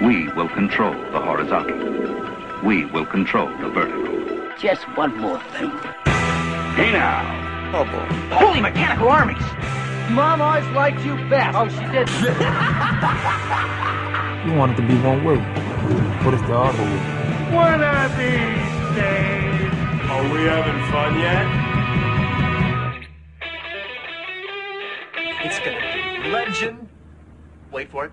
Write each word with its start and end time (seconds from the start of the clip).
We 0.00 0.28
will 0.28 0.48
control 0.48 0.94
the 1.12 1.20
horizontal. 1.20 1.76
We 2.66 2.86
will 2.86 3.04
control 3.04 3.48
the 3.58 3.68
vertical. 3.68 4.48
Just 4.58 4.84
one 4.96 5.14
more 5.18 5.38
thing. 5.52 5.68
Hey 6.74 6.90
now! 6.92 7.70
Oh, 7.74 7.84
boy. 7.84 8.06
Holy 8.34 8.62
mechanical 8.62 9.08
armies! 9.08 9.42
Mom 10.10 10.40
always 10.40 10.66
liked 10.68 11.04
you 11.04 11.16
best. 11.28 11.54
Oh, 11.54 11.68
she 11.68 11.84
did. 11.92 12.08
You 14.46 14.54
want 14.54 14.72
it 14.72 14.76
to 14.76 14.88
be 14.88 14.94
one 15.02 15.22
way. 15.22 15.36
What 16.24 16.32
is 16.32 16.40
the 16.40 16.56
other 16.56 16.82
way? 16.82 17.54
One 17.54 17.82
of 17.82 18.10
these 18.16 18.96
days. 18.96 19.70
Are 20.08 20.22
we 20.32 20.44
having 20.48 20.80
fun 20.90 21.18
yet? 21.20 21.46
It's 25.44 25.58
gonna 25.58 26.22
be 26.22 26.30
legend. 26.30 26.88
Wait 27.70 27.90
for 27.90 28.06
it. 28.06 28.12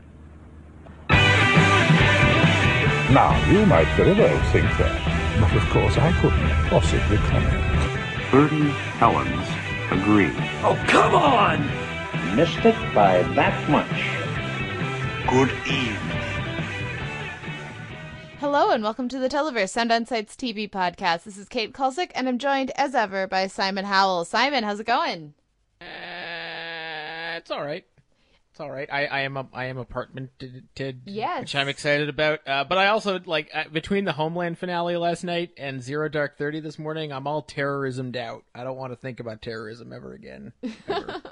Now, 3.12 3.34
you 3.50 3.66
might 3.66 3.88
very 3.96 4.12
well 4.12 4.52
think 4.52 4.66
that, 4.78 5.40
but 5.40 5.56
of 5.56 5.64
course 5.70 5.98
I 5.98 6.12
couldn't 6.20 6.50
possibly 6.68 7.16
comment. 7.16 8.30
Bertie 8.30 8.70
Helens 9.00 9.48
agree. 9.92 10.34
Oh, 10.62 10.78
come 10.90 11.16
on! 11.16 12.36
Missed 12.36 12.66
it 12.66 12.76
by 12.94 13.24
that 13.36 13.70
much. 13.70 13.88
Good 15.30 15.50
evening. 15.66 16.18
Hello 18.42 18.72
and 18.72 18.84
welcome 18.84 19.08
to 19.08 19.20
the 19.20 19.30
Televerse 19.30 19.70
Sound 19.70 19.94
On 19.94 20.06
Sights 20.06 20.36
TV 20.36 20.70
podcast. 20.70 21.24
This 21.24 21.38
is 21.38 21.48
Kate 21.48 21.72
Kulzick 21.72 22.12
and 22.14 22.28
I'm 22.28 22.38
joined 22.38 22.72
as 22.76 22.94
ever 22.94 23.26
by 23.26 23.48
Simon 23.48 23.86
Howell. 23.86 24.26
Simon, 24.26 24.66
how's 24.66 24.82
it 24.82 24.86
going? 24.86 25.34
Uh, 25.80 27.38
it's 27.38 27.52
all 27.52 27.64
right. 27.64 27.86
It's 28.58 28.62
all 28.64 28.72
right. 28.72 28.90
I, 28.92 29.06
I 29.06 29.20
am 29.20 29.38
a 29.38 29.48
I 29.54 29.66
am 29.66 29.78
apartmented, 29.78 30.96
Yes. 31.06 31.42
which 31.42 31.54
I'm 31.56 31.68
excited 31.68 32.10
about. 32.10 32.40
Uh, 32.48 32.64
but 32.64 32.80
I 32.80 32.88
also 32.88 33.20
like 33.24 33.52
uh, 33.54 33.66
between 33.72 34.04
the 34.06 34.14
Homeland 34.14 34.58
finale 34.58 34.98
last 34.98 35.24
night 35.24 35.52
and 35.58 35.80
Zero 35.84 36.10
Dark 36.10 36.40
Thirty 36.40 36.60
this 36.60 36.80
morning, 36.80 37.14
I'm 37.14 37.28
all 37.28 37.44
terrorismed 37.44 38.18
out. 38.18 38.46
I 38.56 38.64
don't 38.64 38.76
want 38.78 38.94
to 38.94 38.96
think 38.96 39.20
about 39.20 39.44
terrorism 39.44 39.94
ever 39.94 40.14
again. 40.14 40.54
Ever. 40.88 41.22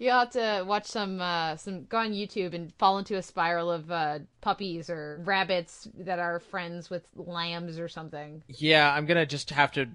You 0.00 0.12
ought 0.12 0.30
to 0.34 0.62
watch 0.64 0.86
some 0.86 1.20
uh, 1.20 1.56
some 1.56 1.86
go 1.86 1.98
on 1.98 2.12
YouTube 2.12 2.54
and 2.54 2.72
fall 2.74 2.98
into 2.98 3.16
a 3.16 3.22
spiral 3.22 3.68
of 3.72 3.90
uh, 3.90 4.20
puppies 4.40 4.88
or 4.88 5.20
rabbits 5.24 5.88
that 5.98 6.20
are 6.20 6.38
friends 6.38 6.88
with 6.88 7.02
lambs 7.16 7.80
or 7.80 7.88
something. 7.88 8.44
yeah, 8.46 8.94
I'm 8.94 9.06
gonna 9.06 9.26
just 9.26 9.50
have 9.50 9.72
to. 9.72 9.86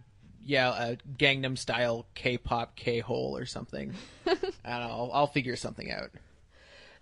Yeah, 0.44 0.72
uh, 0.72 0.96
Gangnam 1.18 1.58
style 1.58 2.06
K-pop 2.16 2.76
K-hole 2.76 3.38
or 3.38 3.46
something. 3.46 3.94
I 4.28 4.34
don't 4.34 4.42
know. 4.66 4.68
I'll, 4.90 5.10
I'll 5.14 5.28
figure 5.28 5.56
something 5.56 5.90
out. 5.90 6.10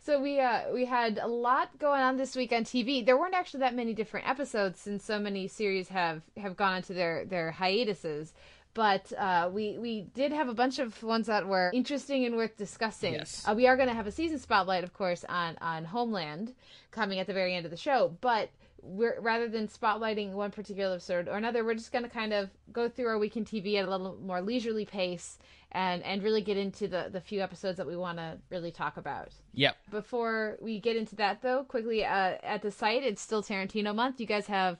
So 0.04 0.20
we 0.20 0.40
uh 0.40 0.72
we 0.74 0.86
had 0.86 1.20
a 1.22 1.28
lot 1.28 1.78
going 1.78 2.02
on 2.02 2.18
this 2.18 2.36
week 2.36 2.52
on 2.52 2.64
TV. 2.64 3.06
There 3.06 3.18
weren't 3.18 3.36
actually 3.36 3.60
that 3.60 3.76
many 3.76 3.94
different 3.94 4.28
episodes 4.28 4.80
since 4.80 5.06
so 5.06 5.20
many 5.20 5.48
series 5.48 5.90
have 5.90 6.24
have 6.38 6.58
gone 6.58 6.78
into 6.78 6.94
their 6.94 7.24
their 7.26 7.52
hiatuses. 7.52 8.34
But 8.74 9.12
uh, 9.18 9.50
we 9.54 9.78
we 9.78 10.08
did 10.16 10.32
have 10.32 10.50
a 10.50 10.56
bunch 10.56 10.80
of 10.80 11.04
ones 11.04 11.28
that 11.28 11.48
were 11.48 11.70
interesting 11.74 12.26
and 12.26 12.36
worth 12.36 12.58
discussing. 12.58 13.14
Yes. 13.14 13.44
Uh, 13.48 13.54
we 13.54 13.68
are 13.68 13.76
going 13.76 13.90
to 13.90 13.94
have 13.94 14.08
a 14.08 14.12
season 14.12 14.40
spotlight, 14.40 14.84
of 14.84 14.94
course, 14.94 15.24
on 15.30 15.58
on 15.62 15.86
Homeland 15.86 16.56
coming 16.90 17.20
at 17.20 17.28
the 17.28 17.34
very 17.34 17.54
end 17.54 17.66
of 17.66 17.72
the 17.72 17.78
show. 17.78 18.18
But 18.22 18.50
we're 18.82 19.20
rather 19.20 19.48
than 19.48 19.68
spotlighting 19.68 20.32
one 20.32 20.52
particular 20.52 20.94
episode 20.96 21.28
or 21.28 21.38
another, 21.38 21.64
we're 21.64 21.76
just 21.76 21.92
going 21.92 22.06
to 22.06 22.10
kind 22.10 22.34
of 22.34 22.50
go 22.72 22.90
through 22.90 23.08
our 23.08 23.20
week 23.20 23.38
in 23.38 23.46
TV 23.46 23.76
at 23.76 23.88
a 23.88 23.92
little 23.92 24.18
more 24.22 24.42
leisurely 24.42 24.86
pace 24.86 25.38
and 25.72 26.04
and 26.04 26.24
really 26.24 26.42
get 26.42 26.58
into 26.58 26.88
the 26.88 27.10
the 27.12 27.22
few 27.22 27.42
episodes 27.42 27.78
that 27.78 27.88
we 27.88 27.96
want 27.96 28.18
to 28.18 28.38
really 28.50 28.72
talk 28.72 28.98
about. 28.98 29.30
Yep. 29.54 29.78
Before 29.90 30.58
we 30.62 30.80
get 30.80 30.96
into 30.96 31.16
that, 31.18 31.42
though, 31.42 31.64
quickly 31.64 32.06
uh, 32.06 32.36
at 32.44 32.62
the 32.62 32.72
site, 32.72 33.04
it's 33.04 33.22
still 33.22 33.42
Tarantino 33.42 33.96
month. 33.96 34.20
You 34.20 34.26
guys 34.26 34.48
have 34.48 34.78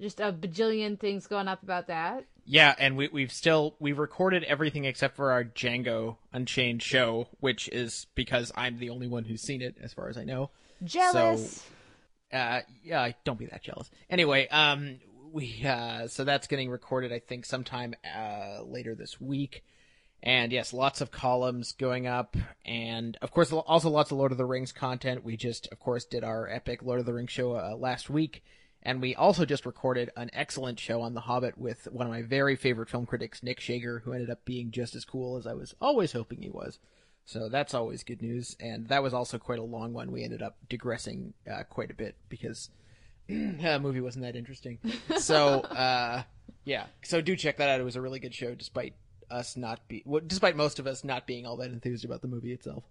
just 0.00 0.20
a 0.20 0.32
bajillion 0.32 0.98
things 0.98 1.26
going 1.26 1.48
up 1.48 1.62
about 1.62 1.86
that. 1.86 2.24
Yeah, 2.44 2.74
and 2.76 2.96
we, 2.96 3.08
we've 3.08 3.32
still 3.32 3.76
we've 3.78 3.98
recorded 3.98 4.42
everything 4.44 4.84
except 4.84 5.16
for 5.16 5.30
our 5.30 5.44
Django 5.44 6.16
Unchained 6.32 6.82
show, 6.82 7.28
which 7.40 7.68
is 7.68 8.06
because 8.14 8.50
I'm 8.56 8.78
the 8.78 8.90
only 8.90 9.06
one 9.06 9.24
who's 9.24 9.42
seen 9.42 9.62
it, 9.62 9.76
as 9.80 9.92
far 9.92 10.08
as 10.08 10.18
I 10.18 10.24
know. 10.24 10.50
Jealous. 10.82 11.64
Uh, 12.32 12.60
yeah, 12.82 13.12
don't 13.24 13.38
be 13.38 13.46
that 13.46 13.62
jealous. 13.62 13.90
Anyway, 14.10 14.48
um, 14.48 14.98
we 15.32 15.64
uh, 15.64 16.08
so 16.08 16.24
that's 16.24 16.48
getting 16.48 16.68
recorded, 16.68 17.12
I 17.12 17.20
think, 17.20 17.46
sometime 17.46 17.94
uh 18.16 18.62
later 18.64 18.96
this 18.96 19.20
week. 19.20 19.62
And 20.22 20.52
yes, 20.52 20.72
lots 20.72 21.00
of 21.00 21.10
columns 21.10 21.72
going 21.72 22.06
up, 22.06 22.36
and 22.64 23.18
of 23.20 23.32
course, 23.32 23.50
also 23.52 23.90
lots 23.90 24.12
of 24.12 24.18
Lord 24.18 24.30
of 24.30 24.38
the 24.38 24.44
Rings 24.44 24.70
content. 24.70 25.24
We 25.24 25.36
just, 25.36 25.66
of 25.72 25.80
course, 25.80 26.04
did 26.04 26.22
our 26.22 26.48
epic 26.48 26.82
Lord 26.82 27.00
of 27.00 27.06
the 27.06 27.12
Rings 27.12 27.32
show 27.32 27.56
uh, 27.56 27.74
last 27.76 28.08
week, 28.08 28.44
and 28.84 29.02
we 29.02 29.16
also 29.16 29.44
just 29.44 29.66
recorded 29.66 30.10
an 30.16 30.30
excellent 30.32 30.78
show 30.78 31.00
on 31.02 31.14
The 31.14 31.22
Hobbit 31.22 31.58
with 31.58 31.88
one 31.90 32.06
of 32.06 32.12
my 32.12 32.22
very 32.22 32.54
favorite 32.54 32.88
film 32.88 33.04
critics, 33.04 33.42
Nick 33.42 33.58
Schager, 33.58 34.02
who 34.04 34.12
ended 34.12 34.30
up 34.30 34.44
being 34.44 34.70
just 34.70 34.94
as 34.94 35.04
cool 35.04 35.36
as 35.36 35.46
I 35.46 35.54
was 35.54 35.74
always 35.80 36.12
hoping 36.12 36.40
he 36.40 36.50
was. 36.50 36.78
So 37.24 37.48
that's 37.48 37.74
always 37.74 38.04
good 38.04 38.22
news, 38.22 38.56
and 38.60 38.86
that 38.88 39.02
was 39.02 39.14
also 39.14 39.38
quite 39.38 39.58
a 39.58 39.64
long 39.64 39.92
one. 39.92 40.12
We 40.12 40.22
ended 40.22 40.42
up 40.42 40.56
digressing 40.68 41.34
uh, 41.50 41.64
quite 41.64 41.90
a 41.90 41.94
bit 41.94 42.14
because 42.28 42.70
the 43.28 43.80
movie 43.82 44.00
wasn't 44.00 44.24
that 44.24 44.36
interesting. 44.36 44.78
So 45.18 45.60
uh, 45.60 46.22
yeah, 46.64 46.86
so 47.02 47.20
do 47.20 47.34
check 47.34 47.56
that 47.56 47.68
out. 47.68 47.80
It 47.80 47.84
was 47.84 47.96
a 47.96 48.00
really 48.00 48.20
good 48.20 48.34
show, 48.34 48.54
despite 48.54 48.94
us 49.32 49.56
not 49.56 49.86
be, 49.88 50.02
well, 50.04 50.22
despite 50.24 50.56
most 50.56 50.78
of 50.78 50.86
us 50.86 51.04
not 51.04 51.26
being 51.26 51.46
all 51.46 51.56
that 51.56 51.70
enthused 51.70 52.04
about 52.04 52.22
the 52.22 52.28
movie 52.28 52.52
itself. 52.52 52.84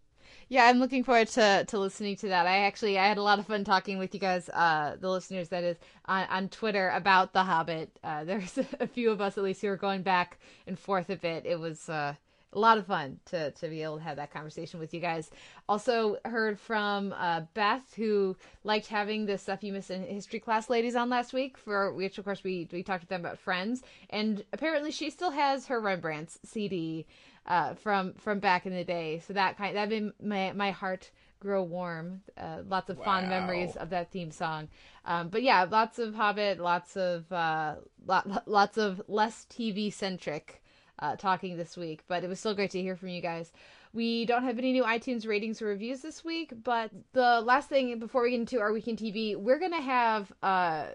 Yeah, 0.50 0.66
I'm 0.66 0.79
looking 0.79 1.03
forward 1.03 1.28
to, 1.29 1.66
to 1.68 1.79
listening 1.79 2.16
to 2.18 2.29
that. 2.29 2.46
I 2.46 2.59
actually 2.59 2.97
I 2.97 3.07
had 3.07 3.18
a 3.18 3.24
lot 3.24 3.40
of 3.40 3.47
fun 3.47 3.63
talking 3.63 3.97
with 3.97 4.13
you 4.13 4.19
guys, 4.19 4.50
uh, 4.50 4.96
the 5.00 5.09
listeners 5.09 5.50
that 5.50 5.63
is 5.63 5.78
on, 6.06 6.25
on 6.30 6.50
Twitter 6.50 6.90
about 6.90 7.34
The 7.34 7.44
Hobbit. 7.44 7.90
Uh, 8.03 8.24
there's 8.24 8.57
a 8.80 8.88
few 8.88 9.12
of 9.12 9.22
us 9.22 9.38
at 9.38 9.44
least 9.44 9.62
who 9.62 9.68
are 9.68 9.78
going 9.78 10.01
back 10.01 10.40
and 10.68 10.78
forth 10.78 11.09
a 11.09 11.16
bit. 11.16 11.46
It 11.46 11.59
was 11.59 11.88
uh, 11.90 12.16
a 12.53 12.59
lot 12.59 12.78
of 12.78 12.85
fun 12.88 13.19
to 13.25 13.51
to 13.51 13.67
be 13.67 13.81
able 13.84 13.97
to 13.97 14.03
have 14.03 14.17
that 14.17 14.34
conversation 14.34 14.79
with 14.79 14.94
you 14.94 15.00
guys. 15.00 15.31
Also 15.69 16.17
heard 16.25 16.59
from 16.59 17.13
uh, 17.17 17.41
Beth 17.53 17.94
who 17.95 18.35
liked 18.63 18.88
having 18.88 19.25
the 19.25 19.38
stuff 19.38 19.63
you 19.63 19.73
missed 19.73 19.91
in 19.91 20.03
history 20.03 20.39
class 20.39 20.69
ladies 20.69 20.95
on 20.95 21.09
last 21.09 21.34
week 21.34 21.57
for 21.57 21.94
which 21.94 22.17
of 22.17 22.25
course 22.25 22.44
we 22.44 22.67
we 22.72 22.84
talked 22.84 23.03
to 23.03 23.09
them 23.09 23.22
about 23.22 23.39
friends 23.39 23.84
and 24.09 24.44
apparently 24.53 24.91
she 24.91 25.09
still 25.09 25.31
has 25.31 25.67
her 25.67 25.79
Rembrandt's 25.79 26.39
CD 26.44 27.06
uh, 27.45 27.73
from 27.75 28.13
from 28.13 28.39
back 28.39 28.66
in 28.66 28.73
the 28.73 28.83
day. 28.83 29.22
So 29.25 29.33
that 29.33 29.57
kind 29.57 29.75
that 29.75 29.89
made 29.89 30.12
my 30.22 30.53
my 30.53 30.72
heart 30.72 31.12
grow 31.39 31.63
warm. 31.63 32.22
Uh, 32.38 32.59
lots 32.68 32.89
of 32.89 33.03
fond 33.03 33.28
memories 33.28 33.75
of 33.75 33.89
that 33.89 34.12
theme 34.12 34.31
song. 34.31 34.69
Um, 35.06 35.29
but 35.29 35.41
yeah, 35.41 35.66
lots 35.69 35.97
of 35.97 36.13
Hobbit, 36.13 36.59
lots 36.59 36.95
of 36.95 37.31
uh, 37.31 37.75
lot, 38.06 38.47
lots 38.47 38.78
of 38.78 39.01
less 39.07 39.45
TV 39.50 39.91
centric 39.91 40.62
uh, 41.01 41.16
talking 41.16 41.57
this 41.57 41.75
week. 41.78 42.03
But 42.07 42.23
it 42.23 42.28
was 42.28 42.39
still 42.39 42.53
great 42.53 42.72
to 42.72 42.81
hear 42.81 42.95
from 42.95 43.09
you 43.09 43.22
guys. 43.22 43.51
We 43.94 44.25
don't 44.25 44.44
have 44.44 44.57
any 44.57 44.72
new 44.72 44.84
iTunes 44.84 45.28
ratings 45.28 45.62
or 45.62 45.66
reviews 45.66 46.01
this 46.01 46.23
week, 46.23 46.53
but 46.63 46.91
the 47.13 47.41
last 47.41 47.67
thing 47.67 48.00
before 48.00 48.23
we 48.23 48.31
get 48.31 48.39
into 48.39 48.62
our 48.62 48.72
weekend 48.72 49.00
TV, 49.00 49.35
we're 49.35 49.59
gonna 49.59 49.81
have 49.81 50.31
uh, 50.41 50.85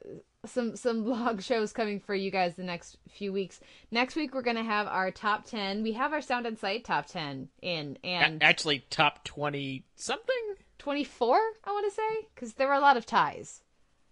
some 0.47 0.77
some 0.77 1.05
blog 1.05 1.43
shows 1.43 1.73
coming 1.75 2.01
for 2.01 2.15
you 2.15 2.31
guys 2.31 2.55
the 2.55 2.63
next 2.63 2.97
few 3.11 3.33
weeks. 3.35 3.61
Next 3.91 4.17
week 4.17 4.35
we're 4.35 4.41
gonna 4.43 4.65
have 4.65 4.87
our 4.87 5.11
top 5.11 5.45
ten. 5.45 5.83
We 5.83 5.93
have 5.93 6.13
our 6.15 6.23
Sound 6.23 6.47
on 6.47 6.57
Sight 6.57 6.85
top 6.85 7.07
ten 7.07 7.49
in 7.61 7.99
and 8.03 8.43
actually, 8.43 8.85
top 8.89 9.25
twenty 9.25 9.85
something. 9.95 10.55
twenty 10.79 11.05
four. 11.05 11.39
I 11.65 11.73
want 11.73 11.85
to 11.87 11.95
say 11.95 12.29
because 12.35 12.55
there 12.55 12.69
were 12.69 12.75
a 12.75 12.81
lot 12.81 12.97
of 12.97 13.05
ties. 13.05 13.61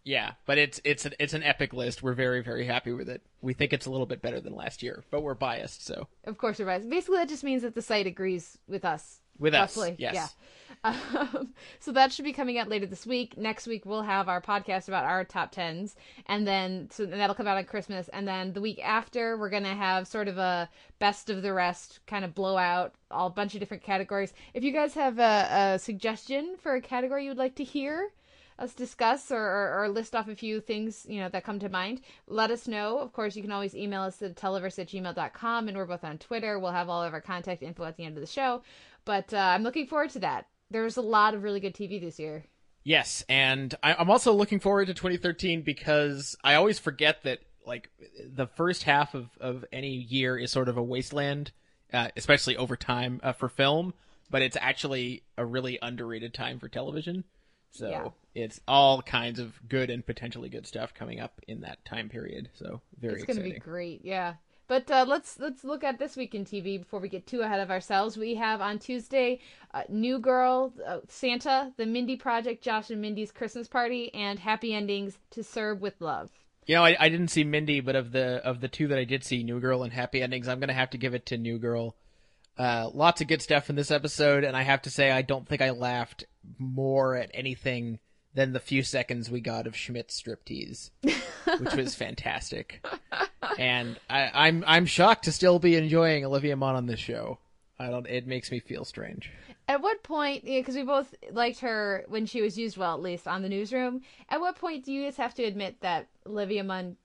Yeah, 0.05 0.33
but 0.45 0.59
it's 0.59 0.81
it's 0.85 1.07
an 1.07 1.15
it's 1.19 1.33
an 1.33 1.43
epic 1.43 1.73
list. 1.73 2.03
We're 2.03 2.13
very 2.13 2.43
very 2.43 2.67
happy 2.67 2.93
with 2.93 3.09
it. 3.09 3.23
We 3.41 3.55
think 3.55 3.73
it's 3.73 3.87
a 3.87 3.91
little 3.91 4.07
bit 4.07 4.21
better 4.21 4.39
than 4.41 4.55
last 4.55 4.83
year, 4.83 5.03
but 5.11 5.23
we're 5.23 5.35
biased. 5.35 5.85
So 5.87 6.09
Of 6.25 6.37
course, 6.39 6.59
we're 6.59 6.67
biased. 6.67 6.91
Basically, 6.91 7.17
that 7.17 7.29
just 7.29 7.43
means 7.45 7.63
that 7.63 7.75
the 7.75 7.83
site 7.83 8.07
agrees 8.07 8.59
with 8.69 8.85
us. 8.85 9.21
with 9.39 9.55
us, 9.55 9.77
roughly. 9.77 9.97
yes. 9.99 10.15
Yeah. 10.15 10.27
Um, 10.85 11.55
so 11.81 11.93
that 11.93 12.13
should 12.13 12.27
be 12.27 12.33
coming 12.35 12.59
out 12.59 12.69
later 12.69 12.85
this 12.85 13.07
week. 13.07 13.39
Next 13.39 13.67
week 13.67 13.87
we'll 13.87 14.03
have 14.03 14.29
our 14.29 14.43
podcast 14.43 14.87
about 14.89 15.05
our 15.05 15.25
top 15.25 15.51
tens, 15.51 15.97
and 16.27 16.47
then 16.47 16.89
so 16.91 17.07
that'll 17.07 17.35
come 17.35 17.47
out 17.47 17.57
on 17.57 17.65
Christmas. 17.65 18.09
And 18.09 18.29
then 18.29 18.53
the 18.53 18.61
week 18.61 18.81
after, 18.85 19.39
we're 19.39 19.49
gonna 19.49 19.75
have 19.75 20.07
sort 20.07 20.29
of 20.29 20.37
a 20.37 20.69
best 20.99 21.31
of 21.31 21.41
the 21.41 21.55
rest 21.55 22.00
kind 22.07 22.23
of 22.23 22.35
blowout, 22.35 22.93
all 23.11 23.29
a 23.29 23.31
bunch 23.31 23.55
of 23.55 23.61
different 23.61 23.83
categories. 23.83 24.35
If 24.53 24.62
you 24.62 24.73
guys 24.73 24.93
have 24.93 25.19
a, 25.19 25.73
a 25.75 25.79
suggestion 25.79 26.57
for 26.61 26.75
a 26.75 26.83
category 26.83 27.25
you'd 27.25 27.39
like 27.39 27.55
to 27.55 27.65
hear 27.65 28.11
us 28.59 28.75
discuss 28.75 29.31
or, 29.31 29.41
or, 29.41 29.83
or 29.83 29.89
list 29.89 30.15
off 30.15 30.29
a 30.29 30.35
few 30.35 30.61
things 30.61 31.06
you 31.09 31.21
know 31.21 31.29
that 31.29 31.45
come 31.45 31.59
to 31.59 31.69
mind. 31.69 32.01
Let 32.27 32.51
us 32.51 32.69
know. 32.69 32.99
Of 32.99 33.12
course 33.12 33.37
you 33.37 33.43
can 33.43 33.53
always 33.53 33.75
email 33.75 34.03
us 34.03 34.21
at 34.23 34.37
televerse 34.37 34.79
at 34.79 34.89
gmail.com 34.89 35.69
and 35.69 35.77
we're 35.77 35.87
both 35.87 36.05
on 36.05 36.19
twitter. 36.19 36.59
We'll 36.59 36.73
have 36.73 36.89
all 36.89 37.03
of 37.03 37.12
our 37.12 37.21
contact 37.21 37.62
info 37.62 37.85
at 37.85 37.97
the 37.97 38.05
end 38.05 38.17
of 38.17 38.21
the 38.21 38.27
show. 38.27 38.62
But 39.05 39.33
uh, 39.35 39.39
i'm 39.39 39.62
looking 39.62 39.87
forward 39.87 40.11
to 40.11 40.21
that. 40.21 40.47
There's 40.71 40.97
a 40.97 41.03
lot 41.03 41.35
of 41.35 41.43
really 41.43 41.61
good 41.61 41.75
tv 41.75 42.01
this 42.01 42.19
year. 42.19 42.45
Yes, 42.85 43.25
and 43.31 43.75
I, 43.83 43.95
I'm 43.95 44.11
also 44.11 44.35
looking 44.35 44.61
forward 44.61 44.89
to 44.89 44.95
2013 44.95 45.62
because 45.62 46.37
I 46.45 46.55
always 46.55 46.79
forget 46.79 47.23
that 47.23 47.41
like 47.67 47.91
the 48.23 48.47
first 48.47 48.83
half 48.83 49.15
of, 49.15 49.31
of 49.41 49.65
any 49.73 49.95
year 49.95 50.37
is 50.37 50.50
sort 50.53 50.69
of 50.69 50.77
a 50.77 50.83
wasteland, 50.83 51.50
uh, 51.93 52.09
especially 52.17 52.59
over 52.59 52.77
time 52.77 53.21
uh, 53.23 53.33
for 53.33 53.49
film, 53.49 53.95
but 54.31 54.43
it's 54.43 54.57
actually 54.61 55.23
a 55.39 55.47
really 55.47 55.79
underrated 55.81 56.35
time 56.35 56.59
for 56.59 56.69
television. 56.69 57.25
So 57.75 57.88
Yeah. 57.88 58.09
it's 58.35 58.61
all 58.69 59.03
kinds 59.03 59.38
of 59.38 59.53
good 59.69 59.91
and 59.91 60.05
potentially 60.06 60.49
good 60.49 60.67
stuff 60.67 60.94
coming 60.94 61.21
up 61.21 61.41
in 61.49 61.61
that 61.62 61.85
time 61.85 62.09
period. 62.09 62.49
So 62.55 62.81
very 62.99 63.15
it's 63.15 63.25
going 63.25 63.37
to 63.38 63.43
be 63.43 63.59
great. 63.59 64.05
Yeah. 64.05 64.35
But 64.67 64.91
uh, 64.91 65.05
let's 65.06 65.38
let's 65.38 65.62
look 65.62 65.85
at 65.85 65.99
this 65.99 66.17
week 66.17 66.35
in 66.35 66.47
TV 66.47 66.79
before 66.79 66.99
we 66.99 67.11
get 67.11 67.26
too 67.26 67.43
ahead 67.43 67.61
of 67.61 67.71
ourselves. 67.71 68.17
We 68.17 68.37
have 68.37 68.62
on 68.62 68.79
Tuesday, 68.79 69.41
uh, 69.75 69.82
New 69.91 70.19
Girl, 70.19 70.73
uh, 70.87 71.00
Santa, 71.06 71.75
The 71.76 71.85
Mindy 71.85 72.17
Project, 72.17 72.65
Josh 72.65 72.88
and 72.88 73.03
Mindy's 73.03 73.31
Christmas 73.31 73.69
Party, 73.69 74.12
and 74.15 74.38
Happy 74.38 74.73
Endings 74.73 75.19
to 75.32 75.44
Serve 75.44 75.82
with 75.82 76.00
Love. 76.00 76.31
You 76.67 76.76
know, 76.76 76.85
I, 76.85 76.97
I 76.99 77.09
didn't 77.11 77.29
see 77.29 77.44
Mindy, 77.44 77.81
but 77.81 77.94
of 77.94 78.12
the 78.12 78.37
of 78.43 78.62
the 78.62 78.69
two 78.69 78.88
that 78.88 78.97
I 78.99 79.05
did 79.05 79.23
see, 79.23 79.43
New 79.43 79.61
Girl 79.61 79.82
and 79.82 79.93
Happy 79.93 80.23
Endings, 80.23 80.49
I'm 80.49 80.61
gonna 80.61 80.73
have 80.73 80.91
to 80.91 80.99
give 80.99 81.12
it 81.12 81.26
to 81.26 81.37
New 81.37 81.59
Girl. 81.59 81.94
Uh, 82.56 82.89
lots 82.93 83.21
of 83.21 83.27
good 83.27 83.43
stuff 83.43 83.69
in 83.69 83.77
this 83.77 83.91
episode, 83.91 84.45
and 84.45 84.56
I 84.56 84.62
have 84.62 84.83
to 84.83 84.91
say, 84.91 85.11
I 85.11 85.23
don't 85.23 85.47
think 85.47 85.61
I 85.61 85.71
laughed 85.71 86.25
more 86.59 87.17
at 87.17 87.31
anything 87.35 87.99
than 88.35 88.53
the 88.53 88.61
few 88.61 88.83
seconds 88.83 89.31
we 89.31 89.41
got 89.41 89.67
of 89.67 89.77
Schmidt's 89.77 90.21
striptease, 90.21 90.91
which 91.03 91.75
was 91.75 91.95
fantastic. 91.95 92.85
And 93.59 93.99
I, 94.11 94.31
I'm 94.35 94.65
I'm 94.67 94.87
shocked 94.87 95.25
to 95.25 95.33
still 95.33 95.59
be 95.59 95.77
enjoying 95.77 96.25
Olivia 96.25 96.56
Munn 96.56 96.75
on 96.75 96.87
this 96.87 97.01
show. 97.01 97.39
I 97.79 97.91
don't. 97.91 98.06
It 98.06 98.27
makes 98.27 98.51
me 98.51 98.61
feel 98.61 98.85
strange. 98.85 99.31
At 99.67 99.81
what 99.81 100.03
point, 100.03 100.45
because 100.45 100.75
we 100.75 100.83
both 100.83 101.15
liked 101.33 101.61
her 101.61 102.05
when 102.09 102.27
she 102.27 102.43
was 102.43 102.59
used 102.59 102.77
well, 102.77 102.95
at 102.95 103.00
least 103.00 103.27
on 103.27 103.43
the 103.43 103.49
newsroom. 103.49 104.03
At 104.29 104.41
what 104.41 104.57
point 104.57 104.85
do 104.85 104.93
you 104.93 105.05
guys 105.05 105.17
have 105.17 105.35
to 105.35 105.45
admit 105.45 105.81
that 105.81 106.09
Olivia 106.27 106.62
Munn, 106.62 106.97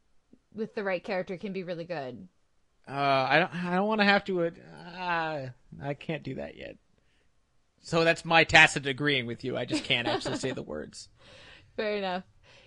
with 0.54 0.76
the 0.76 0.84
right 0.84 1.04
character, 1.04 1.38
can 1.38 1.54
be 1.54 1.64
really 1.64 1.86
good? 1.86 2.28
Uh, 2.90 3.28
I 3.30 3.40
don't. 3.40 3.56
I 3.66 3.76
don't 3.76 3.88
want 3.88 4.02
to 4.02 4.06
have 4.06 4.26
to. 4.26 4.48
Uh, 4.48 5.48
I 5.82 5.94
can't 5.94 6.24
do 6.24 6.36
that 6.36 6.58
yet. 6.58 6.78
So 7.82 8.04
that's 8.04 8.26
my 8.26 8.44
tacit 8.44 8.88
agreeing 8.88 9.26
with 9.26 9.44
you. 9.44 9.58
I 9.58 9.66
just 9.66 9.84
can't 9.84 10.08
actually 10.08 10.38
say 10.38 10.52
the 10.52 10.64
words. 10.64 11.10
Fair 11.78 11.98
enough. 11.98 12.24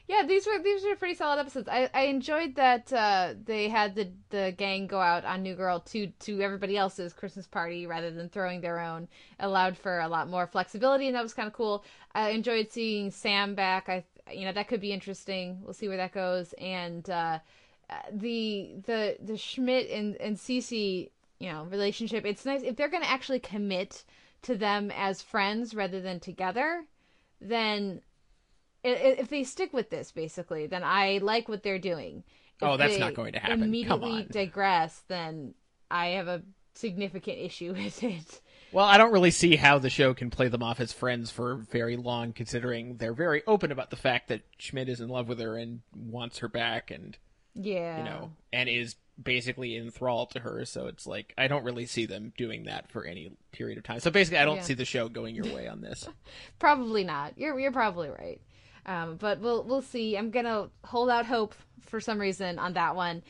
Yeah, 0.08 0.24
these 0.26 0.46
were 0.46 0.62
these 0.62 0.84
were 0.84 0.96
pretty 0.96 1.14
solid 1.14 1.38
episodes. 1.38 1.68
I, 1.68 1.88
I 1.94 2.02
enjoyed 2.02 2.56
that 2.56 2.92
uh, 2.92 3.34
they 3.44 3.68
had 3.68 3.94
the 3.94 4.12
the 4.30 4.54
gang 4.56 4.86
go 4.86 5.00
out 5.00 5.24
on 5.24 5.42
New 5.42 5.54
Girl 5.54 5.80
to 5.80 6.08
to 6.08 6.40
everybody 6.40 6.76
else's 6.76 7.12
Christmas 7.12 7.46
party 7.46 7.86
rather 7.86 8.10
than 8.10 8.28
throwing 8.28 8.60
their 8.60 8.80
own. 8.80 9.08
Allowed 9.38 9.76
for 9.76 10.00
a 10.00 10.08
lot 10.08 10.28
more 10.28 10.46
flexibility, 10.46 11.06
and 11.06 11.16
that 11.16 11.22
was 11.22 11.34
kind 11.34 11.46
of 11.46 11.52
cool. 11.52 11.84
I 12.14 12.30
enjoyed 12.30 12.70
seeing 12.70 13.10
Sam 13.10 13.54
back. 13.54 13.88
I 13.88 14.04
you 14.32 14.44
know 14.44 14.52
that 14.52 14.68
could 14.68 14.80
be 14.80 14.92
interesting. 14.92 15.60
We'll 15.62 15.74
see 15.74 15.88
where 15.88 15.96
that 15.98 16.12
goes. 16.12 16.52
And 16.54 17.08
uh, 17.08 17.38
the 18.12 18.74
the 18.86 19.16
the 19.22 19.36
Schmidt 19.36 19.90
and 19.90 20.16
and 20.16 20.36
Cece 20.36 21.10
you 21.38 21.52
know 21.52 21.64
relationship. 21.64 22.24
It's 22.24 22.44
nice 22.44 22.62
if 22.62 22.76
they're 22.76 22.88
going 22.88 23.02
to 23.02 23.10
actually 23.10 23.40
commit 23.40 24.04
to 24.42 24.56
them 24.56 24.90
as 24.94 25.22
friends 25.22 25.74
rather 25.74 26.00
than 26.00 26.20
together. 26.20 26.84
Then 27.40 28.02
if 28.84 29.28
they 29.28 29.44
stick 29.44 29.72
with 29.72 29.90
this 29.90 30.10
basically 30.10 30.66
then 30.66 30.82
i 30.84 31.18
like 31.22 31.48
what 31.48 31.62
they're 31.62 31.78
doing 31.78 32.24
If 32.60 32.62
Oh, 32.68 32.76
that's 32.76 32.98
not 32.98 33.14
going 33.14 33.32
to 33.34 33.38
happen. 33.38 33.62
Immediately 33.62 34.26
digress 34.30 35.02
then 35.08 35.54
i 35.90 36.08
have 36.08 36.28
a 36.28 36.42
significant 36.74 37.38
issue 37.38 37.72
with 37.76 38.02
it 38.02 38.40
Well, 38.72 38.86
I 38.86 38.96
don't 38.96 39.12
really 39.12 39.30
see 39.30 39.56
how 39.56 39.78
the 39.78 39.90
show 39.90 40.14
can 40.14 40.30
play 40.30 40.48
them 40.48 40.62
off 40.62 40.80
as 40.80 40.94
friends 40.94 41.30
for 41.30 41.56
very 41.56 41.96
long, 41.96 42.32
considering 42.32 42.96
they're 42.96 43.12
very 43.12 43.42
open 43.46 43.70
about 43.70 43.90
the 43.90 43.96
fact 43.96 44.28
that 44.28 44.40
Schmidt 44.56 44.88
is 44.88 44.98
in 44.98 45.10
love 45.10 45.28
with 45.28 45.38
her 45.40 45.58
and 45.58 45.82
wants 45.94 46.38
her 46.38 46.48
back, 46.48 46.90
and 46.90 47.18
yeah 47.54 47.98
you 47.98 48.04
know, 48.04 48.30
and 48.52 48.68
is 48.68 48.96
basically 49.22 49.76
enthralled 49.76 50.30
to 50.30 50.40
her. 50.40 50.64
So 50.64 50.86
it's 50.86 51.06
like 51.06 51.34
I 51.36 51.48
don't 51.48 51.64
really 51.64 51.86
see 51.86 52.06
them 52.06 52.32
doing 52.36 52.64
that 52.64 52.90
for 52.90 53.04
any 53.04 53.30
period 53.52 53.78
of 53.78 53.84
time. 53.84 54.00
So 54.00 54.10
basically, 54.10 54.38
I 54.38 54.44
don't 54.44 54.56
Yeah. 54.56 54.62
see 54.62 54.74
the 54.74 54.84
show 54.84 55.08
going 55.08 55.34
your 55.34 55.52
way 55.54 55.68
on 55.68 55.80
this. 55.80 56.08
probably 56.58 57.04
not 57.04 57.36
you're 57.36 57.58
you're 57.58 57.72
probably 57.72 58.08
right 58.08 58.40
um, 58.86 59.16
but 59.16 59.40
we'll 59.40 59.62
we'll 59.64 59.82
see 59.82 60.16
i'm 60.16 60.30
gonna 60.30 60.68
hold 60.84 61.10
out 61.10 61.26
hope 61.26 61.54
for 61.80 62.00
some 62.00 62.18
reason 62.20 62.58
on 62.58 62.72
that 62.72 62.96
one 62.96 63.22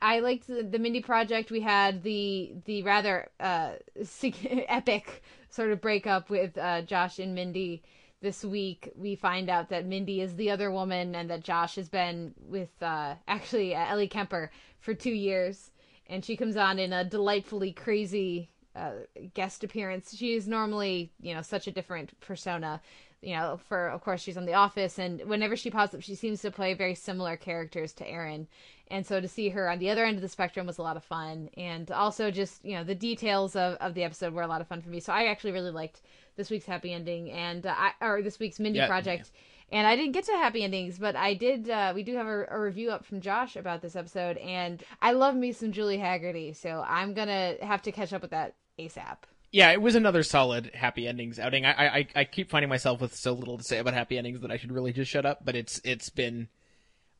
I 0.00 0.20
liked 0.20 0.46
the, 0.46 0.62
the 0.62 0.78
Mindy 0.78 1.00
project. 1.00 1.50
We 1.50 1.58
had 1.60 2.04
the 2.04 2.52
the 2.66 2.84
rather 2.84 3.30
uh, 3.40 3.72
epic 4.68 5.24
sort 5.50 5.72
of 5.72 5.80
breakup 5.80 6.30
with 6.30 6.56
uh, 6.56 6.82
Josh 6.82 7.18
and 7.18 7.34
Mindy 7.34 7.82
this 8.20 8.44
week. 8.44 8.92
We 8.96 9.14
find 9.14 9.48
out 9.48 9.68
that 9.70 9.86
Mindy 9.86 10.20
is 10.20 10.34
the 10.36 10.50
other 10.50 10.70
woman, 10.70 11.14
and 11.14 11.30
that 11.30 11.44
Josh 11.44 11.76
has 11.76 11.88
been 11.88 12.34
with 12.40 12.70
uh, 12.82 13.14
actually 13.26 13.74
uh, 13.74 13.86
Ellie 13.86 14.08
Kemper 14.08 14.50
for 14.80 14.94
two 14.94 15.12
years, 15.12 15.70
and 16.06 16.24
she 16.24 16.36
comes 16.36 16.56
on 16.56 16.78
in 16.78 16.92
a 16.92 17.04
delightfully 17.04 17.72
crazy 17.72 18.50
uh, 18.74 18.92
guest 19.34 19.64
appearance. 19.64 20.14
She 20.14 20.34
is 20.34 20.46
normally, 20.46 21.12
you 21.20 21.34
know, 21.34 21.42
such 21.42 21.66
a 21.66 21.72
different 21.72 22.18
persona. 22.20 22.80
You 23.20 23.34
know, 23.34 23.58
for 23.68 23.88
of 23.88 24.00
course 24.02 24.22
she's 24.22 24.36
on 24.36 24.46
The 24.46 24.54
Office, 24.54 24.98
and 24.98 25.20
whenever 25.22 25.56
she 25.56 25.70
pops 25.70 25.92
up, 25.92 26.02
she 26.02 26.14
seems 26.14 26.40
to 26.42 26.52
play 26.52 26.74
very 26.74 26.94
similar 26.94 27.36
characters 27.36 27.92
to 27.94 28.08
Erin. 28.08 28.46
And 28.90 29.04
so 29.04 29.20
to 29.20 29.26
see 29.26 29.48
her 29.48 29.68
on 29.68 29.80
the 29.80 29.90
other 29.90 30.04
end 30.04 30.16
of 30.16 30.22
the 30.22 30.28
spectrum 30.28 30.66
was 30.66 30.78
a 30.78 30.82
lot 30.82 30.96
of 30.96 31.02
fun, 31.04 31.50
and 31.56 31.90
also 31.90 32.30
just 32.30 32.64
you 32.64 32.76
know 32.76 32.84
the 32.84 32.94
details 32.94 33.56
of, 33.56 33.74
of 33.80 33.94
the 33.94 34.04
episode 34.04 34.32
were 34.32 34.42
a 34.42 34.46
lot 34.46 34.60
of 34.60 34.68
fun 34.68 34.80
for 34.80 34.88
me. 34.88 35.00
So 35.00 35.12
I 35.12 35.26
actually 35.26 35.50
really 35.50 35.72
liked 35.72 36.00
this 36.38 36.48
week's 36.48 36.64
happy 36.64 36.94
ending 36.94 37.30
and 37.30 37.66
uh, 37.66 37.74
I, 37.76 37.92
or 38.00 38.22
this 38.22 38.38
week's 38.38 38.58
Mindy 38.58 38.78
Yeah, 38.78 38.86
project. 38.86 39.30
And 39.70 39.86
I 39.86 39.96
didn't 39.96 40.12
get 40.12 40.24
to 40.24 40.32
happy 40.32 40.64
endings, 40.64 40.98
but 40.98 41.14
I 41.14 41.34
did. 41.34 41.68
Uh, 41.68 41.92
we 41.94 42.02
do 42.02 42.16
have 42.16 42.26
a, 42.26 42.46
a 42.50 42.58
review 42.58 42.90
up 42.90 43.04
from 43.04 43.20
Josh 43.20 43.54
about 43.54 43.82
this 43.82 43.96
episode, 43.96 44.38
and 44.38 44.82
I 45.02 45.12
love 45.12 45.34
me 45.36 45.52
some 45.52 45.72
Julie 45.72 45.98
Hagerty, 45.98 46.56
so 46.56 46.82
I'm 46.88 47.12
gonna 47.12 47.56
have 47.60 47.82
to 47.82 47.92
catch 47.92 48.14
up 48.14 48.22
with 48.22 48.30
that 48.30 48.54
ASAP. 48.78 49.18
Yeah, 49.52 49.70
it 49.72 49.82
was 49.82 49.94
another 49.94 50.22
solid 50.22 50.70
happy 50.72 51.06
endings 51.06 51.38
outing. 51.38 51.66
I, 51.66 51.98
I 51.98 52.06
I 52.16 52.24
keep 52.24 52.48
finding 52.48 52.70
myself 52.70 53.02
with 53.02 53.14
so 53.14 53.34
little 53.34 53.58
to 53.58 53.64
say 53.64 53.76
about 53.78 53.92
happy 53.92 54.16
endings 54.16 54.40
that 54.40 54.50
I 54.50 54.56
should 54.56 54.72
really 54.72 54.94
just 54.94 55.10
shut 55.10 55.26
up. 55.26 55.44
But 55.44 55.54
it's 55.54 55.82
it's 55.84 56.08
been, 56.08 56.48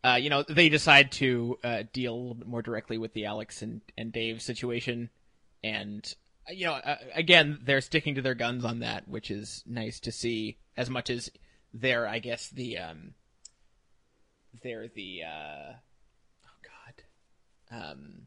uh, 0.02 0.18
you 0.18 0.30
know, 0.30 0.42
they 0.42 0.70
decide 0.70 1.12
to 1.12 1.58
uh, 1.62 1.82
deal 1.92 2.14
a 2.14 2.16
little 2.16 2.34
bit 2.34 2.48
more 2.48 2.62
directly 2.62 2.96
with 2.96 3.12
the 3.12 3.26
Alex 3.26 3.60
and 3.60 3.82
and 3.98 4.10
Dave 4.10 4.40
situation, 4.40 5.10
and 5.62 6.14
you 6.50 6.66
know, 6.66 6.74
uh, 6.74 6.96
again, 7.14 7.58
they're 7.62 7.80
sticking 7.80 8.14
to 8.14 8.22
their 8.22 8.34
guns 8.34 8.64
on 8.64 8.80
that, 8.80 9.08
which 9.08 9.30
is 9.30 9.62
nice 9.66 10.00
to 10.00 10.12
see. 10.12 10.58
As 10.76 10.88
much 10.88 11.10
as 11.10 11.30
they're, 11.74 12.06
I 12.06 12.18
guess 12.20 12.48
the 12.48 12.78
um, 12.78 13.14
they're 14.62 14.88
the 14.88 15.22
uh, 15.24 15.72
oh 16.46 16.58
god, 16.62 17.76
um 17.76 18.26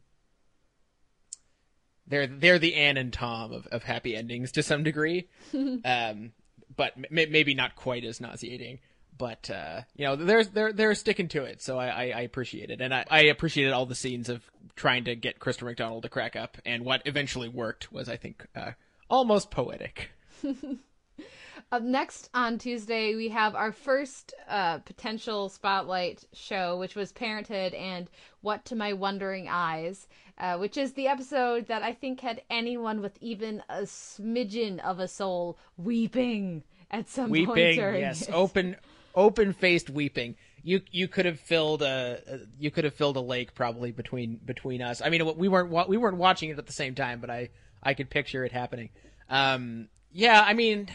they're 2.06 2.26
they're 2.26 2.58
the 2.58 2.74
Anne 2.74 2.96
and 2.96 3.12
Tom 3.12 3.52
of, 3.52 3.66
of 3.68 3.84
happy 3.84 4.14
endings 4.14 4.52
to 4.52 4.62
some 4.62 4.82
degree, 4.82 5.28
um, 5.54 6.32
but 6.76 6.92
m- 6.96 7.30
maybe 7.30 7.54
not 7.54 7.74
quite 7.76 8.04
as 8.04 8.20
nauseating. 8.20 8.80
But 9.22 9.50
uh, 9.50 9.82
you 9.94 10.04
know, 10.04 10.16
they're 10.16 10.42
they're 10.42 10.72
they're 10.72 10.94
sticking 10.96 11.28
to 11.28 11.44
it, 11.44 11.62
so 11.62 11.78
I, 11.78 11.86
I, 11.86 12.02
I 12.06 12.20
appreciate 12.22 12.70
it, 12.70 12.80
and 12.80 12.92
I, 12.92 13.04
I 13.08 13.20
appreciated 13.26 13.72
all 13.72 13.86
the 13.86 13.94
scenes 13.94 14.28
of 14.28 14.42
trying 14.74 15.04
to 15.04 15.14
get 15.14 15.38
Krista 15.38 15.62
McDonald 15.62 16.02
to 16.02 16.08
crack 16.08 16.34
up, 16.34 16.58
and 16.66 16.84
what 16.84 17.02
eventually 17.04 17.48
worked 17.48 17.92
was, 17.92 18.08
I 18.08 18.16
think, 18.16 18.44
uh, 18.56 18.72
almost 19.08 19.52
poetic. 19.52 20.10
Up 21.70 21.82
next 21.82 22.30
on 22.34 22.58
Tuesday, 22.58 23.14
we 23.14 23.28
have 23.28 23.54
our 23.54 23.70
first 23.70 24.34
uh, 24.48 24.78
potential 24.78 25.48
spotlight 25.48 26.24
show, 26.32 26.76
which 26.76 26.96
was 26.96 27.12
Parenthood 27.12 27.74
and 27.74 28.10
What 28.40 28.64
to 28.64 28.74
My 28.74 28.92
Wondering 28.92 29.46
Eyes, 29.48 30.08
uh, 30.36 30.58
which 30.58 30.76
is 30.76 30.94
the 30.94 31.06
episode 31.06 31.68
that 31.68 31.84
I 31.84 31.92
think 31.92 32.18
had 32.18 32.42
anyone 32.50 33.00
with 33.00 33.16
even 33.20 33.62
a 33.68 33.82
smidgen 33.82 34.80
of 34.80 34.98
a 34.98 35.06
soul 35.06 35.60
weeping 35.76 36.64
at 36.92 37.08
some 37.08 37.30
point 37.30 37.48
weeping, 37.48 37.78
yes, 37.78 38.28
it. 38.28 38.34
open 38.34 38.76
open 39.14 39.52
faced 39.52 39.90
weeping. 39.90 40.36
You 40.62 40.80
you 40.90 41.08
could 41.08 41.26
have 41.26 41.40
filled 41.40 41.82
a 41.82 42.46
you 42.58 42.70
could 42.70 42.84
have 42.84 42.94
filled 42.94 43.16
a 43.16 43.20
lake 43.20 43.54
probably 43.54 43.90
between 43.90 44.40
between 44.44 44.80
us. 44.82 45.02
I 45.02 45.10
mean, 45.10 45.36
we 45.36 45.48
weren't 45.48 45.88
we 45.88 45.96
weren't 45.96 46.18
watching 46.18 46.50
it 46.50 46.58
at 46.58 46.66
the 46.66 46.72
same 46.72 46.94
time, 46.94 47.20
but 47.20 47.30
I 47.30 47.50
I 47.82 47.94
could 47.94 48.10
picture 48.10 48.44
it 48.44 48.52
happening. 48.52 48.90
Um, 49.28 49.88
yeah, 50.12 50.44
I 50.46 50.54
mean, 50.54 50.88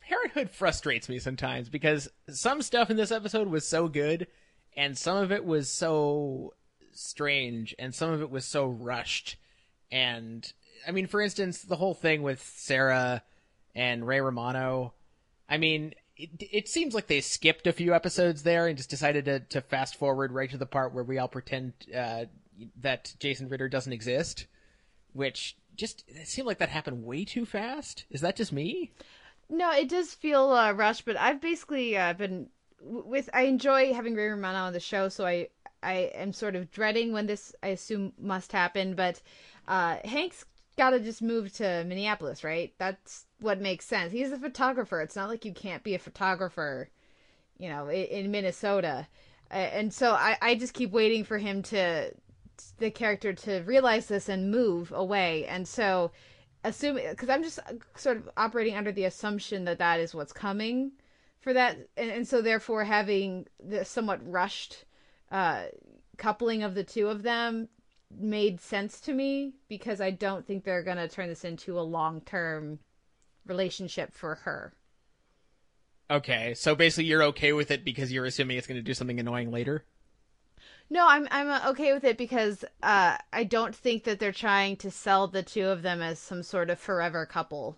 Parenthood 0.00 0.50
frustrates 0.50 1.08
me 1.08 1.18
sometimes 1.18 1.68
because 1.68 2.08
some 2.28 2.62
stuff 2.62 2.90
in 2.90 2.96
this 2.96 3.10
episode 3.10 3.48
was 3.48 3.66
so 3.66 3.88
good, 3.88 4.28
and 4.76 4.96
some 4.96 5.16
of 5.16 5.32
it 5.32 5.44
was 5.44 5.68
so 5.68 6.54
strange, 6.92 7.74
and 7.78 7.94
some 7.94 8.10
of 8.10 8.22
it 8.22 8.30
was 8.30 8.44
so 8.44 8.66
rushed. 8.66 9.36
And 9.90 10.50
I 10.86 10.92
mean, 10.92 11.06
for 11.08 11.20
instance, 11.20 11.62
the 11.62 11.76
whole 11.76 11.94
thing 11.94 12.22
with 12.22 12.40
Sarah 12.40 13.22
and 13.74 14.06
Ray 14.06 14.20
Romano. 14.20 14.94
I 15.48 15.58
mean, 15.58 15.94
it, 16.16 16.30
it 16.40 16.68
seems 16.68 16.94
like 16.94 17.06
they 17.06 17.20
skipped 17.20 17.66
a 17.66 17.72
few 17.72 17.94
episodes 17.94 18.42
there 18.42 18.66
and 18.66 18.76
just 18.76 18.90
decided 18.90 19.24
to, 19.26 19.40
to 19.40 19.60
fast 19.60 19.96
forward 19.96 20.32
right 20.32 20.50
to 20.50 20.58
the 20.58 20.66
part 20.66 20.94
where 20.94 21.04
we 21.04 21.18
all 21.18 21.28
pretend 21.28 21.72
uh, 21.94 22.24
that 22.80 23.14
Jason 23.20 23.48
Ritter 23.48 23.68
doesn't 23.68 23.92
exist, 23.92 24.46
which 25.12 25.56
just 25.76 26.04
it 26.08 26.26
seemed 26.26 26.46
like 26.46 26.58
that 26.58 26.70
happened 26.70 27.04
way 27.04 27.24
too 27.24 27.44
fast. 27.44 28.04
Is 28.10 28.22
that 28.22 28.36
just 28.36 28.52
me? 28.52 28.92
No, 29.48 29.70
it 29.72 29.88
does 29.88 30.14
feel 30.14 30.50
uh, 30.50 30.72
rushed, 30.72 31.04
but 31.04 31.16
I've 31.16 31.40
basically 31.40 31.96
uh, 31.96 32.14
been 32.14 32.48
with. 32.80 33.28
I 33.32 33.42
enjoy 33.42 33.92
having 33.92 34.14
Ray 34.14 34.28
Romano 34.28 34.58
on 34.58 34.72
the 34.72 34.80
show, 34.80 35.08
so 35.08 35.26
I 35.26 35.48
I 35.82 36.10
am 36.14 36.32
sort 36.32 36.56
of 36.56 36.70
dreading 36.72 37.12
when 37.12 37.26
this 37.26 37.54
I 37.62 37.68
assume 37.68 38.12
must 38.18 38.52
happen. 38.52 38.94
But 38.94 39.20
uh, 39.68 39.98
Hank's 40.04 40.46
got 40.76 40.90
to 40.90 41.00
just 41.00 41.22
move 41.22 41.52
to 41.54 41.84
Minneapolis, 41.84 42.42
right? 42.42 42.74
That's 42.78 43.25
what 43.40 43.60
makes 43.60 43.84
sense. 43.84 44.12
He's 44.12 44.32
a 44.32 44.38
photographer. 44.38 45.00
It's 45.00 45.16
not 45.16 45.28
like 45.28 45.44
you 45.44 45.52
can't 45.52 45.82
be 45.82 45.94
a 45.94 45.98
photographer, 45.98 46.88
you 47.58 47.68
know, 47.68 47.88
in, 47.88 48.04
in 48.06 48.30
Minnesota. 48.30 49.06
And 49.50 49.92
so 49.92 50.12
I, 50.12 50.36
I 50.42 50.54
just 50.56 50.74
keep 50.74 50.90
waiting 50.90 51.22
for 51.22 51.38
him 51.38 51.62
to 51.64 52.12
the 52.78 52.90
character 52.90 53.32
to 53.32 53.60
realize 53.60 54.06
this 54.06 54.28
and 54.28 54.50
move 54.50 54.92
away. 54.92 55.46
And 55.46 55.68
so 55.68 56.10
assuming 56.64 57.08
because 57.10 57.28
I'm 57.28 57.42
just 57.42 57.60
sort 57.94 58.16
of 58.16 58.28
operating 58.36 58.76
under 58.76 58.92
the 58.92 59.04
assumption 59.04 59.64
that 59.64 59.78
that 59.78 60.00
is 60.00 60.14
what's 60.14 60.32
coming 60.32 60.92
for 61.40 61.52
that 61.52 61.78
and, 61.96 62.10
and 62.10 62.26
so 62.26 62.42
therefore 62.42 62.82
having 62.82 63.46
the 63.62 63.84
somewhat 63.84 64.20
rushed 64.28 64.84
uh 65.30 65.66
coupling 66.16 66.64
of 66.64 66.74
the 66.74 66.82
two 66.82 67.06
of 67.06 67.22
them 67.22 67.68
made 68.10 68.60
sense 68.60 69.00
to 69.02 69.12
me 69.12 69.52
because 69.68 70.00
I 70.00 70.10
don't 70.10 70.46
think 70.46 70.64
they're 70.64 70.82
going 70.82 70.96
to 70.96 71.08
turn 71.08 71.28
this 71.28 71.44
into 71.44 71.78
a 71.78 71.82
long-term 71.82 72.78
relationship 73.46 74.12
for 74.12 74.36
her. 74.36 74.72
Okay, 76.10 76.54
so 76.54 76.74
basically 76.74 77.04
you're 77.04 77.24
okay 77.24 77.52
with 77.52 77.70
it 77.70 77.84
because 77.84 78.12
you're 78.12 78.26
assuming 78.26 78.58
it's 78.58 78.66
going 78.66 78.78
to 78.78 78.82
do 78.82 78.94
something 78.94 79.18
annoying 79.18 79.50
later. 79.50 79.84
No, 80.88 81.06
I'm 81.08 81.26
I'm 81.32 81.48
uh, 81.48 81.70
okay 81.70 81.92
with 81.92 82.04
it 82.04 82.16
because 82.16 82.64
uh, 82.82 83.16
I 83.32 83.44
don't 83.44 83.74
think 83.74 84.04
that 84.04 84.20
they're 84.20 84.30
trying 84.30 84.76
to 84.76 84.90
sell 84.90 85.26
the 85.26 85.42
two 85.42 85.66
of 85.66 85.82
them 85.82 86.00
as 86.00 86.20
some 86.20 86.44
sort 86.44 86.70
of 86.70 86.78
forever 86.78 87.26
couple. 87.26 87.76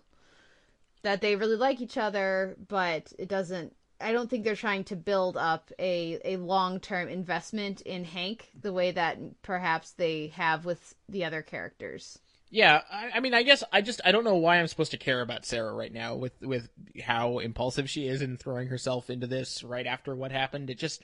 That 1.01 1.21
they 1.21 1.35
really 1.35 1.55
like 1.55 1.81
each 1.81 1.97
other, 1.97 2.55
but 2.67 3.11
it 3.17 3.27
doesn't. 3.27 3.75
I 4.01 4.11
don't 4.11 4.29
think 4.29 4.43
they're 4.43 4.55
trying 4.55 4.83
to 4.85 4.95
build 4.95 5.37
up 5.37 5.71
a 5.79 6.19
a 6.23 6.37
long 6.37 6.79
term 6.79 7.07
investment 7.07 7.81
in 7.81 8.03
Hank 8.03 8.51
the 8.59 8.73
way 8.73 8.91
that 8.91 9.17
perhaps 9.41 9.91
they 9.91 10.27
have 10.35 10.65
with 10.65 10.93
the 11.07 11.25
other 11.25 11.41
characters. 11.41 12.19
Yeah, 12.51 12.81
I, 12.91 13.11
I 13.15 13.19
mean, 13.19 13.33
I 13.33 13.43
guess 13.43 13.63
I 13.71 13.81
just 13.81 14.01
I 14.03 14.11
don't 14.11 14.23
know 14.23 14.35
why 14.35 14.57
I'm 14.57 14.67
supposed 14.67 14.91
to 14.91 14.97
care 14.97 15.21
about 15.21 15.45
Sarah 15.45 15.73
right 15.73 15.93
now 15.93 16.15
with 16.15 16.33
with 16.41 16.69
how 17.03 17.39
impulsive 17.39 17.89
she 17.89 18.07
is 18.07 18.21
in 18.21 18.37
throwing 18.37 18.67
herself 18.67 19.09
into 19.09 19.27
this 19.27 19.63
right 19.63 19.85
after 19.85 20.15
what 20.15 20.31
happened. 20.31 20.69
It 20.69 20.79
just 20.79 21.03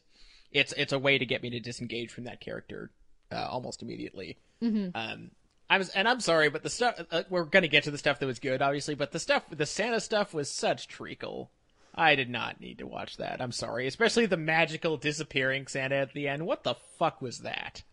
it's 0.51 0.73
it's 0.73 0.93
a 0.93 0.99
way 0.99 1.17
to 1.17 1.25
get 1.25 1.43
me 1.43 1.51
to 1.51 1.59
disengage 1.59 2.11
from 2.11 2.23
that 2.23 2.41
character 2.41 2.91
uh, 3.31 3.47
almost 3.49 3.83
immediately. 3.83 4.37
Mm-hmm. 4.61 4.89
Um, 4.95 5.31
I 5.69 5.77
was, 5.77 5.89
and 5.89 6.07
I'm 6.07 6.19
sorry, 6.19 6.49
but 6.49 6.63
the 6.63 6.69
stuff 6.69 6.99
uh, 7.11 7.23
we're 7.29 7.43
gonna 7.43 7.67
get 7.67 7.83
to 7.83 7.91
the 7.91 7.97
stuff 7.97 8.19
that 8.19 8.25
was 8.25 8.39
good, 8.39 8.61
obviously, 8.61 8.95
but 8.95 9.11
the 9.11 9.19
stuff, 9.19 9.43
the 9.49 9.65
Santa 9.65 9.99
stuff 9.99 10.33
was 10.33 10.49
such 10.49 10.87
treacle. 10.87 11.51
I 11.93 12.15
did 12.15 12.29
not 12.29 12.59
need 12.59 12.79
to 12.79 12.87
watch 12.87 13.17
that. 13.17 13.41
I'm 13.41 13.51
sorry, 13.51 13.87
especially 13.87 14.25
the 14.25 14.35
magical 14.35 14.97
disappearing 14.97 15.67
Santa 15.67 15.95
at 15.95 16.13
the 16.13 16.27
end. 16.27 16.45
What 16.45 16.63
the 16.63 16.75
fuck 16.97 17.21
was 17.21 17.39
that? 17.39 17.83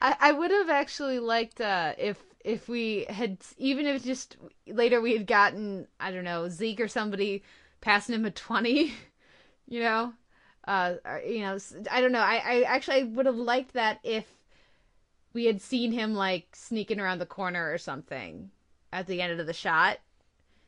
I, 0.00 0.16
I 0.18 0.32
would 0.32 0.50
have 0.50 0.68
actually 0.68 1.20
liked 1.20 1.60
uh, 1.60 1.94
if 1.96 2.18
if 2.44 2.68
we 2.68 3.06
had 3.08 3.38
even 3.58 3.86
if 3.86 4.04
just 4.04 4.36
later 4.66 5.00
we 5.00 5.12
had 5.12 5.26
gotten 5.26 5.86
I 5.98 6.10
don't 6.10 6.24
know 6.24 6.48
Zeke 6.48 6.80
or 6.80 6.88
somebody 6.88 7.42
passing 7.80 8.14
him 8.14 8.24
a 8.24 8.30
twenty, 8.30 8.94
you 9.68 9.80
know, 9.80 10.12
uh, 10.66 10.94
you 11.26 11.40
know, 11.40 11.58
I 11.90 12.00
don't 12.00 12.12
know. 12.12 12.20
I, 12.20 12.36
I 12.36 12.62
actually 12.62 13.04
would 13.04 13.26
have 13.26 13.36
liked 13.36 13.74
that 13.74 14.00
if 14.02 14.26
we 15.32 15.44
had 15.46 15.60
seen 15.60 15.92
him 15.92 16.14
like 16.14 16.54
sneaking 16.54 17.00
around 17.00 17.18
the 17.18 17.26
corner 17.26 17.72
or 17.72 17.78
something 17.78 18.50
at 18.92 19.06
the 19.06 19.22
end 19.22 19.38
of 19.38 19.46
the 19.46 19.52
shot. 19.52 19.98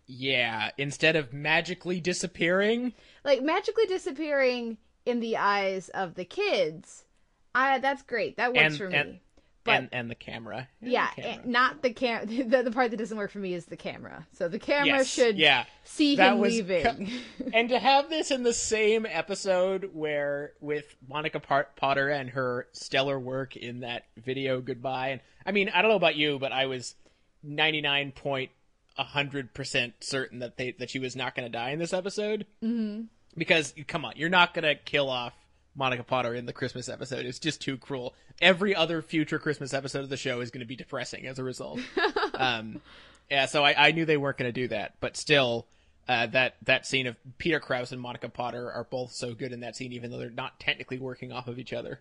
Yeah, 0.07 0.71
instead 0.79 1.17
of 1.17 1.33
magically 1.33 2.01
disappearing, 2.01 2.93
like 3.25 3.43
magically 3.43 3.87
disappearing 3.87 4.79
in 5.07 5.21
the 5.21 5.37
eyes 5.37 5.89
of 5.91 6.15
the 6.15 6.25
kids. 6.25 7.05
I 7.55 7.79
that's 7.79 8.03
great. 8.03 8.37
That 8.37 8.53
works 8.53 8.65
and, 8.65 8.77
for 8.77 8.87
and, 8.87 9.11
me. 9.13 9.23
But 9.65 9.75
and, 9.75 9.89
and 9.93 10.11
the 10.11 10.17
camera. 10.17 10.67
yeah, 10.81 11.11
the 11.15 11.23
camera. 11.23 11.47
not 11.47 11.83
the 11.83 11.93
cam. 11.93 12.27
The, 12.27 12.65
the 12.65 12.73
part 12.73 12.91
that 12.91 12.97
doesn't 12.97 13.17
work 13.17 13.31
for 13.31 13.39
me 13.39 13.55
is 13.55 13.67
the 13.67 13.77
camera. 13.77 14.27
So 14.33 14.49
the 14.49 14.59
camera 14.59 14.87
Yes, 14.87 15.07
should 15.07 15.39
yeah. 15.39 15.67
see 15.85 16.17
That 16.17 16.33
him 16.33 16.41
was 16.41 16.53
leaving. 16.55 17.11
and 17.55 17.69
to 17.69 17.79
have 17.79 18.11
this 18.11 18.33
in 18.33 18.43
the 18.43 18.53
same 18.53 19.07
episode 19.07 19.91
where 19.93 20.55
with 20.61 20.97
Monica 21.09 21.39
Potter 21.41 22.09
and 22.09 22.31
her 22.31 22.67
stellar 22.73 23.21
work 23.21 23.55
in 23.57 23.81
that 23.81 24.05
video 24.17 24.61
goodbye 24.61 25.11
and 25.11 25.21
I 25.47 25.53
mean 25.53 25.69
I 25.69 25.81
don't 25.83 25.91
know 25.91 25.97
about 25.97 26.17
you 26.17 26.39
but 26.41 26.51
I 26.53 26.67
was 26.67 26.95
99.100% 27.47 29.93
certain 30.01 30.39
that 30.41 30.57
they 30.57 30.73
that 30.73 30.91
she 30.91 30.99
was 30.99 31.17
not 31.17 31.35
going 31.35 31.47
to 31.47 31.53
die 31.53 31.71
in 31.71 31.79
this 31.79 31.93
episode 31.93 32.47
mm-hmm. 32.63 33.03
because 33.37 33.75
come 33.87 34.05
on 34.05 34.15
you're 34.17 34.29
not 34.29 34.55
going 34.55 34.65
to 34.65 34.75
kill 34.75 35.09
off 35.09 35.35
Monica 35.75 36.03
Potter 36.03 36.35
in 36.35 36.47
the 36.47 36.53
Christmas 36.53 36.89
episode 36.89 37.27
is 37.27 37.39
just 37.39 37.61
too 37.61 37.77
cruel 37.77 38.15
every 38.41 38.75
other 38.75 39.03
future 39.03 39.39
Christmas 39.39 39.75
episode 39.75 40.01
of 40.01 40.09
the 40.09 40.17
show 40.17 40.41
is 40.41 40.51
going 40.51 40.61
to 40.61 40.67
be 40.67 40.77
depressing 40.77 41.27
as 41.27 41.39
a 41.39 41.45
result 41.45 41.81
um 42.35 42.81
yeah 43.31 43.47
so 43.47 43.65
I, 43.65 43.89
I 43.89 43.93
knew 43.93 44.05
they 44.05 44.17
weren't 44.17 44.39
going 44.39 44.53
to 44.53 44.61
do 44.61 44.69
that 44.69 44.95
but 45.01 45.17
still 45.17 45.67
uh, 46.09 46.27
that 46.27 46.57
that 46.63 46.87
scene 46.87 47.07
of 47.07 47.17
Peter 47.39 47.61
Krause 47.61 47.93
and 47.93 48.01
Monica 48.01 48.29
Potter 48.29 48.71
are 48.71 48.85
both 48.85 49.13
so 49.13 49.35
good 49.35 49.53
in 49.53 49.61
that 49.61 49.77
scene, 49.77 49.93
even 49.93 50.11
though 50.11 50.19
they're 50.19 50.31
not 50.31 50.59
technically 50.59 50.99
working 50.99 51.33
off 51.33 51.47
of 51.47 51.59
each 51.59 51.73
other. 51.73 52.01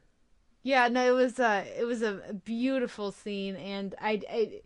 Yeah, 0.63 0.87
no, 0.87 1.07
it 1.07 1.15
was 1.15 1.39
uh 1.39 1.65
it 1.77 1.85
was 1.85 2.01
a 2.01 2.33
beautiful 2.45 3.11
scene 3.11 3.55
and 3.55 3.95
I, 4.01 4.21
I 4.29 4.61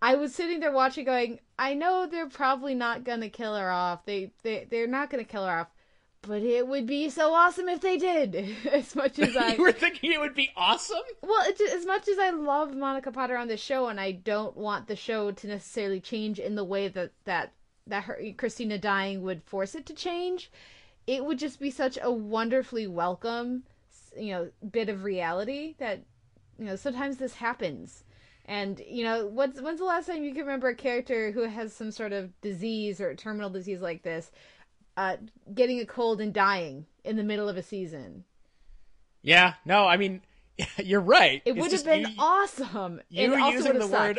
I 0.00 0.14
was 0.14 0.34
sitting 0.34 0.60
there 0.60 0.72
watching 0.72 1.04
going, 1.04 1.40
I 1.58 1.74
know 1.74 2.06
they're 2.06 2.28
probably 2.28 2.74
not 2.74 3.04
going 3.04 3.20
to 3.20 3.28
kill 3.28 3.56
her 3.56 3.70
off. 3.70 4.04
They 4.04 4.32
they 4.42 4.66
they're 4.70 4.86
not 4.86 5.10
going 5.10 5.24
to 5.24 5.30
kill 5.30 5.44
her 5.44 5.60
off. 5.60 5.68
But 6.22 6.42
it 6.42 6.66
would 6.66 6.86
be 6.86 7.08
so 7.10 7.32
awesome 7.32 7.68
if 7.68 7.80
they 7.80 7.96
did. 7.96 8.56
as 8.72 8.94
much 8.94 9.18
as 9.18 9.36
I 9.36 9.54
you 9.54 9.62
were 9.62 9.72
thinking 9.72 10.12
it 10.12 10.20
would 10.20 10.34
be 10.34 10.50
awesome? 10.56 10.98
Well, 11.22 11.42
as 11.72 11.86
much 11.86 12.08
as 12.08 12.18
I 12.18 12.30
love 12.30 12.74
Monica 12.74 13.12
Potter 13.12 13.36
on 13.36 13.48
the 13.48 13.56
show 13.56 13.88
and 13.88 14.00
I 14.00 14.12
don't 14.12 14.56
want 14.56 14.88
the 14.88 14.96
show 14.96 15.30
to 15.30 15.46
necessarily 15.46 16.00
change 16.00 16.38
in 16.38 16.54
the 16.54 16.64
way 16.64 16.88
that 16.88 17.12
that 17.24 17.52
that 17.86 18.04
her 18.04 18.20
Christina 18.36 18.78
dying 18.78 19.22
would 19.22 19.42
force 19.44 19.74
it 19.74 19.86
to 19.86 19.94
change, 19.94 20.50
it 21.06 21.24
would 21.24 21.38
just 21.38 21.58
be 21.58 21.70
such 21.70 21.98
a 22.02 22.10
wonderfully 22.10 22.86
welcome, 22.86 23.64
you 24.16 24.32
know, 24.32 24.50
bit 24.70 24.88
of 24.88 25.04
reality 25.04 25.74
that 25.78 26.02
you 26.58 26.66
know 26.66 26.76
sometimes 26.76 27.16
this 27.16 27.34
happens. 27.34 28.04
And 28.44 28.80
you 28.86 29.04
know, 29.04 29.26
what's 29.26 29.60
when's 29.60 29.78
the 29.78 29.84
last 29.84 30.06
time 30.06 30.24
you 30.24 30.32
can 30.32 30.42
remember 30.42 30.68
a 30.68 30.74
character 30.74 31.30
who 31.32 31.42
has 31.42 31.72
some 31.72 31.90
sort 31.90 32.12
of 32.12 32.38
disease 32.40 33.00
or 33.00 33.14
terminal 33.14 33.50
disease 33.50 33.80
like 33.80 34.02
this, 34.02 34.30
uh, 34.98 35.16
getting 35.54 35.78
a 35.78 35.86
cold 35.86 36.20
and 36.20 36.34
dying 36.34 36.86
in 37.04 37.16
the 37.16 37.22
middle 37.22 37.48
of 37.48 37.56
a 37.56 37.62
season? 37.62 38.24
Yeah, 39.22 39.54
no, 39.64 39.86
I 39.86 39.96
mean, 39.96 40.22
you're 40.76 41.00
right. 41.00 41.40
It 41.44 41.56
would 41.56 41.70
have 41.72 41.84
been 41.84 42.00
you, 42.00 42.14
awesome. 42.18 43.00
you 43.08 43.36
using 43.52 43.78
the 43.78 43.86
have 43.86 43.90
word 43.90 44.18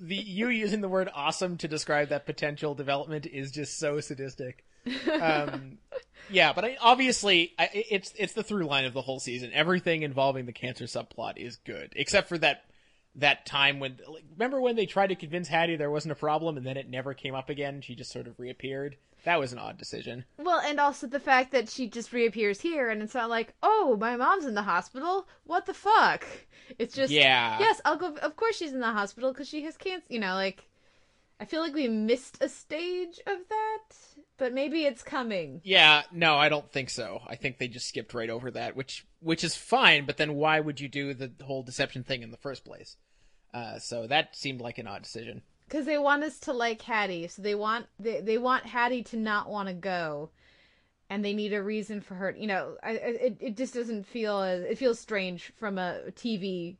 the 0.00 0.16
you 0.16 0.48
using 0.48 0.80
the 0.80 0.88
word 0.88 1.08
awesome 1.14 1.56
to 1.58 1.68
describe 1.68 2.10
that 2.10 2.26
potential 2.26 2.74
development 2.74 3.26
is 3.26 3.50
just 3.50 3.78
so 3.78 4.00
sadistic. 4.00 4.64
Um, 5.10 5.78
yeah, 6.30 6.52
but 6.52 6.64
I, 6.64 6.76
obviously, 6.80 7.54
I, 7.58 7.70
it's 7.72 8.12
it's 8.16 8.34
the 8.34 8.42
through 8.42 8.66
line 8.66 8.84
of 8.84 8.92
the 8.92 9.02
whole 9.02 9.20
season. 9.20 9.50
Everything 9.52 10.02
involving 10.02 10.46
the 10.46 10.52
cancer 10.52 10.84
subplot 10.84 11.36
is 11.36 11.56
good, 11.56 11.92
except 11.96 12.28
for 12.28 12.38
that 12.38 12.64
that 13.16 13.46
time 13.46 13.80
when 13.80 13.98
like, 14.06 14.24
remember 14.32 14.60
when 14.60 14.76
they 14.76 14.86
tried 14.86 15.08
to 15.08 15.16
convince 15.16 15.48
Haddie 15.48 15.76
there 15.76 15.90
wasn't 15.90 16.12
a 16.12 16.16
problem, 16.16 16.56
and 16.56 16.66
then 16.66 16.76
it 16.76 16.88
never 16.88 17.14
came 17.14 17.34
up 17.34 17.48
again. 17.48 17.80
She 17.80 17.94
just 17.94 18.12
sort 18.12 18.26
of 18.26 18.38
reappeared. 18.38 18.96
That 19.28 19.40
was 19.40 19.52
an 19.52 19.58
odd 19.58 19.76
decision. 19.76 20.24
Well, 20.38 20.58
and 20.58 20.80
also 20.80 21.06
the 21.06 21.20
fact 21.20 21.52
that 21.52 21.68
she 21.68 21.86
just 21.86 22.14
reappears 22.14 22.62
here, 22.62 22.88
and 22.88 23.02
it's 23.02 23.12
not 23.12 23.28
like, 23.28 23.52
oh, 23.62 23.94
my 24.00 24.16
mom's 24.16 24.46
in 24.46 24.54
the 24.54 24.62
hospital. 24.62 25.28
What 25.44 25.66
the 25.66 25.74
fuck? 25.74 26.24
It's 26.78 26.94
just, 26.94 27.12
Yeah. 27.12 27.58
yes, 27.60 27.78
I'll 27.84 27.96
go. 27.98 28.14
Of 28.14 28.36
course, 28.36 28.56
she's 28.56 28.72
in 28.72 28.80
the 28.80 28.90
hospital 28.90 29.30
because 29.30 29.46
she 29.46 29.64
has 29.64 29.76
cancer. 29.76 30.06
You 30.08 30.18
know, 30.20 30.32
like, 30.34 30.66
I 31.38 31.44
feel 31.44 31.60
like 31.60 31.74
we 31.74 31.88
missed 31.88 32.42
a 32.42 32.48
stage 32.48 33.20
of 33.26 33.36
that, 33.50 33.96
but 34.38 34.54
maybe 34.54 34.86
it's 34.86 35.02
coming. 35.02 35.60
Yeah, 35.62 36.04
no, 36.10 36.36
I 36.36 36.48
don't 36.48 36.72
think 36.72 36.88
so. 36.88 37.20
I 37.26 37.36
think 37.36 37.58
they 37.58 37.68
just 37.68 37.86
skipped 37.86 38.14
right 38.14 38.30
over 38.30 38.50
that, 38.52 38.76
which 38.76 39.06
which 39.20 39.44
is 39.44 39.54
fine. 39.54 40.06
But 40.06 40.16
then 40.16 40.36
why 40.36 40.58
would 40.58 40.80
you 40.80 40.88
do 40.88 41.12
the 41.12 41.30
whole 41.44 41.62
deception 41.62 42.02
thing 42.02 42.22
in 42.22 42.30
the 42.30 42.38
first 42.38 42.64
place? 42.64 42.96
Uh, 43.52 43.78
so 43.78 44.06
that 44.06 44.36
seemed 44.36 44.62
like 44.62 44.78
an 44.78 44.86
odd 44.86 45.02
decision. 45.02 45.42
Because 45.68 45.84
they 45.84 45.98
want 45.98 46.24
us 46.24 46.38
to 46.40 46.52
like 46.54 46.80
Haddie, 46.80 47.28
so 47.28 47.42
they 47.42 47.54
want 47.54 47.86
they 47.98 48.20
they 48.22 48.38
want 48.38 48.64
Haddie 48.64 49.02
to 49.04 49.16
not 49.18 49.50
want 49.50 49.68
to 49.68 49.74
go, 49.74 50.30
and 51.10 51.22
they 51.24 51.34
need 51.34 51.52
a 51.52 51.62
reason 51.62 52.00
for 52.00 52.14
her. 52.14 52.34
You 52.36 52.46
know, 52.46 52.76
I, 52.82 52.92
it 52.92 53.36
it 53.40 53.56
just 53.56 53.74
doesn't 53.74 54.06
feel 54.06 54.40
as 54.40 54.62
it 54.64 54.78
feels 54.78 54.98
strange 54.98 55.52
from 55.58 55.76
a 55.76 56.00
TV 56.12 56.76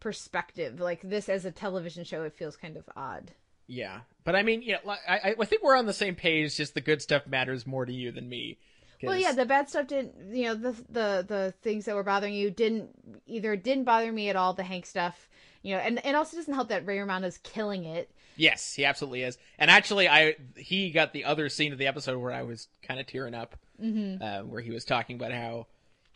perspective. 0.00 0.80
Like 0.80 1.00
this 1.02 1.28
as 1.28 1.44
a 1.44 1.50
television 1.52 2.04
show, 2.04 2.22
it 2.22 2.34
feels 2.34 2.56
kind 2.56 2.76
of 2.76 2.84
odd. 2.96 3.32
Yeah, 3.66 4.00
but 4.24 4.36
I 4.36 4.42
mean, 4.42 4.62
yeah, 4.62 4.78
I 5.08 5.34
I 5.38 5.44
think 5.44 5.62
we're 5.62 5.76
on 5.76 5.86
the 5.86 5.92
same 5.92 6.14
page. 6.14 6.56
Just 6.56 6.74
the 6.74 6.80
good 6.80 7.02
stuff 7.02 7.26
matters 7.26 7.66
more 7.66 7.84
to 7.86 7.92
you 7.92 8.12
than 8.12 8.28
me. 8.28 8.58
'Cause- 9.00 9.08
Well, 9.08 9.16
yeah, 9.18 9.32
the 9.32 9.46
bad 9.46 9.68
stuff 9.68 9.88
didn't. 9.88 10.34
You 10.34 10.44
know, 10.44 10.54
the 10.54 10.72
the 10.88 11.24
the 11.26 11.54
things 11.62 11.86
that 11.86 11.94
were 11.94 12.02
bothering 12.04 12.34
you 12.34 12.50
didn't 12.50 12.90
either 13.26 13.56
didn't 13.56 13.84
bother 13.84 14.12
me 14.12 14.28
at 14.28 14.36
all. 14.36 14.52
The 14.54 14.62
Hank 14.64 14.86
stuff, 14.86 15.28
you 15.62 15.74
know, 15.74 15.80
and 15.80 16.04
and 16.04 16.16
also 16.16 16.36
doesn't 16.36 16.54
help 16.54 16.68
that 16.68 16.86
Ray 16.86 16.98
Romano's 16.98 17.38
killing 17.38 17.84
it. 17.84 18.10
yes, 18.36 18.74
he 18.74 18.84
absolutely 18.84 19.22
is. 19.22 19.38
And 19.58 19.70
actually, 19.70 20.08
I 20.08 20.36
he 20.56 20.90
got 20.90 21.12
the 21.12 21.24
other 21.24 21.48
scene 21.48 21.72
of 21.72 21.78
the 21.78 21.86
episode 21.86 22.18
where 22.18 22.32
I 22.32 22.42
was 22.42 22.68
kind 22.82 22.98
of 23.00 23.06
tearing 23.06 23.34
up, 23.34 23.56
Mm-hmm. 23.82 24.22
uh, 24.22 24.42
where 24.44 24.60
he 24.60 24.70
was 24.70 24.84
talking 24.84 25.16
about 25.16 25.32
how 25.32 25.66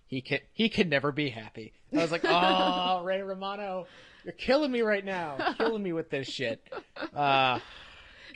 he 0.07 0.21
can 0.21 0.41
he 0.53 0.69
can 0.69 0.89
never 0.89 1.11
be 1.13 1.31
happy. 1.31 1.73
I 1.93 1.97
was 1.97 2.13
like, 2.13 2.23
oh, 2.25 3.03
Ray 3.05 3.23
Romano, 3.23 3.87
you're 4.25 4.33
killing 4.33 4.71
me 4.71 4.83
right 4.83 5.05
now, 5.05 5.55
killing 5.59 5.83
me 5.83 5.93
with 5.93 6.11
this 6.11 6.29
shit. 6.29 6.67
Uh, 7.15 7.59
God 7.59 7.61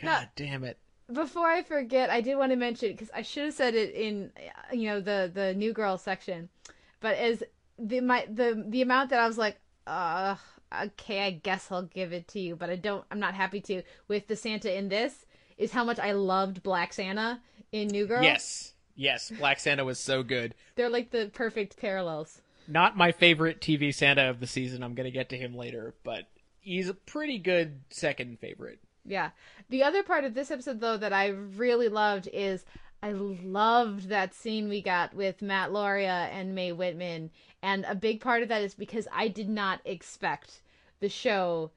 No. 0.03 0.19
damn 0.37 0.65
it. 0.65 0.79
before 1.13 1.49
I 1.49 1.63
forget, 1.63 2.11
I 2.11 2.21
did 2.21 2.37
want 2.37 2.51
to 2.53 2.57
mention 2.57 2.93
because 2.93 3.11
I 3.15 3.23
should 3.23 3.45
have 3.47 3.55
said 3.55 3.75
it 3.75 3.95
in 3.95 4.33
you 4.73 4.89
know 4.89 5.01
the 5.01 5.31
the 5.33 5.55
new 5.55 5.73
girl 5.73 5.97
section, 5.99 6.49
but 7.01 7.17
as 7.19 7.43
the 7.79 8.01
my 8.01 8.27
the 8.29 8.65
the 8.69 8.83
amount 8.83 9.11
that 9.11 9.21
I 9.21 9.27
was 9.29 9.39
like, 9.39 9.57
uh, 9.87 10.35
okay, 10.85 11.25
I 11.25 11.31
guess 11.31 11.69
I'll 11.71 11.83
give 11.83 12.13
it 12.13 12.29
to 12.29 12.41
you, 12.41 12.57
but 12.57 12.71
I 12.71 12.77
don't. 12.77 13.05
I'm 13.11 13.21
not 13.21 13.35
happy 13.35 13.61
to 13.63 13.83
with 14.09 14.27
the 14.27 14.37
Santa 14.37 14.77
in 14.77 14.89
this 14.89 15.27
is 15.59 15.73
how 15.73 15.85
much 15.85 15.99
I 15.99 16.13
loved 16.13 16.63
Black 16.63 16.93
Santa 16.93 17.41
in 17.73 17.89
New 17.89 18.07
Girl. 18.07 18.23
Yes, 18.23 18.73
yes, 18.97 19.31
Black 19.39 19.61
Santa 19.61 19.85
was 19.85 19.99
so 19.99 20.23
good. 20.23 20.55
They're 20.75 20.89
like 20.89 21.11
the 21.11 21.31
perfect 21.33 21.77
parallels. 21.79 22.41
Not 22.67 22.97
my 22.97 23.13
favorite 23.13 23.61
TV 23.61 23.95
Santa 23.95 24.31
of 24.31 24.41
the 24.41 24.47
season. 24.47 24.83
I'm 24.83 24.95
gonna 24.95 25.11
get 25.11 25.29
to 25.31 25.37
him 25.37 25.57
later, 25.57 25.95
but 26.05 26.29
he's 26.61 26.89
a 26.89 26.95
pretty 26.95 27.39
good 27.39 27.81
second 27.91 28.39
favorite. 28.39 28.79
Yeah. 29.05 29.31
The 29.69 29.83
other 29.83 30.03
part 30.03 30.25
of 30.25 30.35
this 30.35 30.51
episode, 30.51 30.81
though, 30.81 30.97
that 30.97 31.13
I 31.13 31.29
really 31.29 31.89
loved 31.89 32.29
is 32.33 32.65
I 33.03 33.13
loved 33.13 34.09
that 34.09 34.35
scene 34.35 34.69
we 34.69 34.83
got 34.83 35.15
with 35.15 35.43
Matt 35.43 35.71
Lauria 35.71 36.29
and 36.31 36.55
Mae 36.55 36.73
Whitman. 36.73 37.31
And 37.63 37.85
a 37.87 37.95
big 37.95 38.21
part 38.21 38.43
of 38.43 38.49
that 38.49 38.63
is 38.63 38.75
because 38.75 39.07
I 39.13 39.29
did 39.29 39.49
not 39.49 39.81
expect 39.85 40.63
the 41.01 41.09
show 41.09 41.71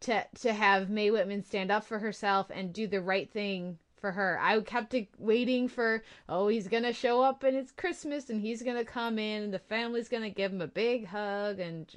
to 0.00 0.26
to 0.40 0.52
have 0.52 0.90
Mae 0.90 1.10
Whitman 1.10 1.42
stand 1.42 1.70
up 1.70 1.84
for 1.84 1.98
herself 1.98 2.50
and 2.50 2.72
do 2.72 2.86
the 2.86 3.00
right 3.00 3.30
thing 3.30 3.78
for 3.96 4.12
her. 4.12 4.38
I 4.40 4.60
kept 4.60 4.94
waiting 5.18 5.68
for, 5.68 6.04
oh, 6.28 6.48
he's 6.48 6.68
gonna 6.68 6.92
show 6.92 7.22
up 7.22 7.42
and 7.42 7.56
it's 7.56 7.72
Christmas 7.72 8.30
and 8.30 8.40
he's 8.40 8.62
gonna 8.62 8.84
come 8.84 9.18
in 9.18 9.44
and 9.44 9.54
the 9.54 9.58
family's 9.58 10.08
gonna 10.08 10.30
give 10.30 10.52
him 10.52 10.60
a 10.60 10.66
big 10.66 11.06
hug 11.06 11.58
and 11.58 11.90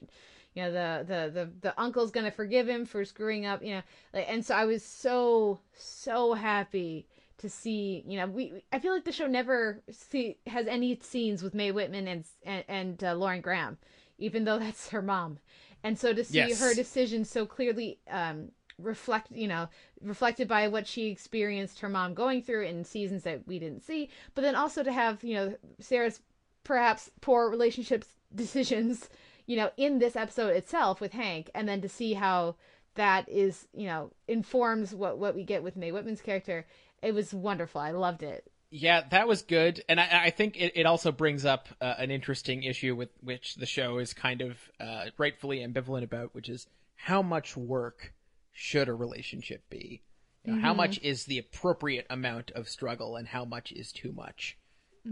you 0.56 0.64
know 0.64 0.72
the 0.72 1.06
the 1.06 1.32
the, 1.32 1.52
the 1.62 1.82
uncle's 1.82 2.12
gonna 2.12 2.32
forgive 2.32 2.68
him 2.68 2.86
for 2.86 3.06
screwing 3.06 3.46
up 3.46 3.64
you 3.64 3.76
know 3.76 3.82
and 4.14 4.44
so 4.44 4.56
i 4.56 4.66
was 4.66 4.84
so 4.84 5.60
so 5.76 6.34
happy 6.34 7.06
to 7.40 7.50
see 7.50 8.04
you 8.08 8.18
know 8.18 8.28
we 8.28 8.64
i 8.72 8.80
feel 8.80 8.94
like 8.94 9.06
the 9.06 9.12
show 9.12 9.28
never 9.28 9.82
see 9.92 10.38
has 10.48 10.68
any 10.68 10.98
scenes 11.02 11.42
with 11.42 11.54
mae 11.54 11.72
whitman 11.72 12.08
and 12.08 12.26
and, 12.46 12.64
and 12.68 13.04
uh, 13.04 13.14
lauren 13.14 13.42
graham 13.42 13.78
even 14.18 14.44
though 14.44 14.60
that's 14.66 14.90
her 14.90 15.02
mom 15.02 15.40
and 15.84 15.98
so 15.98 16.14
to 16.14 16.24
see 16.24 16.38
Yes. 16.50 16.60
her 16.60 16.74
decision 16.74 17.26
so 17.26 17.46
clearly 17.46 18.00
um 18.10 18.50
reflect 18.78 19.32
you 19.32 19.48
know 19.48 19.68
reflected 20.02 20.48
by 20.48 20.68
what 20.68 20.88
she 20.88 21.08
experienced 21.08 21.80
her 21.80 21.90
mom 21.90 22.14
going 22.14 22.42
through 22.42 22.64
in 22.64 22.84
seasons 22.84 23.24
that 23.24 23.46
we 23.48 23.60
didn't 23.60 23.82
see 23.84 24.10
but 24.36 24.42
then 24.42 24.56
also 24.56 24.84
to 24.84 24.92
have 24.92 25.24
you 25.24 25.34
know 25.34 25.56
sarah's 25.80 26.22
perhaps 26.64 27.10
poor 27.22 27.50
relationships 27.50 28.08
decisions 28.36 29.10
you 29.48 29.58
know 29.58 29.70
in 29.78 30.00
this 30.00 30.16
episode 30.16 30.56
itself 30.56 31.02
with 31.02 31.12
hank 31.14 31.50
and 31.56 31.68
then 31.68 31.82
to 31.82 31.90
see 31.90 32.14
how 32.14 32.56
that 32.96 33.28
is 33.30 33.68
you 33.74 33.88
know 33.88 34.12
informs 34.28 34.94
what 34.96 35.18
what 35.18 35.36
we 35.36 35.44
get 35.44 35.64
with 35.64 35.76
mae 35.76 35.92
whitman's 35.92 36.22
character 36.22 36.66
it 37.02 37.14
was 37.14 37.34
wonderful 37.34 37.82
i 37.82 37.92
loved 37.92 38.24
it 38.24 38.50
Yeah, 38.72 39.02
that 39.10 39.28
was 39.28 39.42
good, 39.42 39.84
and 39.90 40.00
I, 40.00 40.26
I 40.26 40.30
think 40.30 40.56
it, 40.56 40.74
it 40.76 40.86
also 40.86 41.12
brings 41.12 41.44
up 41.44 41.70
uh, 41.82 41.96
an 41.98 42.12
interesting 42.12 42.62
issue 42.62 42.96
with 42.96 43.10
which 43.22 43.56
the 43.56 43.66
show 43.66 43.98
is 43.98 44.14
kind 44.14 44.42
of 44.42 44.58
uh, 44.80 45.06
rightfully 45.18 45.60
ambivalent 45.66 46.04
about, 46.04 46.36
which 46.36 46.50
is 46.50 46.68
how 46.96 47.24
much 47.24 47.58
work 47.58 48.14
should 48.52 48.88
a 48.88 48.94
relationship 48.94 49.68
be? 49.72 50.04
You 50.46 50.54
know, 50.54 50.62
How 50.62 50.76
much 50.76 51.00
is 51.02 51.26
the 51.26 51.40
appropriate 51.40 52.06
amount 52.12 52.52
of 52.52 52.70
struggle, 52.70 53.16
and 53.16 53.28
how 53.28 53.44
much 53.44 53.72
is 53.72 53.92
too 53.92 54.12
much? 54.12 54.56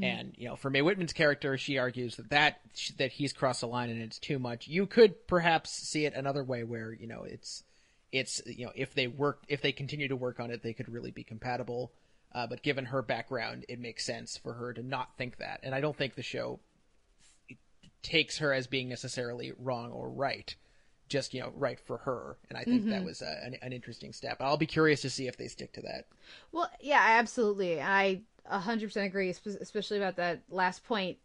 And 0.04 0.36
you 0.38 0.48
know, 0.48 0.56
for 0.56 0.70
Mae 0.70 0.82
Whitman's 0.82 1.14
character, 1.14 1.58
she 1.58 1.80
argues 1.80 2.18
that 2.18 2.30
that 2.30 2.62
that 2.98 3.12
he's 3.14 3.34
crossed 3.34 3.62
the 3.62 3.68
line 3.68 3.90
and 3.90 4.02
it's 4.02 4.20
too 4.20 4.38
much. 4.38 4.68
You 4.68 4.86
could 4.86 5.26
perhaps 5.28 5.72
see 5.72 6.06
it 6.06 6.14
another 6.14 6.44
way, 6.44 6.64
where 6.64 6.94
you 6.94 7.08
know 7.08 7.24
it's 7.24 7.64
it's 8.12 8.42
you 8.46 8.66
know 8.66 8.72
if 8.76 8.94
they 8.94 9.08
work 9.08 9.44
if 9.48 9.62
they 9.62 9.72
continue 9.72 10.08
to 10.08 10.16
work 10.16 10.40
on 10.40 10.52
it, 10.52 10.64
they 10.64 10.74
could 10.74 10.90
really 10.90 11.12
be 11.12 11.24
compatible. 11.24 11.92
Uh, 12.34 12.46
but 12.46 12.62
given 12.62 12.86
her 12.86 13.02
background, 13.02 13.66
it 13.70 13.80
makes 13.80 14.06
sense 14.06 14.38
for 14.38 14.54
her 14.54 14.74
to 14.74 14.84
not 14.84 15.18
think 15.18 15.38
that. 15.38 15.60
And 15.64 15.74
I 15.74 15.82
don't 15.82 15.96
think 15.96 16.16
the 16.16 16.22
show 16.22 16.60
takes 18.04 18.38
her 18.40 18.54
as 18.54 18.68
being 18.68 18.90
necessarily 18.90 19.54
wrong 19.58 19.92
or 19.92 20.10
right, 20.10 20.54
just 21.10 21.34
you 21.34 21.42
know 21.42 21.52
right 21.56 21.80
for 21.80 21.98
her. 22.00 22.38
And 22.50 22.58
I 22.58 22.64
think 22.64 22.90
that 22.90 23.04
was 23.04 23.22
a, 23.22 23.40
an, 23.44 23.56
an 23.62 23.74
interesting 23.74 24.14
step. 24.14 24.38
I'll 24.40 24.58
be 24.58 24.66
curious 24.66 25.02
to 25.02 25.10
see 25.10 25.28
if 25.28 25.38
they 25.38 25.48
stick 25.48 25.74
to 25.74 25.82
that. 25.82 26.06
Well, 26.52 26.70
yeah, 26.82 27.02
absolutely. 27.02 27.82
I 27.82 28.22
100% 28.52 29.06
agree, 29.06 29.30
especially 29.30 29.98
about 29.98 30.16
that 30.18 30.42
last 30.50 30.86
point. 30.86 31.18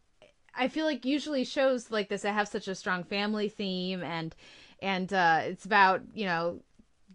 I 0.54 0.68
feel 0.68 0.84
like 0.84 1.04
usually 1.04 1.44
shows 1.44 1.90
like 1.90 2.08
this 2.08 2.22
that 2.22 2.32
have 2.32 2.48
such 2.48 2.68
a 2.68 2.74
strong 2.74 3.04
family 3.04 3.48
theme 3.48 4.02
and 4.02 4.34
and 4.80 5.12
uh 5.12 5.40
it's 5.44 5.64
about, 5.64 6.02
you 6.14 6.26
know, 6.26 6.60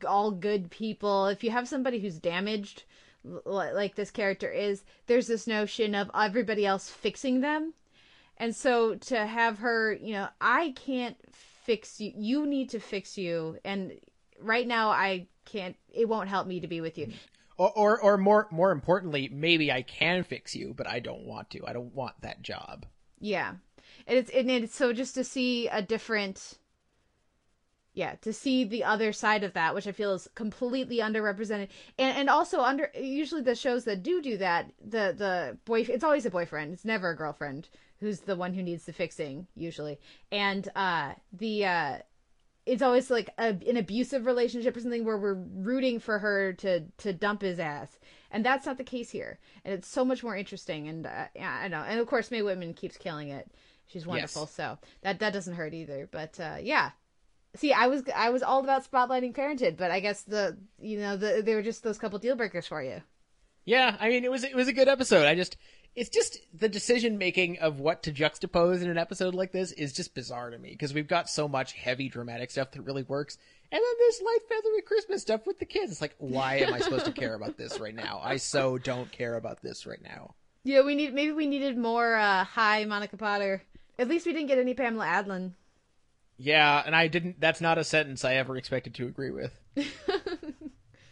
all 0.06 0.32
good 0.32 0.70
people. 0.70 1.28
If 1.28 1.44
you 1.44 1.52
have 1.52 1.68
somebody 1.68 2.00
who's 2.00 2.20
damaged 2.20 2.84
l- 3.26 3.42
like 3.46 3.96
this 3.96 4.12
character 4.12 4.50
is, 4.50 4.84
there's 5.08 5.28
this 5.28 5.48
notion 5.48 5.96
of 5.96 6.12
everybody 6.14 6.66
else 6.66 6.90
fixing 6.90 7.42
them. 7.42 7.74
And 8.38 8.56
so 8.56 8.96
to 8.96 9.26
have 9.26 9.60
her, 9.60 9.94
you 9.94 10.14
know, 10.14 10.28
I 10.40 10.72
can't 10.72 11.18
fix 11.32 12.00
you. 12.00 12.14
You 12.16 12.46
need 12.46 12.70
to 12.70 12.80
fix 12.80 13.18
you 13.18 13.58
and 13.66 13.94
right 14.40 14.68
now 14.68 14.90
I 14.90 15.28
can't 15.46 15.76
it 15.94 16.08
won't 16.08 16.30
help 16.30 16.48
me 16.48 16.60
to 16.60 16.68
be 16.68 16.82
with 16.82 16.98
you. 16.98 17.12
Or, 17.58 17.72
or, 17.76 18.02
or 18.02 18.18
more, 18.18 18.48
more 18.52 18.72
importantly, 18.72 19.30
maybe 19.34 19.72
I 19.72 19.82
can 19.82 20.24
fix 20.24 20.56
you, 20.56 20.76
but 20.78 20.88
I 20.88 21.00
don't 21.00 21.26
want 21.26 21.50
to. 21.52 21.66
I 21.66 21.74
don't 21.74 21.94
want 21.96 22.14
that 22.22 22.44
job. 22.44 22.86
Yeah, 23.20 23.56
and 24.06 24.18
it's 24.18 24.30
and 24.30 24.52
it's 24.52 24.76
so 24.76 24.94
just 24.94 25.16
to 25.16 25.24
see 25.24 25.68
a 25.68 25.82
different, 25.82 26.60
yeah, 27.98 28.14
to 28.22 28.32
see 28.32 28.64
the 28.64 28.84
other 28.84 29.12
side 29.12 29.44
of 29.44 29.54
that, 29.54 29.74
which 29.74 29.88
I 29.88 29.92
feel 29.92 30.14
is 30.14 30.30
completely 30.36 30.98
underrepresented, 30.98 31.70
and 31.98 32.16
and 32.16 32.30
also 32.30 32.62
under 32.62 32.92
usually 32.96 33.42
the 33.42 33.56
shows 33.56 33.86
that 33.86 34.04
do 34.04 34.22
do 34.22 34.38
that, 34.38 34.72
the 34.80 35.16
the 35.18 35.58
boy, 35.66 35.82
it's 35.82 36.04
always 36.04 36.24
a 36.24 36.30
boyfriend, 36.30 36.74
it's 36.74 36.86
never 36.86 37.10
a 37.10 37.16
girlfriend 37.16 37.70
who's 38.00 38.20
the 38.20 38.36
one 38.36 38.54
who 38.54 38.62
needs 38.62 38.86
the 38.86 38.94
fixing 38.94 39.48
usually, 39.56 40.00
and 40.32 40.70
uh 40.76 41.14
the 41.34 41.66
uh 41.66 41.98
it's 42.68 42.84
always 42.84 43.10
like 43.10 43.32
a, 43.40 43.48
an 43.68 43.78
abusive 43.78 44.28
relationship 44.28 44.78
or 44.78 44.80
something 44.80 45.04
where 45.04 45.18
we're 45.18 45.34
rooting 45.34 46.00
for 46.00 46.20
her 46.20 46.54
to 46.54 46.82
to 47.00 47.14
dump 47.14 47.42
his 47.42 47.58
ass. 47.60 47.98
And 48.30 48.46
that's 48.46 48.68
not 48.68 48.78
the 48.78 48.84
case 48.84 49.10
here. 49.10 49.40
And 49.66 49.74
it's 49.74 49.88
so 49.88 50.06
much 50.06 50.22
more 50.24 50.36
interesting. 50.36 50.88
And 50.88 51.08
uh, 51.08 51.26
yeah 51.36 51.62
i 51.64 51.68
know. 51.68 51.82
And 51.82 52.00
of 52.00 52.06
course 52.06 52.30
mae 52.30 52.44
whitman 52.44 52.76
keeps 52.76 52.96
killing 52.96 53.30
it. 53.30 53.50
She's 53.88 54.06
wonderful. 54.06 54.44
Yes. 54.44 54.52
so 54.52 54.78
that 55.02 55.18
that 55.20 55.34
doesn't 55.34 55.56
hurt 55.56 55.74
either. 55.74 56.08
But 56.12 56.40
uh 56.40 56.58
yeah 56.62 56.92
see 57.58 57.74
i 57.74 57.88
was 57.88 58.04
i 58.15 58.30
was 58.30 58.41
all 58.43 58.63
about 58.63 58.89
spotlighting 58.89 59.34
parenthood 59.34 59.76
but 59.78 59.91
i 59.91 60.00
guess 60.00 60.22
the 60.24 60.58
you 60.80 61.00
know 61.00 61.17
the 61.17 61.41
they 61.43 61.56
were 61.56 61.62
just 61.62 61.84
those 61.84 61.98
couple 61.98 62.17
deal 62.20 62.36
breakers 62.36 62.67
for 62.67 62.82
you 62.82 63.02
Yeah, 63.65 63.98
I 64.00 64.08
mean, 64.08 64.24
it 64.24 64.32
was 64.32 64.43
it 64.46 64.56
was 64.56 64.70
a 64.70 64.74
good 64.74 64.88
episode. 64.88 65.26
I 65.26 65.36
just 65.36 65.58
it's 65.93 66.10
just 66.10 66.39
the 66.54 66.70
decision 66.70 67.17
making 67.17 67.60
of 67.60 67.80
what 67.82 68.04
to 68.04 68.13
juxtapose 68.13 68.82
in 68.82 68.89
an 68.89 68.98
episode 68.98 69.34
like 69.36 69.52
this 69.52 69.74
is 69.74 69.91
just 69.91 70.15
bizarre 70.15 70.52
to 70.52 70.58
me 70.58 70.70
because 70.72 70.93
we've 70.93 71.08
got 71.08 71.28
so 71.30 71.48
much 71.50 71.74
heavy 71.74 72.08
dramatic 72.08 72.50
stuff 72.50 72.72
that 72.72 72.82
really 72.84 73.04
works, 73.04 73.38
and 73.72 73.82
then 73.84 73.93
this 74.00 74.22
light 74.22 74.39
feathery 74.48 74.82
Christmas 74.84 75.22
stuff 75.22 75.46
with 75.46 75.60
the 75.60 75.65
kids. 75.65 75.91
It's 75.91 76.02
like, 76.02 76.15
why 76.20 76.60
am 76.60 76.74
I 76.74 76.80
supposed 76.80 77.06
to 77.06 77.12
care 77.12 77.34
about 77.36 77.58
this 77.58 77.78
right 77.80 77.96
now? 77.96 78.22
I 78.24 78.38
so 78.38 78.78
don't 78.78 79.12
care 79.12 79.36
about 79.36 79.62
this 79.62 79.86
right 79.86 80.02
now. 80.02 80.36
yeah 80.63 80.82
we 80.84 80.96
need 80.96 81.13
maybe 81.13 81.34
we 81.34 81.48
needed 81.48 81.78
more 81.78 82.15
uh 82.15 82.43
high 82.46 82.86
monica 82.86 83.17
potter 83.17 83.63
at 84.00 84.08
least 84.08 84.26
we 84.26 84.34
didn't 84.34 84.48
get 84.48 84.60
any 84.60 84.74
pamela 84.74 85.06
adlon 85.06 85.52
Yeah, 86.38 86.84
and 86.86 86.95
I 86.95 87.08
didn't. 87.08 87.39
That's 87.39 87.62
not 87.62 87.78
a 87.78 87.84
sentence 87.84 88.23
I 88.23 88.36
ever 88.36 88.56
expected 88.58 88.93
to 88.95 89.08
agree 89.08 89.32
with. 89.32 89.60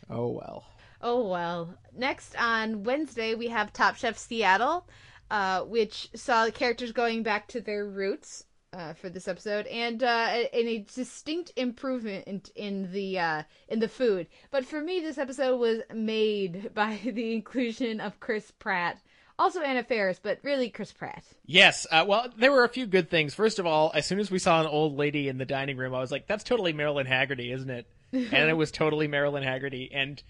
oh 0.09 0.29
well. 0.29 0.65
Oh 1.01 1.27
well. 1.27 1.75
Next 1.95 2.35
on 2.39 2.83
Wednesday 2.83 3.35
we 3.35 3.47
have 3.47 3.73
Top 3.73 3.95
Chef 3.95 4.17
Seattle, 4.17 4.87
uh, 5.31 5.61
which 5.61 6.09
saw 6.15 6.45
the 6.45 6.51
characters 6.51 6.91
going 6.91 7.23
back 7.23 7.47
to 7.49 7.61
their 7.61 7.85
roots 7.85 8.45
uh, 8.75 8.93
for 8.93 9.09
this 9.09 9.27
episode, 9.27 9.65
and 9.67 10.03
uh, 10.03 10.43
in 10.51 10.67
a 10.67 10.85
distinct 10.93 11.51
improvement 11.55 12.27
in, 12.27 12.41
in 12.55 12.91
the 12.91 13.17
uh, 13.17 13.43
in 13.69 13.79
the 13.79 13.87
food. 13.87 14.27
But 14.51 14.65
for 14.65 14.81
me, 14.81 14.99
this 14.99 15.17
episode 15.17 15.57
was 15.57 15.81
made 15.93 16.71
by 16.75 16.99
the 17.03 17.33
inclusion 17.33 17.99
of 18.01 18.19
Chris 18.19 18.51
Pratt, 18.51 19.01
also 19.37 19.61
Anna 19.61 19.83
Faris, 19.83 20.19
but 20.21 20.39
really 20.43 20.69
Chris 20.69 20.91
Pratt. 20.91 21.23
Yes. 21.45 21.85
Uh, 21.91 22.05
well, 22.07 22.29
there 22.37 22.51
were 22.51 22.63
a 22.63 22.69
few 22.69 22.85
good 22.85 23.09
things. 23.09 23.33
First 23.33 23.59
of 23.59 23.65
all, 23.65 23.91
as 23.93 24.05
soon 24.05 24.19
as 24.19 24.31
we 24.31 24.39
saw 24.39 24.61
an 24.61 24.67
old 24.67 24.97
lady 24.97 25.27
in 25.27 25.37
the 25.37 25.45
dining 25.45 25.77
room, 25.77 25.93
I 25.93 25.99
was 25.99 26.11
like, 26.11 26.27
"That's 26.27 26.43
totally 26.43 26.73
Marilyn 26.73 27.07
Hagerty, 27.07 27.53
isn't 27.53 27.69
it?" 27.69 27.87
and 28.11 28.49
it 28.49 28.55
was 28.55 28.71
totally 28.71 29.07
Marilyn 29.07 29.43
Hagerty. 29.43 29.89
And 29.93 30.21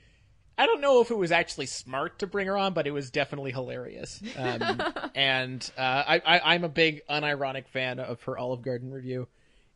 I 0.57 0.65
don't 0.65 0.81
know 0.81 1.01
if 1.01 1.11
it 1.11 1.17
was 1.17 1.31
actually 1.31 1.65
smart 1.67 2.19
to 2.19 2.27
bring 2.27 2.47
her 2.47 2.57
on, 2.57 2.73
but 2.73 2.87
it 2.87 2.91
was 2.91 3.11
definitely 3.11 3.51
hilarious. 3.51 4.21
Um, 4.37 4.81
and 5.15 5.71
uh, 5.77 5.81
I, 6.07 6.21
I, 6.25 6.53
I'm 6.55 6.63
a 6.63 6.69
big 6.69 7.01
unironic 7.09 7.67
fan 7.67 7.99
of 7.99 8.21
her 8.23 8.37
Olive 8.37 8.61
Garden 8.61 8.91
review, 8.91 9.27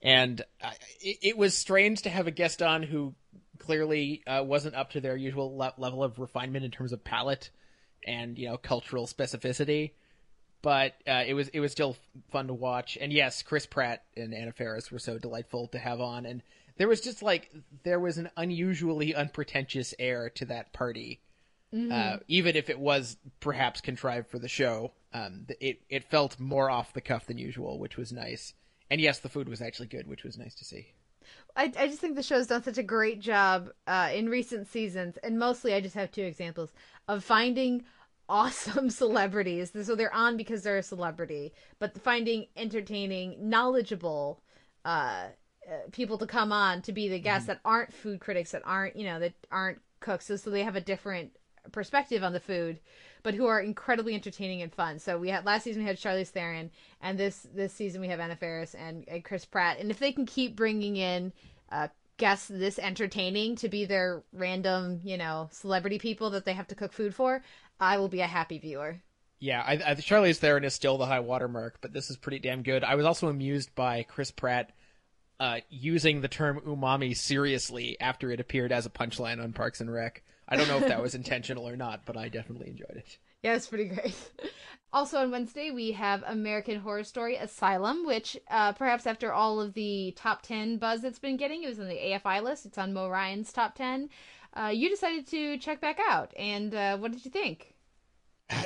and 0.02 0.42
I, 0.64 0.74
it, 1.02 1.18
it 1.22 1.38
was 1.38 1.56
strange 1.58 2.04
to 2.04 2.10
have 2.10 2.28
a 2.28 2.32
guest 2.32 2.62
on 2.62 2.84
who 2.84 3.14
clearly 3.60 4.24
uh, 4.26 4.42
wasn't 4.44 4.76
up 4.76 4.92
to 4.92 5.02
their 5.02 5.18
usual 5.18 5.56
le- 5.58 5.74
level 5.78 6.04
of 6.04 6.18
refinement 6.18 6.64
in 6.64 6.72
terms 6.72 6.94
of 6.94 7.04
palate 7.04 7.50
and 8.06 8.38
you 8.38 8.48
know 8.48 8.58
cultural 8.58 9.08
specificity 9.08 9.92
but 10.62 10.96
uh, 11.08 11.24
it 11.26 11.34
was 11.34 11.48
it 11.50 11.62
was 11.62 11.72
still 11.72 11.96
fun 12.32 12.48
to 12.48 12.54
watch. 12.54 12.98
And 13.00 13.14
yes, 13.14 13.42
Chris 13.44 13.66
Pratt 13.66 14.04
and 14.18 14.34
Anna 14.34 14.52
Faris 14.52 14.92
were 14.92 15.00
so 15.00 15.18
delightful 15.18 15.68
to 15.68 15.80
have 15.80 16.02
on, 16.02 16.26
and 16.26 16.42
there 16.76 16.90
was 16.90 17.00
just 17.00 17.22
like 17.22 17.50
there 17.84 18.00
was 18.00 18.18
an 18.18 18.30
unusually 18.36 19.16
unpretentious 19.16 19.94
air 20.00 20.30
to 20.32 20.46
that 20.46 20.74
party 20.74 21.22
Uh, 21.92 22.18
even 22.28 22.56
if 22.56 22.70
it 22.70 22.80
was 22.80 23.18
perhaps 23.40 23.80
contrived 23.80 24.28
for 24.28 24.40
the 24.40 24.48
show, 24.48 24.92
um, 25.14 25.46
it 25.60 25.82
it 25.88 26.04
felt 26.10 26.40
more 26.40 26.70
off 26.70 26.94
the 26.94 27.02
cuff 27.02 27.28
than 27.28 27.38
usual, 27.38 27.78
which 27.78 27.96
was 27.96 28.12
nice. 28.12 28.54
And 28.90 29.00
yes, 29.00 29.20
the 29.20 29.30
food 29.30 29.48
was 29.48 29.62
actually 29.62 29.88
good, 29.88 30.08
which 30.08 30.24
was 30.24 30.38
nice 30.38 30.56
to 30.56 30.66
see. 30.66 30.94
I, 31.60 31.74
I 31.78 31.88
just 31.88 32.00
think 32.00 32.16
the 32.16 32.24
show's 32.24 32.48
done 32.48 32.64
such 32.64 32.78
a 32.78 32.84
great 32.84 33.20
job 33.20 33.70
uh, 33.86 34.10
in 34.14 34.30
recent 34.30 34.66
seasons, 34.68 35.18
and 35.18 35.38
mostly 35.38 35.74
I 35.74 35.82
just 35.82 35.96
have 35.96 36.10
two 36.10 36.24
examples 36.24 36.72
of 37.10 37.22
finding 37.22 37.84
awesome 38.30 38.90
celebrities. 38.90 39.74
So 39.84 39.94
they're 39.94 40.14
on 40.14 40.38
because 40.38 40.64
they're 40.64 40.78
a 40.78 40.84
celebrity, 40.84 41.52
but 41.78 42.02
finding 42.02 42.46
entertaining, 42.56 43.36
knowledgeable 43.50 44.42
uh, 44.86 45.26
uh, 45.70 45.90
people 45.92 46.18
to 46.20 46.26
come 46.26 46.54
on 46.54 46.82
to 46.84 46.94
be 46.94 47.10
the 47.10 47.20
guests 47.20 47.48
that 47.48 47.60
aren't 47.66 47.92
food 47.94 48.22
critics, 48.22 48.52
that 48.52 48.62
aren't 48.64 48.96
you 48.96 49.04
know 49.04 49.20
that 49.20 49.34
aren't 49.52 49.82
cooks, 50.00 50.28
so, 50.28 50.38
so 50.38 50.50
they 50.50 50.64
have 50.64 50.78
a 50.78 50.82
different 50.82 51.32
perspective 51.74 52.24
on 52.24 52.32
the 52.32 52.40
food, 52.40 52.80
but 53.30 53.36
who 53.36 53.46
are 53.46 53.60
incredibly 53.60 54.16
entertaining 54.16 54.64
and 54.64 54.74
fun. 54.74 54.98
So 54.98 55.20
we 55.20 55.30
had 55.30 55.46
last 55.46 55.62
season 55.62 55.84
we 55.84 55.88
had 55.88 55.98
Charlize 55.98 56.30
Theron, 56.30 56.72
and 57.00 57.16
this 57.16 57.46
this 57.54 57.72
season 57.72 58.02
we 58.02 58.08
have 58.08 58.20
Anna 58.20 58.36
Faris 58.36 58.74
and, 58.74 59.08
and 59.08 59.24
Chris 59.24 59.46
Pratt. 59.46 59.78
And 59.80 59.92
if 59.92 60.00
they 60.00 60.12
can 60.12 60.26
keep 60.26 60.56
bringing 60.56 60.96
in 60.96 61.32
uh, 61.72 61.90
guests 62.18 62.48
this 62.48 62.80
entertaining 62.80 63.56
to 63.58 63.70
be 63.70 63.86
their 63.86 64.24
random 64.34 65.00
you 65.04 65.16
know 65.16 65.48
celebrity 65.52 66.00
people 66.00 66.32
that 66.32 66.44
they 66.44 66.54
have 66.54 66.70
to 66.70 66.76
cook 66.76 66.92
food 66.92 67.14
for, 67.14 67.44
I 67.80 68.00
will 68.00 68.08
be 68.08 68.22
a 68.22 68.26
happy 68.26 68.58
viewer. 68.58 68.98
Yeah, 69.38 69.62
I, 69.62 69.74
I, 69.74 69.94
Charlize 69.94 70.38
Theron 70.38 70.64
is 70.64 70.74
still 70.74 70.98
the 70.98 71.06
high 71.06 71.20
watermark, 71.20 71.78
but 71.82 71.94
this 71.94 72.10
is 72.10 72.18
pretty 72.18 72.40
damn 72.40 72.64
good. 72.64 72.84
I 72.84 72.96
was 72.96 73.06
also 73.06 73.28
amused 73.28 73.76
by 73.76 74.08
Chris 74.10 74.32
Pratt 74.32 74.72
uh, 75.40 75.60
using 75.70 76.22
the 76.22 76.28
term 76.28 76.62
umami 76.62 77.16
seriously 77.16 77.96
after 78.02 78.32
it 78.32 78.40
appeared 78.40 78.72
as 78.72 78.88
a 78.88 78.90
punchline 78.90 79.40
on 79.40 79.54
Parks 79.54 79.82
and 79.82 79.94
Rec. 79.94 80.24
I 80.50 80.56
don't 80.56 80.68
know 80.68 80.78
if 80.78 80.88
that 80.88 81.02
was 81.02 81.14
intentional 81.14 81.68
or 81.68 81.76
not, 81.76 82.06
but 82.06 82.18
I 82.18 82.28
definitely 82.28 82.70
enjoyed 82.70 82.96
it. 82.96 83.18
Yeah, 83.44 83.54
it's 83.56 83.68
pretty 83.68 83.86
great. 83.86 84.16
Also 84.92 85.20
on 85.20 85.30
Wednesday 85.30 85.70
we 85.70 85.92
have 85.92 86.24
American 86.26 86.80
Horror 86.80 87.04
Story 87.04 87.36
Asylum, 87.36 88.08
which 88.08 88.36
uh, 88.50 88.74
perhaps 88.74 89.06
after 89.06 89.32
all 89.32 89.62
of 89.62 89.76
the 89.76 90.14
top 90.18 90.42
ten 90.42 90.78
buzz 90.78 91.04
it's 91.04 91.20
been 91.20 91.38
getting, 91.38 91.64
it 91.64 91.70
was 91.70 91.80
on 91.80 91.88
the 91.88 91.96
AFI 91.96 92.42
list. 92.42 92.66
It's 92.66 92.78
on 92.80 92.94
Mo 92.94 93.08
Ryan's 93.08 93.54
top 93.54 93.76
ten. 93.76 94.10
Uh, 94.56 94.72
you 94.74 94.90
decided 94.90 95.28
to 95.28 95.58
check 95.60 95.80
back 95.80 96.00
out, 96.10 96.34
and 96.36 96.74
uh, 96.74 96.98
what 96.98 97.12
did 97.12 97.24
you 97.24 97.30
think? 97.32 97.76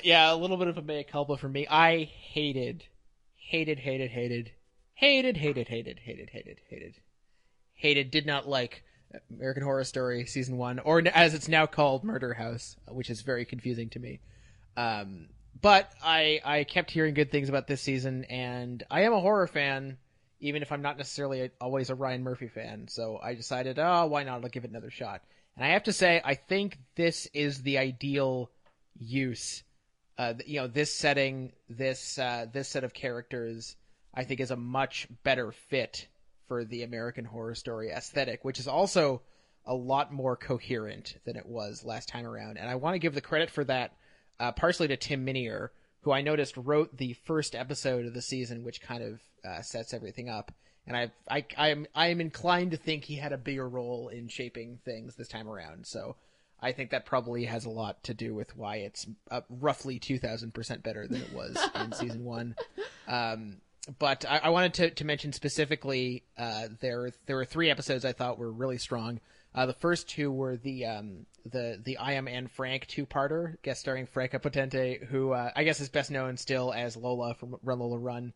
Yeah, 0.01 0.33
a 0.33 0.37
little 0.37 0.55
bit 0.55 0.69
of 0.69 0.77
a 0.77 0.81
mea 0.81 1.03
culpa 1.03 1.35
for 1.35 1.49
me. 1.49 1.67
I 1.69 2.03
hated, 2.05 2.85
hated, 3.35 3.79
hated, 3.79 4.11
hated, 4.11 4.51
hated, 4.93 5.35
hated, 5.35 5.67
hated, 5.67 5.99
hated, 5.99 6.29
hated, 6.29 6.61
hated, 6.69 6.95
hated. 7.73 8.09
Did 8.09 8.25
not 8.25 8.47
like 8.47 8.83
American 9.29 9.63
Horror 9.63 9.83
Story 9.83 10.25
season 10.25 10.57
one, 10.57 10.79
or 10.79 11.01
as 11.13 11.33
it's 11.33 11.47
now 11.47 11.65
called, 11.65 12.03
Murder 12.03 12.33
House, 12.33 12.75
which 12.87 13.09
is 13.09 13.21
very 13.21 13.45
confusing 13.45 13.89
to 13.89 13.99
me. 13.99 14.19
Um, 14.75 15.27
but 15.61 15.91
I 16.03 16.41
I 16.43 16.63
kept 16.63 16.91
hearing 16.91 17.13
good 17.13 17.31
things 17.31 17.49
about 17.49 17.67
this 17.67 17.81
season, 17.81 18.25
and 18.25 18.83
I 18.89 19.01
am 19.01 19.13
a 19.13 19.19
horror 19.19 19.47
fan, 19.47 19.97
even 20.39 20.61
if 20.61 20.71
I'm 20.71 20.81
not 20.81 20.97
necessarily 20.97 21.51
always 21.61 21.89
a 21.89 21.95
Ryan 21.95 22.23
Murphy 22.23 22.47
fan. 22.47 22.87
So 22.87 23.19
I 23.23 23.35
decided, 23.35 23.79
oh, 23.79 24.07
why 24.07 24.23
not? 24.23 24.43
I'll 24.43 24.49
give 24.49 24.65
it 24.65 24.71
another 24.71 24.91
shot. 24.91 25.21
And 25.55 25.65
I 25.65 25.69
have 25.69 25.83
to 25.83 25.93
say, 25.93 26.21
I 26.23 26.33
think 26.35 26.79
this 26.95 27.27
is 27.33 27.61
the 27.61 27.77
ideal 27.77 28.49
use. 28.99 29.63
Uh, 30.17 30.33
you 30.45 30.59
know, 30.59 30.67
this 30.67 30.93
setting, 30.93 31.53
this 31.69 32.17
uh, 32.17 32.47
this 32.51 32.67
set 32.67 32.83
of 32.83 32.93
characters, 32.93 33.75
I 34.13 34.23
think 34.23 34.39
is 34.39 34.51
a 34.51 34.55
much 34.55 35.07
better 35.23 35.51
fit 35.51 36.07
for 36.47 36.65
the 36.65 36.83
American 36.83 37.25
Horror 37.25 37.55
Story 37.55 37.89
aesthetic, 37.89 38.43
which 38.43 38.59
is 38.59 38.67
also 38.67 39.21
a 39.65 39.73
lot 39.73 40.11
more 40.11 40.35
coherent 40.35 41.15
than 41.25 41.35
it 41.35 41.45
was 41.45 41.85
last 41.85 42.09
time 42.09 42.25
around. 42.25 42.57
And 42.57 42.69
I 42.69 42.75
want 42.75 42.95
to 42.95 42.99
give 42.99 43.13
the 43.13 43.21
credit 43.21 43.49
for 43.49 43.63
that 43.65 43.95
uh, 44.39 44.51
partially 44.51 44.87
to 44.89 44.97
Tim 44.97 45.25
Minear, 45.25 45.69
who 46.01 46.11
I 46.11 46.21
noticed 46.21 46.57
wrote 46.57 46.97
the 46.97 47.13
first 47.25 47.55
episode 47.55 48.05
of 48.05 48.13
the 48.13 48.21
season, 48.21 48.63
which 48.63 48.81
kind 48.81 49.03
of 49.03 49.21
uh, 49.47 49.61
sets 49.61 49.93
everything 49.93 50.29
up. 50.29 50.51
And 50.85 50.97
I, 50.97 51.11
I, 51.29 51.45
I 51.57 51.69
am, 51.69 51.87
I 51.95 52.07
am 52.07 52.19
inclined 52.19 52.71
to 52.71 52.77
think 52.77 53.05
he 53.05 53.15
had 53.15 53.31
a 53.31 53.37
bigger 53.37 53.67
role 53.67 54.09
in 54.09 54.27
shaping 54.27 54.79
things 54.83 55.15
this 55.15 55.29
time 55.29 55.47
around. 55.47 55.87
So 55.87 56.17
I 56.61 56.73
think 56.73 56.91
that 56.91 57.05
probably 57.05 57.45
has 57.45 57.65
a 57.65 57.69
lot 57.69 58.03
to 58.05 58.13
do 58.13 58.33
with 58.33 58.55
why 58.57 58.77
it's 58.77 59.05
uh, 59.31 59.41
roughly 59.49 59.99
two 59.99 60.17
thousand 60.17 60.53
percent 60.53 60.81
better 60.81 61.07
than 61.07 61.21
it 61.21 61.33
was 61.33 61.57
in 61.75 61.91
season 61.93 62.23
one. 62.23 62.55
Um, 63.07 63.57
but 63.99 64.25
I, 64.27 64.39
I, 64.39 64.49
wanted 64.49 64.73
to, 64.75 64.89
to 64.91 65.05
mention 65.05 65.33
specifically 65.33 66.23
uh, 66.37 66.67
there 66.79 67.11
there 67.25 67.35
were 67.35 67.45
three 67.45 67.69
episodes 67.69 68.05
I 68.05 68.13
thought 68.13 68.37
were 68.37 68.51
really 68.51 68.77
strong. 68.77 69.19
Uh, 69.53 69.65
the 69.65 69.73
first 69.73 70.09
two 70.09 70.31
were 70.31 70.57
the 70.57 70.85
um, 70.85 71.25
the 71.45 71.79
the 71.83 71.97
I 71.97 72.13
am 72.13 72.27
Anne 72.27 72.47
Frank 72.47 72.87
two 72.87 73.05
parter, 73.05 73.61
guest 73.61 73.81
starring 73.81 74.07
Franka 74.07 74.39
Potente, 74.39 75.03
who 75.05 75.31
uh, 75.31 75.51
I 75.55 75.63
guess 75.63 75.79
is 75.79 75.89
best 75.89 76.11
known 76.11 76.37
still 76.37 76.73
as 76.73 76.95
Lola 76.95 77.35
from 77.35 77.57
Run 77.61 77.79
Lola 77.79 77.97
Run, 77.97 78.33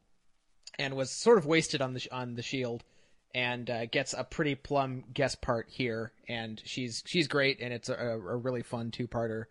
and 0.77 0.95
was 0.95 1.09
sort 1.09 1.37
of 1.37 1.45
wasted 1.45 1.81
on 1.81 1.93
the 1.93 2.07
on 2.11 2.35
the 2.35 2.43
Shield, 2.43 2.83
and 3.33 3.69
uh, 3.69 3.85
gets 3.85 4.13
a 4.13 4.23
pretty 4.23 4.55
plum 4.55 5.05
guest 5.13 5.41
part 5.41 5.67
here, 5.69 6.11
and 6.27 6.61
she's 6.65 7.03
she's 7.05 7.27
great, 7.27 7.59
and 7.61 7.73
it's 7.73 7.89
a, 7.89 7.95
a 7.95 8.35
really 8.35 8.63
fun 8.63 8.91
two 8.91 9.07
parter, 9.07 9.45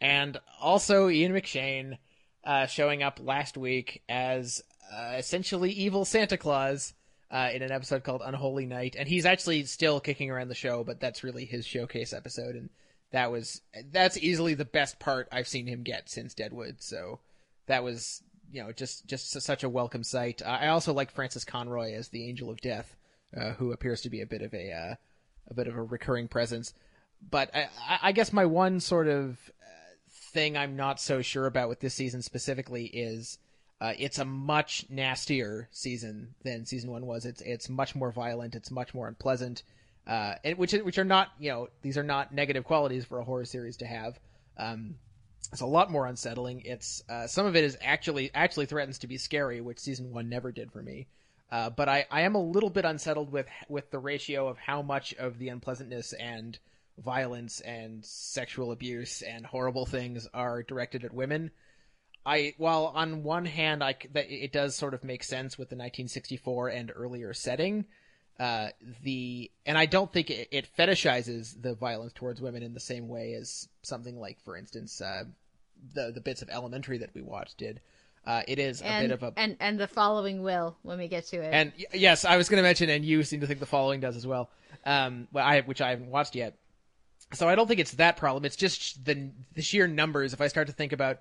and 0.00 0.38
also 0.60 1.08
Ian 1.08 1.32
McShane 1.32 1.98
uh, 2.44 2.66
showing 2.66 3.02
up 3.02 3.18
last 3.22 3.58
week 3.58 4.02
as 4.08 4.62
uh, 4.92 5.14
essentially 5.18 5.70
evil 5.70 6.04
Santa 6.04 6.36
Claus 6.36 6.94
uh, 7.30 7.50
in 7.52 7.62
an 7.62 7.70
episode 7.70 8.02
called 8.02 8.22
Unholy 8.24 8.66
Night, 8.66 8.96
and 8.98 9.08
he's 9.08 9.26
actually 9.26 9.64
still 9.64 10.00
kicking 10.00 10.30
around 10.30 10.48
the 10.48 10.54
show, 10.54 10.82
but 10.82 11.00
that's 11.00 11.22
really 11.22 11.44
his 11.44 11.64
showcase 11.66 12.12
episode, 12.12 12.56
and 12.56 12.70
that 13.12 13.30
was 13.30 13.60
that's 13.92 14.16
easily 14.16 14.54
the 14.54 14.64
best 14.64 14.98
part 14.98 15.28
I've 15.30 15.48
seen 15.48 15.66
him 15.66 15.82
get 15.82 16.08
since 16.08 16.34
Deadwood. 16.34 16.76
So 16.82 17.20
that 17.66 17.84
was 17.84 18.22
you 18.52 18.62
know 18.62 18.72
just 18.72 19.06
just 19.06 19.30
such 19.40 19.62
a 19.62 19.68
welcome 19.68 20.04
sight. 20.04 20.42
I 20.44 20.68
also 20.68 20.92
like 20.92 21.10
Frances 21.10 21.44
Conroy 21.44 21.94
as 21.94 22.08
the 22.08 22.28
Angel 22.28 22.50
of 22.50 22.60
Death, 22.60 22.96
uh, 23.36 23.52
who 23.52 23.72
appears 23.72 24.00
to 24.02 24.10
be 24.10 24.20
a 24.20 24.26
bit 24.26 24.42
of 24.42 24.52
a 24.52 24.72
uh, 24.72 24.94
a 25.48 25.54
bit 25.54 25.68
of 25.68 25.76
a 25.76 25.82
recurring 25.82 26.28
presence. 26.28 26.74
But 27.30 27.54
I, 27.54 27.68
I 28.02 28.12
guess 28.12 28.32
my 28.32 28.46
one 28.46 28.80
sort 28.80 29.06
of 29.06 29.38
uh, 29.60 29.94
thing 30.32 30.56
I'm 30.56 30.74
not 30.74 31.00
so 31.00 31.22
sure 31.22 31.46
about 31.46 31.68
with 31.68 31.80
this 31.80 31.94
season 31.94 32.22
specifically 32.22 32.86
is 32.86 33.38
uh, 33.80 33.94
it's 33.98 34.18
a 34.18 34.24
much 34.24 34.84
nastier 34.90 35.68
season 35.72 36.34
than 36.42 36.66
season 36.66 36.90
one 36.90 37.06
was. 37.06 37.24
It's 37.24 37.40
it's 37.40 37.68
much 37.68 37.94
more 37.94 38.12
violent. 38.12 38.54
It's 38.54 38.70
much 38.70 38.92
more 38.92 39.08
unpleasant. 39.08 39.62
Uh, 40.06 40.34
and 40.44 40.58
which 40.58 40.72
which 40.72 40.98
are 40.98 41.04
not 41.04 41.28
you 41.38 41.50
know 41.50 41.68
these 41.82 41.96
are 41.96 42.02
not 42.02 42.32
negative 42.32 42.64
qualities 42.64 43.04
for 43.04 43.18
a 43.18 43.24
horror 43.24 43.44
series 43.44 43.78
to 43.78 43.86
have. 43.86 44.18
Um, 44.58 44.96
it's 45.52 45.62
a 45.62 45.66
lot 45.66 45.90
more 45.90 46.06
unsettling. 46.06 46.62
It's 46.64 47.02
uh, 47.08 47.26
some 47.26 47.46
of 47.46 47.56
it 47.56 47.64
is 47.64 47.78
actually 47.82 48.30
actually 48.34 48.66
threatens 48.66 48.98
to 48.98 49.06
be 49.06 49.16
scary, 49.16 49.60
which 49.60 49.78
season 49.78 50.12
one 50.12 50.28
never 50.28 50.52
did 50.52 50.70
for 50.72 50.82
me. 50.82 51.06
Uh, 51.50 51.70
but 51.70 51.88
I, 51.88 52.06
I 52.10 52.22
am 52.22 52.36
a 52.36 52.42
little 52.42 52.70
bit 52.70 52.84
unsettled 52.84 53.32
with 53.32 53.46
with 53.68 53.90
the 53.90 53.98
ratio 53.98 54.48
of 54.48 54.58
how 54.58 54.82
much 54.82 55.14
of 55.14 55.38
the 55.38 55.48
unpleasantness 55.48 56.12
and 56.12 56.58
violence 56.98 57.60
and 57.60 58.04
sexual 58.04 58.72
abuse 58.72 59.22
and 59.22 59.46
horrible 59.46 59.86
things 59.86 60.28
are 60.34 60.62
directed 60.62 61.04
at 61.04 61.14
women. 61.14 61.50
I 62.30 62.54
while 62.58 62.92
on 62.94 63.24
one 63.24 63.44
hand 63.44 63.82
I 63.82 63.96
that 64.12 64.30
it 64.30 64.52
does 64.52 64.76
sort 64.76 64.94
of 64.94 65.02
make 65.02 65.24
sense 65.24 65.58
with 65.58 65.68
the 65.68 65.74
1964 65.74 66.68
and 66.68 66.92
earlier 66.94 67.34
setting, 67.34 67.86
uh, 68.38 68.68
the 69.02 69.50
and 69.66 69.76
I 69.76 69.86
don't 69.86 70.12
think 70.12 70.30
it, 70.30 70.48
it, 70.52 70.68
fetishizes 70.78 71.60
the 71.60 71.74
violence 71.74 72.12
towards 72.12 72.40
women 72.40 72.62
in 72.62 72.72
the 72.72 72.80
same 72.80 73.08
way 73.08 73.34
as 73.34 73.68
something 73.82 74.18
like, 74.20 74.40
for 74.44 74.56
instance, 74.56 75.00
uh, 75.00 75.24
the 75.92 76.12
the 76.12 76.20
bits 76.20 76.40
of 76.40 76.48
Elementary 76.50 76.98
that 76.98 77.10
we 77.14 77.20
watched 77.20 77.58
did. 77.58 77.80
Uh, 78.24 78.42
it 78.46 78.60
is 78.60 78.80
and, 78.80 79.06
a 79.06 79.08
bit 79.08 79.14
of 79.14 79.22
a 79.24 79.32
and 79.36 79.56
and 79.58 79.80
the 79.80 79.88
following 79.88 80.44
will 80.44 80.76
when 80.82 80.98
we 80.98 81.08
get 81.08 81.26
to 81.26 81.42
it. 81.42 81.50
And 81.52 81.72
yes, 81.92 82.24
I 82.24 82.36
was 82.36 82.48
going 82.48 82.58
to 82.58 82.62
mention, 82.62 82.90
and 82.90 83.04
you 83.04 83.24
seem 83.24 83.40
to 83.40 83.48
think 83.48 83.58
the 83.58 83.66
following 83.66 83.98
does 83.98 84.14
as 84.14 84.26
well. 84.26 84.50
Um, 84.86 85.26
well, 85.32 85.44
I 85.44 85.62
which 85.62 85.80
I 85.80 85.90
haven't 85.90 86.10
watched 86.10 86.36
yet. 86.36 86.56
So 87.32 87.48
I 87.48 87.56
don't 87.56 87.66
think 87.66 87.80
it's 87.80 87.92
that 87.92 88.16
problem. 88.16 88.44
It's 88.44 88.56
just 88.56 89.04
the 89.04 89.30
the 89.54 89.62
sheer 89.62 89.88
numbers. 89.88 90.32
If 90.32 90.40
I 90.40 90.46
start 90.46 90.68
to 90.68 90.72
think 90.72 90.92
about 90.92 91.18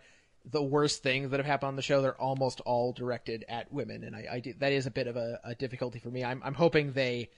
the 0.52 0.64
worst 0.64 1.04
things 1.04 1.32
that 1.32 1.38
have 1.38 1.46
happened 1.46 1.70
on 1.70 1.76
the 1.76 1.82
show, 1.82 2.02
they're 2.02 2.20
almost 2.20 2.62
all 2.62 2.94
directed 2.94 3.46
at 3.50 3.72
women, 3.72 4.04
and 4.04 4.16
I, 4.16 4.26
I 4.34 4.40
do, 4.40 4.54
that 4.60 4.72
is 4.72 4.86
a 4.86 4.92
bit 4.92 5.08
of 5.08 5.18
a, 5.18 5.40
a 5.44 5.56
difficulty 5.56 6.00
for 6.00 6.10
me. 6.10 6.24
I'm, 6.24 6.42
I'm 6.44 6.54
hoping 6.54 6.94
they 6.94 7.30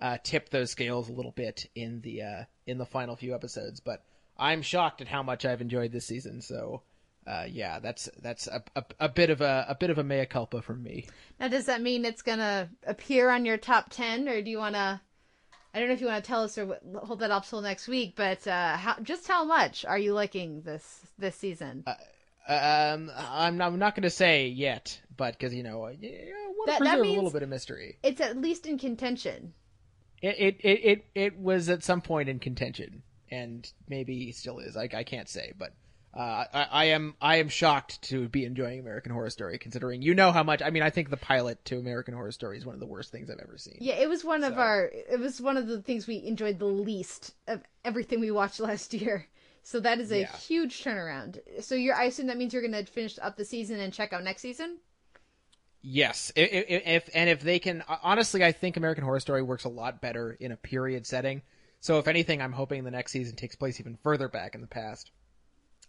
uh, 0.00 0.18
tip 0.22 0.50
those 0.50 0.70
scales 0.70 1.08
a 1.08 1.12
little 1.12 1.32
bit 1.32 1.68
in 1.74 2.00
the 2.00 2.22
uh, 2.22 2.44
in 2.66 2.78
the 2.78 2.86
final 2.86 3.16
few 3.16 3.34
episodes, 3.34 3.80
but 3.80 4.04
I'm 4.38 4.62
shocked 4.62 5.00
at 5.00 5.08
how 5.08 5.22
much 5.22 5.44
I've 5.44 5.60
enjoyed 5.60 5.92
this 5.92 6.06
season. 6.06 6.40
So, 6.40 6.82
uh, 7.26 7.44
yeah, 7.48 7.78
that's 7.80 8.08
that's 8.22 8.46
a, 8.46 8.62
a, 8.74 8.84
a, 9.00 9.08
bit 9.08 9.30
of 9.30 9.40
a 9.40 9.66
a 9.68 9.74
bit 9.74 9.90
of 9.90 9.98
a 9.98 10.04
mea 10.04 10.26
culpa 10.26 10.62
from 10.62 10.82
me. 10.82 11.06
Now, 11.38 11.48
does 11.48 11.66
that 11.66 11.82
mean 11.82 12.04
it's 12.04 12.22
gonna 12.22 12.70
appear 12.86 13.30
on 13.30 13.44
your 13.44 13.58
top 13.58 13.90
ten, 13.90 14.28
or 14.28 14.40
do 14.40 14.50
you 14.50 14.58
want 14.58 14.74
to? 14.74 15.00
I 15.72 15.78
don't 15.78 15.88
know 15.88 15.94
if 15.94 16.00
you 16.00 16.08
want 16.08 16.24
to 16.24 16.28
tell 16.28 16.42
us 16.42 16.58
or 16.58 16.78
hold 16.96 17.20
that 17.20 17.30
up 17.30 17.46
till 17.46 17.60
next 17.60 17.86
week, 17.86 18.14
but 18.16 18.44
uh, 18.46 18.76
how, 18.76 18.96
just 19.02 19.28
how 19.28 19.44
much 19.44 19.84
are 19.84 19.98
you 19.98 20.14
liking 20.14 20.62
this 20.62 21.00
this 21.18 21.36
season? 21.36 21.84
Um, 22.48 23.10
I'm 23.16 23.56
not, 23.58 23.72
I'm 23.72 23.78
not 23.78 23.94
going 23.94 24.02
to 24.02 24.10
say 24.10 24.48
yet, 24.48 24.98
but 25.16 25.38
because 25.38 25.54
you 25.54 25.62
know, 25.62 25.78
want 25.78 26.00
to 26.00 26.78
preserve 26.78 27.06
a 27.06 27.10
little 27.10 27.30
bit 27.30 27.42
of 27.42 27.48
mystery. 27.48 27.98
It's 28.02 28.20
at 28.20 28.36
least 28.36 28.66
in 28.66 28.78
contention. 28.78 29.54
It, 30.22 30.36
it 30.38 30.56
it 30.60 30.84
it 30.84 31.04
it 31.14 31.38
was 31.38 31.68
at 31.68 31.82
some 31.82 32.00
point 32.00 32.28
in 32.28 32.38
contention, 32.38 33.02
and 33.30 33.70
maybe 33.88 34.32
still 34.32 34.58
is. 34.58 34.76
I, 34.76 34.88
I 34.92 35.04
can't 35.04 35.28
say, 35.28 35.52
but 35.56 35.72
uh, 36.14 36.44
I, 36.52 36.66
I 36.70 36.84
am 36.86 37.14
I 37.22 37.36
am 37.36 37.48
shocked 37.48 38.02
to 38.02 38.28
be 38.28 38.44
enjoying 38.44 38.80
American 38.80 39.12
Horror 39.12 39.30
Story, 39.30 39.56
considering 39.58 40.02
you 40.02 40.14
know 40.14 40.32
how 40.32 40.42
much. 40.42 40.60
I 40.60 40.70
mean, 40.70 40.82
I 40.82 40.90
think 40.90 41.08
the 41.08 41.16
pilot 41.16 41.64
to 41.66 41.78
American 41.78 42.14
Horror 42.14 42.32
Story 42.32 42.58
is 42.58 42.66
one 42.66 42.74
of 42.74 42.80
the 42.80 42.86
worst 42.86 43.12
things 43.12 43.30
I've 43.30 43.38
ever 43.40 43.56
seen. 43.56 43.78
Yeah, 43.80 43.94
it 43.94 44.08
was 44.08 44.24
one 44.24 44.44
of 44.44 44.58
our. 44.58 44.90
It 44.92 45.20
was 45.20 45.40
one 45.40 45.56
of 45.56 45.68
the 45.68 45.80
things 45.80 46.06
we 46.06 46.24
enjoyed 46.26 46.58
the 46.58 46.66
least 46.66 47.32
of 47.46 47.62
everything 47.84 48.20
we 48.20 48.30
watched 48.30 48.60
last 48.60 48.92
year. 48.92 49.26
So 49.62 49.80
that 49.80 50.00
is 50.00 50.10
a 50.10 50.20
Yeah. 50.20 50.36
huge 50.36 50.82
turnaround. 50.82 51.40
So 51.62 51.74
you're. 51.74 51.94
I 51.94 52.04
assume 52.04 52.26
that 52.28 52.36
means 52.38 52.52
you're 52.52 52.62
going 52.66 52.84
to 52.84 52.90
finish 52.90 53.18
up 53.20 53.36
the 53.36 53.44
season 53.44 53.80
and 53.80 53.92
check 53.92 54.12
out 54.12 54.24
next 54.24 54.42
season. 54.42 54.78
Yes, 55.82 56.30
if, 56.36 56.50
if, 56.52 56.86
if 56.86 57.10
and 57.14 57.30
if 57.30 57.40
they 57.40 57.58
can, 57.58 57.82
honestly, 58.02 58.44
I 58.44 58.52
think 58.52 58.76
American 58.76 59.02
Horror 59.02 59.20
Story 59.20 59.42
works 59.42 59.64
a 59.64 59.70
lot 59.70 60.02
better 60.02 60.32
in 60.38 60.52
a 60.52 60.56
period 60.56 61.06
setting. 61.06 61.42
So 61.80 61.98
if 61.98 62.06
anything, 62.06 62.42
I'm 62.42 62.52
hoping 62.52 62.84
the 62.84 62.90
next 62.90 63.12
season 63.12 63.34
takes 63.36 63.56
place 63.56 63.80
even 63.80 63.96
further 64.02 64.28
back 64.28 64.54
in 64.54 64.60
the 64.60 64.66
past. 64.66 65.10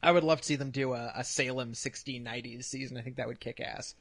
I 0.01 0.11
would 0.13 0.23
love 0.23 0.39
to 0.39 0.45
see 0.47 0.55
them 0.55 0.71
do 0.71 0.93
a, 0.93 1.11
a 1.15 1.23
Salem 1.25 1.73
1690s 1.73 2.63
season. 2.63 2.97
I 2.97 3.01
think 3.01 3.17
that 3.17 3.27
would 3.27 3.41
kick 3.41 3.59
ass. 3.59 3.93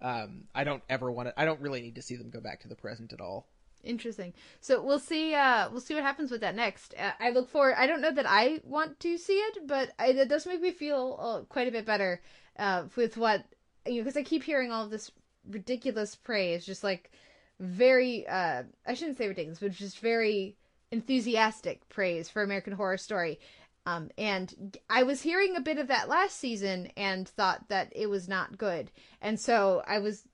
Um, 0.00 0.44
I 0.54 0.64
don't 0.64 0.82
ever 0.88 1.10
want 1.10 1.28
to. 1.28 1.40
I 1.40 1.44
don't 1.44 1.60
really 1.60 1.80
need 1.82 1.94
to 1.94 2.02
see 2.02 2.16
them 2.16 2.30
go 2.30 2.40
back 2.40 2.60
to 2.60 2.68
the 2.68 2.74
present 2.76 3.12
at 3.12 3.20
all. 3.20 3.46
Interesting. 3.84 4.34
So 4.60 4.82
we'll 4.82 4.98
see. 4.98 5.34
Uh, 5.34 5.70
we'll 5.70 5.80
see 5.80 5.94
what 5.94 6.02
happens 6.02 6.30
with 6.30 6.40
that 6.40 6.56
next. 6.56 6.94
Uh, 6.98 7.12
I 7.20 7.30
look 7.30 7.48
forward. 7.48 7.76
I 7.78 7.86
don't 7.86 8.00
know 8.00 8.12
that 8.12 8.26
I 8.28 8.60
want 8.64 8.98
to 9.00 9.16
see 9.16 9.38
it, 9.38 9.66
but 9.66 9.90
I, 9.98 10.08
it 10.08 10.28
does 10.28 10.46
make 10.46 10.60
me 10.60 10.72
feel 10.72 11.16
uh, 11.20 11.40
quite 11.48 11.68
a 11.68 11.72
bit 11.72 11.86
better 11.86 12.20
uh, 12.58 12.84
with 12.96 13.16
what 13.16 13.44
you 13.86 13.96
know 13.96 14.02
because 14.02 14.16
I 14.16 14.22
keep 14.22 14.42
hearing 14.42 14.72
all 14.72 14.88
this 14.88 15.12
ridiculous 15.48 16.16
praise, 16.16 16.66
just 16.66 16.82
like 16.82 17.12
very. 17.60 18.26
Uh, 18.26 18.64
I 18.86 18.94
shouldn't 18.94 19.18
say 19.18 19.28
ridiculous, 19.28 19.60
but 19.60 19.72
just 19.72 20.00
very 20.00 20.56
enthusiastic 20.90 21.88
praise 21.88 22.28
for 22.28 22.42
American 22.42 22.72
Horror 22.72 22.98
Story. 22.98 23.38
Um, 23.86 24.10
and 24.18 24.76
I 24.90 25.04
was 25.04 25.22
hearing 25.22 25.56
a 25.56 25.62
bit 25.62 25.78
of 25.78 25.88
that 25.88 26.10
last 26.10 26.36
season 26.36 26.90
and 26.96 27.26
thought 27.26 27.68
that 27.68 27.90
it 27.96 28.06
was 28.06 28.28
not 28.28 28.58
good. 28.58 28.90
And 29.22 29.40
so 29.40 29.82
I 29.86 29.98
was 29.98 30.24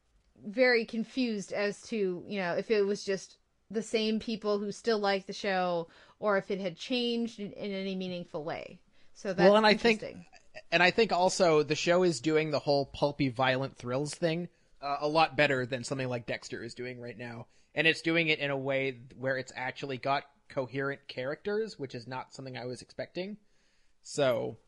very 0.47 0.85
confused 0.85 1.53
as 1.53 1.81
to, 1.83 2.25
you 2.27 2.39
know, 2.41 2.55
if 2.55 2.71
it 2.71 2.83
was 2.83 3.05
just 3.05 3.37
the 3.71 3.83
same 3.83 4.21
people 4.21 4.59
who 4.59 4.71
still 4.71 4.99
like 4.99 5.27
the 5.27 5.33
show 5.33 5.89
or 6.19 6.37
if 6.39 6.51
it 6.51 6.61
had 6.61 6.77
changed 6.77 7.41
in, 7.41 7.53
in 7.53 7.73
any 7.73 7.95
meaningful 7.95 8.45
way. 8.45 8.79
So 9.15 9.33
that's 9.33 9.49
well, 9.49 9.57
and 9.57 9.67
I 9.67 9.75
think, 9.75 10.03
interesting. 10.03 10.27
and 10.73 10.83
I 10.83 10.91
think 10.91 11.13
also 11.13 11.63
the 11.63 11.75
show 11.75 12.03
is 12.03 12.21
doing 12.21 12.51
the 12.51 12.59
whole 12.59 12.87
pulpy, 12.87 13.29
violent 13.29 13.77
thrills 13.77 14.15
thing 14.15 14.49
uh, 14.83 14.99
a 15.01 15.09
lot 15.09 15.37
better 15.37 15.67
than 15.67 15.85
something 15.85 16.09
like 16.09 16.27
Dexter 16.27 16.63
is 16.63 16.75
doing 16.75 17.01
right 17.01 17.17
now, 17.17 17.47
and 17.75 17.87
it's 17.87 18.03
doing 18.03 18.29
it 18.29 18.39
in 18.39 18.51
a 18.51 18.57
way 18.57 18.99
where 19.17 19.39
it's 19.39 19.53
actually 19.57 19.99
got 19.99 20.25
coherent 20.49 21.07
characters, 21.09 21.79
which 21.79 21.95
is 21.95 22.07
not 22.07 22.35
something 22.35 22.57
I 22.57 22.67
was 22.67 22.83
expecting. 22.83 23.39
So, 24.03 24.59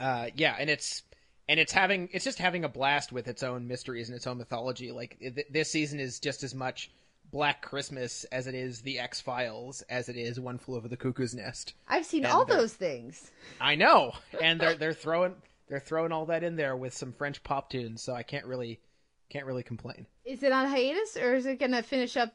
uh, 0.00 0.28
yeah, 0.34 0.56
and 0.58 0.70
it's 0.70 1.02
and 1.48 1.60
it's 1.60 1.72
having 1.72 2.08
it's 2.12 2.24
just 2.24 2.38
having 2.38 2.64
a 2.64 2.68
blast 2.68 3.12
with 3.12 3.28
its 3.28 3.42
own 3.42 3.66
mysteries 3.68 4.08
and 4.08 4.16
its 4.16 4.26
own 4.26 4.38
mythology. 4.38 4.92
Like 4.92 5.18
th- 5.20 5.46
this 5.50 5.70
season 5.70 6.00
is 6.00 6.20
just 6.20 6.42
as 6.42 6.54
much 6.54 6.90
Black 7.30 7.62
Christmas 7.62 8.24
as 8.24 8.46
it 8.46 8.54
is 8.54 8.82
the 8.82 8.98
X 8.98 9.20
Files, 9.20 9.82
as 9.82 10.08
it 10.08 10.16
is 10.16 10.38
One 10.38 10.58
Flew 10.58 10.76
Over 10.76 10.88
the 10.88 10.96
Cuckoo's 10.96 11.34
Nest. 11.34 11.74
I've 11.88 12.06
seen 12.06 12.24
and 12.24 12.32
all 12.32 12.44
those 12.44 12.72
things. 12.72 13.30
I 13.60 13.74
know, 13.74 14.12
and 14.40 14.60
they're 14.60 14.74
they're 14.74 14.92
throwing 14.92 15.34
they're 15.68 15.80
throwing 15.80 16.12
all 16.12 16.26
that 16.26 16.44
in 16.44 16.56
there 16.56 16.76
with 16.76 16.94
some 16.94 17.12
French 17.12 17.42
pop 17.42 17.70
tunes, 17.70 18.02
so 18.02 18.14
I 18.14 18.22
can't 18.22 18.46
really 18.46 18.80
can't 19.28 19.46
really 19.46 19.62
complain. 19.62 20.06
Is 20.24 20.42
it 20.42 20.52
on 20.52 20.66
hiatus 20.66 21.16
or 21.16 21.34
is 21.34 21.46
it 21.46 21.58
going 21.58 21.72
to 21.72 21.82
finish 21.82 22.16
up 22.16 22.32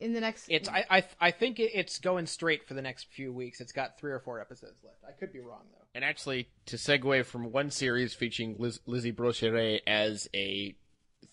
in 0.00 0.12
the 0.12 0.20
next? 0.20 0.46
It's 0.48 0.68
I 0.68 0.84
I, 0.90 1.04
I 1.20 1.30
think 1.30 1.58
it's 1.58 1.98
going 1.98 2.26
straight 2.26 2.66
for 2.66 2.74
the 2.74 2.82
next 2.82 3.06
few 3.10 3.32
weeks. 3.32 3.60
It's 3.60 3.72
got 3.72 3.98
three 3.98 4.12
or 4.12 4.20
four 4.20 4.40
episodes 4.40 4.82
left. 4.84 4.98
I 5.06 5.12
could 5.18 5.32
be 5.32 5.40
wrong 5.40 5.62
though. 5.72 5.84
And 5.94 6.04
actually, 6.04 6.48
to 6.66 6.76
segue 6.76 7.24
from 7.24 7.50
one 7.50 7.70
series 7.70 8.14
featuring 8.14 8.56
Liz- 8.58 8.80
Lizzie 8.86 9.12
Brocheré 9.12 9.80
as 9.86 10.28
a 10.34 10.76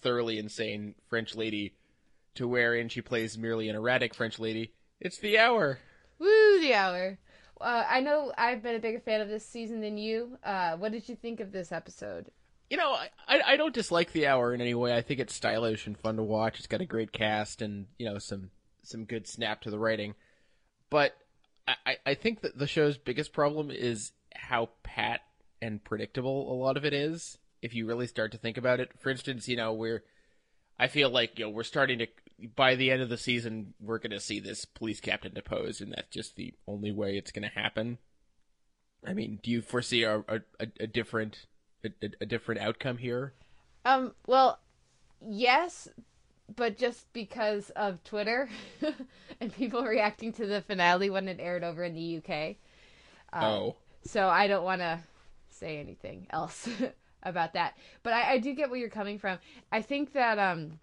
thoroughly 0.01 0.39
insane 0.39 0.95
French 1.10 1.36
lady 1.36 1.75
to 2.36 2.47
wherein 2.47 2.89
she 2.89 3.01
plays 3.01 3.38
merely 3.38 3.69
an 3.69 3.75
erratic 3.75 4.13
French 4.13 4.39
lady, 4.39 4.73
it's 4.99 5.17
The 5.17 5.38
Hour. 5.38 5.80
Woo, 6.19 6.60
the 6.62 6.73
hour. 6.73 7.17
Uh, 7.60 7.84
I 7.89 8.01
know 8.01 8.32
I've 8.38 8.62
been 8.62 8.75
a 8.75 8.80
bigger 8.80 8.99
fan 8.99 9.21
of 9.21 9.30
this 9.30 9.45
season 9.45 9.82
than 9.82 9.97
you. 9.97 10.38
Uh, 10.43 10.75
what 10.78 10.91
did 10.91 11.08
you 11.10 11.15
think 11.15 11.39
of 11.39 11.51
this 11.51 11.71
episode? 11.71 12.32
You 12.69 12.78
know, 12.78 12.95
I, 13.28 13.41
I 13.45 13.58
don't 13.58 13.73
dislike 13.73 14.12
The 14.12 14.28
Hour 14.28 14.54
in 14.54 14.62
any 14.62 14.73
way. 14.73 14.95
I 14.95 15.01
think 15.01 15.19
it's 15.19 15.36
stylish 15.36 15.86
and 15.86 15.97
fun 15.97 16.15
to 16.17 16.23
watch. 16.23 16.58
It's 16.58 16.67
got 16.67 16.82
a 16.82 16.86
great 16.86 17.12
cast 17.12 17.62
and, 17.62 17.88
you 17.99 18.06
know, 18.08 18.17
some, 18.17 18.49
some 18.82 19.06
good 19.06 19.28
snap 19.28 19.62
to 19.62 19.69
the 19.69 19.78
writing. 19.80 20.15
But 20.89 21.15
I, 21.67 21.97
I- 22.06 22.15
think 22.15 22.41
that 22.41 22.58
the 22.58 22.67
show's 22.67 22.97
biggest 22.97 23.34
problem 23.34 23.69
is 23.71 24.12
how 24.34 24.69
pat 24.84 25.21
and 25.62 25.84
predictable 25.84 26.51
a 26.51 26.56
lot 26.56 26.78
of 26.78 26.86
it 26.86 26.93
is. 26.93 27.38
If 27.62 27.73
you 27.73 27.86
really 27.88 28.08
start 28.08 28.32
to 28.34 28.38
think 28.38 28.58
about 28.58 28.80
it, 28.80 28.91
for 28.99 29.10
instance, 29.10 29.47
you 29.47 29.56
know, 29.58 29.73
we're, 29.73 30.04
I 30.78 30.88
feel 30.88 31.10
like 31.10 31.39
you 31.39 31.45
know 31.45 31.49
we're 31.49 31.63
starting 31.63 31.99
to 31.99 32.08
by 32.56 32.75
the 32.75 32.91
end 32.91 33.01
of 33.01 33.10
the 33.10 33.17
season 33.17 33.73
we're 33.80 33.97
going 33.97 34.12
to 34.12 34.19
see 34.19 34.39
this 34.39 34.65
police 34.65 34.99
captain 34.99 35.34
deposed, 35.34 35.82
and 35.82 35.93
that's 35.93 36.10
just 36.10 36.36
the 36.36 36.54
only 36.67 36.91
way 36.91 37.17
it's 37.17 37.32
going 37.32 37.49
to 37.49 37.60
happen. 37.60 37.97
I 39.08 39.13
mean, 39.13 39.39
do 39.41 39.49
you 39.49 39.62
foresee 39.62 40.04
a, 40.04 40.19
a, 40.28 40.41
a 40.80 40.88
different 40.88 41.45
a, 42.02 42.10
a- 42.21 42.26
different 42.26 42.62
outcome 42.62 42.98
here? 42.98 43.34
Um, 43.86 44.13
well, 44.28 44.60
yes, 45.21 45.88
but 46.56 46.78
just 46.78 47.12
because 47.13 47.69
of 47.71 48.04
Twitter 48.04 48.50
and 49.41 49.54
people 49.54 49.84
reacting 49.84 50.34
to 50.34 50.45
the 50.45 50.62
finale 50.62 51.10
when 51.10 51.28
it 51.28 51.39
aired 51.39 51.63
over 51.63 51.84
in 51.84 51.93
the 51.93 52.17
UK. 52.17 52.56
oh, 53.34 53.76
So 54.06 54.28
I 54.28 54.48
don't 54.48 54.63
want 54.63 54.82
to 54.82 55.00
say 55.50 55.80
anything 55.80 56.28
else 56.32 56.67
about 57.24 57.54
that. 57.54 57.78
But 58.04 58.13
I, 58.13 58.34
I 58.34 58.38
do 58.39 58.54
get 58.54 58.69
where 58.69 58.80
you're 58.80 58.89
coming 58.89 59.19
from. 59.19 59.39
I 59.71 59.82
think 59.82 60.13
that 60.13 60.38
um, 60.38 60.80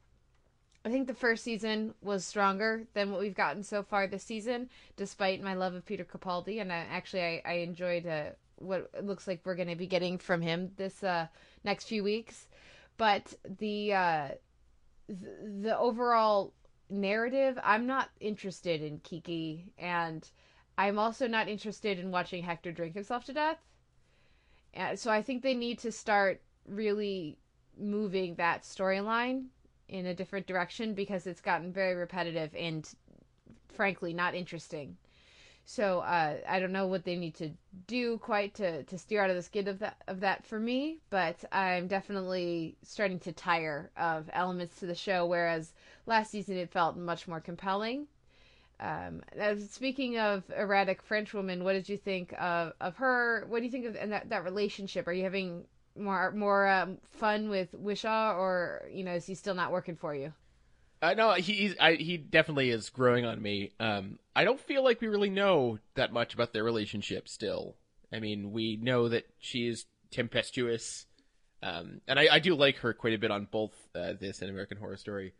I 0.84 0.90
think 0.90 1.06
the 1.06 1.14
first 1.14 1.44
season 1.44 1.94
was 2.02 2.24
stronger 2.24 2.84
than 2.94 3.10
what 3.12 3.20
we've 3.20 3.34
gotten 3.34 3.62
so 3.62 3.82
far 3.82 4.06
this 4.06 4.24
season, 4.24 4.68
despite 4.96 5.42
my 5.42 5.54
love 5.54 5.74
of 5.74 5.86
Peter 5.86 6.04
Capaldi. 6.04 6.60
And 6.60 6.72
I, 6.72 6.78
actually, 6.90 7.22
I, 7.22 7.42
I 7.44 7.52
enjoyed 7.54 8.06
uh, 8.06 8.30
what 8.62 8.90
it 8.96 9.04
looks 9.04 9.26
like 9.26 9.40
we're 9.44 9.54
going 9.54 9.68
to 9.68 9.76
be 9.76 9.86
getting 9.86 10.18
from 10.18 10.40
him 10.40 10.70
this 10.76 11.02
uh, 11.02 11.26
next 11.64 11.84
few 11.84 12.02
weeks. 12.04 12.46
But 12.96 13.34
the 13.58 13.94
uh, 13.94 14.28
th- 15.08 15.62
the 15.62 15.78
overall 15.78 16.52
narrative, 16.90 17.58
I'm 17.62 17.86
not 17.86 18.10
interested 18.20 18.82
in 18.82 18.98
Kiki, 19.00 19.72
and 19.78 20.28
I'm 20.78 20.98
also 20.98 21.26
not 21.26 21.48
interested 21.48 21.98
in 21.98 22.10
watching 22.10 22.42
Hector 22.42 22.72
drink 22.72 22.94
himself 22.94 23.24
to 23.26 23.32
death. 23.32 23.58
And 24.74 24.98
so 24.98 25.10
I 25.10 25.22
think 25.22 25.42
they 25.42 25.54
need 25.54 25.78
to 25.80 25.92
start 25.92 26.40
really 26.66 27.38
moving 27.78 28.34
that 28.36 28.62
storyline 28.62 29.46
in 29.88 30.06
a 30.06 30.14
different 30.14 30.46
direction 30.46 30.94
because 30.94 31.26
it's 31.26 31.40
gotten 31.40 31.72
very 31.72 31.94
repetitive 31.94 32.54
and 32.56 32.88
frankly 33.68 34.12
not 34.14 34.34
interesting. 34.34 34.96
So 35.64 36.00
uh, 36.00 36.36
I 36.48 36.60
don't 36.60 36.72
know 36.72 36.86
what 36.86 37.04
they 37.04 37.16
need 37.16 37.34
to 37.36 37.50
do 37.86 38.18
quite 38.18 38.54
to, 38.54 38.82
to 38.82 38.98
steer 38.98 39.22
out 39.22 39.30
of 39.30 39.36
the 39.36 39.42
skid 39.42 39.68
of 39.68 39.78
that 39.78 39.96
of 40.08 40.20
that 40.20 40.44
for 40.44 40.58
me, 40.58 40.98
but 41.10 41.44
I'm 41.52 41.86
definitely 41.86 42.76
starting 42.82 43.18
to 43.20 43.32
tire 43.32 43.90
of 43.96 44.28
elements 44.32 44.80
to 44.80 44.86
the 44.86 44.94
show. 44.94 45.26
Whereas 45.26 45.72
last 46.06 46.30
season 46.30 46.56
it 46.56 46.70
felt 46.70 46.96
much 46.96 47.28
more 47.28 47.40
compelling. 47.40 48.06
Um, 48.80 49.22
speaking 49.68 50.18
of 50.18 50.42
erratic 50.56 51.02
French 51.02 51.32
woman, 51.32 51.62
what 51.62 51.74
did 51.74 51.88
you 51.88 51.96
think 51.96 52.34
of, 52.40 52.72
of 52.80 52.96
her? 52.96 53.46
What 53.48 53.60
do 53.60 53.64
you 53.64 53.70
think 53.70 53.86
of 53.86 53.94
and 53.94 54.10
that, 54.10 54.30
that 54.30 54.42
relationship? 54.42 55.06
Are 55.06 55.12
you 55.12 55.22
having 55.22 55.64
more 55.96 56.32
more 56.32 56.66
um, 56.68 56.98
fun 57.04 57.48
with 57.48 57.72
Whishaw, 57.72 58.34
or 58.36 58.82
you 58.90 59.04
know, 59.04 59.14
is 59.14 59.26
he 59.26 59.34
still 59.34 59.54
not 59.54 59.70
working 59.70 59.94
for 59.94 60.14
you? 60.14 60.32
No, 61.02 61.32
he 61.32 61.52
he's, 61.52 61.74
I, 61.80 61.94
he 61.94 62.16
definitely 62.16 62.70
is 62.70 62.90
growing 62.90 63.24
on 63.24 63.42
me. 63.42 63.72
Um, 63.80 64.18
I 64.36 64.44
don't 64.44 64.60
feel 64.60 64.84
like 64.84 65.00
we 65.00 65.08
really 65.08 65.30
know 65.30 65.78
that 65.94 66.12
much 66.12 66.32
about 66.32 66.52
their 66.52 66.64
relationship 66.64 67.28
still. 67.28 67.76
I 68.12 68.20
mean, 68.20 68.52
we 68.52 68.76
know 68.80 69.08
that 69.08 69.24
she 69.38 69.66
is 69.66 69.86
tempestuous, 70.12 71.06
um, 71.62 72.00
and 72.06 72.20
I, 72.20 72.28
I 72.32 72.38
do 72.38 72.54
like 72.54 72.76
her 72.78 72.92
quite 72.92 73.14
a 73.14 73.18
bit 73.18 73.30
on 73.30 73.48
both 73.50 73.72
uh, 73.94 74.12
this 74.20 74.40
and 74.40 74.50
American 74.50 74.78
Horror 74.78 74.96
Story. 74.96 75.32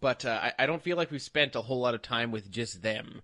But 0.00 0.24
uh, 0.24 0.38
I, 0.42 0.52
I 0.60 0.66
don't 0.66 0.82
feel 0.82 0.96
like 0.96 1.10
we've 1.10 1.22
spent 1.22 1.56
a 1.56 1.62
whole 1.62 1.80
lot 1.80 1.94
of 1.94 2.02
time 2.02 2.30
with 2.30 2.50
just 2.50 2.82
them, 2.82 3.22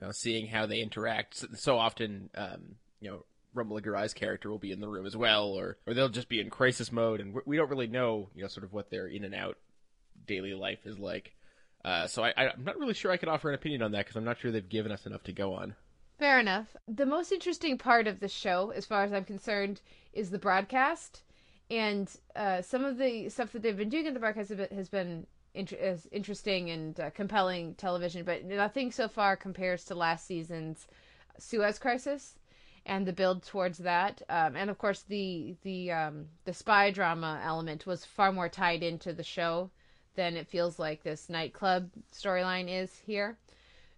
you 0.00 0.06
know, 0.06 0.12
seeing 0.12 0.48
how 0.48 0.66
they 0.66 0.80
interact. 0.80 1.36
So, 1.36 1.46
so 1.54 1.78
often, 1.78 2.28
um, 2.34 2.76
you 3.00 3.10
know, 3.10 3.24
Romola 3.54 4.08
character 4.14 4.50
will 4.50 4.58
be 4.58 4.72
in 4.72 4.80
the 4.80 4.88
room 4.88 5.06
as 5.06 5.16
well, 5.16 5.48
or 5.48 5.78
or 5.86 5.94
they'll 5.94 6.08
just 6.08 6.28
be 6.28 6.40
in 6.40 6.50
crisis 6.50 6.90
mode, 6.90 7.20
and 7.20 7.34
we- 7.46 7.56
don't 7.56 7.70
really 7.70 7.86
know, 7.86 8.28
you 8.34 8.42
know, 8.42 8.48
sort 8.48 8.64
of 8.64 8.72
what 8.72 8.90
their 8.90 9.06
in 9.06 9.24
and 9.24 9.34
out 9.34 9.56
daily 10.26 10.54
life 10.54 10.86
is 10.86 10.98
like. 10.98 11.34
Uh, 11.84 12.06
so 12.06 12.22
I, 12.22 12.32
I'm 12.36 12.64
not 12.64 12.78
really 12.78 12.94
sure 12.94 13.10
I 13.10 13.16
can 13.16 13.28
offer 13.28 13.48
an 13.48 13.54
opinion 13.54 13.82
on 13.82 13.92
that 13.92 14.06
because 14.06 14.16
I'm 14.16 14.24
not 14.24 14.38
sure 14.38 14.50
they've 14.50 14.68
given 14.68 14.92
us 14.92 15.06
enough 15.06 15.24
to 15.24 15.32
go 15.32 15.54
on. 15.54 15.74
Fair 16.18 16.38
enough. 16.38 16.76
The 16.86 17.06
most 17.06 17.32
interesting 17.32 17.78
part 17.78 18.06
of 18.06 18.20
the 18.20 18.28
show, 18.28 18.70
as 18.70 18.86
far 18.86 19.02
as 19.02 19.12
I'm 19.12 19.24
concerned, 19.24 19.80
is 20.12 20.30
the 20.30 20.38
broadcast, 20.38 21.22
and 21.70 22.08
uh, 22.36 22.62
some 22.62 22.84
of 22.84 22.98
the 22.98 23.28
stuff 23.28 23.50
that 23.52 23.62
they've 23.62 23.76
been 23.76 23.88
doing 23.88 24.06
in 24.06 24.14
the 24.14 24.20
broadcast 24.20 24.50
has 24.50 24.88
been, 24.88 25.26
interesting 25.54 26.70
and 26.70 26.98
uh, 26.98 27.10
compelling 27.10 27.74
television, 27.74 28.24
but 28.24 28.44
nothing 28.44 28.90
so 28.90 29.08
far 29.08 29.36
compares 29.36 29.84
to 29.84 29.94
last 29.94 30.26
season's 30.26 30.86
Suez 31.38 31.78
Crisis 31.78 32.38
and 32.86 33.06
the 33.06 33.12
build 33.12 33.42
towards 33.42 33.78
that, 33.78 34.22
um, 34.28 34.56
and 34.56 34.70
of 34.70 34.78
course 34.78 35.02
the 35.02 35.54
the 35.62 35.90
um, 35.90 36.26
the 36.44 36.52
spy 36.52 36.90
drama 36.90 37.40
element 37.44 37.86
was 37.86 38.04
far 38.04 38.32
more 38.32 38.48
tied 38.48 38.82
into 38.82 39.12
the 39.12 39.22
show 39.22 39.70
than 40.14 40.36
it 40.36 40.48
feels 40.48 40.78
like 40.78 41.02
this 41.02 41.28
nightclub 41.28 41.90
storyline 42.12 42.68
is 42.68 42.90
here. 43.06 43.36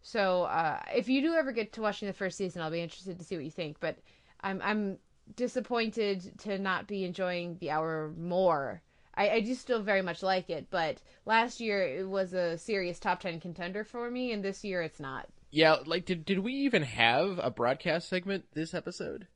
So 0.03 0.45
uh, 0.45 0.81
if 0.95 1.09
you 1.09 1.23
do 1.23 1.35
ever 1.35 1.53
get 1.53 1.73
to 1.75 1.81
watching 1.81 2.09
the 2.09 2.15
first 2.15 2.37
season, 2.37 2.61
I'll 2.61 2.71
be 2.71 2.81
interested 2.83 3.19
to 3.19 3.25
see 3.25 3.37
what 3.37 3.45
you 3.45 3.51
think. 3.51 3.81
But 3.81 3.97
I'm 4.41 4.61
I'm 4.63 4.99
disappointed 5.37 6.39
to 6.41 6.59
not 6.59 6.87
be 6.87 7.05
enjoying 7.05 7.57
the 7.59 7.71
hour 7.71 8.13
more. 8.19 8.83
I, 9.15 9.31
I 9.31 9.41
do 9.41 9.55
still 9.55 9.81
very 9.81 10.03
much 10.03 10.23
like 10.23 10.51
it, 10.51 10.67
but 10.71 10.99
last 11.25 11.61
year 11.61 11.83
it 11.83 12.09
was 12.09 12.35
a 12.35 12.59
serious 12.59 12.99
top 12.99 13.21
ten 13.21 13.41
contender 13.41 13.85
for 13.85 14.11
me, 14.11 14.33
and 14.33 14.45
this 14.45 14.65
year 14.65 14.83
it's 14.83 15.01
not. 15.01 15.29
Yeah, 15.51 15.77
like 15.87 16.05
did 16.05 16.25
did 16.25 16.41
we 16.41 16.53
even 16.53 16.83
have 16.83 17.39
a 17.43 17.51
broadcast 17.51 18.09
segment 18.09 18.45
this 18.55 18.75
episode? 18.75 19.29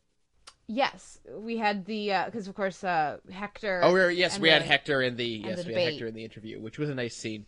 Yes, 0.69 1.19
we 1.35 1.57
had 1.57 1.87
the 1.87 2.13
because 2.27 2.47
of 2.47 2.55
course 2.55 2.85
uh, 2.85 3.19
Hector. 3.33 3.81
Oh, 3.83 3.93
we're, 3.93 4.11
yes, 4.11 4.39
we 4.39 4.51
had 4.51 4.63
Hector 4.63 5.01
in 5.03 5.17
the 5.17 5.25
yes, 5.25 5.63
the 5.65 5.69
we 5.69 5.75
had. 5.75 5.93
Hector 5.93 6.07
in 6.07 6.15
the 6.15 6.25
interview, 6.25 6.61
which 6.61 6.79
was 6.79 6.91
a 6.91 6.95
nice 6.95 7.17
scene. 7.17 7.47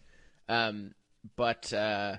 Um, 0.49 0.95
but 1.37 1.71
uh, 1.73 2.17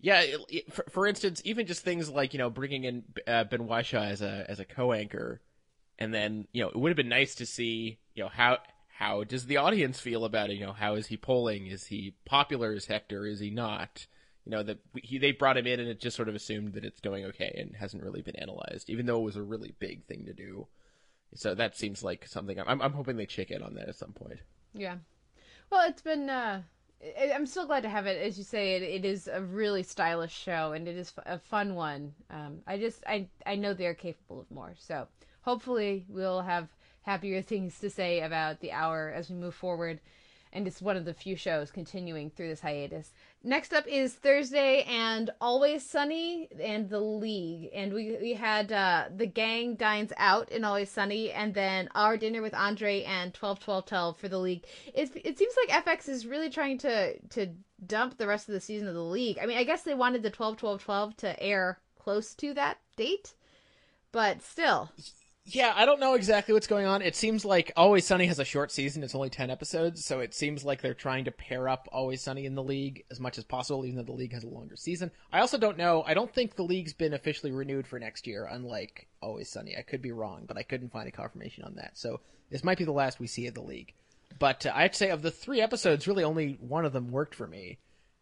yeah, 0.00 0.22
it, 0.22 0.40
it- 0.48 0.72
for, 0.72 0.84
for 0.88 1.06
instance, 1.06 1.42
even 1.44 1.66
just 1.66 1.82
things 1.82 2.08
like 2.08 2.32
you 2.32 2.38
know 2.38 2.48
bringing 2.48 2.84
in 2.84 3.04
uh, 3.26 3.44
Ben 3.44 3.66
Whishaw 3.68 4.02
as 4.02 4.22
a 4.22 4.46
as 4.48 4.58
a 4.58 4.64
co-anchor, 4.64 5.42
and 5.98 6.14
then 6.14 6.48
you 6.52 6.62
know 6.62 6.70
it 6.70 6.76
would 6.76 6.88
have 6.88 6.96
been 6.96 7.10
nice 7.10 7.34
to 7.36 7.46
see 7.46 7.98
you 8.14 8.22
know 8.22 8.30
how 8.30 8.58
how 8.98 9.24
does 9.24 9.46
the 9.46 9.58
audience 9.58 10.00
feel 10.00 10.24
about 10.24 10.48
it? 10.48 10.54
You 10.54 10.64
know, 10.66 10.72
how 10.72 10.94
is 10.94 11.08
he 11.08 11.18
polling? 11.18 11.66
Is 11.66 11.86
he 11.86 12.14
popular 12.24 12.72
as 12.72 12.86
Hector? 12.86 13.26
Is 13.26 13.40
he 13.40 13.50
not? 13.50 14.06
You 14.48 14.56
know 14.56 14.62
that 14.62 14.78
he 14.94 15.18
they 15.18 15.32
brought 15.32 15.58
him 15.58 15.66
in 15.66 15.78
and 15.78 15.90
it 15.90 16.00
just 16.00 16.16
sort 16.16 16.30
of 16.30 16.34
assumed 16.34 16.72
that 16.72 16.84
it's 16.84 17.00
going 17.00 17.26
okay 17.26 17.54
and 17.58 17.76
hasn't 17.76 18.02
really 18.02 18.22
been 18.22 18.36
analyzed, 18.36 18.88
even 18.88 19.04
though 19.04 19.18
it 19.18 19.24
was 19.24 19.36
a 19.36 19.42
really 19.42 19.74
big 19.78 20.06
thing 20.06 20.24
to 20.24 20.32
do. 20.32 20.66
So 21.34 21.54
that 21.54 21.76
seems 21.76 22.02
like 22.02 22.26
something 22.26 22.58
I'm 22.58 22.80
I'm 22.80 22.94
hoping 22.94 23.18
they 23.18 23.26
check 23.26 23.50
in 23.50 23.62
on 23.62 23.74
that 23.74 23.90
at 23.90 23.96
some 23.96 24.12
point. 24.12 24.40
Yeah. 24.72 24.96
Well, 25.70 25.86
it's 25.86 26.00
been. 26.00 26.30
Uh, 26.30 26.62
I'm 27.32 27.46
still 27.46 27.66
glad 27.66 27.82
to 27.82 27.88
have 27.88 28.06
it. 28.06 28.20
As 28.20 28.38
you 28.38 28.44
say, 28.44 28.74
it, 28.76 28.82
it 28.82 29.04
is 29.04 29.28
a 29.28 29.40
really 29.40 29.82
stylish 29.82 30.36
show, 30.36 30.72
and 30.72 30.88
it 30.88 30.96
is 30.96 31.12
a 31.26 31.38
fun 31.38 31.74
one. 31.74 32.14
Um, 32.30 32.58
I 32.66 32.78
just, 32.78 33.04
I, 33.06 33.28
I 33.46 33.54
know 33.54 33.72
they're 33.72 33.94
capable 33.94 34.40
of 34.40 34.50
more. 34.50 34.74
So 34.78 35.06
hopefully, 35.42 36.06
we'll 36.08 36.40
have 36.40 36.68
happier 37.02 37.40
things 37.40 37.78
to 37.80 37.90
say 37.90 38.20
about 38.22 38.60
the 38.60 38.72
hour 38.72 39.12
as 39.14 39.30
we 39.30 39.36
move 39.36 39.54
forward. 39.54 40.00
And 40.52 40.66
it's 40.66 40.82
one 40.82 40.96
of 40.96 41.04
the 41.04 41.14
few 41.14 41.36
shows 41.36 41.70
continuing 41.70 42.30
through 42.30 42.48
this 42.48 42.60
hiatus. 42.60 43.12
Next 43.44 43.72
up 43.72 43.86
is 43.86 44.14
Thursday 44.14 44.82
and 44.82 45.30
Always 45.40 45.88
Sunny 45.88 46.48
and 46.60 46.88
The 46.90 46.98
League. 46.98 47.70
And 47.72 47.94
we, 47.94 48.16
we 48.20 48.34
had 48.34 48.72
uh, 48.72 49.04
The 49.14 49.26
Gang 49.26 49.76
Dines 49.76 50.12
Out 50.16 50.50
in 50.50 50.64
Always 50.64 50.90
Sunny 50.90 51.30
and 51.30 51.54
then 51.54 51.88
Our 51.94 52.16
Dinner 52.16 52.42
with 52.42 52.52
Andre 52.52 53.04
and 53.04 53.32
12 53.32 53.60
12 53.60 53.86
12 53.86 54.16
for 54.18 54.28
The 54.28 54.38
League. 54.38 54.64
It, 54.92 55.12
it 55.14 55.38
seems 55.38 55.54
like 55.56 55.84
FX 55.84 56.08
is 56.08 56.26
really 56.26 56.50
trying 56.50 56.78
to, 56.78 57.16
to 57.30 57.46
dump 57.86 58.18
the 58.18 58.26
rest 58.26 58.48
of 58.48 58.54
the 58.54 58.60
season 58.60 58.88
of 58.88 58.94
The 58.94 59.00
League. 59.02 59.38
I 59.40 59.46
mean, 59.46 59.56
I 59.56 59.64
guess 59.64 59.82
they 59.82 59.94
wanted 59.94 60.24
the 60.24 60.30
12 60.30 60.56
12 60.56 60.82
12 60.82 61.16
to 61.18 61.40
air 61.40 61.78
close 61.96 62.34
to 62.34 62.54
that 62.54 62.78
date, 62.96 63.34
but 64.10 64.42
still. 64.42 64.90
Yeah, 65.50 65.72
I 65.74 65.86
don't 65.86 65.98
know 65.98 66.12
exactly 66.12 66.52
what's 66.52 66.66
going 66.66 66.84
on. 66.84 67.00
It 67.00 67.16
seems 67.16 67.42
like 67.42 67.72
Always 67.74 68.04
Sunny 68.06 68.26
has 68.26 68.38
a 68.38 68.44
short 68.44 68.70
season. 68.70 69.02
It's 69.02 69.14
only 69.14 69.30
10 69.30 69.48
episodes, 69.48 70.04
so 70.04 70.20
it 70.20 70.34
seems 70.34 70.62
like 70.62 70.82
they're 70.82 70.92
trying 70.92 71.24
to 71.24 71.30
pair 71.30 71.70
up 71.70 71.88
Always 71.90 72.20
Sunny 72.20 72.44
in 72.44 72.54
the 72.54 72.62
league 72.62 73.06
as 73.10 73.18
much 73.18 73.38
as 73.38 73.44
possible, 73.44 73.86
even 73.86 73.96
though 73.96 74.02
the 74.02 74.12
league 74.12 74.34
has 74.34 74.44
a 74.44 74.48
longer 74.48 74.76
season. 74.76 75.10
I 75.32 75.40
also 75.40 75.56
don't 75.56 75.78
know. 75.78 76.04
I 76.06 76.12
don't 76.12 76.30
think 76.34 76.54
the 76.54 76.64
league's 76.64 76.92
been 76.92 77.14
officially 77.14 77.50
renewed 77.50 77.86
for 77.86 77.98
next 77.98 78.26
year, 78.26 78.46
unlike 78.50 79.08
Always 79.22 79.48
Sunny. 79.48 79.74
I 79.74 79.80
could 79.80 80.02
be 80.02 80.12
wrong, 80.12 80.44
but 80.46 80.58
I 80.58 80.62
couldn't 80.62 80.92
find 80.92 81.08
a 81.08 81.12
confirmation 81.12 81.64
on 81.64 81.76
that. 81.76 81.96
So 81.96 82.20
this 82.50 82.62
might 82.62 82.76
be 82.76 82.84
the 82.84 82.92
last 82.92 83.18
we 83.18 83.26
see 83.26 83.46
of 83.46 83.54
the 83.54 83.62
league. 83.62 83.94
But 84.38 84.66
uh, 84.66 84.72
I'd 84.74 84.94
say 84.94 85.08
of 85.08 85.22
the 85.22 85.30
three 85.30 85.62
episodes, 85.62 86.06
really 86.06 86.24
only 86.24 86.58
one 86.60 86.84
of 86.84 86.92
them 86.92 87.10
worked 87.10 87.34
for 87.34 87.46
me. 87.46 87.78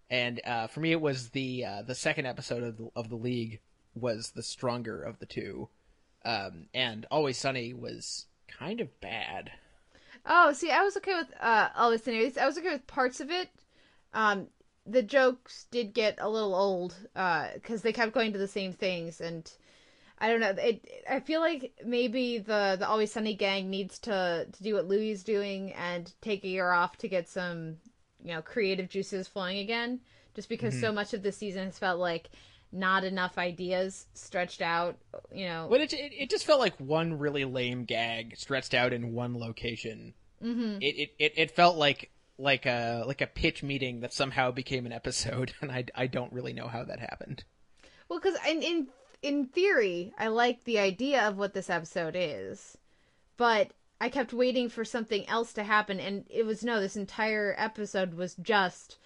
And 0.09 0.41
uh, 0.45 0.69
for 0.69 0.79
me, 0.79 0.93
it 0.93 1.01
was 1.01 1.31
the 1.31 1.65
uh, 1.65 1.83
the 1.83 1.97
second 1.97 2.27
episode 2.27 2.62
of 2.62 2.77
the, 2.77 2.89
of 2.95 3.09
the 3.09 3.17
league 3.17 3.59
was 3.97 4.31
the 4.31 4.45
stronger 4.45 5.03
of 5.03 5.19
the 5.19 5.27
two 5.27 5.69
um, 6.27 6.69
and 6.75 7.07
Always 7.11 7.39
Sunny 7.39 7.73
was 7.75 8.27
kind 8.49 8.81
of 8.81 9.01
bad. 9.01 9.53
Oh, 10.25 10.53
see, 10.53 10.71
I 10.71 10.83
was 10.83 10.97
okay 10.97 11.15
with 11.15 11.33
uh, 11.41 11.69
Always 11.77 12.03
Sunny. 12.03 12.33
I 12.39 12.47
was 12.47 12.59
okay 12.59 12.73
with 12.73 12.87
parts 12.87 13.21
of 13.21 13.31
it. 13.31 13.49
Um, 14.12 14.49
the 14.87 15.03
jokes 15.03 15.67
did 15.71 15.95
get 15.95 16.17
a 16.21 16.29
little 16.29 16.55
old 16.55 16.95
because 17.55 17.83
they 17.83 17.93
kept 17.93 18.12
going 18.15 18.33
to 18.33 18.39
the 18.39 18.49
same 18.49 18.73
things, 18.73 19.21
and 19.21 19.51
I 20.19 20.29
don't 20.29 20.41
know. 20.41 20.55
It. 20.59 21.05
I 21.11 21.21
feel 21.21 21.41
like 21.41 21.75
maybe 21.85 22.39
the 22.39 22.77
the 22.79 22.89
Always 22.89 23.12
Sunny 23.12 23.35
gang 23.35 23.71
needs 23.71 23.99
to 24.01 24.47
to 24.51 24.62
do 24.62 24.75
what 24.75 24.89
Louis 24.89 25.11
is 25.12 25.25
doing 25.25 25.73
and 25.75 26.12
take 26.23 26.45
a 26.45 26.49
year 26.49 26.73
off 26.73 26.99
to 26.99 27.09
get 27.09 27.29
some, 27.29 27.79
you 28.25 28.35
know, 28.35 28.43
creative 28.43 28.89
juices 28.89 29.29
flowing 29.29 29.59
again. 29.59 30.01
Just 30.35 30.49
because 30.49 30.75
Mhm. 30.75 30.81
so 30.81 30.93
much 30.93 31.15
of 31.15 31.23
this 31.23 31.39
season 31.39 31.65
has 31.65 31.79
felt 31.79 31.99
like 32.01 32.31
not 32.72 33.05
enough 33.05 33.38
ideas 33.38 34.07
stretched 34.14 34.62
out. 34.62 34.96
You 35.33 35.46
know. 35.46 35.66
But 35.70 35.81
it, 35.83 35.92
it 35.92 36.12
it 36.18 36.31
just 36.31 36.46
felt 36.46 36.61
like 36.61 36.76
one 36.79 37.18
really 37.18 37.44
lame 37.44 37.85
gag 37.85 38.37
stretched 38.37 38.74
out 38.74 38.92
in 38.92 39.12
one 39.12 39.38
location. 39.38 40.14
Mhm. 40.42 40.79
It, 40.81 40.96
it 40.96 41.14
it 41.18 41.33
it 41.37 41.50
felt 41.50 41.76
like 41.76 42.11
like 42.38 42.66
a 42.66 43.05
like 43.07 43.20
a 43.20 43.26
pitch 43.26 43.62
meeting 43.62 44.00
that 44.00 44.12
somehow 44.12 44.50
became 44.50 44.87
an 44.87 44.92
episode, 44.92 45.52
and 45.61 45.70
I 45.70 45.85
I 45.94 46.07
don't 46.07 46.33
really 46.33 46.52
know 46.52 46.68
how 46.68 46.85
that 46.85 47.00
happened. 47.00 47.44
Well, 48.09 48.20
because 48.20 48.38
in 48.48 48.62
in 48.62 48.88
in 49.22 49.46
theory, 49.46 50.12
I 50.18 50.29
like 50.29 50.64
the 50.64 50.79
idea 50.79 51.26
of 51.26 51.38
what 51.38 51.55
this 51.55 51.70
episode 51.70 52.14
is, 52.16 52.76
but 53.37 53.72
I 54.00 54.09
kept 54.09 54.33
waiting 54.33 54.68
for 54.68 54.85
something 54.85 55.26
else 55.29 55.52
to 55.55 55.64
happen, 55.64 55.98
and 55.98 56.26
it 56.29 56.44
was 56.44 56.62
no. 56.62 56.81
This 56.81 56.96
entire 56.96 57.55
episode 57.57 58.14
was 58.14 58.35
just 58.35 58.98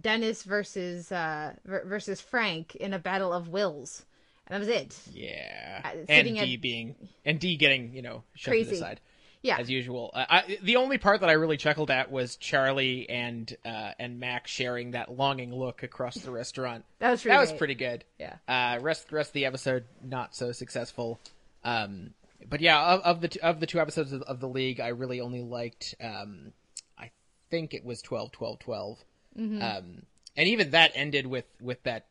Dennis 0.00 0.42
versus 0.42 1.10
uh 1.12 1.54
versus 1.64 2.20
Frank 2.20 2.74
in 2.76 2.92
a 2.92 2.98
battle 2.98 3.32
of 3.32 3.48
wills, 3.48 4.04
and 4.46 4.54
that 4.54 4.58
was 4.60 4.68
it. 4.68 4.98
Yeah, 5.12 5.82
Uh, 5.84 5.98
and 6.08 6.26
D 6.28 6.54
at- 6.54 6.60
being 6.60 6.94
and 7.24 7.38
D 7.38 7.56
getting 7.56 7.94
you 7.94 8.02
know 8.02 8.22
shoved 8.34 8.56
to 8.58 8.64
the 8.70 8.76
side. 8.76 9.00
Yeah. 9.42 9.58
as 9.58 9.68
usual. 9.68 10.10
Uh, 10.14 10.24
I, 10.26 10.58
the 10.62 10.76
only 10.76 10.96
part 10.96 11.20
that 11.20 11.28
I 11.28 11.34
really 11.34 11.58
chuckled 11.58 11.90
at 11.90 12.10
was 12.10 12.36
Charlie 12.36 13.06
and 13.10 13.54
uh, 13.62 13.90
and 13.98 14.18
Mac 14.18 14.46
sharing 14.46 14.92
that 14.92 15.12
longing 15.12 15.54
look 15.54 15.82
across 15.82 16.14
the 16.14 16.30
restaurant. 16.30 16.86
That 17.00 17.10
was 17.10 17.22
that 17.24 17.28
pretty 17.28 17.40
was 17.40 17.48
great. 17.50 17.58
pretty 17.58 17.74
good. 17.74 18.04
Yeah. 18.18 18.36
Uh, 18.48 18.78
rest 18.80 19.12
rest 19.12 19.28
of 19.30 19.34
the 19.34 19.44
episode 19.44 19.84
not 20.02 20.34
so 20.34 20.50
successful. 20.52 21.20
Um, 21.62 22.14
but 22.48 22.62
yeah, 22.62 22.82
of, 22.94 23.00
of 23.02 23.20
the 23.20 23.28
t- 23.28 23.40
of 23.40 23.60
the 23.60 23.66
two 23.66 23.80
episodes 23.80 24.12
of, 24.14 24.22
of 24.22 24.40
the 24.40 24.48
league, 24.48 24.80
I 24.80 24.88
really 24.88 25.20
only 25.20 25.42
liked. 25.42 25.94
Um, 26.02 26.52
I 26.98 27.10
think 27.50 27.74
it 27.74 27.84
was 27.84 28.00
12, 28.00 28.32
12, 28.32 28.58
12. 28.60 29.04
Mhm. 29.38 29.62
Um, 29.62 30.02
and 30.36 30.48
even 30.48 30.70
that 30.70 30.92
ended 30.94 31.26
with 31.26 31.46
with 31.60 31.82
that 31.84 32.06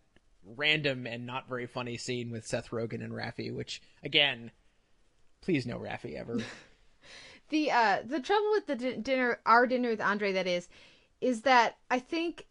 random 0.45 1.07
and 1.07 1.25
not 1.25 1.47
very 1.47 1.65
funny 1.65 1.97
scene 1.97 2.31
with 2.31 2.45
Seth 2.45 2.69
Rogen 2.71 3.03
and 3.03 3.13
Rafi, 3.13 3.53
which 3.53 3.81
again, 4.03 4.51
please 5.41 5.65
no 5.65 5.77
Rafi 5.79 6.15
ever. 6.19 6.39
the 7.49 7.71
uh 7.71 7.99
the 8.05 8.19
trouble 8.19 8.51
with 8.51 8.65
the 8.67 8.75
di- 8.75 8.95
dinner 8.97 9.39
our 9.45 9.67
dinner 9.67 9.89
with 9.89 10.01
andre 10.01 10.31
that 10.31 10.47
is 10.47 10.69
is 11.19 11.41
that 11.41 11.75
i 11.91 11.99
think 11.99 12.45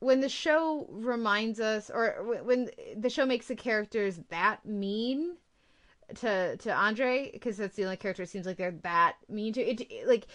when 0.00 0.20
the 0.20 0.28
show 0.28 0.86
reminds 0.90 1.58
us 1.58 1.90
or 1.90 2.16
w- 2.18 2.44
when 2.44 2.70
the 2.96 3.08
show 3.10 3.24
makes 3.24 3.48
the 3.48 3.56
characters 3.56 4.20
that 4.28 4.64
mean 4.64 5.36
to 6.14 6.56
to 6.58 6.72
andre 6.72 7.30
because 7.32 7.56
that's 7.56 7.76
the 7.76 7.84
only 7.84 7.96
character 7.96 8.22
it 8.22 8.28
seems 8.28 8.44
like 8.46 8.58
they're 8.58 8.70
that 8.82 9.16
mean 9.28 9.52
to 9.54 9.62
it, 9.62 9.80
it- 9.90 10.06
like 10.06 10.26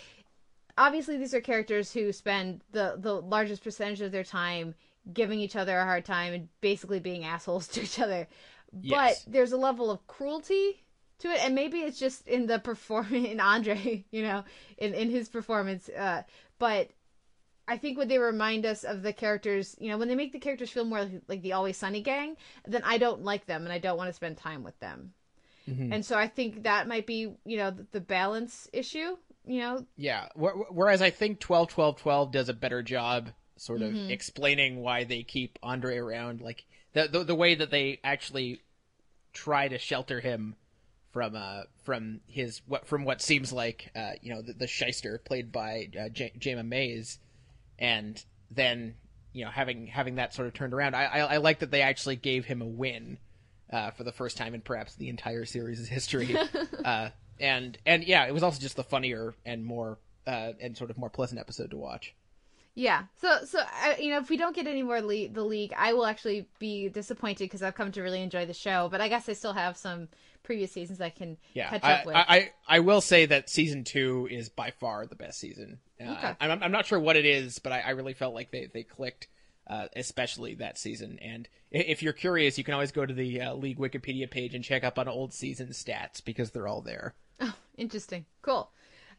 obviously 0.78 1.18
these 1.18 1.34
are 1.34 1.42
characters 1.42 1.92
who 1.94 2.12
spend 2.12 2.62
the 2.72 2.96
the 2.98 3.14
largest 3.14 3.64
percentage 3.64 4.02
of 4.02 4.12
their 4.12 4.24
time 4.24 4.76
giving 5.14 5.40
each 5.40 5.56
other 5.56 5.78
a 5.78 5.84
hard 5.86 6.04
time 6.06 6.34
and 6.34 6.48
basically 6.62 7.00
being 7.00 7.24
assholes 7.24 7.68
to 7.74 7.82
each 7.82 8.00
other 8.00 8.28
Yes. 8.82 9.24
but 9.26 9.32
there's 9.32 9.54
a 9.54 9.58
level 9.58 9.90
of 9.90 10.06
cruelty 10.08 10.84
to 11.20 11.30
it 11.32 11.40
and 11.46 11.56
maybe 11.56 11.80
it's 11.80 11.98
just 12.00 12.28
in 12.28 12.46
the 12.48 12.60
performance 12.60 13.28
in 13.32 13.40
andre 13.40 14.04
you 14.12 14.22
know 14.24 14.44
in 14.78 14.94
in 14.94 15.10
his 15.10 15.30
performance 15.30 15.88
uh 15.90 16.24
but 16.60 16.90
I 17.68 17.78
think 17.78 17.98
when 17.98 18.08
they 18.08 18.20
remind 18.20 18.64
us 18.64 18.84
of 18.84 19.02
the 19.02 19.12
characters, 19.12 19.76
you 19.80 19.90
know, 19.90 19.98
when 19.98 20.08
they 20.08 20.14
make 20.14 20.32
the 20.32 20.38
characters 20.40 20.70
feel 20.70 20.86
more 20.86 21.02
like, 21.02 21.22
like 21.28 21.42
the 21.42 21.54
Always 21.54 21.78
Sunny 21.78 22.00
gang, 22.02 22.38
then 22.68 22.84
I 22.86 23.00
don't 23.00 23.24
like 23.24 23.48
them 23.48 23.64
and 23.64 23.74
I 23.74 23.80
don't 23.80 23.98
want 23.98 24.08
to 24.08 24.14
spend 24.14 24.38
time 24.38 24.62
with 24.64 24.80
them. 24.80 25.14
Mhm. 25.68 25.92
And 25.92 26.06
so 26.06 26.16
I 26.16 26.28
think 26.28 26.62
that 26.62 26.88
might 26.88 27.08
be, 27.08 27.34
you 27.44 27.58
know, 27.58 27.72
the, 27.72 27.88
the 27.92 28.02
balance 28.02 28.70
issue, 28.72 29.18
you 29.46 29.60
know. 29.60 29.86
Yeah. 29.96 30.28
Whereas 30.36 31.02
I 31.02 31.10
think 31.10 31.40
12 31.40 31.70
12 31.70 31.98
12 32.02 32.32
does 32.32 32.50
a 32.50 32.54
better 32.54 32.82
job 32.84 33.30
sort 33.58 33.82
of 33.82 33.92
Mhm. 33.94 34.10
explaining 34.10 34.82
why 34.82 35.04
they 35.06 35.24
keep 35.24 35.58
Andre 35.64 35.98
around. 35.98 36.42
Like 36.42 36.66
the, 36.94 37.08
the 37.08 37.24
the 37.24 37.36
way 37.36 37.56
that 37.56 37.72
they 37.72 38.00
actually 38.04 38.62
try 39.34 39.68
to 39.68 39.78
shelter 39.78 40.20
him 40.22 40.56
from 41.12 41.36
uh 41.36 41.62
from 41.84 42.20
his 42.28 42.62
what 42.68 42.88
from 42.88 43.06
what 43.06 43.22
seems 43.22 43.52
like 43.54 43.92
uh 43.96 44.12
you 44.22 44.34
know 44.34 44.42
the, 44.42 44.54
the 44.54 44.68
shyster 44.68 45.18
played 45.24 45.52
by 45.52 45.90
uh, 46.00 46.10
J- 46.10 46.34
Jama 46.38 46.64
Mays, 46.64 47.20
and 47.80 48.24
then 48.52 48.96
you 49.34 49.46
know 49.46 49.52
having 49.52 49.88
having 49.88 50.16
that 50.16 50.34
sort 50.34 50.48
of 50.48 50.54
turned 50.54 50.74
around. 50.74 50.96
I, 50.96 51.06
I 51.06 51.20
I 51.20 51.38
like 51.38 51.60
that 51.60 51.72
they 51.72 51.82
actually 51.82 52.16
gave 52.18 52.46
him 52.46 52.62
a 52.62 52.66
win. 52.68 53.18
uh, 53.74 53.90
for 53.92 54.04
the 54.04 54.12
first 54.12 54.38
time 54.38 54.54
in 54.54 54.62
perhaps 54.62 54.96
the 54.96 55.10
entire 55.10 55.44
series' 55.44 55.88
history. 55.88 56.36
uh, 56.86 57.10
and 57.40 57.78
and 57.86 58.04
yeah, 58.04 58.26
it 58.26 58.34
was 58.34 58.44
also 58.44 58.60
just 58.60 58.76
the 58.76 58.84
funnier 58.84 59.34
and 59.46 59.66
more 59.66 59.98
uh, 60.28 60.54
and 60.60 60.78
sort 60.78 60.90
of 60.90 60.98
more 60.98 61.10
pleasant 61.10 61.40
episode 61.40 61.72
to 61.72 61.78
watch. 61.78 62.14
Yeah. 62.74 63.04
So 63.22 63.46
so 63.46 63.60
uh, 63.60 63.96
you 64.00 64.10
know, 64.12 64.18
if 64.20 64.30
we 64.30 64.38
don't 64.38 64.56
get 64.56 64.68
any 64.68 64.84
more 64.84 65.02
le- 65.02 65.30
the 65.30 65.44
league, 65.44 65.74
I 65.78 65.94
will 65.94 66.06
actually 66.06 66.48
be 66.60 66.90
disappointed 66.90 67.46
because 67.46 67.64
I've 67.64 67.76
come 67.76 67.92
to 67.94 68.02
really 68.02 68.22
enjoy 68.22 68.46
the 68.46 68.54
show. 68.54 68.90
But 68.92 69.02
I 69.02 69.08
guess 69.08 69.30
I 69.30 69.34
still 69.34 69.54
have 69.54 69.78
some 69.78 70.10
previous 70.44 70.72
seasons 70.72 71.02
I 71.02 71.10
can 71.10 71.38
Yeah, 71.54 71.70
catch 71.70 71.84
I, 71.84 71.94
up 71.94 72.06
with. 72.06 72.16
I, 72.16 72.26
I 72.28 72.52
I 72.68 72.80
will 72.80 73.02
say 73.02 73.26
that 73.28 73.50
season 73.50 73.84
two 73.86 74.28
is 74.30 74.50
by 74.50 74.72
far 74.72 75.06
the 75.06 75.16
best 75.16 75.40
season. 75.40 75.80
Uh, 76.00 76.12
Okay. 76.12 76.34
I'm 76.42 76.62
I'm 76.64 76.72
not 76.72 76.86
sure 76.86 77.00
what 77.00 77.16
it 77.16 77.26
is, 77.26 77.60
but 77.60 77.72
I, 77.72 77.80
I 77.80 77.90
really 77.92 78.14
felt 78.14 78.34
like 78.36 78.52
they 78.52 78.68
they 78.74 78.84
clicked. 78.84 79.28
Uh, 79.68 79.88
especially 79.96 80.54
that 80.54 80.78
season, 80.78 81.18
and 81.24 81.50
if 81.72 82.04
you're 82.04 82.14
curious, 82.14 82.56
you 82.56 82.64
can 82.64 82.76
always 82.76 82.92
go 82.92 83.04
to 83.04 83.16
the 83.16 83.42
uh, 83.42 83.52
league 83.56 83.80
Wikipedia 83.80 84.30
page 84.30 84.54
and 84.54 84.64
check 84.64 84.84
up 84.84 85.00
on 85.00 85.08
old 85.08 85.34
season 85.34 85.70
stats 85.70 86.24
because 86.24 86.52
they're 86.52 86.68
all 86.68 86.82
there. 86.82 87.16
Oh, 87.40 87.54
interesting. 87.78 88.26
Cool. 88.42 88.70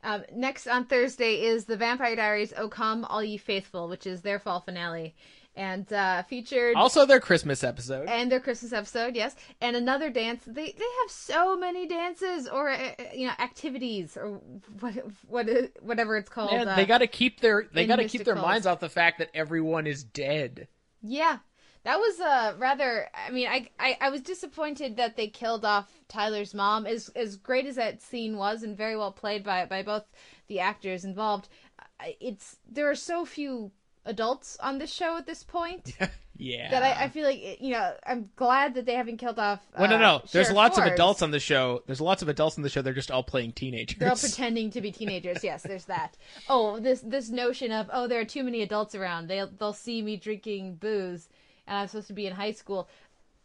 Um, 0.04 0.24
next 0.32 0.66
on 0.66 0.84
Thursday 0.84 1.42
is 1.42 1.64
the 1.64 1.76
Vampire 1.76 2.14
Diaries 2.16 2.52
"O 2.56 2.68
Come 2.68 3.04
All 3.04 3.22
Ye 3.24 3.36
Faithful," 3.36 3.88
which 3.88 4.06
is 4.06 4.20
their 4.20 4.38
fall 4.38 4.60
finale, 4.60 5.14
and 5.56 5.90
uh, 5.92 6.22
featured 6.24 6.76
Also, 6.76 7.06
their 7.06 7.18
Christmas 7.18 7.64
episode. 7.64 8.08
and 8.08 8.30
their 8.30 8.38
Christmas 8.38 8.72
episode, 8.72 9.16
yes, 9.16 9.34
and 9.60 9.74
another 9.74 10.10
dance. 10.10 10.44
They 10.46 10.66
they 10.66 10.84
have 11.02 11.10
so 11.10 11.56
many 11.56 11.88
dances 11.88 12.46
or 12.46 12.70
uh, 12.70 12.90
you 13.14 13.26
know 13.26 13.32
activities 13.38 14.16
or 14.16 14.38
what 14.80 14.94
what 15.26 15.48
whatever 15.80 16.16
it's 16.16 16.28
called. 16.28 16.52
Man, 16.52 16.68
uh, 16.68 16.76
they 16.76 16.86
got 16.86 16.98
to 16.98 17.06
keep 17.08 17.40
their 17.40 17.66
they 17.72 17.86
got 17.86 17.96
to 17.96 18.06
keep 18.06 18.24
their 18.24 18.36
minds 18.36 18.66
off 18.66 18.78
the 18.80 18.90
fact 18.90 19.18
that 19.18 19.30
everyone 19.34 19.86
is 19.86 20.04
dead. 20.04 20.68
Yeah, 21.02 21.38
that 21.87 21.99
was 21.99 22.20
uh 22.20 22.55
rather. 22.59 23.09
I 23.14 23.30
mean, 23.30 23.47
I, 23.47 23.68
I 23.78 23.97
I 24.01 24.11
was 24.11 24.20
disappointed 24.20 24.97
that 24.97 25.16
they 25.16 25.28
killed 25.28 25.64
off 25.64 25.89
Tyler's 26.09 26.53
mom. 26.53 26.84
As 26.84 27.09
as 27.16 27.37
great 27.37 27.64
as 27.64 27.76
that 27.76 28.03
scene 28.03 28.37
was, 28.37 28.62
and 28.64 28.76
very 28.76 28.97
well 28.97 29.12
played 29.12 29.45
by 29.45 29.64
by 29.66 29.82
both 29.82 30.05
the 30.49 30.59
actors 30.61 31.05
involved. 31.05 31.49
It's 32.20 32.57
there 32.68 32.91
are 32.91 32.97
so 32.97 33.24
few 33.24 33.70
adults 34.05 34.57
on 34.61 34.78
this 34.78 34.93
show 34.93 35.16
at 35.16 35.26
this 35.26 35.43
point 35.43 35.93
Yeah. 36.39 36.70
that 36.70 36.82
I, 36.82 37.05
I 37.05 37.09
feel 37.09 37.24
like 37.24 37.61
you 37.61 37.70
know 37.70 37.95
I'm 38.05 38.30
glad 38.37 38.74
that 38.74 38.84
they 38.84 38.95
haven't 38.95 39.16
killed 39.16 39.39
off. 39.39 39.61
well, 39.78 39.89
no, 39.89 39.97
uh, 39.97 39.99
no. 39.99 40.18
There's 40.32 40.49
Sheriff 40.49 40.57
lots 40.57 40.78
of 40.78 40.84
adults 40.84 41.22
on 41.22 41.30
the 41.30 41.41
show. 41.41 41.82
There's 41.87 42.01
lots 42.01 42.20
of 42.20 42.28
adults 42.28 42.59
on 42.59 42.62
the 42.62 42.68
show. 42.68 42.82
They're 42.82 42.93
just 42.93 43.11
all 43.11 43.22
playing 43.22 43.53
teenagers. 43.53 43.99
They're 43.99 44.11
all 44.11 44.16
pretending 44.26 44.70
to 44.72 44.80
be 44.80 44.93
teenagers. 44.93 45.43
Yes, 45.43 45.62
there's 45.62 45.87
that. 45.87 46.16
Oh, 46.49 46.78
this 46.78 47.01
this 47.01 47.30
notion 47.30 47.72
of 47.72 47.89
oh, 47.93 48.07
there 48.07 48.20
are 48.20 48.24
too 48.26 48.45
many 48.45 48.62
adults 48.62 48.95
around. 48.95 49.28
They 49.28 49.43
they'll 49.59 49.72
see 49.72 50.03
me 50.03 50.16
drinking 50.16 50.74
booze, 50.76 51.28
and 51.66 51.78
I'm 51.78 51.88
supposed 51.88 52.08
to 52.08 52.12
be 52.12 52.26
in 52.26 52.32
high 52.34 52.52
school. 52.52 52.88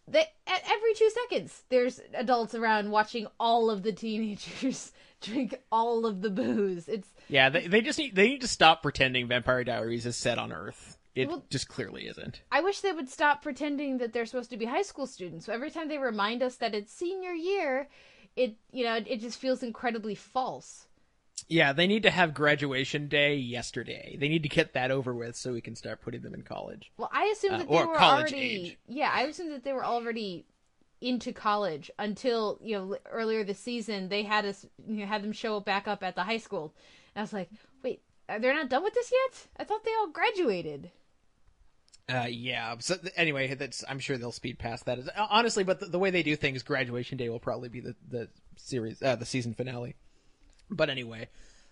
They 0.08 0.26
at 0.48 0.64
every 0.70 0.94
two 0.96 1.10
seconds 1.10 1.64
there's 1.70 2.02
adults 2.14 2.56
around 2.56 2.92
watching 2.92 3.28
all 3.40 3.70
of 3.70 3.84
the 3.84 3.92
teenagers 3.92 4.92
drink 5.22 5.56
all 5.72 6.06
of 6.06 6.22
the 6.22 6.30
booze. 6.30 6.88
It's 6.90 7.08
yeah, 7.30 7.50
they 7.50 7.68
they 7.68 7.82
just 7.82 8.00
need 8.00 8.16
they 8.16 8.28
need 8.28 8.42
to 8.42 8.48
stop 8.48 8.82
pretending 8.82 9.28
Vampire 9.28 9.64
Diaries 9.64 10.06
is 10.06 10.18
set 10.18 10.38
on 10.40 10.52
Earth. 10.52 10.98
It 11.14 11.28
Well- 11.28 11.44
just 11.50 11.68
clearly 11.68 12.08
isn't. 12.08 12.42
I 12.52 12.62
wish 12.62 12.80
they 12.82 12.94
would 12.94 13.10
stop 13.10 13.42
pretending 13.44 13.98
that 14.00 14.14
they're 14.14 14.26
supposed 14.26 14.50
to 14.52 14.58
be 14.58 14.66
high 14.66 14.82
school 14.82 15.06
students. 15.06 15.46
So 15.46 15.54
every 15.54 15.70
time 15.70 15.88
they 15.90 15.98
remind 15.98 16.42
us 16.42 16.56
that 16.58 16.74
it's 16.74 16.92
senior 16.94 17.34
year, 17.34 17.90
it 18.36 18.56
you 18.72 18.84
know 18.84 18.96
it 18.96 19.20
just 19.22 19.40
feels 19.40 19.62
incredibly 19.62 20.16
false. 20.16 20.88
Yeah, 21.50 21.74
they 21.74 21.88
need 21.88 22.04
to 22.04 22.12
have 22.12 22.34
graduation 22.34 23.08
day 23.08 23.36
yesterday. 23.36 24.16
They 24.20 24.30
need 24.30 24.44
to 24.44 24.50
get 24.50 24.74
that 24.74 24.92
over 24.92 25.14
with 25.14 25.36
so 25.36 25.54
we 25.54 25.62
can 25.62 25.76
start 25.76 26.02
putting 26.02 26.22
them 26.22 26.34
in 26.34 26.44
college. 26.44 26.92
Well, 26.98 27.10
I 27.12 27.26
assumed 27.26 27.56
Uh, 27.56 27.58
that 27.60 27.70
they 27.70 27.76
or 27.76 27.88
were 27.88 28.02
already. 28.02 28.36
age. 28.68 28.78
Yeah, 28.88 29.12
I 29.14 29.24
assumed 29.24 29.52
that 29.52 29.64
they 29.64 29.74
were 29.74 29.86
already 29.86 30.46
into 31.02 31.34
college 31.34 31.90
until 31.98 32.60
you 32.62 32.78
know 32.78 32.96
earlier 33.10 33.44
this 33.44 33.58
season 33.60 34.08
they 34.10 34.22
had 34.22 34.46
us 34.46 34.68
you 34.88 34.98
know, 34.98 35.06
had 35.08 35.24
them 35.24 35.32
show 35.32 35.60
back 35.60 35.88
up 35.88 36.04
at 36.04 36.16
the 36.16 36.24
high 36.24 36.38
school. 36.38 36.76
And 37.16 37.22
I 37.22 37.24
was 37.24 37.34
like, 37.34 37.50
wait, 37.84 38.02
they're 38.28 38.40
they 38.40 38.54
not 38.54 38.70
done 38.70 38.84
with 38.84 38.94
this 38.94 39.12
yet? 39.12 39.48
I 39.58 39.64
thought 39.64 39.84
they 39.84 39.94
all 40.00 40.08
graduated. 40.10 40.92
Uh, 42.08 42.28
yeah. 42.30 42.76
So 42.80 42.96
anyway, 43.16 43.54
that's 43.56 43.84
I'm 43.88 44.00
sure 44.00 44.18
they'll 44.18 44.32
speed 44.32 44.60
past 44.60 44.86
that. 44.86 45.00
Uh, 45.00 45.28
Honestly, 45.30 45.64
but 45.64 45.80
the, 45.80 45.86
the 45.88 46.00
way 46.00 46.10
they 46.12 46.24
do 46.24 46.36
things, 46.36 46.62
graduation 46.64 47.18
day 47.18 47.30
will 47.30 47.40
probably 47.40 47.70
be 47.70 47.80
the 47.80 47.96
the 48.08 48.30
series, 48.58 49.02
uh, 49.02 49.16
the 49.16 49.26
season 49.26 49.54
finale. 49.54 49.96
But 50.72 50.90
anyway, 50.90 51.28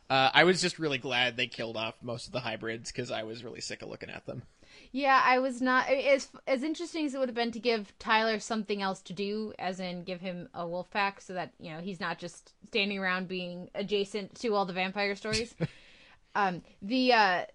uh, 0.10 0.30
I 0.34 0.44
was 0.44 0.62
just 0.62 0.80
really 0.80 0.98
glad 0.98 1.38
they 1.38 1.48
killed 1.48 1.78
off 1.78 1.96
most 2.02 2.28
of 2.28 2.34
the 2.34 2.42
hybrids 2.42 2.92
because 2.92 3.12
I 3.12 3.24
was 3.24 3.44
really 3.44 3.62
sick 3.62 3.82
of 3.82 3.90
looking 3.90 4.10
at 4.10 4.26
them. 4.26 4.44
Yeah, 4.92 5.22
I 5.24 5.40
was 5.40 5.62
not 5.62 5.88
as 5.90 6.30
as 6.48 6.64
interesting 6.64 7.06
as 7.06 7.14
it 7.14 7.20
would 7.20 7.30
have 7.30 7.36
been 7.36 7.52
to 7.52 7.60
give 7.60 7.94
Tyler 8.00 8.40
something 8.40 8.82
else 8.82 9.02
to 9.04 9.14
do, 9.14 9.54
as 9.60 9.80
in 9.80 10.04
give 10.04 10.22
him 10.22 10.50
a 10.54 10.68
wolf 10.68 10.90
pack, 10.90 11.22
so 11.22 11.34
that 11.34 11.54
you 11.60 11.72
know 11.72 11.80
he's 11.80 12.00
not 12.00 12.18
just 12.18 12.54
standing 12.68 12.98
around 12.98 13.28
being 13.28 13.70
adjacent 13.76 14.36
to 14.36 14.56
all 14.56 14.66
the 14.66 14.74
vampire 14.74 15.16
stories. 15.16 15.54
um, 16.36 16.64
the 16.82 17.14
uh, 17.14 17.46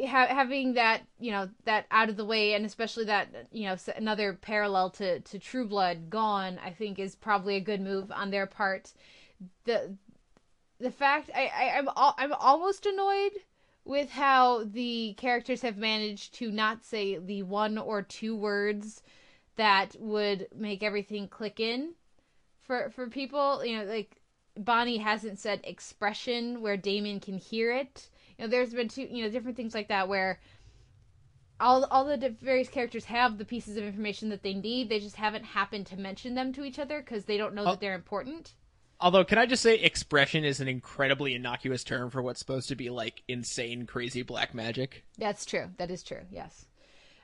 ha- 0.00 0.28
having 0.28 0.74
that 0.74 1.02
you 1.18 1.32
know 1.32 1.48
that 1.64 1.86
out 1.90 2.08
of 2.08 2.16
the 2.16 2.24
way, 2.24 2.54
and 2.54 2.64
especially 2.64 3.06
that 3.06 3.28
you 3.50 3.64
know 3.64 3.76
another 3.96 4.32
parallel 4.34 4.90
to 4.90 5.20
to 5.20 5.38
True 5.38 5.66
Blood 5.66 6.08
gone, 6.08 6.60
I 6.64 6.70
think 6.70 6.98
is 6.98 7.16
probably 7.16 7.56
a 7.56 7.60
good 7.60 7.80
move 7.80 8.12
on 8.12 8.30
their 8.30 8.46
part. 8.46 8.92
The 9.64 9.96
the 10.78 10.90
fact 10.90 11.30
I, 11.34 11.50
I 11.54 11.78
I'm 11.78 11.88
al- 11.96 12.14
I'm 12.18 12.32
almost 12.34 12.86
annoyed 12.86 13.32
with 13.84 14.10
how 14.10 14.64
the 14.64 15.14
characters 15.16 15.62
have 15.62 15.76
managed 15.76 16.34
to 16.34 16.50
not 16.50 16.84
say 16.84 17.18
the 17.18 17.42
one 17.44 17.78
or 17.78 18.02
two 18.02 18.34
words 18.36 19.02
that 19.56 19.94
would 19.98 20.48
make 20.54 20.82
everything 20.82 21.28
click 21.28 21.60
in 21.60 21.94
for 22.62 22.90
for 22.90 23.06
people. 23.08 23.64
You 23.64 23.78
know 23.78 23.84
like 23.84 24.16
bonnie 24.58 24.96
hasn't 24.98 25.38
said 25.38 25.60
expression 25.64 26.62
where 26.62 26.76
damon 26.76 27.20
can 27.20 27.38
hear 27.38 27.72
it. 27.72 28.08
You 28.38 28.44
know 28.44 28.50
there's 28.50 28.74
been 28.74 28.88
two 28.88 29.02
you 29.10 29.24
know 29.24 29.30
different 29.30 29.56
things 29.56 29.74
like 29.74 29.88
that 29.88 30.08
where 30.08 30.40
all 31.58 31.84
all 31.86 32.04
the 32.04 32.36
various 32.42 32.68
characters 32.68 33.06
have 33.06 33.38
the 33.38 33.44
pieces 33.44 33.76
of 33.78 33.84
information 33.84 34.28
that 34.28 34.42
they 34.42 34.52
need. 34.52 34.88
They 34.90 35.00
just 35.00 35.16
haven't 35.16 35.44
happened 35.44 35.86
to 35.86 35.96
mention 35.96 36.34
them 36.34 36.52
to 36.52 36.64
each 36.64 36.78
other 36.78 37.00
because 37.00 37.24
they 37.24 37.38
don't 37.38 37.54
know 37.54 37.62
Oh. 37.62 37.70
that 37.70 37.80
they're 37.80 37.94
important 37.94 38.52
Although, 39.00 39.24
can 39.24 39.38
I 39.38 39.46
just 39.46 39.62
say, 39.62 39.74
expression 39.74 40.44
is 40.44 40.60
an 40.60 40.68
incredibly 40.68 41.34
innocuous 41.34 41.84
term 41.84 42.10
for 42.10 42.22
what's 42.22 42.38
supposed 42.38 42.68
to 42.68 42.76
be 42.76 42.88
like 42.88 43.22
insane, 43.28 43.86
crazy 43.86 44.22
black 44.22 44.54
magic. 44.54 45.04
That's 45.18 45.44
true. 45.44 45.68
That 45.76 45.90
is 45.90 46.02
true. 46.02 46.22
Yes. 46.30 46.66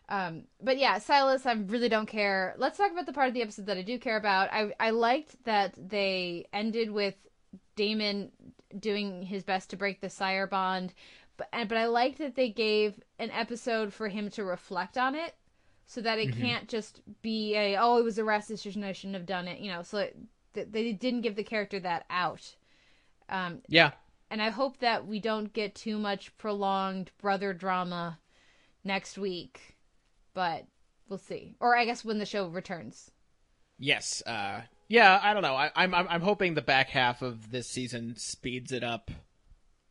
Um, 0.08 0.44
but 0.60 0.76
yeah, 0.78 0.98
Silas, 0.98 1.46
I 1.46 1.52
really 1.52 1.88
don't 1.88 2.06
care. 2.06 2.54
Let's 2.58 2.76
talk 2.76 2.92
about 2.92 3.06
the 3.06 3.14
part 3.14 3.28
of 3.28 3.34
the 3.34 3.40
episode 3.40 3.66
that 3.66 3.78
I 3.78 3.82
do 3.82 3.98
care 3.98 4.18
about. 4.18 4.52
I 4.52 4.72
I 4.78 4.90
liked 4.90 5.42
that 5.44 5.74
they 5.76 6.46
ended 6.52 6.90
with 6.90 7.14
Damon 7.76 8.30
doing 8.78 9.22
his 9.22 9.42
best 9.42 9.70
to 9.70 9.76
break 9.76 10.02
the 10.02 10.10
sire 10.10 10.46
bond, 10.46 10.92
but 11.38 11.48
but 11.52 11.78
I 11.78 11.86
liked 11.86 12.18
that 12.18 12.34
they 12.34 12.50
gave 12.50 13.00
an 13.18 13.30
episode 13.30 13.94
for 13.94 14.08
him 14.08 14.28
to 14.30 14.44
reflect 14.44 14.98
on 14.98 15.14
it, 15.14 15.34
so 15.86 16.02
that 16.02 16.18
it 16.18 16.36
can't 16.36 16.68
just 16.68 17.00
be 17.22 17.54
a 17.56 17.76
oh 17.78 17.96
it 17.96 18.04
was 18.04 18.18
a 18.18 18.24
rash 18.24 18.46
decision 18.46 18.84
I 18.84 18.92
shouldn't 18.92 19.16
have 19.16 19.26
done 19.26 19.48
it. 19.48 19.60
You 19.60 19.72
know, 19.72 19.82
so 19.82 19.98
it, 19.98 20.16
they 20.54 20.92
didn't 20.92 21.22
give 21.22 21.36
the 21.36 21.44
character 21.44 21.80
that 21.80 22.04
out. 22.10 22.56
Um, 23.28 23.62
Yeah, 23.68 23.92
and 24.30 24.42
I 24.42 24.50
hope 24.50 24.78
that 24.78 25.06
we 25.06 25.20
don't 25.20 25.52
get 25.52 25.74
too 25.74 25.98
much 25.98 26.36
prolonged 26.38 27.10
brother 27.20 27.52
drama 27.52 28.18
next 28.84 29.18
week, 29.18 29.76
but 30.34 30.66
we'll 31.08 31.18
see. 31.18 31.54
Or 31.60 31.76
I 31.76 31.84
guess 31.84 32.04
when 32.04 32.18
the 32.18 32.26
show 32.26 32.48
returns. 32.48 33.10
Yes. 33.78 34.22
Uh, 34.26 34.62
yeah. 34.88 35.18
I 35.22 35.34
don't 35.34 35.42
know. 35.42 35.54
I, 35.54 35.70
I'm 35.74 35.94
I'm 35.94 36.06
I'm 36.08 36.20
hoping 36.20 36.54
the 36.54 36.62
back 36.62 36.88
half 36.88 37.20
of 37.22 37.50
this 37.50 37.68
season 37.68 38.14
speeds 38.16 38.72
it 38.72 38.84
up 38.84 39.10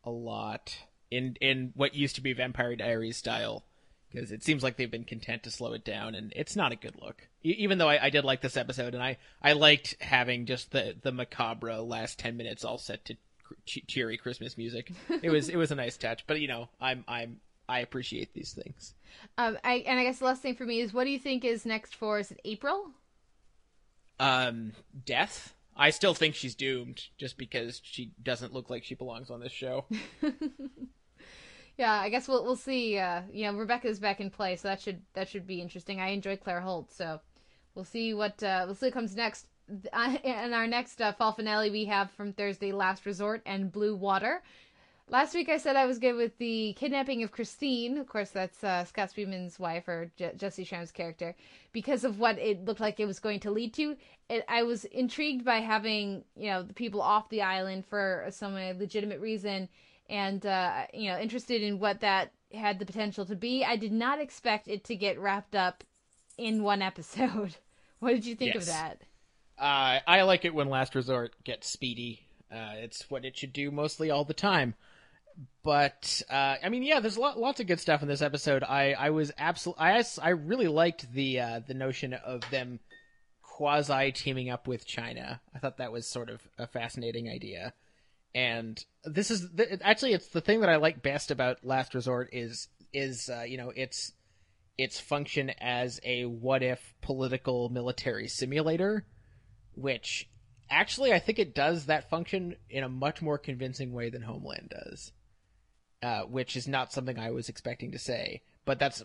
a 0.04 0.10
lot 0.10 0.76
in 1.12 1.36
in 1.42 1.72
what 1.76 1.94
used 1.94 2.16
to 2.16 2.22
be 2.22 2.34
Vampire 2.34 2.76
Diaries 2.76 3.18
style, 3.18 3.66
because 4.12 4.32
it 4.32 4.44
seems 4.44 4.64
like 4.64 4.78
they've 4.78 4.90
been 4.92 5.04
content 5.04 5.44
to 5.44 5.52
slow 5.52 5.74
it 5.74 5.84
down, 5.86 6.16
and 6.16 6.34
it's 6.36 6.56
not 6.56 6.72
a 6.72 6.76
good 6.76 6.96
look. 7.02 7.28
E- 7.44 7.56
even 7.60 7.78
though 7.78 7.90
I, 7.90 8.06
I 8.06 8.10
did 8.10 8.26
like 8.26 8.42
this 8.42 8.58
episode, 8.58 8.94
and 8.94 9.04
I 9.04 9.18
I 9.42 9.54
liked 9.54 9.96
having 10.02 10.46
just 10.46 10.72
the 10.72 10.96
the 11.02 11.12
macabre 11.12 11.78
last 11.78 12.20
ten 12.20 12.38
minutes 12.38 12.64
all 12.66 12.78
set 12.78 13.06
to 13.06 13.16
che- 13.66 13.84
cheery 13.88 14.18
Christmas 14.18 14.58
music. 14.58 14.92
It 15.22 15.30
was 15.30 15.50
it 15.50 15.58
was 15.58 15.72
a 15.72 15.76
nice 15.76 15.98
touch, 15.98 16.26
but 16.28 16.40
you 16.42 16.48
know 16.48 16.70
I'm 16.80 17.04
I'm 17.08 17.40
I 17.70 17.80
appreciate 17.80 18.34
these 18.34 18.52
things. 18.54 18.94
Um, 19.38 19.58
I 19.64 19.84
and 19.88 20.00
I 20.00 20.04
guess 20.04 20.20
the 20.20 20.26
last 20.26 20.42
thing 20.42 20.56
for 20.56 20.66
me 20.66 20.82
is, 20.82 20.94
what 20.94 21.06
do 21.06 21.10
you 21.10 21.20
think 21.20 21.46
is 21.46 21.66
next 21.66 21.96
for? 21.96 22.20
Is 22.20 22.32
it 22.32 22.40
April? 22.46 22.92
um 24.20 24.74
death 25.06 25.56
i 25.76 25.90
still 25.90 26.14
think 26.14 26.36
she's 26.36 26.54
doomed 26.54 27.06
just 27.18 27.40
because 27.40 27.82
she 27.84 28.12
doesn't 28.22 28.54
look 28.54 28.70
like 28.70 28.84
she 28.84 28.94
belongs 28.94 29.32
on 29.32 29.40
this 29.40 29.52
show 29.52 29.86
Yeah, 31.82 32.00
I 32.00 32.10
guess 32.10 32.28
we'll 32.28 32.44
we'll 32.44 32.56
see. 32.56 33.00
Uh, 33.00 33.24
you 33.34 33.46
know, 33.46 33.58
Rebekah's 33.58 34.00
back 34.00 34.22
in 34.22 34.30
play, 34.30 34.56
so 34.56 34.68
that 34.68 34.80
should 34.80 35.02
that 35.14 35.28
should 35.28 35.48
be 35.48 35.60
interesting. 35.60 36.00
I 36.00 36.10
enjoy 36.10 36.38
Claire 36.38 36.62
Holt, 36.62 36.92
so 36.92 37.20
we'll 37.74 37.86
see 37.86 38.14
what 38.14 38.44
uh, 38.44 38.66
we'll 38.68 38.76
see 38.76 38.86
what 38.86 38.94
comes 38.94 39.16
next. 39.16 39.48
Uh, 39.92 40.16
in 40.24 40.54
our 40.54 40.68
next 40.68 41.02
uh, 41.02 41.12
fall 41.14 41.32
finale, 41.32 41.72
we 41.72 41.86
have 41.86 42.12
from 42.12 42.34
Thursday, 42.34 42.72
Last 42.72 43.08
Resort 43.08 43.42
and 43.48 43.72
Blue 43.72 43.96
Water. 43.96 44.44
Last 45.10 45.34
week 45.34 45.50
I 45.50 45.58
said 45.58 45.76
I 45.76 45.88
was 45.88 45.98
good 45.98 46.14
with 46.14 46.38
the 46.38 46.74
kidnapping 46.74 47.24
of 47.24 47.32
Christine. 47.32 47.98
Of 47.98 48.08
course, 48.08 48.30
that's 48.30 48.64
uh, 48.64 48.86
Scott 48.86 49.10
Speedman's 49.12 49.58
wife 49.58 49.88
or 49.88 50.12
Je- 50.18 50.34
Jessy 50.38 50.64
Schram's 50.64 50.92
character, 50.92 51.34
because 51.72 52.04
of 52.04 52.20
what 52.20 52.38
it 52.38 52.64
looked 52.64 52.80
like 52.80 53.00
it 53.00 53.08
was 53.08 53.20
going 53.20 53.40
to 53.40 53.50
lead 53.50 53.74
to. 53.74 53.98
It, 54.30 54.46
I 54.48 54.62
was 54.62 54.86
intrigued 54.86 55.44
by 55.44 55.62
having 55.62 56.26
you 56.36 56.52
know 56.52 56.62
the 56.62 56.76
people 56.76 57.02
off 57.02 57.28
the 57.30 57.42
island 57.42 57.88
for 57.88 58.28
some 58.30 58.54
legitimate 58.54 59.20
reason, 59.20 59.68
and 60.12 60.46
uh, 60.46 60.84
you 60.94 61.10
know 61.10 61.18
interested 61.18 61.64
in 61.64 61.80
what 61.80 62.02
that 62.02 62.34
had 62.54 62.78
the 62.78 62.86
potential 62.86 63.26
to 63.26 63.36
be. 63.36 63.64
I 63.66 63.78
did 63.78 63.94
not 63.94 64.20
expect 64.20 64.68
it 64.68 64.84
to 64.84 64.96
get 64.96 65.18
wrapped 65.20 65.56
up 65.56 65.84
in 66.38 66.62
one 66.62 66.82
episode. 66.84 67.56
what 68.00 68.12
did 68.12 68.26
you 68.26 68.36
think 68.36 68.54
Yes. 68.54 68.64
of 68.64 68.68
that? 68.68 69.02
Uh, 69.58 70.00
I 70.08 70.22
like 70.24 70.44
it 70.44 70.54
when 70.54 70.70
Last 70.70 70.94
Resort 70.96 71.34
gets 71.44 71.68
speedy. 71.70 72.22
Uh, 72.52 72.74
it's 72.76 73.10
what 73.10 73.24
it 73.26 73.38
should 73.38 73.54
do 73.54 73.72
mostly 73.72 74.12
all 74.12 74.26
the 74.26 74.34
time. 74.34 74.76
But 75.64 76.22
uh, 76.30 76.56
I 76.62 76.68
mean, 76.70 76.84
yeah, 76.84 77.00
there's 77.00 77.18
lot, 77.18 77.40
lots 77.40 77.60
of 77.62 77.68
good 77.68 77.80
stuff 77.80 78.02
in 78.02 78.08
this 78.08 78.22
episode. 78.22 78.64
I, 78.64 78.94
I 78.94 79.12
was 79.12 79.32
absolutely, 79.38 79.84
I, 79.86 80.04
I 80.22 80.30
really 80.30 80.68
liked 80.68 81.14
the 81.14 81.40
uh, 81.40 81.60
the 81.66 81.74
notion 81.74 82.14
of 82.14 82.42
them 82.52 82.80
quasi 83.42 84.12
teaming 84.12 84.50
up 84.50 84.68
with 84.68 84.86
China. 84.86 85.40
I 85.56 85.60
thought 85.60 85.78
that 85.78 85.92
was 85.92 86.06
sort 86.08 86.30
of 86.30 86.42
a 86.58 86.68
fascinating 86.68 87.30
idea. 87.30 87.74
And 88.34 88.84
this 89.04 89.32
is 89.32 89.48
actually 89.82 90.14
it's 90.14 90.28
the 90.28 90.42
thing 90.42 90.62
that 90.62 90.70
I 90.70 90.78
like 90.78 91.02
best 91.02 91.32
about 91.32 91.66
Last 91.66 91.94
Resort 91.94 92.30
is 92.32 92.70
is 92.94 93.30
uh, 93.30 93.44
you 93.44 93.58
know 93.58 93.72
its 93.76 94.14
its 94.78 95.00
function 95.00 95.52
as 95.60 96.00
a 96.04 96.26
what 96.26 96.64
if 96.64 96.94
political 97.02 97.70
military 97.70 98.28
simulator, 98.28 99.06
which 99.74 100.30
actually 100.70 101.14
I 101.14 101.20
think 101.20 101.40
it 101.40 101.54
does 101.54 101.86
that 101.86 102.10
function 102.10 102.56
in 102.70 102.84
a 102.84 102.90
much 102.90 103.22
more 103.22 103.38
convincing 103.38 103.94
way 103.94 104.10
than 104.10 104.22
Homeland 104.22 104.70
does, 104.70 105.12
uh, 106.02 106.22
which 106.22 106.56
is 106.56 106.68
not 106.68 106.94
something 106.94 107.20
I 107.20 107.32
was 107.32 107.50
expecting 107.50 107.92
to 107.92 108.00
say, 108.00 108.42
but 108.66 108.80
that's 108.80 109.04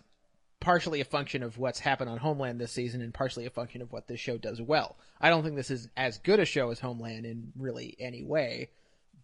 partially 0.59 1.01
a 1.01 1.05
function 1.05 1.43
of 1.43 1.57
what's 1.57 1.79
happened 1.79 2.09
on 2.09 2.17
Homeland 2.17 2.59
this 2.59 2.71
season 2.71 3.01
and 3.01 3.13
partially 3.13 3.45
a 3.45 3.51
function 3.51 3.81
of 3.81 3.91
what 3.91 4.07
this 4.07 4.19
show 4.19 4.37
does 4.37 4.61
well. 4.61 4.97
I 5.21 5.29
don't 5.29 5.43
think 5.43 5.55
this 5.55 5.69
is 5.69 5.89
as 5.95 6.17
good 6.17 6.39
a 6.39 6.45
show 6.45 6.71
as 6.71 6.79
Homeland 6.79 7.25
in 7.25 7.51
really 7.55 7.95
any 7.99 8.23
way, 8.23 8.69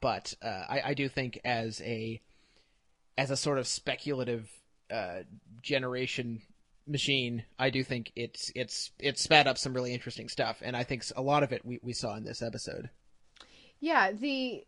but 0.03 0.33
uh, 0.41 0.65
I, 0.67 0.81
I 0.87 0.93
do 0.95 1.07
think 1.07 1.39
as 1.45 1.81
a 1.81 2.21
as 3.17 3.31
a 3.31 3.37
sort 3.37 3.57
of 3.57 3.65
speculative 3.65 4.51
uh, 4.91 5.19
generation 5.61 6.41
machine, 6.85 7.45
I 7.57 7.69
do 7.69 7.85
think 7.85 8.11
it's 8.13 8.51
it's 8.53 8.91
it's 8.99 9.23
spat 9.23 9.47
up 9.47 9.57
some 9.57 9.73
really 9.73 9.93
interesting 9.93 10.27
stuff, 10.27 10.61
and 10.61 10.75
I 10.75 10.83
think 10.83 11.05
a 11.15 11.21
lot 11.21 11.41
of 11.41 11.53
it 11.53 11.65
we, 11.65 11.79
we 11.81 11.93
saw 11.93 12.17
in 12.17 12.25
this 12.25 12.41
episode. 12.41 12.89
Yeah, 13.79 14.11
the 14.11 14.65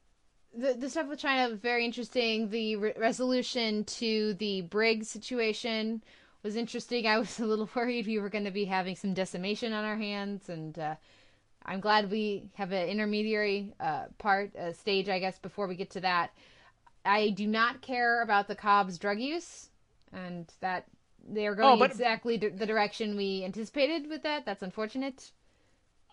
the 0.58 0.76
the 0.76 0.90
stuff 0.90 1.10
with 1.10 1.20
China 1.20 1.54
very 1.54 1.84
interesting. 1.84 2.50
The 2.50 2.78
re- 2.78 2.94
resolution 2.96 3.84
to 3.84 4.36
the 4.36 4.62
Brig 4.62 5.04
situation 5.04 6.02
was 6.44 6.56
interesting. 6.56 7.08
I 7.08 7.20
was 7.20 7.42
a 7.42 7.46
little 7.46 7.70
worried 7.76 8.08
we 8.08 8.20
were 8.20 8.30
going 8.30 8.46
to 8.46 8.52
be 8.52 8.66
having 8.66 8.96
some 8.96 9.14
decimation 9.14 9.74
on 9.74 9.84
our 9.84 9.98
hands, 9.98 10.48
and 10.48 10.80
uh, 10.80 10.96
I'm 11.66 11.80
glad 11.80 12.12
we 12.12 12.50
have 12.54 12.72
an 12.72 12.88
intermediary 12.88 13.74
uh, 13.80 14.06
part 14.20 14.56
uh, 14.56 14.72
stage, 14.74 15.10
I 15.10 15.20
guess, 15.20 15.40
before 15.40 15.68
we 15.68 15.76
get 15.76 15.90
to 15.92 16.02
that. 16.02 16.32
I 17.04 17.30
do 17.32 17.48
not 17.48 17.82
care 17.82 18.22
about 18.22 18.48
the 18.48 18.56
Cobb's 18.56 18.98
drug 18.98 19.20
use, 19.20 19.70
and 20.14 20.52
that 20.62 20.86
they 21.28 21.48
are 21.48 21.56
going 21.56 21.74
Oh, 21.76 21.78
but- 21.78 21.92
exactly 21.92 22.38
d- 22.38 22.50
the 22.50 22.66
direction 22.66 23.16
we 23.18 23.44
anticipated 23.44 24.08
with 24.10 24.24
that. 24.24 24.46
That's 24.46 24.62
unfortunate. 24.64 25.32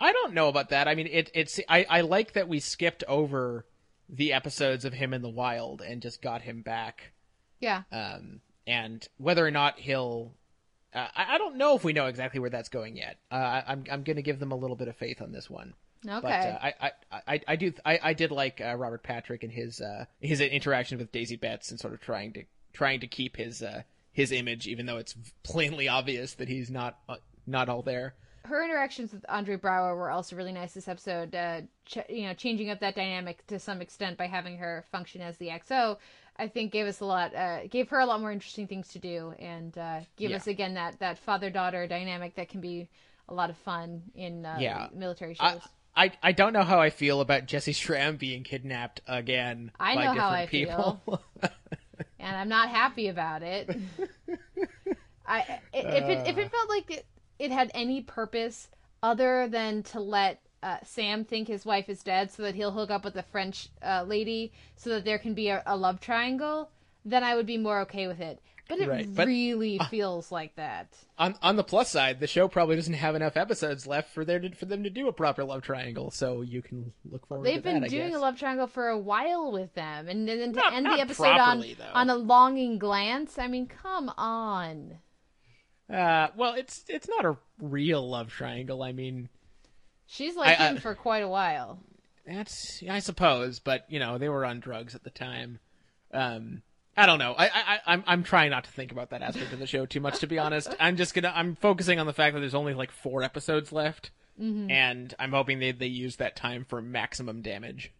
I 0.01 0.13
don't 0.13 0.35
know 0.35 0.49
about 0.49 0.71
that. 0.71 0.89
I 0.89 0.95
mean, 0.95 1.07
it, 1.07 1.31
it's 1.35 1.61
I, 1.69 1.87
I 1.89 2.01
like 2.01 2.33
that 2.33 2.49
we 2.49 2.59
skipped 2.61 3.05
over 3.07 3.67
the 4.09 4.33
episodes 4.33 4.85
of 4.85 4.93
him 4.95 5.15
in 5.15 5.23
the 5.23 5.29
wild 5.31 5.81
and 5.81 6.03
just 6.03 6.21
got 6.23 6.43
him 6.43 6.63
back. 6.63 7.13
Yeah. 7.61 7.83
Um, 7.93 8.41
and 8.67 9.07
whether 9.19 9.47
or 9.47 9.51
not 9.51 9.79
he'll, 9.79 10.35
uh, 10.95 11.09
I, 11.15 11.35
I 11.35 11.39
don't 11.39 11.57
know 11.57 11.75
if 11.77 11.85
we 11.85 11.93
know 11.93 12.07
exactly 12.07 12.41
where 12.41 12.51
that's 12.51 12.69
going 12.69 12.97
yet. 12.97 13.19
Uh, 13.31 13.35
I, 13.35 13.65
I'm 13.67 13.85
I'm 13.91 14.03
going 14.03 14.17
to 14.17 14.23
give 14.23 14.39
them 14.39 14.53
a 14.53 14.57
little 14.57 14.77
bit 14.77 14.89
of 14.89 14.97
faith 14.97 15.23
on 15.23 15.33
this 15.33 15.49
one. 15.49 15.75
Okay. 16.07 16.21
But 16.21 16.31
uh, 16.31 16.59
I, 16.61 16.75
I, 16.81 17.21
I, 17.29 17.41
I 17.49 17.57
do 17.57 17.73
I, 17.85 18.01
I 18.03 18.13
did 18.13 18.31
like 18.33 18.61
uh, 18.61 18.75
Robert 18.77 19.03
Patrick 19.03 19.43
and 19.45 19.53
his 19.53 19.81
uh, 19.81 20.07
his 20.21 20.41
interaction 20.41 20.99
with 20.99 21.13
Daisy 21.13 21.37
Betts 21.37 21.71
and 21.71 21.79
sort 21.79 21.95
of 21.95 22.01
trying 22.01 22.33
to 22.35 22.45
trying 22.73 23.01
to 23.01 23.07
keep 23.07 23.37
his 23.37 23.63
uh, 23.63 23.83
his 24.13 24.33
image, 24.33 24.67
even 24.67 24.87
though 24.87 24.97
it's 24.99 25.15
plainly 25.45 25.89
obvious 25.89 26.35
that 26.35 26.49
he's 26.49 26.71
not 26.71 26.99
uh, 27.09 27.17
not 27.47 27.69
all 27.69 27.83
there. 27.83 28.15
her 28.45 28.65
interactions 28.65 29.13
with 29.13 29.25
Andre 29.29 29.57
Braugher 29.57 29.95
were 29.97 30.11
also 30.11 30.35
really 30.35 30.53
nice 30.53 30.75
this 30.75 30.89
episode. 30.89 31.35
Uh, 31.35 31.61
ch- 31.87 32.09
you 32.09 32.27
know, 32.27 32.35
changing 32.35 32.71
up 32.71 32.81
that 32.81 32.97
dynamic 32.97 33.47
to 33.47 33.59
some 33.61 33.81
extent 33.81 34.19
by 34.19 34.27
having 34.27 34.59
her 34.59 34.85
function 34.91 35.21
as 35.21 35.37
the 35.39 35.49
XO, 35.49 35.97
I 36.37 36.49
think 36.49 36.73
gave 36.73 36.87
us 36.87 37.01
a 37.01 37.05
lot, 37.05 37.35
uh, 37.35 37.67
gave 37.69 37.89
her 37.91 38.01
a 38.01 38.07
lot 38.07 38.21
more 38.21 38.33
interesting 38.33 38.67
things 38.67 38.89
to 38.89 38.99
do, 38.99 39.35
and 39.39 39.77
uh, 39.77 40.01
give 40.17 40.31
Yeah. 40.31 40.37
us 40.37 40.47
again 40.47 40.75
that 40.75 40.99
that 41.01 41.19
father 41.19 41.51
daughter 41.51 41.87
dynamic 41.87 42.35
that 42.37 42.49
can 42.49 42.61
be 42.61 42.89
a 43.29 43.35
lot 43.35 43.51
of 43.51 43.57
fun 43.59 44.03
in 44.15 44.45
uh, 44.47 44.59
Yeah. 44.61 44.89
military 44.95 45.35
shows. 45.35 45.61
I 45.95 46.13
I 46.23 46.33
don't 46.33 46.53
know 46.55 46.63
how 46.63 46.81
I 46.81 46.91
feel 46.91 47.21
about 47.21 47.47
Jessy 47.47 47.73
Schram 47.73 48.19
being 48.19 48.45
kidnapped 48.45 49.03
again 49.07 49.73
I 49.79 49.95
by 49.95 50.05
know 50.05 50.13
different 50.15 50.31
how 50.31 50.37
I 50.37 50.47
people. 50.47 51.23
and 52.19 52.37
I'm 52.37 52.49
not 52.49 52.71
happy 52.71 53.09
about 53.09 53.43
it. 53.43 53.69
I 55.27 55.61
if 55.75 56.09
it 56.09 56.19
if 56.27 56.39
it 56.39 56.51
felt 56.51 56.69
like 56.69 56.91
it, 56.91 57.07
it 57.39 57.51
had 57.51 57.71
any 57.75 58.01
purpose 58.01 58.69
other 59.03 59.49
than 59.49 59.83
to 59.83 60.01
let 60.01 60.41
uh, 60.63 60.79
Sam 60.85 61.25
think 61.25 61.49
his 61.49 61.65
wife 61.67 61.89
is 61.89 62.03
dead, 62.03 62.31
so 62.31 62.43
that 62.45 62.55
he'll 62.55 62.71
hook 62.73 62.91
up 62.91 63.05
with 63.05 63.15
the 63.15 63.23
French 63.25 63.69
uh, 63.83 64.05
lady, 64.07 64.53
so 64.77 64.91
that 64.91 65.05
there 65.05 65.19
can 65.19 65.35
be 65.35 65.49
a, 65.49 65.63
a 65.67 65.77
love 65.77 66.01
triangle, 66.01 66.71
then 67.05 67.25
I 67.25 67.35
would 67.35 67.47
be 67.47 67.59
more 67.59 67.81
okay 67.81 68.07
with 68.07 68.21
it. 68.21 68.41
But 68.69 68.79
it 68.79 68.89
Right, 68.89 69.13
but- 69.15 69.27
really 69.27 69.79
feels 69.91 70.31
like 70.31 70.55
that. 70.55 70.97
on 71.19 71.35
on 71.43 71.57
the 71.57 71.65
plus 71.65 71.91
side, 71.91 72.21
the 72.21 72.27
show 72.29 72.47
probably 72.49 72.77
doesn't 72.77 72.95
have 72.95 73.15
enough 73.17 73.37
episodes 73.37 73.87
left 73.89 74.15
for 74.15 74.25
there 74.25 74.39
to, 74.39 74.51
for 74.55 74.67
them 74.67 74.85
to 74.85 74.89
do 74.89 75.09
a 75.09 75.13
proper 75.13 75.43
love 75.45 75.63
triangle, 75.63 76.11
so 76.13 76.41
you 76.43 76.63
can 76.63 76.93
look 77.11 77.27
forward 77.27 77.45
to 77.45 77.51
that. 77.51 77.55
They've 77.55 77.63
been 77.63 77.83
that. 77.83 77.91
Doing 77.91 78.15
a 78.15 78.19
love 78.21 78.39
triangle 78.39 78.69
for 78.69 78.89
a 78.89 78.97
while 78.99 79.51
with 79.53 79.75
them, 79.75 80.09
and 80.09 80.27
then 80.29 80.39
to 80.39 80.59
Not- 80.61 80.73
end 80.73 80.85
not 80.85 80.97
the 80.97 81.03
episode 81.03 81.27
on 81.39 81.59
though. 81.61 81.85
on 81.93 82.09
a 82.09 82.15
longing 82.15 82.79
glance. 82.79 83.37
I 83.37 83.49
mean, 83.49 83.67
come 83.67 84.09
on. 84.17 84.99
Uh, 85.93 86.29
well, 86.37 86.55
it's 86.55 86.85
it's 86.89 87.09
not 87.09 87.25
a 87.27 87.37
real 87.61 88.09
love 88.09 88.31
triangle. 88.31 88.83
I 88.83 88.93
mean, 88.93 89.29
She's 90.13 90.37
like 90.37 90.61
I- 90.61 90.65
I- 90.65 90.69
him 90.69 90.77
for 90.79 90.95
quite 90.95 91.23
a 91.23 91.29
while. 91.29 91.79
that's 92.27 92.83
I 92.89 92.99
suppose, 93.01 93.59
but 93.61 93.85
you 93.89 93.99
know 93.99 94.19
they 94.19 94.29
were 94.29 94.45
on 94.45 94.61
drugs 94.61 94.95
at 94.95 95.03
the 95.05 95.11
time. 95.11 95.59
Um, 96.13 96.63
I 96.97 97.07
don't 97.07 97.19
know. 97.19 97.33
I, 97.37 97.47
I 97.47 97.51
I- 97.75 97.81
I'm 97.87 98.05
I'm 98.07 98.23
trying 98.23 98.51
not 98.51 98.65
to 98.65 98.71
think 98.71 98.93
about 98.93 99.11
that 99.11 99.23
aspect 99.23 99.53
of 99.53 99.59
the 99.59 99.67
show 99.67 99.87
too 99.87 100.01
much, 100.01 100.19
to 100.21 100.27
be 100.27 100.39
honest. 100.39 100.75
I'm 100.81 100.97
just 100.97 101.15
gonna 101.15 101.33
I'm 101.35 101.57
focusing 101.57 101.99
on 101.99 102.07
the 102.07 102.13
fact 102.13 102.35
that 102.35 102.41
there's 102.41 102.55
only 102.55 102.75
like 102.75 102.91
four 102.91 103.23
episodes 103.23 103.73
left, 103.73 104.11
Mm-hmm. 104.41 104.71
and 104.71 105.15
I'm 105.19 105.33
hoping 105.33 105.59
they 105.59 105.73
they 105.73 105.87
use 105.87 106.17
that 106.17 106.37
time 106.37 106.65
for 106.69 106.81
maximum 106.83 107.41
damage. 107.43 107.93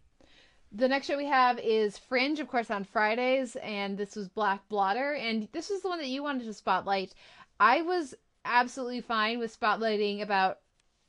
The 0.71 0.87
next 0.87 1.05
show 1.07 1.17
we 1.17 1.25
have 1.27 1.59
is 1.59 1.97
Fringe, 1.99 2.39
of 2.39 2.47
course, 2.47 2.71
on 2.71 2.83
Fridays, 2.83 3.55
and 3.57 3.95
this 3.97 4.15
was 4.15 4.27
Black 4.29 4.67
Blotter, 4.69 5.13
and 5.13 5.47
this 5.51 5.69
was 5.69 5.81
the 5.83 5.89
one 5.89 5.99
that 5.99 6.07
you 6.07 6.23
wanted 6.23 6.45
to 6.45 6.53
spotlight. 6.53 7.13
I 7.59 7.83
was 7.83 8.15
absolutely 8.45 9.01
fine 9.01 9.37
with 9.37 9.57
spotlighting 9.59 10.21
about 10.23 10.57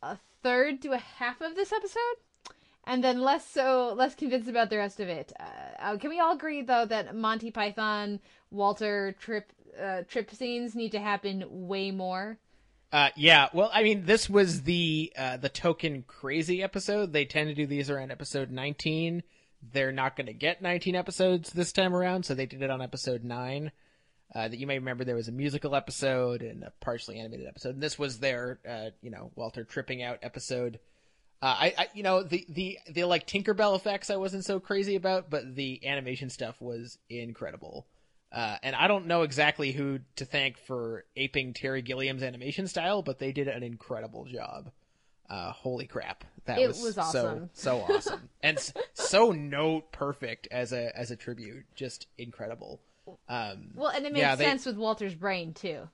a 0.02 0.18
third 0.44 0.80
to 0.82 0.92
a 0.92 0.98
half 0.98 1.40
of 1.40 1.56
this 1.56 1.72
episode, 1.72 2.16
and 2.84 3.02
then 3.02 3.20
less 3.20 3.48
so, 3.48 3.92
less 3.96 4.14
convinced 4.14 4.48
about 4.48 4.70
the 4.70 4.76
rest 4.76 5.00
of 5.00 5.08
it. 5.08 5.32
Uh, 5.40 5.42
uh, 5.82 5.96
can 5.96 6.10
we 6.10 6.20
all 6.20 6.36
agree 6.36 6.62
though 6.62 6.86
that 6.86 7.16
Monty 7.16 7.50
Python, 7.50 8.20
Walter 8.52 9.16
trip 9.18 9.50
uh, 9.82 10.02
trip 10.02 10.30
scenes 10.30 10.76
need 10.76 10.92
to 10.92 11.00
happen 11.00 11.44
way 11.48 11.90
more? 11.90 12.38
Uh, 12.92 13.08
yeah. 13.16 13.48
Well, 13.52 13.70
I 13.74 13.82
mean, 13.82 14.04
this 14.04 14.30
was 14.30 14.62
the 14.62 15.12
uh, 15.18 15.38
the 15.38 15.48
token 15.48 16.04
crazy 16.06 16.62
episode. 16.62 17.12
They 17.12 17.24
tend 17.24 17.48
to 17.48 17.54
do 17.54 17.66
these 17.66 17.90
around 17.90 18.12
episode 18.12 18.52
19. 18.52 19.24
They're 19.72 19.90
not 19.90 20.14
going 20.14 20.26
to 20.26 20.34
get 20.34 20.62
19 20.62 20.94
episodes 20.94 21.50
this 21.50 21.72
time 21.72 21.96
around, 21.96 22.24
so 22.24 22.34
they 22.34 22.46
did 22.46 22.62
it 22.62 22.70
on 22.70 22.82
episode 22.82 23.24
nine. 23.24 23.72
Uh, 24.34 24.48
that 24.48 24.58
you 24.58 24.66
may 24.66 24.78
remember 24.78 25.04
there 25.04 25.14
was 25.14 25.28
a 25.28 25.32
musical 25.32 25.76
episode 25.76 26.42
and 26.42 26.64
a 26.64 26.72
partially 26.80 27.20
animated 27.20 27.46
episode. 27.46 27.74
And 27.74 27.82
this 27.82 27.98
was 27.98 28.18
their, 28.18 28.58
uh, 28.68 28.90
you 29.00 29.10
know, 29.10 29.30
Walter 29.36 29.62
tripping 29.62 30.02
out 30.02 30.18
episode. 30.22 30.80
Uh, 31.40 31.54
I, 31.60 31.74
I, 31.78 31.88
you 31.94 32.02
know, 32.02 32.22
the, 32.24 32.44
the, 32.48 32.78
the 32.90 33.04
like 33.04 33.26
Tinkerbell 33.28 33.76
effects 33.76 34.10
I 34.10 34.16
wasn't 34.16 34.44
so 34.44 34.58
crazy 34.58 34.96
about, 34.96 35.30
but 35.30 35.54
the 35.54 35.86
animation 35.86 36.30
stuff 36.30 36.60
was 36.60 36.98
incredible. 37.08 37.86
Uh, 38.32 38.56
and 38.64 38.74
I 38.74 38.88
don't 38.88 39.06
know 39.06 39.22
exactly 39.22 39.70
who 39.70 40.00
to 40.16 40.24
thank 40.24 40.58
for 40.58 41.04
aping 41.14 41.52
Terry 41.52 41.82
Gilliam's 41.82 42.24
animation 42.24 42.66
style, 42.66 43.02
but 43.02 43.20
they 43.20 43.30
did 43.30 43.46
an 43.46 43.62
incredible 43.62 44.24
job. 44.24 44.72
Uh, 45.30 45.52
holy 45.52 45.86
crap, 45.86 46.24
that 46.46 46.58
It 46.58 46.66
was, 46.66 46.82
was 46.82 46.94
so 46.96 47.00
awesome. 47.02 47.50
so 47.54 47.80
awesome 47.88 48.28
and 48.42 48.72
so 48.92 49.30
note 49.30 49.90
perfect 49.92 50.48
as 50.50 50.72
a 50.72 50.94
as 50.98 51.10
a 51.10 51.16
tribute, 51.16 51.64
just 51.74 52.08
incredible. 52.18 52.80
Um, 53.28 53.70
Well, 53.74 53.88
and 53.90 54.06
it 54.06 54.12
makes 54.12 54.22
Yeah, 54.22 54.34
they- 54.36 54.44
sense 54.44 54.66
with 54.66 54.76
Walter's 54.76 55.14
brain 55.14 55.54
too. 55.54 55.88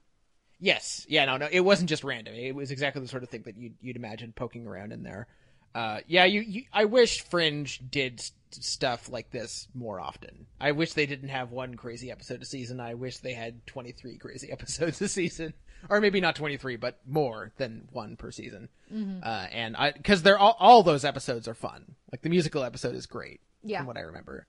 Yes, 0.62 1.06
yeah, 1.08 1.24
no, 1.24 1.38
no, 1.38 1.48
it 1.50 1.60
wasn't 1.60 1.88
just 1.88 2.04
random. 2.04 2.34
It 2.34 2.54
was 2.54 2.70
exactly 2.70 3.00
the 3.00 3.08
sort 3.08 3.22
of 3.22 3.30
thing 3.30 3.42
that 3.42 3.56
you'd 3.56 3.76
you'd 3.80 3.96
imagine 3.96 4.32
poking 4.34 4.66
around 4.66 4.92
in 4.92 5.02
there. 5.02 5.26
Uh, 5.74 6.00
yeah, 6.06 6.24
you, 6.24 6.40
you 6.42 6.64
I 6.72 6.84
wish 6.84 7.22
Fringe 7.22 7.80
did 7.90 8.20
stuff 8.50 9.08
like 9.08 9.30
this 9.30 9.68
more 9.74 10.00
often. 10.00 10.46
I 10.60 10.72
wish 10.72 10.92
they 10.92 11.06
didn't 11.06 11.28
have 11.30 11.50
one 11.52 11.76
crazy 11.76 12.10
episode 12.10 12.42
a 12.42 12.44
season. 12.44 12.78
I 12.80 12.94
wish 12.94 13.18
they 13.18 13.32
had 13.32 13.64
23 13.68 14.18
crazy 14.18 14.50
episodes 14.52 15.00
a 15.00 15.08
season. 15.08 15.54
Or 15.88 15.98
maybe 16.02 16.20
not 16.20 16.36
23, 16.36 16.76
but 16.76 16.98
more 17.06 17.52
than 17.56 17.88
one 17.92 18.16
per 18.16 18.30
season. 18.30 18.68
Mhm. 18.92 19.24
Uh, 19.24 19.46
and 19.50 19.74
I, 19.78 19.92
cause 19.92 20.20
they're 20.22 20.38
all, 20.38 20.54
all 20.58 20.82
those 20.82 21.06
episodes 21.06 21.48
are 21.48 21.54
fun. 21.54 21.94
Like 22.12 22.20
the 22.20 22.28
musical 22.28 22.64
episode 22.64 22.94
is 22.94 23.06
great. 23.06 23.40
Yeah. 23.62 23.78
From 23.78 23.86
what 23.86 23.96
I 23.96 24.00
remember. 24.00 24.46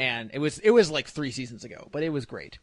And 0.00 0.30
it 0.32 0.38
was, 0.38 0.58
it 0.60 0.70
was 0.70 0.90
like 0.90 1.08
three 1.08 1.30
seasons 1.30 1.62
ago, 1.64 1.88
but 1.92 2.02
it 2.02 2.08
was 2.08 2.24
great. 2.24 2.58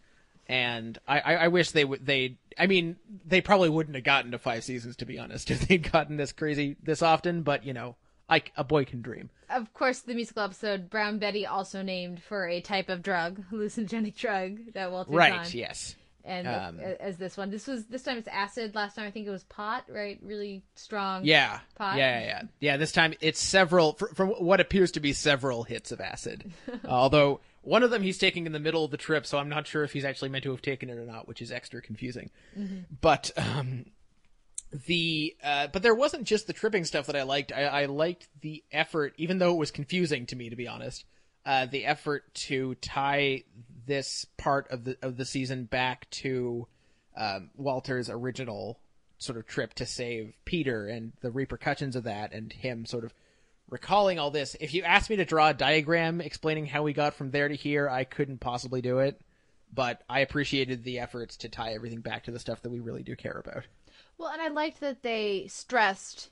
And 0.47 0.97
I, 1.07 1.19
I, 1.19 1.33
I 1.35 1.47
wish 1.49 1.71
they 1.71 1.85
would, 1.85 2.05
they, 2.05 2.37
I 2.57 2.67
mean, 2.67 2.95
they 3.25 3.41
probably 3.41 3.69
wouldn't 3.69 3.95
have 3.95 4.05
gotten 4.05 4.31
to 4.31 4.39
five 4.39 4.63
seasons 4.63 4.95
to 4.97 5.05
be 5.05 5.19
honest 5.19 5.51
if 5.51 5.67
they'd 5.67 5.91
gotten 5.91 6.17
this 6.17 6.31
crazy 6.31 6.77
this 6.81 7.01
often, 7.01 7.43
but 7.43 7.63
you 7.65 7.73
know, 7.73 7.95
I, 8.29 8.41
a 8.55 8.63
boy 8.63 8.85
can 8.85 9.01
dream. 9.01 9.29
Of 9.49 9.73
course, 9.73 9.99
the 9.99 10.13
musical 10.15 10.43
episode 10.43 10.89
Brown 10.89 11.19
Betty 11.19 11.45
also 11.45 11.81
named 11.81 12.21
for 12.23 12.47
a 12.47 12.59
type 12.59 12.89
of 12.89 13.03
drug, 13.03 13.43
hallucinogenic 13.51 14.15
drug 14.15 14.73
that 14.73 14.91
Walter's 14.91 15.13
Right, 15.13 15.33
on. 15.33 15.45
yes. 15.51 15.95
And 16.27 16.45
Um, 16.47 16.79
as 16.99 17.17
this 17.17 17.37
one, 17.37 17.49
this 17.49 17.65
was 17.67 17.85
this 17.85 18.03
time 18.03 18.17
it's 18.17 18.27
acid. 18.27 18.75
Last 18.75 18.95
time 18.95 19.07
I 19.07 19.11
think 19.11 19.25
it 19.27 19.31
was 19.31 19.45
pot, 19.45 19.85
right? 19.87 20.19
Really 20.21 20.61
strong. 20.75 21.23
Yeah. 21.23 21.61
pot. 21.75 21.97
Yeah, 21.97 22.19
yeah, 22.19 22.25
yeah. 22.25 22.41
Yeah, 22.59 22.77
this 22.77 22.91
time 22.91 23.13
it's 23.21 23.39
several, 23.39 23.93
from 23.93 24.29
what 24.31 24.59
appears 24.59 24.91
to 24.91 24.99
be 24.99 25.13
several 25.13 25.63
hits 25.63 25.91
of 25.93 26.01
acid. 26.01 26.51
Although, 26.85 27.39
one 27.61 27.81
of 27.81 27.91
them 27.91 28.01
he's 28.03 28.17
taking 28.17 28.45
in 28.45 28.51
the 28.51 28.59
middle 28.59 28.83
of 28.83 28.91
the 28.91 28.97
trip, 28.97 29.25
so 29.25 29.37
I'm 29.37 29.47
not 29.49 29.67
sure 29.67 29.83
if 29.83 29.93
he's 29.93 30.03
actually 30.05 30.29
meant 30.29 30.43
to 30.43 30.51
have 30.51 30.61
taken 30.61 30.89
it 30.89 30.97
or 30.97 31.05
not, 31.05 31.27
which 31.29 31.41
is 31.41 31.51
extra 31.51 31.81
confusing. 31.81 32.29
Mhm. 32.59 32.83
But, 33.01 33.31
um, 33.37 33.85
the, 34.85 35.33
uh, 35.41 35.67
but 35.67 35.81
there 35.81 35.95
wasn't 35.95 36.25
just 36.25 36.45
the 36.47 36.53
tripping 36.53 36.83
stuff 36.83 37.07
that 37.07 37.15
I 37.15 37.23
liked. 37.23 37.53
I, 37.53 37.63
I 37.63 37.85
liked 37.85 38.27
the 38.41 38.63
effort, 38.71 39.13
even 39.17 39.37
though 39.37 39.53
it 39.53 39.57
was 39.57 39.71
confusing 39.71 40.25
to 40.25 40.35
me, 40.35 40.49
to 40.49 40.57
be 40.57 40.67
honest, 40.67 41.05
uh, 41.45 41.65
the 41.67 41.85
effort 41.85 42.33
to 42.33 42.75
tie 42.75 43.43
this 43.87 44.25
part 44.37 44.69
of 44.69 44.83
the, 44.83 44.97
of 45.01 45.17
the 45.17 45.25
season 45.25 45.65
back 45.65 46.09
to, 46.11 46.67
um, 47.17 47.49
Walter's 47.55 48.09
original 48.09 48.79
sort 49.17 49.37
of 49.37 49.47
trip 49.47 49.73
to 49.73 49.85
save 49.85 50.35
Peter 50.45 50.87
and 50.87 51.13
the 51.21 51.31
repercussions 51.31 51.95
of 51.95 52.03
that 52.03 52.31
and 52.33 52.53
him 52.53 52.85
sort 52.85 53.03
of 53.03 53.13
recalling 53.69 54.19
all 54.19 54.31
this. 54.31 54.55
If 54.59 54.73
you 54.73 54.83
asked 54.83 55.09
me 55.09 55.15
to 55.15 55.25
draw 55.25 55.49
a 55.49 55.53
diagram 55.53 56.21
explaining 56.21 56.67
how 56.67 56.83
we 56.83 56.93
got 56.93 57.15
from 57.15 57.31
there 57.31 57.47
to 57.47 57.55
here, 57.55 57.89
I 57.89 58.03
couldn't 58.03 58.39
possibly 58.39 58.81
do 58.81 58.99
it. 58.99 59.19
But 59.73 60.01
I 60.09 60.21
appreciated 60.21 60.83
the 60.83 60.99
efforts 60.99 61.35
to 61.37 61.49
tie 61.49 61.73
everything 61.73 61.99
back 61.99 62.23
to 62.23 62.31
the 62.31 62.39
stuff 62.39 62.61
that 62.61 62.69
we 62.69 62.79
really 62.79 63.03
do 63.03 63.15
care 63.15 63.43
about. 63.43 63.65
Well, 64.17 64.29
and 64.29 64.41
I 64.41 64.47
liked 64.47 64.79
that 64.79 65.03
they 65.03 65.47
stressed, 65.47 66.29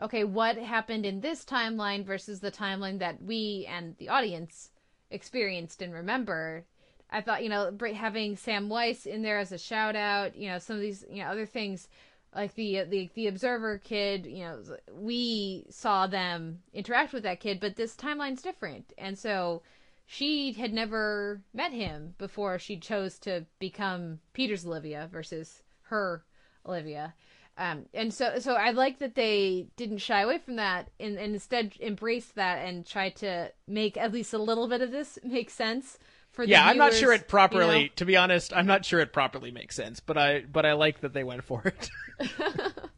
okay, 0.00 0.22
what 0.22 0.56
happened 0.56 1.04
in 1.04 1.20
this 1.20 1.44
timeline 1.44 2.04
versus 2.04 2.38
the 2.38 2.52
timeline 2.52 3.00
that 3.00 3.20
we 3.20 3.66
and 3.68 3.96
the 3.98 4.10
audience 4.10 4.70
experienced 5.10 5.82
and 5.82 5.92
remember. 5.92 6.64
I 7.10 7.20
thought, 7.20 7.42
you 7.42 7.48
know, 7.48 7.76
having 7.94 8.36
Sam 8.36 8.68
Weiss 8.68 9.06
in 9.06 9.22
there 9.22 9.38
as 9.38 9.52
a 9.52 9.58
shout 9.58 9.96
out, 9.96 10.36
you 10.36 10.48
know, 10.48 10.58
some 10.58 10.76
of 10.76 10.82
these, 10.82 11.04
you 11.10 11.22
know, 11.22 11.30
other 11.30 11.46
things 11.46 11.88
like 12.34 12.54
the 12.54 12.82
the 12.84 13.10
the 13.14 13.28
observer 13.28 13.78
kid, 13.78 14.26
you 14.26 14.44
know, 14.44 14.62
we 14.92 15.66
saw 15.70 16.06
them 16.06 16.60
interact 16.74 17.12
with 17.12 17.22
that 17.22 17.40
kid, 17.40 17.60
but 17.60 17.76
this 17.76 17.94
timeline's 17.94 18.42
different, 18.42 18.92
and 18.98 19.18
so 19.18 19.62
she 20.06 20.52
had 20.52 20.72
never 20.72 21.42
met 21.52 21.72
him 21.72 22.14
before 22.18 22.58
she 22.58 22.76
chose 22.76 23.18
to 23.18 23.44
become 23.58 24.20
Peter's 24.32 24.64
Olivia 24.64 25.08
versus 25.10 25.62
her 25.82 26.24
Olivia. 26.64 27.14
Um, 27.58 27.86
and 27.94 28.12
so, 28.12 28.38
so 28.38 28.52
I 28.52 28.70
like 28.70 28.98
that 28.98 29.14
they 29.14 29.68
didn't 29.76 29.98
shy 29.98 30.20
away 30.20 30.38
from 30.38 30.56
that 30.56 30.90
and, 31.00 31.16
and 31.16 31.32
instead 31.32 31.72
embraced 31.80 32.34
that 32.34 32.58
and 32.58 32.86
tried 32.86 33.16
to 33.16 33.50
make 33.66 33.96
at 33.96 34.12
least 34.12 34.34
a 34.34 34.38
little 34.38 34.68
bit 34.68 34.82
of 34.82 34.90
this 34.90 35.18
make 35.24 35.48
sense 35.48 35.98
for 36.36 36.44
yeah, 36.44 36.66
I'm 36.66 36.76
not 36.76 36.92
sure 36.92 37.12
it 37.12 37.28
properly. 37.28 37.76
you 37.76 37.84
know? 37.84 37.90
To 37.96 38.04
be 38.04 38.16
honest, 38.16 38.52
I'm 38.54 38.66
not 38.66 38.84
sure 38.84 39.00
it 39.00 39.12
properly 39.12 39.50
makes 39.50 39.74
sense. 39.74 40.00
But 40.00 40.18
I, 40.18 40.40
but 40.42 40.66
I 40.66 40.74
like 40.74 41.00
that 41.00 41.14
they 41.14 41.24
went 41.24 41.42
for 41.42 41.62
it. 41.64 41.90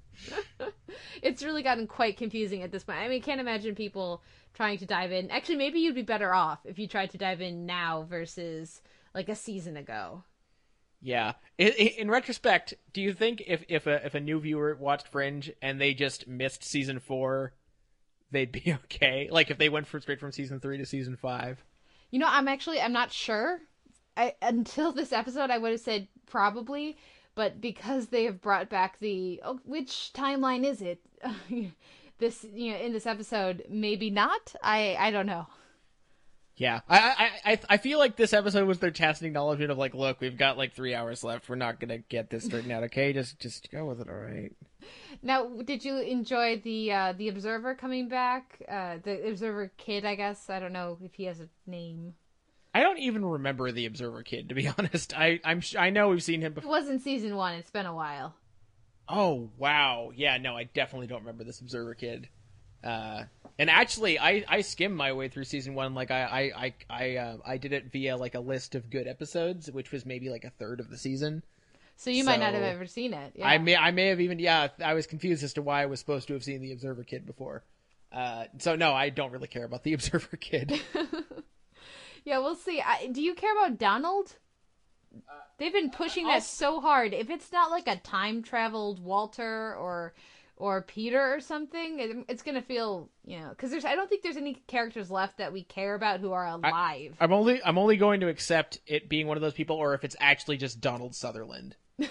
it's 1.22 1.42
really 1.42 1.62
gotten 1.62 1.86
quite 1.86 2.16
confusing 2.16 2.62
at 2.62 2.72
this 2.72 2.82
point. 2.82 2.98
I 2.98 3.08
mean, 3.08 3.22
can't 3.22 3.40
imagine 3.40 3.76
people 3.76 4.22
trying 4.54 4.78
to 4.78 4.86
dive 4.86 5.12
in. 5.12 5.30
Actually, 5.30 5.56
maybe 5.56 5.78
you'd 5.78 5.94
be 5.94 6.02
better 6.02 6.34
off 6.34 6.58
if 6.64 6.80
you 6.80 6.88
tried 6.88 7.10
to 7.10 7.18
dive 7.18 7.40
in 7.40 7.64
now 7.64 8.04
versus 8.10 8.82
like 9.14 9.28
a 9.28 9.36
season 9.36 9.76
ago. 9.76 10.24
Yeah. 11.00 11.34
In, 11.58 11.68
in 11.68 12.10
retrospect, 12.10 12.74
do 12.92 13.00
you 13.00 13.12
think 13.12 13.44
if 13.46 13.64
if 13.68 13.86
a 13.86 14.04
if 14.04 14.16
a 14.16 14.20
new 14.20 14.40
viewer 14.40 14.76
watched 14.78 15.08
Fringe 15.08 15.52
and 15.62 15.80
they 15.80 15.94
just 15.94 16.26
missed 16.26 16.64
season 16.64 16.98
four, 16.98 17.52
they'd 18.32 18.50
be 18.50 18.76
okay? 18.84 19.28
Like 19.30 19.50
if 19.52 19.58
they 19.58 19.68
went 19.68 19.86
from 19.86 20.00
straight 20.00 20.18
from 20.18 20.32
season 20.32 20.58
three 20.58 20.78
to 20.78 20.84
season 20.86 21.16
five? 21.16 21.64
You 22.10 22.18
know, 22.18 22.28
I'm 22.28 22.48
actually 22.48 22.80
I'm 22.80 22.92
not 22.92 23.12
sure. 23.12 23.60
I 24.16 24.34
until 24.42 24.92
this 24.92 25.12
episode 25.12 25.50
I 25.50 25.58
would 25.58 25.72
have 25.72 25.80
said 25.80 26.08
probably, 26.26 26.96
but 27.34 27.60
because 27.60 28.08
they 28.08 28.24
have 28.24 28.40
brought 28.40 28.68
back 28.68 28.98
the 28.98 29.40
oh, 29.44 29.60
which 29.64 30.10
timeline 30.14 30.64
is 30.64 30.82
it? 30.82 31.00
this 32.18 32.44
you 32.52 32.72
know 32.72 32.78
in 32.78 32.92
this 32.92 33.06
episode 33.06 33.64
maybe 33.68 34.10
not. 34.10 34.54
I 34.62 34.96
I 34.98 35.10
don't 35.10 35.26
know. 35.26 35.46
Yeah, 36.58 36.80
I, 36.88 36.98
I 37.44 37.52
I 37.52 37.60
I 37.70 37.76
feel 37.76 37.98
like 38.00 38.16
this 38.16 38.32
episode 38.32 38.66
was 38.66 38.80
their 38.80 38.90
tacit 38.90 39.26
acknowledgement 39.26 39.70
of 39.70 39.78
like, 39.78 39.94
look, 39.94 40.20
we've 40.20 40.36
got 40.36 40.58
like 40.58 40.74
three 40.74 40.92
hours 40.92 41.22
left. 41.22 41.48
We're 41.48 41.54
not 41.54 41.78
gonna 41.78 41.98
get 41.98 42.30
this 42.30 42.44
straightened 42.44 42.72
out. 42.72 42.82
Okay, 42.84 43.12
just 43.12 43.38
just 43.38 43.70
go 43.70 43.84
with 43.84 44.00
it. 44.00 44.08
All 44.08 44.14
right. 44.16 44.52
Now, 45.22 45.48
did 45.64 45.84
you 45.84 45.98
enjoy 45.98 46.58
the 46.58 46.92
uh, 46.92 47.12
the 47.16 47.28
observer 47.28 47.76
coming 47.76 48.08
back? 48.08 48.60
Uh, 48.68 48.96
the 49.02 49.28
observer 49.28 49.70
kid, 49.76 50.04
I 50.04 50.16
guess. 50.16 50.50
I 50.50 50.58
don't 50.58 50.72
know 50.72 50.98
if 51.02 51.14
he 51.14 51.24
has 51.24 51.38
a 51.40 51.48
name. 51.66 52.14
I 52.74 52.82
don't 52.82 52.98
even 52.98 53.24
remember 53.24 53.72
the 53.72 53.86
Observer 53.86 54.22
Kid 54.22 54.50
to 54.50 54.54
be 54.54 54.68
honest. 54.78 55.16
I 55.16 55.40
I'm 55.44 55.60
sh- 55.60 55.76
I 55.76 55.90
know 55.90 56.08
we've 56.10 56.22
seen 56.22 56.42
him 56.42 56.52
before. 56.52 56.68
It 56.68 56.70
wasn't 56.70 57.02
season 57.02 57.34
one. 57.36 57.54
It's 57.54 57.70
been 57.70 57.86
a 57.86 57.94
while. 57.94 58.34
Oh 59.08 59.48
wow, 59.56 60.12
yeah, 60.14 60.36
no, 60.36 60.56
I 60.56 60.64
definitely 60.64 61.06
don't 61.06 61.20
remember 61.20 61.44
this 61.44 61.60
Observer 61.60 61.94
Kid. 61.94 62.28
Uh, 62.82 63.24
and 63.58 63.68
actually, 63.70 64.18
I 64.18 64.44
I 64.48 64.60
skimmed 64.60 64.96
my 64.96 65.12
way 65.12 65.28
through 65.28 65.44
season 65.44 65.74
one. 65.74 65.94
Like 65.94 66.10
I 66.10 66.22
I 66.22 66.40
I 66.56 66.74
I, 66.90 67.16
uh, 67.16 67.36
I 67.44 67.56
did 67.56 67.72
it 67.72 67.90
via 67.92 68.16
like 68.16 68.34
a 68.34 68.40
list 68.40 68.74
of 68.74 68.90
good 68.90 69.06
episodes, 69.06 69.70
which 69.70 69.90
was 69.90 70.06
maybe 70.06 70.30
like 70.30 70.44
a 70.44 70.50
third 70.50 70.80
of 70.80 70.90
the 70.90 70.98
season. 70.98 71.42
So 71.96 72.10
you 72.10 72.22
might 72.22 72.38
not 72.38 72.54
have 72.54 72.62
ever 72.62 72.86
seen 72.86 73.12
it. 73.12 73.32
Yeah. 73.34 73.48
I 73.48 73.58
may 73.58 73.76
I 73.76 73.90
may 73.90 74.06
have 74.08 74.20
even 74.20 74.38
yeah 74.38 74.68
I 74.84 74.94
was 74.94 75.06
confused 75.06 75.42
as 75.42 75.54
to 75.54 75.62
why 75.62 75.82
I 75.82 75.86
was 75.86 75.98
supposed 75.98 76.28
to 76.28 76.34
have 76.34 76.44
seen 76.44 76.60
the 76.60 76.72
Observer 76.72 77.02
Kid 77.02 77.26
before. 77.26 77.64
Uh, 78.12 78.44
so 78.58 78.76
no, 78.76 78.94
I 78.94 79.10
don't 79.10 79.32
really 79.32 79.48
care 79.48 79.64
about 79.64 79.82
the 79.82 79.92
Observer 79.94 80.36
Kid. 80.36 80.80
Yeah, 82.28 82.40
we'll 82.40 82.56
see. 82.56 82.78
I, 82.78 83.06
do 83.06 83.22
you 83.22 83.34
care 83.34 83.52
about 83.56 83.78
Donald? 83.78 84.36
They've 85.56 85.72
been 85.72 85.90
pushing 85.90 86.26
that 86.26 86.42
so 86.42 86.78
hard. 86.78 87.14
If 87.14 87.30
it's 87.30 87.50
not 87.50 87.70
like 87.70 87.88
a 87.88 87.96
time 87.96 88.42
traveled 88.42 89.02
Walter 89.02 89.74
or 89.74 90.12
or 90.58 90.82
Peter 90.82 91.34
or 91.34 91.40
something, 91.40 92.00
it, 92.00 92.24
it's 92.28 92.42
gonna 92.42 92.62
feel 92.62 93.08
you 93.24 93.38
know 93.38 93.48
because 93.50 93.70
there's 93.70 93.84
I 93.84 93.94
don't 93.94 94.08
think 94.08 94.22
there's 94.22 94.36
any 94.36 94.54
characters 94.66 95.10
left 95.10 95.38
that 95.38 95.52
we 95.52 95.62
care 95.62 95.94
about 95.94 96.20
who 96.20 96.32
are 96.32 96.46
alive. 96.46 97.16
I'm 97.20 97.32
only 97.32 97.62
I'm 97.62 97.78
only 97.78 97.96
going 97.96 98.20
to 98.20 98.28
accept 98.28 98.80
it 98.86 99.08
being 99.08 99.26
one 99.26 99.36
of 99.36 99.40
those 99.40 99.54
people, 99.54 99.76
or 99.76 99.94
if 99.94 100.04
it's 100.04 100.16
actually 100.20 100.56
just 100.56 100.80
Donald 100.80 101.14
Sutherland. 101.14 101.76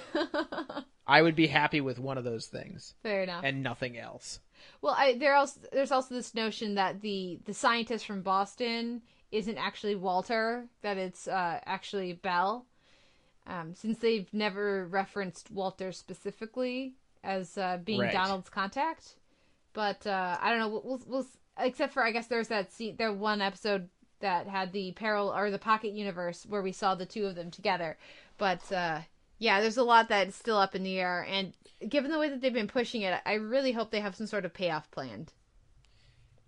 I 1.08 1.22
would 1.22 1.36
be 1.36 1.48
happy 1.48 1.80
with 1.80 2.00
one 2.00 2.18
of 2.18 2.26
those 2.26 2.48
things 2.48 2.94
Fair 3.04 3.24
enough. 3.24 3.44
and 3.46 3.64
nothing 3.64 3.98
else. 3.98 4.40
Well, 4.82 4.96
I, 4.98 5.18
there 5.18 5.36
also 5.36 5.60
there's 5.72 5.92
also 5.92 6.16
this 6.16 6.36
notion 6.36 6.76
that 6.76 7.02
the 7.02 7.40
the 7.46 7.54
scientist 7.54 8.06
from 8.06 8.22
Boston 8.22 9.02
isn't 9.32 9.58
actually 9.58 9.96
Walter, 9.96 10.68
that 10.82 10.98
it's 10.98 11.28
uh, 11.28 11.60
actually 11.66 12.14
Bell. 12.14 12.66
Um, 13.46 13.76
since 13.76 14.00
they've 14.00 14.28
never 14.34 14.86
referenced 14.88 15.50
Walter 15.52 15.94
specifically 15.94 16.96
as 17.24 17.58
uh, 17.58 17.78
being 17.84 18.02
Right. 18.02 18.14
Donald's 18.14 18.50
contact, 18.50 19.16
but 19.74 20.06
uh, 20.08 20.38
I 20.42 20.50
don't 20.50 20.60
know. 20.60 20.82
We'll, 20.84 21.02
we'll, 21.06 21.26
except 21.60 21.94
for 21.94 22.04
I 22.04 22.12
guess 22.12 22.28
there's 22.28 22.50
that 22.50 22.72
scene, 22.72 22.96
there 22.98 23.12
one 23.14 23.42
episode 23.42 23.90
that 24.20 24.48
had 24.48 24.72
the 24.72 24.92
peril 24.94 25.30
or 25.30 25.52
the 25.52 25.60
pocket 25.60 25.94
universe 25.94 26.46
where 26.48 26.62
we 26.62 26.72
saw 26.72 26.96
the 26.96 27.06
two 27.06 27.26
of 27.26 27.36
them 27.36 27.52
together. 27.52 27.98
But 28.38 28.72
uh, 28.72 29.02
yeah, 29.40 29.62
there's 29.62 29.78
a 29.78 29.84
lot 29.84 30.10
that's 30.10 30.36
still 30.36 30.58
up 30.58 30.76
in 30.76 30.84
the 30.84 31.00
air, 31.00 31.26
and 31.30 31.54
given 31.88 32.12
the 32.12 32.20
way 32.20 32.30
that 32.30 32.42
they've 32.42 32.54
been 32.54 32.68
pushing 32.68 33.02
it, 33.02 33.20
I 33.26 33.34
really 33.34 33.72
hope 33.72 33.92
they 33.92 34.00
have 34.00 34.16
some 34.16 34.28
sort 34.28 34.46
of 34.46 34.54
payoff 34.54 34.90
planned. 34.92 35.34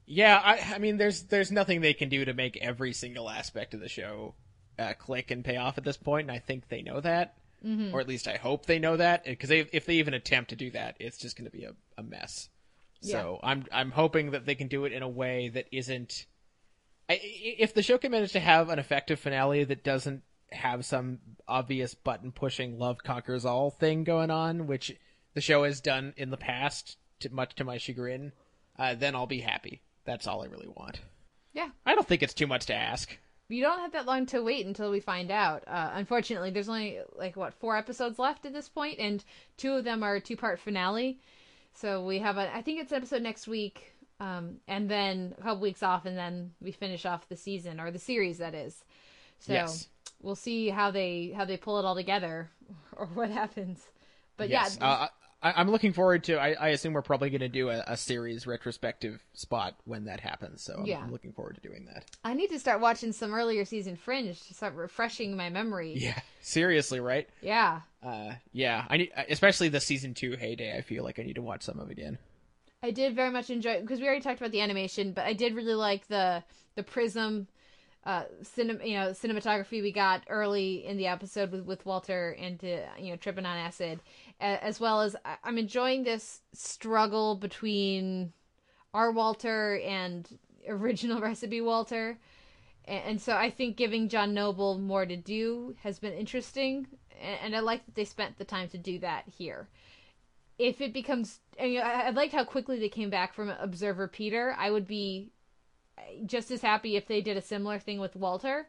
Yeah, 0.05 0.41
I, 0.43 0.75
I 0.75 0.77
mean, 0.79 0.97
there's 0.97 1.23
there's 1.23 1.51
nothing 1.51 1.81
they 1.81 1.93
can 1.93 2.09
do 2.09 2.25
to 2.25 2.33
make 2.33 2.57
every 2.57 2.93
single 2.93 3.29
aspect 3.29 3.75
of 3.75 3.79
the 3.79 3.89
show 3.89 4.33
uh, 4.79 4.93
click 4.97 5.29
and 5.29 5.45
pay 5.45 5.57
off 5.57 5.77
at 5.77 5.83
this 5.83 5.97
point, 5.97 6.27
and 6.27 6.35
I 6.35 6.39
think 6.39 6.67
they 6.67 6.81
know 6.81 6.99
that, 6.99 7.35
Mhm. 7.65 7.93
or 7.93 7.99
at 7.99 8.07
least 8.07 8.27
I 8.27 8.37
hope 8.37 8.65
they 8.65 8.79
know 8.79 8.97
that, 8.97 9.25
because 9.25 9.51
if 9.51 9.85
they 9.85 9.95
even 9.95 10.13
attempt 10.13 10.49
to 10.51 10.55
do 10.55 10.71
that, 10.71 10.95
it's 10.99 11.17
just 11.17 11.37
going 11.37 11.49
to 11.49 11.55
be 11.57 11.65
a, 11.65 11.73
a 11.97 12.03
mess. 12.03 12.49
So 13.01 13.39
I'm 13.43 13.65
I'm 13.71 13.91
hoping 13.91 14.31
that 14.31 14.45
they 14.45 14.55
can 14.55 14.67
do 14.67 14.85
it 14.85 14.91
in 14.93 15.03
a 15.03 15.07
way 15.09 15.49
that 15.49 15.67
isn't. 15.71 16.25
I- 17.09 17.19
if 17.23 17.73
the 17.73 17.81
show 17.83 17.97
can 17.97 18.11
manage 18.11 18.33
to 18.33 18.39
have 18.39 18.69
an 18.69 18.77
effective 18.79 19.19
finale 19.19 19.63
that 19.63 19.83
doesn't 19.83 20.21
have 20.51 20.83
some 20.85 21.19
obvious 21.47 21.93
button 21.93 22.31
pushing 22.31 22.77
love 22.77 23.03
conquers 23.03 23.45
all 23.45 23.69
thing 23.71 24.03
going 24.03 24.31
on, 24.31 24.67
which 24.67 24.95
the 25.33 25.41
show 25.41 25.63
has 25.63 25.79
done 25.79 26.13
in 26.17 26.29
the 26.29 26.37
past, 26.37 26.97
to, 27.21 27.29
much 27.29 27.55
to 27.55 27.63
my 27.63 27.77
chagrin, 27.77 28.31
uh, 28.77 28.95
then 28.95 29.15
I'll 29.15 29.27
be 29.27 29.41
happy. 29.41 29.81
That's 30.05 30.27
all 30.27 30.41
I 30.43 30.47
really 30.47 30.67
want. 30.67 30.99
Yeah. 31.53 31.69
I 31.85 31.95
don't 31.95 32.07
think 32.07 32.23
it's 32.23 32.33
too 32.33 32.47
much 32.47 32.65
to 32.67 32.73
ask. 32.75 33.17
You 33.49 33.63
don't 33.63 33.79
have 33.79 33.91
that 33.93 34.05
long 34.05 34.27
to 34.27 34.43
wait 34.43 34.65
until 34.65 34.91
we 34.91 34.99
find 34.99 35.31
out. 35.31 35.63
Uh, 35.67 35.89
unfortunately, 35.93 36.51
there's 36.51 36.69
only 36.69 36.99
like 37.15 37.35
what 37.35 37.53
four 37.55 37.75
episodes 37.75 38.19
left 38.19 38.45
at 38.45 38.53
this 38.53 38.69
point, 38.69 38.99
and 38.99 39.23
two 39.57 39.73
of 39.73 39.83
them 39.83 40.03
are 40.03 40.15
a 40.15 40.21
two-part 40.21 40.59
finale. 40.59 41.19
So 41.73 42.05
we 42.05 42.19
have 42.19 42.37
a, 42.37 42.55
I 42.55 42.61
think 42.61 42.79
it's 42.79 42.91
an 42.91 42.97
episode 42.97 43.23
next 43.23 43.47
week, 43.47 43.95
um, 44.19 44.57
and 44.67 44.87
then 44.89 45.33
a 45.37 45.41
couple 45.41 45.61
weeks 45.61 45.81
off, 45.81 46.05
and 46.05 46.17
then 46.17 46.51
we 46.61 46.71
finish 46.71 47.05
off 47.05 47.27
the 47.27 47.35
season 47.35 47.79
or 47.79 47.89
the 47.89 47.99
series 47.99 48.37
that 48.37 48.53
is. 48.53 48.83
So 49.39 49.53
Yes. 49.53 49.87
we'll 50.21 50.35
see 50.35 50.69
how 50.69 50.91
they 50.91 51.33
how 51.35 51.45
they 51.45 51.57
pull 51.57 51.79
it 51.79 51.85
all 51.85 51.95
together, 51.95 52.49
or 52.95 53.07
what 53.07 53.29
happens. 53.31 53.81
But 54.37 54.49
yes, 54.49 54.77
yeah, 54.79 54.87
uh, 54.87 55.07
I, 55.41 55.53
I'm 55.53 55.69
looking 55.71 55.93
forward 55.93 56.23
to. 56.25 56.37
I, 56.39 56.51
I 56.53 56.67
assume 56.69 56.93
we're 56.93 57.01
probably 57.01 57.29
going 57.29 57.41
to 57.41 57.49
do 57.49 57.69
a, 57.69 57.83
a 57.87 57.95
series 57.97 58.45
retrospective 58.45 59.23
spot 59.33 59.75
when 59.85 60.05
that 60.05 60.19
happens. 60.19 60.61
So 60.61 60.75
I'm, 60.79 60.85
Yeah. 60.85 60.99
I'm 60.99 61.11
looking 61.11 61.31
forward 61.31 61.55
to 61.55 61.61
doing 61.61 61.85
that. 61.93 62.05
I 62.23 62.33
need 62.33 62.49
to 62.49 62.59
start 62.59 62.81
watching 62.81 63.11
some 63.13 63.33
earlier 63.33 63.63
season 63.65 63.95
Fringe 63.95 64.41
to 64.47 64.53
start 64.53 64.75
refreshing 64.75 65.35
my 65.37 65.49
memory. 65.49 65.93
Yeah, 65.97 66.19
seriously, 66.41 66.99
right? 66.99 67.29
Yeah. 67.41 67.81
Uh, 68.03 68.33
yeah, 68.51 68.85
I 68.89 68.97
need, 68.97 69.11
especially 69.29 69.69
the 69.69 69.79
season 69.79 70.13
two 70.13 70.35
heyday. 70.35 70.77
I 70.77 70.81
feel 70.81 71.03
like 71.03 71.19
I 71.19 71.23
need 71.23 71.35
to 71.35 71.41
watch 71.41 71.63
some 71.63 71.79
of 71.79 71.89
it 71.89 71.91
again. 71.91 72.17
I 72.81 72.91
did 72.91 73.15
very 73.15 73.29
much 73.29 73.49
enjoy 73.49 73.81
because 73.81 73.99
we 73.99 74.05
already 74.05 74.21
talked 74.21 74.39
about 74.39 74.51
the 74.51 74.61
animation, 74.61 75.11
but 75.11 75.25
I 75.25 75.33
did 75.33 75.53
really 75.55 75.73
like 75.73 76.07
the 76.07 76.43
the 76.75 76.83
prism 76.83 77.47
uh 78.05 78.23
cinem- 78.41 78.87
you 78.87 78.97
know 78.97 79.09
cinematography 79.09 79.81
we 79.81 79.91
got 79.91 80.23
early 80.29 80.85
in 80.85 80.95
the 80.95 81.07
episode 81.07 81.51
with 81.51 81.65
with 81.65 81.85
Walter 81.85 82.33
and 82.39 82.63
uh, 82.63 82.77
you 82.97 83.09
know 83.09 83.17
tripping 83.17 83.45
on 83.45 83.57
acid 83.57 83.99
as 84.39 84.79
well 84.79 85.01
as 85.01 85.15
I'm 85.43 85.57
enjoying 85.57 86.03
this 86.03 86.41
struggle 86.53 87.35
between 87.35 88.33
our 88.93 89.11
Walter 89.11 89.79
and 89.79 90.27
original 90.67 91.19
recipe 91.29 91.61
Walter 91.61 92.17
and, 92.85 93.21
so 93.21 93.35
I 93.35 93.51
think 93.51 93.77
giving 93.77 94.09
John 94.09 94.33
Noble 94.33 94.79
more 94.79 95.05
to 95.05 95.15
do 95.15 95.75
has 95.83 95.99
been 95.99 96.13
interesting 96.13 96.87
and, 97.43 97.55
I 97.55 97.59
like 97.59 97.85
that 97.85 97.95
they 97.95 98.05
spent 98.05 98.37
the 98.37 98.45
time 98.45 98.69
to 98.69 98.77
do 98.77 98.99
that 98.99 99.25
here 99.27 99.67
if 100.57 100.81
it 100.81 100.93
becomes 100.93 101.39
I, 101.59 101.77
I 101.77 102.09
liked 102.11 102.33
how 102.33 102.43
quickly 102.43 102.79
they 102.79 102.89
came 102.89 103.09
back 103.09 103.33
from 103.33 103.49
Observer 103.49 104.07
Peter. 104.07 104.55
I 104.57 104.71
would 104.71 104.87
be 104.87 105.31
just 106.25 106.51
as 106.51 106.61
happy 106.61 106.95
if 106.95 107.07
they 107.07 107.21
did 107.21 107.37
a 107.37 107.41
similar 107.41 107.79
thing 107.79 107.99
with 107.99 108.15
Walter, 108.15 108.67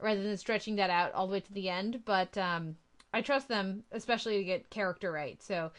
rather 0.00 0.22
than 0.22 0.36
stretching 0.36 0.76
that 0.76 0.90
out 0.90 1.12
all 1.12 1.26
the 1.26 1.32
way 1.32 1.40
to 1.40 1.52
the 1.52 1.68
end. 1.68 2.00
But 2.04 2.36
um, 2.36 2.76
I 3.14 3.22
trust 3.22 3.48
them, 3.48 3.84
especially 3.92 4.38
to 4.38 4.44
get 4.44 4.70
character 4.70 5.10
right. 5.12 5.42
So. 5.42 5.70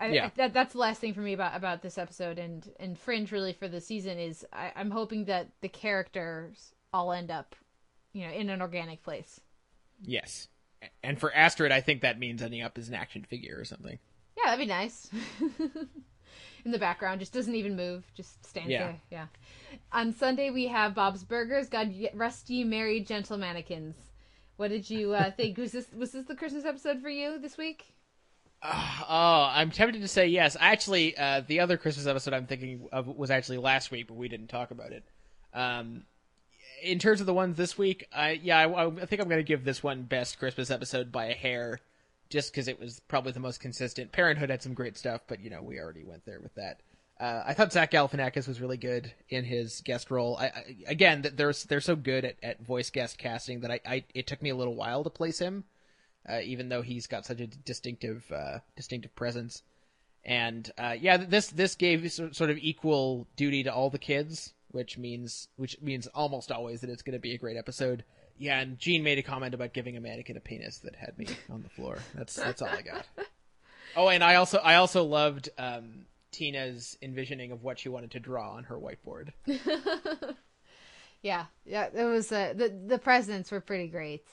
I, 0.00 0.06
Yeah. 0.12 0.26
I, 0.26 0.32
that 0.36 0.52
that's 0.54 0.74
the 0.74 0.78
last 0.78 1.00
thing 1.00 1.12
for 1.12 1.20
me 1.22 1.32
about 1.32 1.56
about 1.56 1.82
this 1.82 1.98
episode 1.98 2.38
and 2.38 2.70
and 2.78 2.96
Fringe 2.96 3.32
really 3.32 3.52
for 3.52 3.66
the 3.66 3.80
season 3.80 4.16
is 4.16 4.46
I, 4.52 4.70
I'm 4.76 4.92
hoping 4.92 5.24
that 5.24 5.48
the 5.60 5.68
characters 5.68 6.72
all 6.92 7.10
end 7.10 7.32
up, 7.32 7.56
you 8.12 8.24
know, 8.24 8.32
in 8.32 8.48
an 8.48 8.62
organic 8.62 9.02
place. 9.02 9.40
Yes, 10.00 10.46
and 11.02 11.18
for 11.18 11.34
Astrid, 11.34 11.72
I 11.72 11.80
think 11.80 12.02
that 12.02 12.16
means 12.16 12.42
ending 12.42 12.62
up 12.62 12.78
as 12.78 12.88
an 12.88 12.94
action 12.94 13.24
figure 13.24 13.56
or 13.58 13.64
something. 13.64 13.98
Yeah, 14.36 14.50
that'd 14.50 14.60
be 14.60 14.66
nice. 14.66 15.10
In 16.64 16.70
the 16.72 16.78
background, 16.78 17.18
just 17.18 17.32
doesn't 17.32 17.54
even 17.56 17.74
move, 17.76 18.04
just 18.14 18.44
stands 18.46 18.70
Yeah. 18.70 18.78
there. 18.84 19.00
Yeah. 19.10 19.26
On 19.90 20.12
Sunday 20.12 20.50
we 20.50 20.68
have 20.68 20.94
Bob's 20.94 21.24
Burgers. 21.24 21.68
God 21.68 21.92
rest 22.14 22.50
ye 22.50 22.62
merry 22.62 23.00
gentle 23.00 23.36
mannequins. 23.36 23.96
What 24.58 24.70
did 24.70 24.90
you 24.90 25.14
uh, 25.14 25.30
think? 25.30 25.56
Was 25.56 25.70
this 25.70 25.86
was 25.96 26.10
this 26.10 26.26
the 26.26 26.34
Christmas 26.34 26.64
episode 26.64 27.00
for 27.00 27.08
you 27.08 27.38
this 27.38 27.56
week? 27.56 27.94
Oh, 28.60 29.50
I'm 29.52 29.70
tempted 29.70 30.02
to 30.02 30.08
say 30.08 30.26
yes. 30.26 30.56
Actually, 30.58 31.16
uh, 31.16 31.42
the 31.46 31.60
other 31.60 31.76
Christmas 31.76 32.08
episode 32.08 32.34
I'm 32.34 32.46
thinking 32.46 32.88
of 32.90 33.06
was 33.06 33.30
actually 33.30 33.58
last 33.58 33.92
week, 33.92 34.08
but 34.08 34.16
we 34.16 34.26
didn't 34.26 34.48
talk 34.48 34.72
about 34.72 34.90
it. 34.90 35.04
Um, 35.54 36.02
in 36.82 36.98
terms 36.98 37.20
of 37.20 37.26
the 37.26 37.32
ones 37.32 37.56
this 37.56 37.78
week, 37.78 38.08
I 38.12 38.32
yeah, 38.32 38.58
I, 38.58 38.86
I 38.86 39.06
think 39.06 39.22
I'm 39.22 39.28
going 39.28 39.38
to 39.38 39.44
give 39.44 39.64
this 39.64 39.80
one 39.80 40.02
best 40.02 40.40
Christmas 40.40 40.72
episode 40.72 41.12
by 41.12 41.26
a 41.26 41.34
hair, 41.34 41.78
just 42.28 42.50
because 42.50 42.66
it 42.66 42.80
was 42.80 43.00
probably 43.06 43.30
the 43.30 43.38
most 43.38 43.60
consistent. 43.60 44.10
Parenthood 44.10 44.50
had 44.50 44.60
some 44.60 44.74
great 44.74 44.98
stuff, 44.98 45.20
but 45.28 45.38
you 45.38 45.50
know 45.50 45.62
we 45.62 45.78
already 45.78 46.02
went 46.02 46.26
there 46.26 46.40
with 46.40 46.56
that. 46.56 46.80
Uh, 47.20 47.42
I 47.46 47.54
thought 47.54 47.72
Zach 47.72 47.90
Galifianakis 47.90 48.46
was 48.46 48.60
really 48.60 48.76
good 48.76 49.12
in 49.28 49.44
his 49.44 49.80
guest 49.84 50.10
role. 50.10 50.36
I, 50.36 50.46
I 50.46 50.76
again, 50.86 51.22
they're 51.34 51.52
they're 51.52 51.80
so 51.80 51.96
good 51.96 52.24
at, 52.24 52.36
at 52.42 52.64
voice 52.64 52.90
guest 52.90 53.18
casting 53.18 53.60
that 53.60 53.70
I, 53.70 53.80
I 53.84 54.04
it 54.14 54.26
took 54.26 54.40
me 54.40 54.50
a 54.50 54.56
little 54.56 54.76
while 54.76 55.02
to 55.02 55.10
place 55.10 55.38
him 55.38 55.64
uh, 56.28 56.40
even 56.42 56.68
though 56.68 56.82
he's 56.82 57.06
got 57.06 57.24
such 57.24 57.40
a 57.40 57.46
distinctive 57.46 58.30
uh, 58.32 58.58
distinctive 58.76 59.14
presence. 59.14 59.62
And 60.24 60.70
uh, 60.76 60.96
yeah, 60.98 61.16
this 61.16 61.48
this 61.48 61.74
gave 61.74 62.10
sort 62.12 62.50
of 62.50 62.58
equal 62.58 63.26
duty 63.36 63.62
to 63.62 63.72
all 63.72 63.88
the 63.88 63.98
kids, 63.98 64.52
which 64.70 64.98
means 64.98 65.48
which 65.56 65.80
means 65.80 66.06
almost 66.08 66.52
always 66.52 66.82
that 66.82 66.90
it's 66.90 67.02
going 67.02 67.14
to 67.14 67.18
be 67.18 67.34
a 67.34 67.38
great 67.38 67.56
episode. 67.56 68.04
Yeah, 68.36 68.60
and 68.60 68.78
Gene 68.78 69.02
made 69.02 69.18
a 69.18 69.22
comment 69.22 69.54
about 69.54 69.72
giving 69.72 69.96
a 69.96 70.00
mannequin 70.00 70.36
a 70.36 70.40
penis 70.40 70.78
that 70.78 70.94
had 70.94 71.18
me 71.18 71.26
on 71.50 71.62
the 71.62 71.70
floor. 71.70 71.98
That's 72.14 72.36
that's 72.36 72.62
all 72.62 72.68
I 72.68 72.82
got. 72.82 73.06
Oh, 73.96 74.10
and 74.10 74.22
I 74.22 74.34
also 74.34 74.58
I 74.58 74.74
also 74.74 75.02
loved 75.02 75.48
um, 75.56 76.04
Tina's 76.30 76.96
envisioning 77.02 77.52
of 77.52 77.62
what 77.62 77.78
she 77.78 77.88
wanted 77.88 78.10
to 78.12 78.20
draw 78.20 78.52
on 78.52 78.64
her 78.64 78.76
whiteboard. 78.78 79.32
Yeah, 81.22 81.46
yeah. 81.66 81.88
It 81.92 82.04
was 82.04 82.30
uh, 82.30 82.54
the 82.56 82.68
the 82.68 82.98
presents 82.98 83.50
were 83.50 83.60
pretty 83.60 83.88
great, 83.88 84.24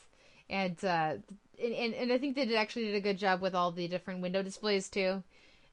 and 0.52 0.78
uh, 0.86 1.16
and, 1.62 1.74
and 1.74 1.94
and 1.96 2.14
I 2.14 2.20
think 2.20 2.36
they 2.36 2.46
did 2.46 2.56
actually 2.56 2.86
did 2.86 2.96
a 2.96 3.02
good 3.02 3.18
job 3.18 3.42
with 3.42 3.56
all 3.56 3.72
the 3.72 3.88
different 3.88 4.22
window 4.22 4.44
displays 4.44 4.88
too, 4.88 5.24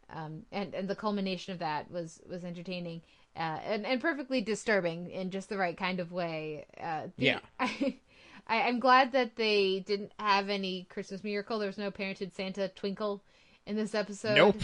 um, 0.09 0.45
and 0.51 0.75
and 0.75 0.89
the 0.89 0.97
culmination 0.97 1.53
of 1.53 1.59
that 1.59 1.91
was 1.91 2.18
was 2.27 2.45
entertaining, 2.45 3.03
uh, 3.37 3.59
and 3.66 3.85
and 3.85 4.01
perfectly 4.01 4.41
disturbing 4.41 5.11
in 5.11 5.31
just 5.31 5.51
the 5.51 5.59
right 5.59 5.77
kind 5.77 6.01
of 6.01 6.12
way. 6.12 6.64
Uh, 6.83 7.09
the- 7.18 7.27
Yeah. 7.27 7.41
I, 7.61 7.99
I 8.47 8.62
I'm 8.62 8.81
glad 8.81 9.12
that 9.12 9.37
they 9.37 9.81
didn't 9.81 10.12
have 10.18 10.49
any 10.49 10.87
Christmas 10.89 11.23
miracle. 11.23 11.59
There 11.59 11.68
was 11.68 11.77
no 11.77 11.91
parented 11.91 12.33
Santa 12.33 12.68
twinkle 12.68 13.23
in 13.66 13.77
this 13.77 13.95
episode. 13.95 14.35
Nope. 14.37 14.62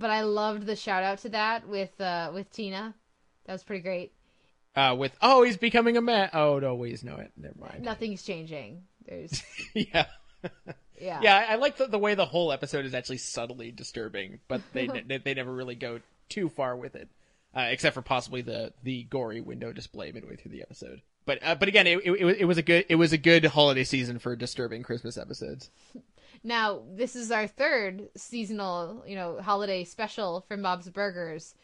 But 0.00 0.08
I 0.08 0.22
loved 0.22 0.64
the 0.64 0.76
shout 0.76 1.02
out 1.02 1.18
to 1.18 1.28
that 1.28 1.68
with 1.68 2.00
uh 2.00 2.30
with 2.32 2.50
Tina. 2.50 2.94
That 3.44 3.52
was 3.52 3.62
pretty 3.62 3.82
great. 3.82 4.12
Uh, 4.74 4.96
with 4.98 5.14
oh, 5.20 5.42
he's 5.42 5.58
becoming 5.58 5.98
a 5.98 6.00
man. 6.00 6.30
Oh 6.32 6.58
no, 6.58 6.74
wait, 6.74 7.04
no, 7.04 7.16
it. 7.16 7.32
Never 7.36 7.54
mind. 7.60 7.82
Nothing's 7.82 8.22
changing. 8.22 8.84
There's 9.06 9.42
yeah. 9.74 10.06
yeah. 10.98 11.20
Yeah, 11.20 11.36
I 11.36 11.52
I 11.52 11.54
like 11.56 11.76
the, 11.76 11.86
the 11.86 11.98
way 11.98 12.14
the 12.14 12.24
whole 12.24 12.50
episode 12.50 12.86
is 12.86 12.94
actually 12.94 13.18
subtly 13.18 13.72
disturbing, 13.72 14.40
but 14.48 14.62
they 14.72 14.86
they, 15.06 15.18
they 15.18 15.34
never 15.34 15.52
really 15.52 15.74
go 15.74 16.00
too 16.30 16.48
far 16.48 16.76
with 16.76 16.96
it, 16.96 17.08
uh, 17.54 17.66
except 17.68 17.92
for 17.92 18.02
possibly 18.02 18.40
the 18.40 18.72
the 18.82 19.02
gory 19.04 19.42
window 19.42 19.70
display 19.70 20.12
midway 20.12 20.36
through 20.36 20.52
the 20.52 20.62
episode. 20.62 21.02
But 21.26 21.40
uh, 21.42 21.56
but 21.56 21.68
again, 21.68 21.86
it, 21.86 21.98
it 21.98 22.40
it 22.40 22.44
was 22.46 22.56
a 22.56 22.62
good 22.62 22.86
it 22.88 22.96
was 22.96 23.12
a 23.12 23.18
good 23.18 23.44
holiday 23.44 23.84
season 23.84 24.18
for 24.18 24.34
disturbing 24.34 24.82
Christmas 24.82 25.18
episodes. 25.18 25.68
Now, 26.42 26.82
this 26.94 27.16
is 27.16 27.30
our 27.30 27.46
third 27.46 28.08
seasonal, 28.16 29.04
you 29.06 29.14
know, 29.14 29.40
holiday 29.40 29.84
special 29.84 30.44
from 30.48 30.62
Bob's 30.62 30.88
Burgers. 30.88 31.54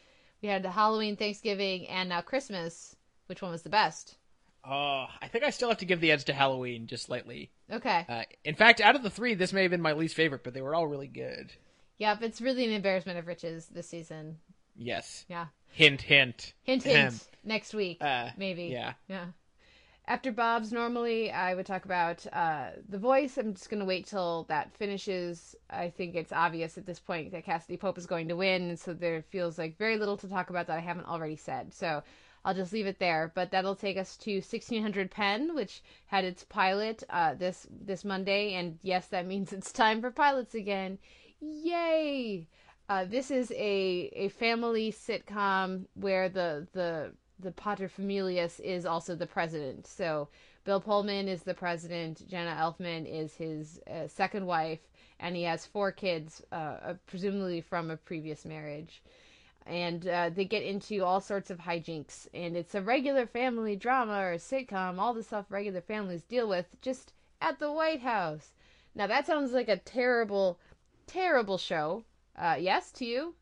We 0.41 0.49
had 0.49 0.65
Halloween, 0.65 1.15
Thanksgiving, 1.17 1.87
and 1.87 2.09
now 2.09 2.21
Christmas. 2.21 2.95
Which 3.25 3.41
one 3.41 3.51
was 3.51 3.63
the 3.63 3.69
best? 3.69 4.17
Oh, 4.63 5.07
I 5.21 5.27
think 5.27 5.43
I 5.43 5.49
still 5.49 5.69
have 5.69 5.79
to 5.79 5.85
give 5.85 5.99
the 5.99 6.11
edge 6.11 6.25
to 6.25 6.33
Halloween 6.33 6.87
just 6.87 7.05
slightly. 7.05 7.49
Okay. 7.71 8.05
Uh, 8.07 8.23
in 8.43 8.55
fact, 8.55 8.79
out 8.81 8.95
of 8.95 9.03
the 9.03 9.09
three, 9.09 9.33
this 9.33 9.51
may 9.53 9.63
have 9.63 9.71
been 9.71 9.81
my 9.81 9.93
least 9.93 10.15
favorite, 10.15 10.43
but 10.43 10.53
they 10.53 10.61
were 10.61 10.75
all 10.75 10.87
really 10.87 11.07
good. 11.07 11.51
Yep, 11.97 12.21
it's 12.21 12.41
really 12.41 12.65
an 12.65 12.71
embarrassment 12.71 13.17
of 13.17 13.27
riches 13.27 13.67
this 13.67 13.87
season. 13.89 14.37
Yes. 14.75 15.25
Yeah. 15.27 15.47
Hint, 15.71 16.01
hint. 16.01 16.53
Hint, 16.63 16.83
hint. 16.83 17.27
Next 17.43 17.73
week, 17.73 17.97
Uh, 18.03 18.29
maybe. 18.37 18.65
yeah. 18.65 18.93
Yeah. 19.07 19.25
After 20.09 20.31
Bob's, 20.31 20.71
normally 20.71 21.31
I 21.31 21.53
would 21.53 21.65
talk 21.65 21.83
about 21.83 22.25
uh, 22.31 22.69
The 22.87 22.97
Voice. 22.97 23.37
I'm 23.37 23.53
just 23.53 23.69
going 23.69 23.81
to 23.81 23.85
wait 23.85 24.05
till 24.05 24.45
that 24.47 24.73
finishes. 24.73 25.53
I 25.69 25.89
think 25.89 26.15
it's 26.15 26.31
obvious 26.31 26.77
at 26.77 26.85
this 26.85 26.99
point 26.99 27.33
that 27.33 27.45
Cassadee 27.45 27.77
Pope 27.77 27.97
is 27.97 28.05
going 28.05 28.29
to 28.29 28.37
win, 28.37 28.69
and 28.69 28.79
so 28.79 28.93
there 28.93 29.21
feels 29.21 29.57
like 29.57 29.77
very 29.77 29.97
little 29.97 30.15
to 30.15 30.29
talk 30.29 30.49
about 30.49 30.67
that 30.67 30.77
I 30.77 30.81
haven't 30.81 31.07
already 31.07 31.35
said. 31.35 31.73
So 31.73 32.03
I'll 32.45 32.53
just 32.53 32.71
leave 32.71 32.87
it 32.87 32.99
there. 32.99 33.33
But 33.35 33.51
that'll 33.51 33.75
take 33.75 33.97
us 33.97 34.15
to 34.19 34.35
1600 34.35 35.11
Penn, 35.11 35.53
which 35.53 35.83
had 36.05 36.23
its 36.23 36.45
pilot 36.45 37.03
uh, 37.09 37.33
this 37.33 37.67
this 37.69 38.05
Monday, 38.05 38.53
and 38.53 38.79
yes, 38.83 39.07
that 39.07 39.27
means 39.27 39.51
it's 39.51 39.73
time 39.73 39.99
for 39.99 40.09
pilots 40.09 40.55
again. 40.55 40.99
Yay! 41.41 42.47
Uh, 42.87 43.03
this 43.03 43.29
is 43.29 43.51
a 43.51 44.09
a 44.15 44.29
family 44.29 44.89
sitcom 44.89 45.87
where 45.95 46.29
the 46.29 46.65
the 46.71 47.11
the 47.39 47.51
pater 47.51 47.87
familias 47.89 48.59
is 48.59 48.85
also 48.85 49.15
the 49.15 49.27
president. 49.27 49.87
So 49.87 50.27
Bill 50.65 50.81
Pullman 50.81 51.27
is 51.27 51.43
the 51.43 51.53
president. 51.53 52.27
Jenna 52.27 52.55
Elfman 52.55 53.05
is 53.05 53.35
his 53.35 53.79
uh, 53.89 54.07
second 54.07 54.45
wife, 54.45 54.79
and 55.19 55.35
he 55.35 55.43
has 55.43 55.65
four 55.65 55.91
kids, 55.91 56.43
uh, 56.51 56.55
uh, 56.55 56.93
presumably 57.05 57.61
from 57.61 57.89
a 57.91 57.97
previous 57.97 58.45
marriage. 58.45 59.01
And 59.65 60.07
uh, 60.07 60.29
they 60.33 60.45
get 60.45 60.63
into 60.63 61.03
all 61.03 61.19
sorts 61.19 61.49
of 61.49 61.59
hijinks, 61.59 62.27
and 62.33 62.55
it's 62.55 62.73
a 62.75 62.81
regular 62.81 63.25
family 63.27 63.75
drama 63.75 64.19
or 64.19 64.31
a 64.33 64.37
sitcom, 64.37 64.97
all 64.97 65.13
the 65.13 65.23
stuff 65.23 65.45
regular 65.49 65.81
families 65.81 66.23
deal 66.23 66.47
with, 66.47 66.65
just 66.81 67.13
at 67.41 67.59
the 67.59 67.71
White 67.71 68.01
House. 68.01 68.53
Now 68.95 69.07
that 69.07 69.27
sounds 69.27 69.51
like 69.51 69.67
a 69.67 69.77
terrible, 69.77 70.57
terrible 71.05 71.57
show. 71.57 72.03
Uh, 72.37 72.55
yes, 72.59 72.91
to 72.93 73.05
you? 73.05 73.35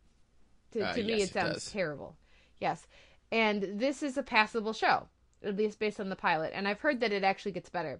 To, 0.72 0.82
Uh, 0.82 0.94
to 0.94 1.04
me, 1.04 1.14
yes, 1.14 1.20
it 1.20 1.24
it 1.30 1.34
sounds 1.34 1.54
does. 1.56 1.72
terrible. 1.72 2.16
Yes. 2.60 2.88
And 3.32 3.80
this 3.80 4.04
is 4.04 4.18
a 4.18 4.24
passable 4.24 4.74
show. 4.74 5.08
at 5.44 5.56
least 5.56 5.80
based 5.80 6.00
on 6.00 6.10
the 6.10 6.16
pilot. 6.16 6.52
And 6.56 6.68
I've 6.68 6.80
heard 6.80 7.00
that 7.02 7.12
it 7.12 7.24
actually 7.24 7.52
gets 7.52 7.70
better. 7.70 8.00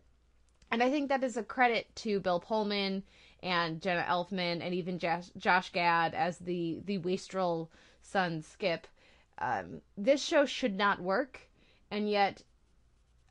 And 0.72 0.82
I 0.82 0.90
think 0.90 1.10
that 1.10 1.24
is 1.24 1.38
a 1.38 1.44
credit 1.44 1.96
to 1.98 2.20
Bill 2.20 2.40
Pullman 2.40 3.04
and 3.44 3.82
Jenna 3.82 4.04
Elfman 4.04 4.62
and 4.62 4.74
even 4.74 4.98
Josh, 4.98 5.30
Josh 5.38 5.72
Gad 5.72 6.14
as 6.14 6.40
the 6.40 6.82
the 6.86 6.98
wastrel 6.98 7.70
son 8.02 8.42
Skip. 8.42 8.88
Um, 9.38 9.82
this 9.98 10.24
show 10.24 10.46
should 10.46 10.76
not 10.76 11.00
work, 11.02 11.40
and 11.92 12.10
yet 12.10 12.42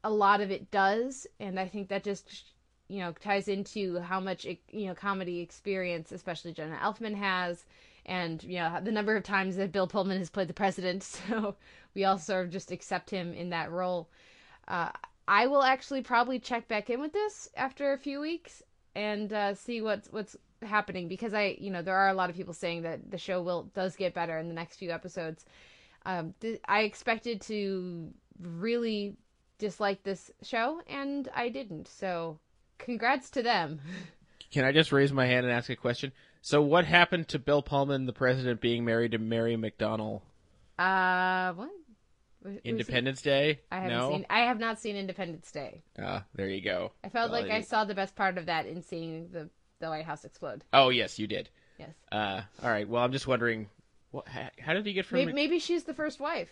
a 0.05 0.11
lot 0.11 0.41
of 0.41 0.51
it 0.51 0.71
does, 0.71 1.27
and 1.41 1.59
I 1.59 1.67
think 1.67 1.89
that 1.89 2.05
just 2.05 2.53
you 2.89 3.01
know 3.01 3.13
ties 3.13 3.49
into 3.49 3.99
how 4.01 4.21
much 4.21 4.45
you 4.45 4.87
know 4.87 4.95
comedy 4.95 5.41
experience, 5.41 6.13
especially 6.13 6.53
Jenna 6.53 6.77
Elfman 6.77 7.17
has, 7.17 7.65
and 8.07 8.43
you 8.43 8.59
know 8.59 8.79
the 8.83 8.93
number 8.93 9.17
of 9.17 9.23
times 9.23 9.57
that 9.57 9.73
Bill 9.73 9.87
Pullman 9.87 10.19
has 10.19 10.31
played 10.31 10.49
the 10.49 10.55
president. 10.55 11.03
So 11.29 11.57
we 11.95 12.05
all 12.05 12.19
sort 12.19 12.47
of 12.47 12.53
just 12.53 12.73
accept 12.73 13.09
him 13.11 13.33
in 13.33 13.51
that 13.51 13.71
role. 13.71 14.09
Uh, 14.67 14.91
I 15.29 15.47
will 15.47 15.63
actually 15.63 16.03
probably 16.03 16.39
check 16.39 16.67
back 16.67 16.91
in 16.91 17.01
with 17.01 17.13
this 17.13 17.49
after 17.57 17.93
a 17.93 17.99
few 17.99 18.21
weeks 18.21 18.63
and 18.95 19.33
uh, 19.33 19.55
see 19.55 19.81
what's 19.81 20.09
what's 20.11 20.37
happening 20.63 21.09
because 21.09 21.35
I 21.35 21.57
you 21.59 21.71
know 21.71 21.83
there 21.83 21.97
are 21.97 22.09
a 22.09 22.15
lot 22.15 22.31
of 22.31 22.37
people 22.37 22.55
saying 22.55 22.83
that 22.83 23.11
the 23.11 23.19
show 23.19 23.43
will 23.43 23.65
does 23.75 23.97
get 23.97 24.15
better 24.15 24.39
in 24.39 24.49
the 24.49 24.55
next 24.55 24.77
few 24.77 24.91
episodes. 24.91 25.45
Um, 26.07 26.35
th- 26.41 26.61
I 26.67 26.81
expected 26.81 27.41
to 27.43 28.13
really 28.41 29.17
dislike 29.59 30.03
this 30.03 30.31
show 30.43 30.81
and 30.87 31.29
I 31.35 31.49
didn't. 31.49 31.89
So 31.89 32.39
congrats 32.79 33.31
to 33.31 33.43
them. 33.43 33.81
Can 34.51 34.65
I 34.65 34.73
just 34.73 34.93
raise 34.93 35.13
my 35.13 35.27
hand 35.27 35.47
and 35.47 35.55
ask 35.55 35.71
a 35.71 35.77
question? 35.77 36.13
So 36.45 36.61
what 36.61 36.85
happened 36.85 37.29
to 37.29 37.39
Bill 37.39 37.63
Pullman, 37.63 38.05
the 38.05 38.13
president, 38.13 38.61
being 38.61 38.85
married 38.85 39.13
to 39.13 39.19
Mary 39.19 39.57
McDonnell? 39.57 40.21
Uh, 40.79 41.55
what? 41.55 41.71
Independence 42.63 43.23
Day? 43.23 43.61
I 43.73 43.77
haven't 43.77 43.97
no? 43.97 44.11
seen. 44.11 44.27
I 44.29 44.41
have 44.41 44.59
not 44.59 44.79
seen 44.79 44.95
Independence 44.95 45.51
Day. 45.51 45.81
Ah, 45.99 46.25
there 46.35 46.51
you 46.51 46.61
go. 46.61 46.93
I 47.03 47.09
felt 47.09 47.33
Well, 47.33 47.41
like 47.41 47.51
I 47.51 47.57
I 47.57 47.61
saw 47.63 47.87
the 47.87 47.95
best 47.95 48.15
part 48.15 48.37
of 48.37 48.45
that 48.45 48.67
in 48.67 48.83
seeing 48.83 49.31
the 49.33 49.49
the 49.81 49.89
White 49.89 50.05
House 50.05 50.27
explode. 50.27 50.65
Oh 50.75 50.91
yes, 50.91 51.19
you 51.19 51.27
did. 51.27 51.49
Yes. 51.79 51.95
Uh, 52.13 52.43
all 52.63 52.69
right. 52.69 52.87
Well, 52.87 53.03
I'm 53.03 53.13
just 53.13 53.27
wondering, 53.27 53.71
what, 54.11 54.29
how, 54.29 54.51
how 54.61 54.75
did 54.75 54.85
he 54.85 54.93
get 54.93 55.07
from? 55.07 55.21
Maybe, 55.21 55.33
maybe 55.33 55.59
she's 55.59 55.85
the 55.85 55.95
first 55.95 56.21
wife. 56.21 56.51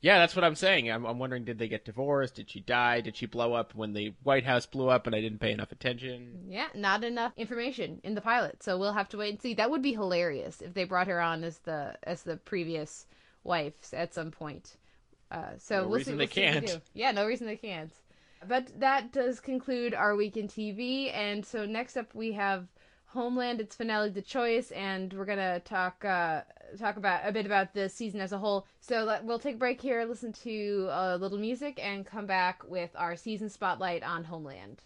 Yeah, 0.00 0.18
that's 0.18 0.36
what 0.36 0.44
I'm 0.44 0.54
saying. 0.54 0.90
I'm, 0.90 1.04
I'm 1.04 1.18
wondering, 1.18 1.44
did 1.44 1.58
they 1.58 1.68
get 1.68 1.84
divorced? 1.84 2.34
Did 2.36 2.50
she 2.50 2.60
die? 2.60 3.00
Did 3.00 3.16
she 3.16 3.26
blow 3.26 3.54
up 3.54 3.74
when 3.74 3.92
the 3.92 4.14
White 4.22 4.44
House 4.44 4.66
blew 4.66 4.88
up 4.88 5.06
and 5.06 5.16
I 5.16 5.20
didn't 5.20 5.40
pay 5.40 5.50
enough 5.52 5.72
attention? 5.72 6.44
Yeah, 6.48 6.68
not 6.74 7.02
enough 7.02 7.32
information 7.36 8.00
in 8.04 8.14
the 8.14 8.20
pilot, 8.20 8.62
so 8.62 8.78
we'll 8.78 8.92
have 8.92 9.08
to 9.10 9.16
wait 9.16 9.30
and 9.30 9.40
see. 9.42 9.54
That 9.54 9.70
would 9.70 9.82
be 9.82 9.94
hilarious 9.94 10.60
if 10.60 10.74
they 10.74 10.84
brought 10.84 11.06
her 11.08 11.20
on 11.20 11.42
as 11.44 11.58
the 11.60 11.96
as 12.02 12.22
the 12.22 12.36
previous 12.36 13.06
wife 13.42 13.74
at 13.92 14.12
some 14.14 14.30
point. 14.30 14.76
Uh, 15.30 15.56
so 15.58 15.82
No 15.82 15.88
we'll 15.88 15.98
reason 15.98 16.14
see. 16.14 16.16
they 16.18 16.24
we'll 16.24 16.28
see 16.28 16.40
can't. 16.42 16.66
do. 16.66 16.80
Yeah, 16.94 17.10
no 17.12 17.26
reason 17.26 17.46
they 17.46 17.56
can't. 17.56 17.90
But 18.46 18.78
that 18.78 19.12
does 19.12 19.40
conclude 19.40 19.94
our 19.94 20.14
week 20.14 20.36
in 20.36 20.46
TV, 20.46 21.10
and 21.12 21.44
so 21.44 21.64
next 21.66 21.96
up 21.96 22.14
we 22.14 22.32
have 22.32 22.68
Homeland. 23.06 23.60
Its 23.60 23.76
finale, 23.76 24.10
The 24.10 24.22
Choice, 24.22 24.70
and 24.72 25.12
we're 25.12 25.24
gonna 25.24 25.60
talk 25.60 26.04
uh, 26.04 26.42
talk 26.78 26.96
about 26.96 27.20
a 27.24 27.32
bit 27.32 27.46
about 27.46 27.72
the 27.74 27.88
season 27.88 28.20
as 28.20 28.32
a 28.32 28.38
whole. 28.38 28.66
So 28.80 29.04
let, 29.04 29.24
we'll 29.24 29.38
take 29.38 29.54
a 29.54 29.58
break 29.58 29.80
here, 29.80 30.04
listen 30.04 30.32
to 30.44 30.88
a 30.90 31.16
little 31.16 31.38
music, 31.38 31.78
and 31.82 32.04
come 32.04 32.26
back 32.26 32.62
with 32.68 32.90
our 32.96 33.16
season 33.16 33.48
spotlight 33.48 34.02
on 34.02 34.24
Homeland. 34.24 34.82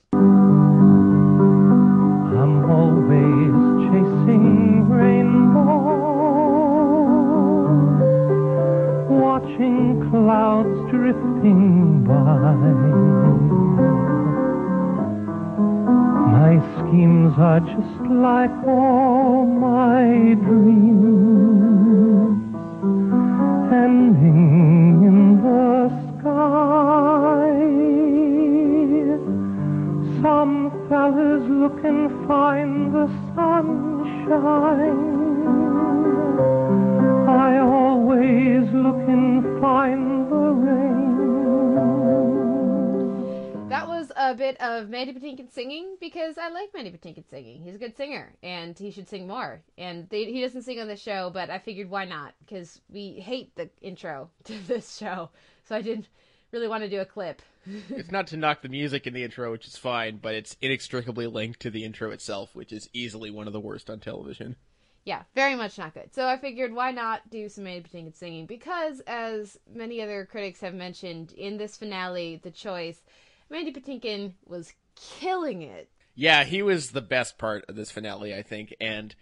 I'm 2.40 2.70
always 2.70 3.52
chasing 3.90 4.88
rainbows, 4.88 5.60
watching 9.10 10.08
clouds 10.10 10.90
drifting 10.90 12.04
by. 12.04 13.79
My 16.40 16.56
schemes 16.72 17.34
are 17.36 17.60
just 17.60 18.00
like 18.08 18.50
all 18.66 19.44
my 19.44 20.34
dreams, 20.46 21.60
ending 23.70 25.02
in 25.10 25.18
the 25.44 25.90
sky. 26.08 27.50
Some 30.22 30.54
fellas 30.88 31.44
look 31.60 31.84
and 31.84 32.08
find 32.26 32.94
the 32.94 33.06
sunshine. 33.34 35.04
I 37.28 37.58
always 37.58 38.64
look 38.72 39.02
and 39.08 39.60
find 39.60 40.30
the 40.32 40.46
rain. 40.64 40.99
A 44.30 44.34
bit 44.34 44.60
of 44.60 44.88
Mandy 44.88 45.12
Patinkin 45.12 45.50
singing 45.50 45.96
because 46.00 46.38
I 46.38 46.50
like 46.50 46.72
Mandy 46.72 46.92
Patinkin 46.92 47.28
singing. 47.28 47.62
He's 47.62 47.74
a 47.74 47.78
good 47.78 47.96
singer 47.96 48.32
and 48.42 48.78
he 48.78 48.92
should 48.92 49.08
sing 49.08 49.26
more. 49.26 49.60
And 49.76 50.08
they, 50.08 50.24
he 50.26 50.40
doesn't 50.40 50.62
sing 50.62 50.80
on 50.80 50.86
the 50.86 50.96
show, 50.96 51.30
but 51.34 51.50
I 51.50 51.58
figured 51.58 51.90
why 51.90 52.04
not? 52.04 52.34
Because 52.38 52.80
we 52.88 53.14
hate 53.14 53.56
the 53.56 53.68
intro 53.80 54.30
to 54.44 54.58
this 54.66 54.96
show. 54.96 55.30
So 55.64 55.74
I 55.74 55.82
didn't 55.82 56.08
really 56.52 56.68
want 56.68 56.84
to 56.84 56.88
do 56.90 57.00
a 57.00 57.04
clip. 57.04 57.42
it's 57.90 58.12
not 58.12 58.28
to 58.28 58.36
knock 58.36 58.62
the 58.62 58.68
music 58.68 59.06
in 59.06 59.14
the 59.14 59.24
intro, 59.24 59.50
which 59.50 59.66
is 59.66 59.76
fine, 59.76 60.18
but 60.18 60.34
it's 60.34 60.56
inextricably 60.60 61.26
linked 61.26 61.60
to 61.60 61.70
the 61.70 61.84
intro 61.84 62.12
itself, 62.12 62.54
which 62.54 62.72
is 62.72 62.88
easily 62.92 63.30
one 63.30 63.48
of 63.48 63.52
the 63.52 63.60
worst 63.60 63.90
on 63.90 63.98
television. 63.98 64.56
Yeah, 65.04 65.22
very 65.34 65.56
much 65.56 65.76
not 65.76 65.94
good. 65.94 66.14
So 66.14 66.28
I 66.28 66.36
figured 66.36 66.72
why 66.72 66.92
not 66.92 67.28
do 67.30 67.48
some 67.48 67.64
Mandy 67.64 67.88
Patinkin 67.88 68.14
singing? 68.14 68.46
Because 68.46 69.00
as 69.06 69.58
many 69.72 70.00
other 70.00 70.24
critics 70.30 70.60
have 70.60 70.74
mentioned 70.74 71.32
in 71.32 71.56
this 71.56 71.76
finale, 71.76 72.40
The 72.42 72.50
Choice, 72.50 73.02
Mandy 73.50 73.72
Patinkin 73.72 74.34
was 74.46 74.72
killing 74.94 75.62
it. 75.62 75.90
Yeah, 76.14 76.44
he 76.44 76.62
was 76.62 76.90
the 76.90 77.00
best 77.00 77.38
part 77.38 77.64
of 77.68 77.76
this 77.76 77.90
finale, 77.90 78.34
I 78.34 78.42
think, 78.42 78.74
and 78.80 79.14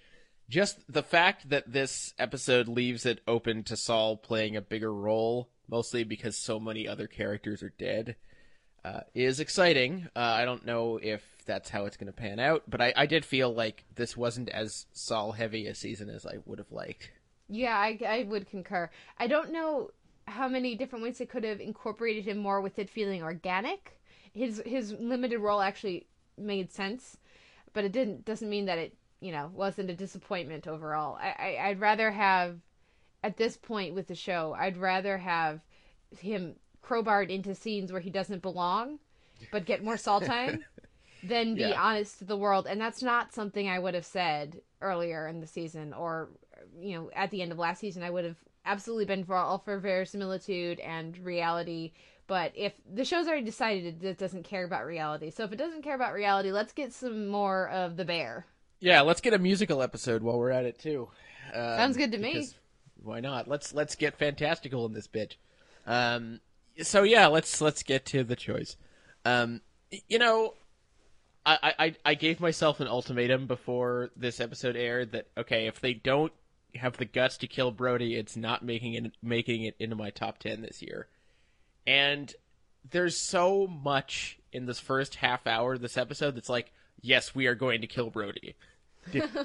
just 0.49 0.81
the 0.93 1.03
fact 1.03 1.51
that 1.51 1.73
this 1.73 2.15
episode 2.19 2.69
leaves 2.69 3.05
it 3.05 3.21
open 3.27 3.63
to 3.65 3.77
Saul 3.77 4.17
playing 4.17 4.57
a 4.57 4.63
bigger 4.63 4.93
role, 4.93 5.49
mostly 5.69 6.05
because 6.05 6.37
so 6.37 6.59
many 6.59 6.89
other 6.89 7.07
characters 7.07 7.63
are 7.63 7.73
dead, 7.79 8.17
uh, 8.85 9.01
is 9.15 9.41
exciting. 9.41 10.09
Uh, 10.17 10.21
I 10.21 10.45
don't 10.45 10.65
know 10.65 10.99
if 11.03 11.23
that's 11.45 11.69
how 11.69 11.85
it's 11.85 11.97
going 11.97 12.07
to 12.07 12.13
pan 12.13 12.41
out, 12.41 12.63
but 12.69 12.81
I, 12.81 12.93
I 12.97 13.07
did 13.07 13.25
feel 13.25 13.53
like 13.53 13.85
this 13.95 14.17
wasn't 14.17 14.49
as 14.49 14.87
Saul 14.93 15.33
heavy 15.33 15.67
a 15.67 15.75
season 15.75 16.09
as 16.09 16.27
I 16.27 16.39
would 16.47 16.59
have 16.59 16.73
liked. 16.73 17.11
Yeah, 17.49 17.77
I, 17.77 17.99
I 18.07 18.23
would 18.25 18.49
concur. 18.49 18.91
I 19.19 19.27
don't 19.27 19.53
know 19.53 19.91
how 20.27 20.49
many 20.49 20.75
different 20.75 21.03
ways 21.03 21.19
they 21.19 21.27
could 21.27 21.45
have 21.45 21.61
incorporated 21.61 22.25
him 22.27 22.39
more 22.39 22.61
with 22.61 22.79
it 22.79 22.91
feeling 22.91 23.23
organic. 23.23 23.98
His 24.35 24.63
his 24.65 24.93
limited 24.93 25.39
role 25.39 25.61
actually 25.61 26.07
made 26.37 26.73
sense, 26.73 27.17
but 27.73 27.85
it 27.85 27.93
didn't 27.93 28.25
doesn't 28.25 28.49
mean 28.49 28.67
that 28.67 28.79
it 28.79 28.95
you 29.21 29.33
know 29.33 29.51
wasn't 29.55 29.91
a 29.91 29.95
disappointment 29.95 30.67
overall. 30.69 31.17
I, 31.17 31.31
I 31.59 31.69
I'd 31.69 31.81
rather 31.81 32.11
have 32.11 32.59
at 33.23 33.37
this 33.37 33.57
point 33.57 33.95
with 33.95 34.07
the 34.09 34.15
show, 34.15 34.55
I'd 34.59 34.77
rather 34.77 35.19
have 35.19 35.61
him 36.19 36.57
crowbarred 36.83 37.31
into 37.31 37.55
scenes 37.55 37.93
where 37.93 38.01
he 38.01 38.11
doesn't 38.11 38.43
belong, 38.43 38.99
but 39.51 39.67
get 39.67 39.85
more 39.85 39.97
salt 39.97 40.25
time. 40.25 40.65
than 41.23 41.57
be 41.57 41.75
Yeah. 41.75 41.75
honest 41.75 42.19
to 42.21 42.25
the 42.25 42.37
world 42.37 42.67
and 42.69 42.81
that's 42.81 43.03
not 43.03 43.33
something 43.35 43.69
i 43.69 43.79
would 43.79 43.95
have 43.95 44.07
said 44.07 44.61
earlier 44.81 45.27
in 45.27 45.41
the 45.41 45.47
season 45.47 45.93
or 45.93 46.29
you 46.81 46.95
know 46.97 47.11
at 47.15 47.31
the 47.31 47.43
end 47.43 47.51
of 47.51 47.59
last 47.59 47.81
season 47.81 48.03
i 48.05 48.11
would 48.11 48.25
have 48.25 48.37
absolutely 48.65 49.05
been 49.05 49.25
for 49.25 49.35
all 49.35 49.59
for 49.59 49.79
verisimilitude 49.79 50.79
and 50.81 51.19
reality 51.19 51.93
but 52.29 52.53
if 52.55 52.73
the 52.95 53.05
show's 53.05 53.27
already 53.27 53.45
decided 53.45 54.05
it 54.05 54.19
doesn't 54.19 54.45
care 54.45 54.65
about 54.65 54.87
reality 54.87 55.31
so 55.31 55.43
if 55.43 55.53
it 55.53 55.57
doesn't 55.57 55.83
care 55.83 55.97
about 55.97 56.13
reality 56.13 56.53
let's 56.53 56.73
get 56.73 56.93
some 56.93 57.27
more 57.27 57.69
of 57.71 57.97
the 57.97 58.05
bear 58.05 58.47
Yeah, 58.81 59.01
let's 59.01 59.21
get 59.21 59.35
a 59.35 59.39
musical 59.39 59.83
episode 59.83 60.23
while 60.23 60.39
we're 60.39 60.51
at 60.51 60.65
it 60.65 60.79
too. 60.79 61.09
Um, 61.53 61.77
Sounds 61.77 61.97
good 61.97 62.13
to 62.13 62.19
me. 62.19 62.47
Why 63.03 63.19
not? 63.19 63.49
Let's 63.49 63.75
let's 63.75 63.97
get 63.97 64.17
fantastical 64.17 64.87
in 64.87 64.93
this 64.93 65.09
bitch. 65.09 65.35
Um, 65.85 66.41
so 66.83 67.03
yeah, 67.03 67.27
let's 67.27 67.61
let's 67.61 67.83
get 67.83 68.07
to 68.07 68.23
the 68.23 68.37
choice. 68.37 68.77
Um, 69.25 69.63
you 70.09 70.21
know, 70.21 70.55
I, 71.45 71.75
I 71.79 71.95
I 72.05 72.15
gave 72.15 72.39
myself 72.41 72.79
an 72.79 72.87
ultimatum 72.87 73.47
before 73.49 74.11
this 74.15 74.39
episode 74.41 74.77
aired 74.77 75.11
that 75.11 75.27
okay, 75.37 75.67
if 75.67 75.81
they 75.81 75.95
don't 75.95 76.33
have 76.77 76.99
the 76.99 77.05
guts 77.05 77.37
to 77.39 77.49
kill 77.49 77.73
Brody, 77.73 78.15
it's 78.15 78.37
not 78.37 78.65
making 78.65 78.95
it 78.95 79.13
making 79.23 79.65
it 79.65 79.75
into 79.81 79.97
my 79.97 80.11
top 80.11 80.39
ten 80.39 80.63
this 80.63 80.83
year. 80.83 81.09
And 81.89 82.35
there's 82.91 83.17
so 83.17 83.67
much 83.67 84.39
in 84.53 84.67
this 84.67 84.79
first 84.79 85.17
half 85.17 85.47
hour 85.47 85.73
of 85.73 85.81
this 85.81 85.97
episode 85.97 86.37
that's 86.37 86.51
like, 86.51 86.71
yes, 87.01 87.35
we 87.35 87.47
are 87.47 87.55
going 87.55 87.81
to 87.81 87.87
kill 87.87 88.11
Brody. 88.11 88.57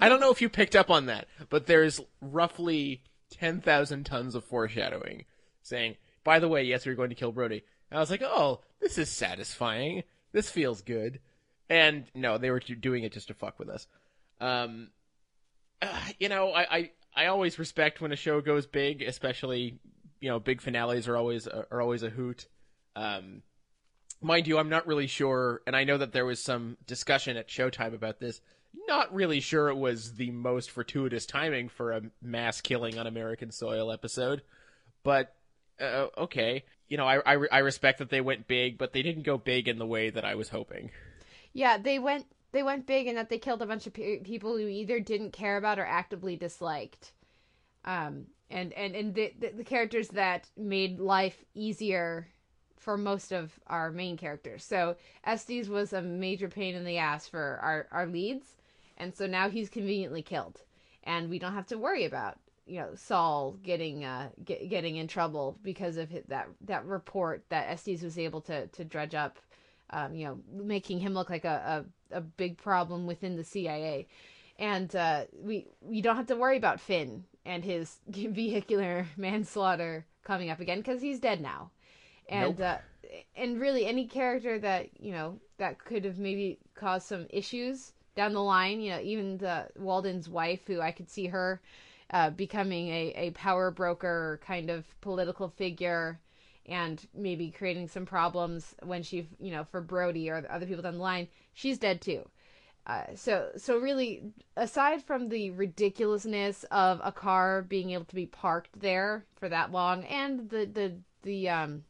I 0.01 0.09
don't 0.09 0.19
know 0.19 0.31
if 0.31 0.41
you 0.41 0.49
picked 0.49 0.75
up 0.75 0.91
on 0.91 1.05
that, 1.05 1.27
but 1.49 1.67
there's 1.67 2.01
roughly 2.19 3.01
10,000 3.31 4.05
tons 4.05 4.35
of 4.35 4.43
foreshadowing 4.43 5.23
saying, 5.61 5.95
by 6.25 6.39
the 6.39 6.49
way, 6.49 6.63
yes, 6.63 6.85
we're 6.85 6.95
going 6.95 7.09
to 7.09 7.15
kill 7.15 7.31
Brody. 7.31 7.63
And 7.89 7.97
I 7.97 8.01
was 8.01 8.11
like, 8.11 8.23
oh, 8.23 8.59
this 8.81 8.97
is 8.97 9.09
satisfying. 9.09 10.03
This 10.33 10.49
feels 10.49 10.81
good. 10.81 11.19
And 11.69 12.03
no, 12.13 12.37
they 12.37 12.51
were 12.51 12.59
doing 12.59 13.05
it 13.05 13.13
just 13.13 13.29
to 13.29 13.33
fuck 13.33 13.57
with 13.57 13.69
us. 13.69 13.87
Um, 14.41 14.89
uh, 15.81 15.97
you 16.19 16.27
know, 16.27 16.51
I, 16.51 16.61
I, 16.77 16.91
I 17.15 17.25
always 17.27 17.57
respect 17.57 18.01
when 18.01 18.11
a 18.11 18.17
show 18.17 18.41
goes 18.41 18.67
big, 18.67 19.01
especially, 19.01 19.79
you 20.23 20.29
know, 20.29 20.39
big 20.39 20.61
finales 20.61 21.09
are 21.09 21.17
always, 21.17 21.49
are 21.49 21.81
always 21.81 22.01
a 22.01 22.09
hoot. 22.09 22.47
Um, 22.95 23.41
mind 24.21 24.47
you, 24.47 24.57
I'm 24.57 24.69
not 24.69 24.87
really 24.87 25.07
sure, 25.07 25.61
and 25.67 25.75
I 25.75 25.83
know 25.83 25.97
that 25.97 26.13
there 26.13 26.25
was 26.25 26.41
some 26.41 26.77
discussion 26.87 27.35
at 27.35 27.49
Showtime 27.49 27.93
about 27.93 28.21
this. 28.21 28.39
Not 28.87 29.13
really 29.13 29.41
sure 29.41 29.67
it 29.67 29.75
was 29.75 30.13
the 30.13 30.31
most 30.31 30.71
fortuitous 30.71 31.25
timing 31.25 31.67
for 31.67 31.91
a 31.91 32.03
mass 32.21 32.61
killing 32.61 32.97
on 32.97 33.05
American 33.05 33.51
soil 33.51 33.91
episode, 33.91 34.43
but 35.03 35.35
uh, 35.81 36.07
okay. 36.17 36.63
You 36.87 36.95
know, 36.95 37.05
I, 37.05 37.33
I 37.33 37.47
I 37.51 37.57
respect 37.59 37.99
that 37.99 38.09
they 38.09 38.21
went 38.21 38.47
big, 38.47 38.77
but 38.77 38.93
they 38.93 39.01
didn't 39.01 39.23
go 39.23 39.37
big 39.37 39.67
in 39.67 39.77
the 39.77 39.85
way 39.85 40.09
that 40.09 40.23
I 40.23 40.35
was 40.35 40.49
hoping. 40.49 40.89
Yeah, 41.51 41.77
they 41.77 41.99
went 41.99 42.25
they 42.53 42.63
went 42.63 42.87
big 42.87 43.07
in 43.07 43.15
that 43.15 43.29
they 43.29 43.39
killed 43.39 43.61
a 43.61 43.65
bunch 43.65 43.87
of 43.87 43.93
pe- 43.93 44.19
people 44.19 44.57
who 44.57 44.67
either 44.67 45.01
didn't 45.01 45.31
care 45.33 45.57
about 45.57 45.79
or 45.79 45.85
actively 45.85 46.37
disliked. 46.37 47.11
Um, 47.83 48.27
and 48.53 48.71
and 48.73 48.95
and 48.95 49.15
the, 49.15 49.33
the 49.39 49.49
the 49.57 49.63
characters 49.63 50.09
that 50.09 50.47
made 50.55 50.99
life 50.99 51.43
easier 51.55 52.27
for 52.77 52.97
most 52.97 53.31
of 53.31 53.59
our 53.67 53.91
main 53.91 54.15
characters. 54.15 54.63
So 54.63 54.95
Estes 55.25 55.67
was 55.67 55.91
a 55.91 56.01
major 56.01 56.47
pain 56.47 56.75
in 56.75 56.85
the 56.85 56.99
ass 56.99 57.27
for 57.27 57.59
our 57.61 57.87
our 57.91 58.05
leads, 58.05 58.55
and 58.97 59.13
so 59.13 59.25
now 59.25 59.49
he's 59.49 59.69
conveniently 59.69 60.21
killed, 60.21 60.61
and 61.03 61.29
we 61.29 61.39
don't 61.39 61.55
have 61.55 61.67
to 61.67 61.77
worry 61.77 62.05
about 62.05 62.37
you 62.65 62.79
know 62.79 62.93
Saul 62.95 63.57
getting 63.63 64.05
uh 64.05 64.29
get, 64.45 64.69
getting 64.69 64.97
in 64.97 65.07
trouble 65.07 65.57
because 65.63 65.97
of 65.97 66.09
that 66.27 66.47
that 66.61 66.85
report 66.85 67.43
that 67.49 67.69
Estes 67.69 68.03
was 68.03 68.19
able 68.19 68.41
to 68.41 68.67
to 68.67 68.85
dredge 68.85 69.15
up, 69.15 69.39
um, 69.89 70.13
you 70.13 70.25
know, 70.27 70.39
making 70.63 70.99
him 70.99 71.15
look 71.15 71.31
like 71.31 71.45
a 71.45 71.85
a, 72.11 72.17
a 72.17 72.21
big 72.21 72.57
problem 72.57 73.07
within 73.07 73.35
the 73.35 73.43
CIA, 73.43 74.07
and 74.59 74.95
uh, 74.95 75.23
we 75.41 75.65
we 75.81 76.01
don't 76.01 76.17
have 76.17 76.27
to 76.27 76.35
worry 76.35 76.57
about 76.57 76.79
Finn 76.79 77.25
and 77.45 77.63
his 77.63 77.97
vehicular 78.07 79.07
manslaughter 79.17 80.05
coming 80.23 80.49
up 80.49 80.59
again 80.59 80.79
because 80.79 81.01
he's 81.01 81.19
dead 81.19 81.41
now, 81.41 81.71
and 82.29 82.57
Nope. 82.57 82.59
uh, 82.59 82.77
and 83.35 83.59
really 83.59 83.85
any 83.85 84.07
character 84.07 84.57
that 84.59 84.89
you 84.99 85.11
know 85.11 85.39
that 85.57 85.83
could 85.83 86.05
have 86.05 86.19
maybe 86.19 86.59
caused 86.75 87.07
some 87.07 87.27
issues 87.29 87.93
down 88.15 88.33
the 88.33 88.43
line, 88.43 88.79
you 88.79 88.91
know, 88.91 88.99
even 89.01 89.37
the 89.37 89.67
Walden's 89.77 90.29
wife, 90.29 90.61
who 90.67 90.81
I 90.81 90.91
could 90.91 91.09
see 91.09 91.27
her 91.27 91.61
uh, 92.11 92.29
becoming 92.29 92.89
a, 92.89 93.13
a 93.15 93.31
power 93.31 93.71
broker 93.71 94.39
kind 94.45 94.69
of 94.69 94.85
political 95.01 95.49
figure 95.49 96.19
and 96.65 97.05
maybe 97.13 97.51
creating 97.51 97.87
some 97.87 98.05
problems 98.05 98.75
when 98.83 99.03
she, 99.03 99.27
you 99.39 99.51
know, 99.51 99.65
for 99.65 99.81
Brody 99.81 100.29
or 100.29 100.45
other 100.49 100.65
people 100.65 100.83
down 100.83 100.93
the 100.95 101.01
line, 101.01 101.27
she's 101.53 101.77
dead 101.77 102.01
too. 102.01 102.27
Uh, 102.85 103.03
so, 103.15 103.49
so 103.55 103.77
really, 103.77 104.33
aside 104.57 105.01
from 105.01 105.29
the 105.29 105.51
ridiculousness 105.51 106.65
of 106.65 106.99
a 107.03 107.11
car 107.11 107.61
being 107.61 107.91
able 107.91 108.03
to 108.03 108.15
be 108.15 108.25
parked 108.25 108.77
there 108.79 109.25
for 109.35 109.47
that 109.47 109.71
long, 109.71 110.03
and 110.05 110.49
the 110.49 110.65
the 110.65 110.93
the 111.21 111.47
um 111.47 111.83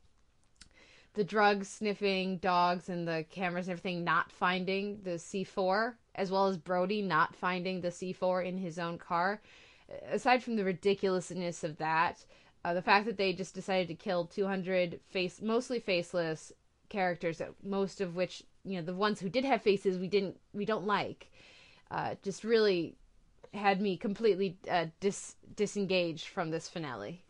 the 1.16 1.24
drug 1.24 1.66
sniffing 1.66 2.38
dogs 2.38 2.90
and 2.90 3.08
the 3.08 3.26
cameras 3.30 3.68
and 3.68 3.72
everything 3.72 4.04
not 4.04 4.32
finding 4.32 5.00
the 5.04 5.12
C4, 5.12 5.94
as 6.16 6.32
well 6.32 6.48
as 6.48 6.58
Brody 6.58 7.02
not 7.02 7.36
finding 7.36 7.82
the 7.82 7.90
C4 7.90 8.46
in 8.46 8.58
his 8.58 8.80
own 8.80 8.98
car. 8.98 9.42
Aside 10.12 10.44
from 10.44 10.56
the 10.56 10.64
ridiculousness 10.64 11.64
of 11.64 11.78
that, 11.78 12.26
uh, 12.66 12.74
the 12.74 12.82
fact 12.82 13.06
that 13.06 13.18
they 13.18 13.34
just 13.34 13.54
decided 13.54 13.88
to 13.90 13.96
kill 13.96 14.26
200 14.26 15.00
face, 15.10 15.42
mostly 15.42 15.80
faceless 15.80 16.52
characters, 16.94 17.42
uh, 17.42 17.48
most 17.64 18.02
of 18.02 18.16
which, 18.16 18.44
you 18.64 18.78
know, 18.78 18.84
the 18.86 18.96
ones 18.96 19.20
who 19.20 19.30
did 19.30 19.46
have 19.46 19.62
faces 19.62 19.98
we 20.00 20.08
didn't, 20.08 20.40
we 20.54 20.66
don't 20.66 20.88
like, 20.88 21.32
uh, 21.92 22.16
just 22.24 22.44
really 22.46 22.96
had 23.54 23.82
me 23.82 23.98
completely 23.98 24.58
uh, 24.70 24.88
dis- 25.02 25.36
disengaged 25.56 26.28
from 26.28 26.52
this 26.52 26.70
finale. 26.70 27.24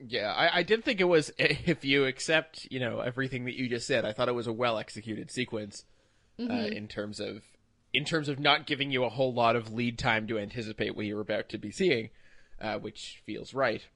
Yeah, 0.00 0.32
I, 0.32 0.58
I 0.58 0.62
did 0.62 0.84
think 0.84 1.00
it 1.00 1.04
was 1.04 1.32
if 1.38 1.84
you 1.84 2.04
accept, 2.06 2.66
you 2.70 2.80
know, 2.80 3.00
everything 3.00 3.44
that 3.44 3.54
you 3.54 3.68
just 3.68 3.86
said, 3.86 4.04
I 4.04 4.12
thought 4.12 4.28
it 4.28 4.32
was 4.34 4.46
a 4.46 4.52
well 4.52 4.78
executed 4.78 5.30
sequence 5.30 5.84
uh, 6.50 6.68
Mhm. 6.68 6.72
in 6.72 6.88
terms 6.88 7.20
of 7.20 7.44
in 7.94 8.04
terms 8.04 8.28
of 8.28 8.40
not 8.40 8.66
giving 8.66 8.90
you 8.92 9.04
a 9.04 9.10
whole 9.10 9.34
lot 9.34 9.56
of 9.56 9.72
lead 9.72 9.98
time 9.98 10.26
to 10.28 10.38
anticipate 10.38 10.96
what 10.96 11.06
you're 11.06 11.20
about 11.20 11.48
to 11.50 11.58
be 11.58 11.70
seeing, 11.72 12.10
uh, 12.60 12.78
which 12.78 13.22
feels 13.26 13.54
right. 13.54 13.86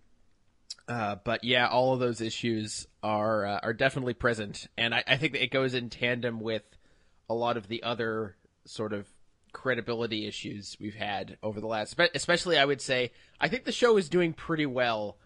Uh, 0.89 1.17
but 1.25 1.43
yeah, 1.43 1.67
all 1.69 1.93
of 1.93 2.01
those 2.01 2.21
issues 2.21 2.87
are 3.03 3.45
uh, 3.45 3.61
are 3.63 3.73
definitely 3.73 4.15
present, 4.15 4.69
and 4.79 4.95
I, 4.95 5.03
I 5.07 5.17
think 5.17 5.35
it 5.35 5.51
goes 5.51 5.75
in 5.75 5.91
tandem 5.91 6.41
with 6.41 6.63
a 7.29 7.35
lot 7.35 7.57
of 7.57 7.67
the 7.67 7.83
other 7.83 8.37
sort 8.67 8.93
of 8.93 9.09
credibility 9.53 10.27
issues 10.29 10.77
we've 10.79 10.95
had 10.95 11.39
over 11.43 11.61
the 11.61 11.67
last. 11.67 11.91
spe- 11.91 12.15
Especially, 12.15 12.57
I 12.57 12.65
would 12.65 12.81
say, 12.81 13.11
I 13.41 13.49
think 13.49 13.65
the 13.65 13.73
show 13.73 13.97
is 13.97 14.09
doing 14.09 14.33
pretty 14.33 14.67
well 14.67 15.17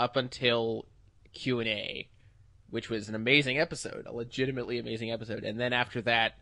up 0.00 0.16
until 0.16 0.86
Q 1.32 1.60
and 1.60 1.68
A, 1.68 2.08
which 2.70 2.90
was 2.90 3.08
an 3.08 3.14
amazing 3.14 3.58
episode, 3.58 4.06
a 4.06 4.12
legitimately 4.12 4.78
amazing 4.80 5.12
episode, 5.12 5.44
and 5.44 5.60
then 5.60 5.72
after 5.72 6.02
that, 6.02 6.32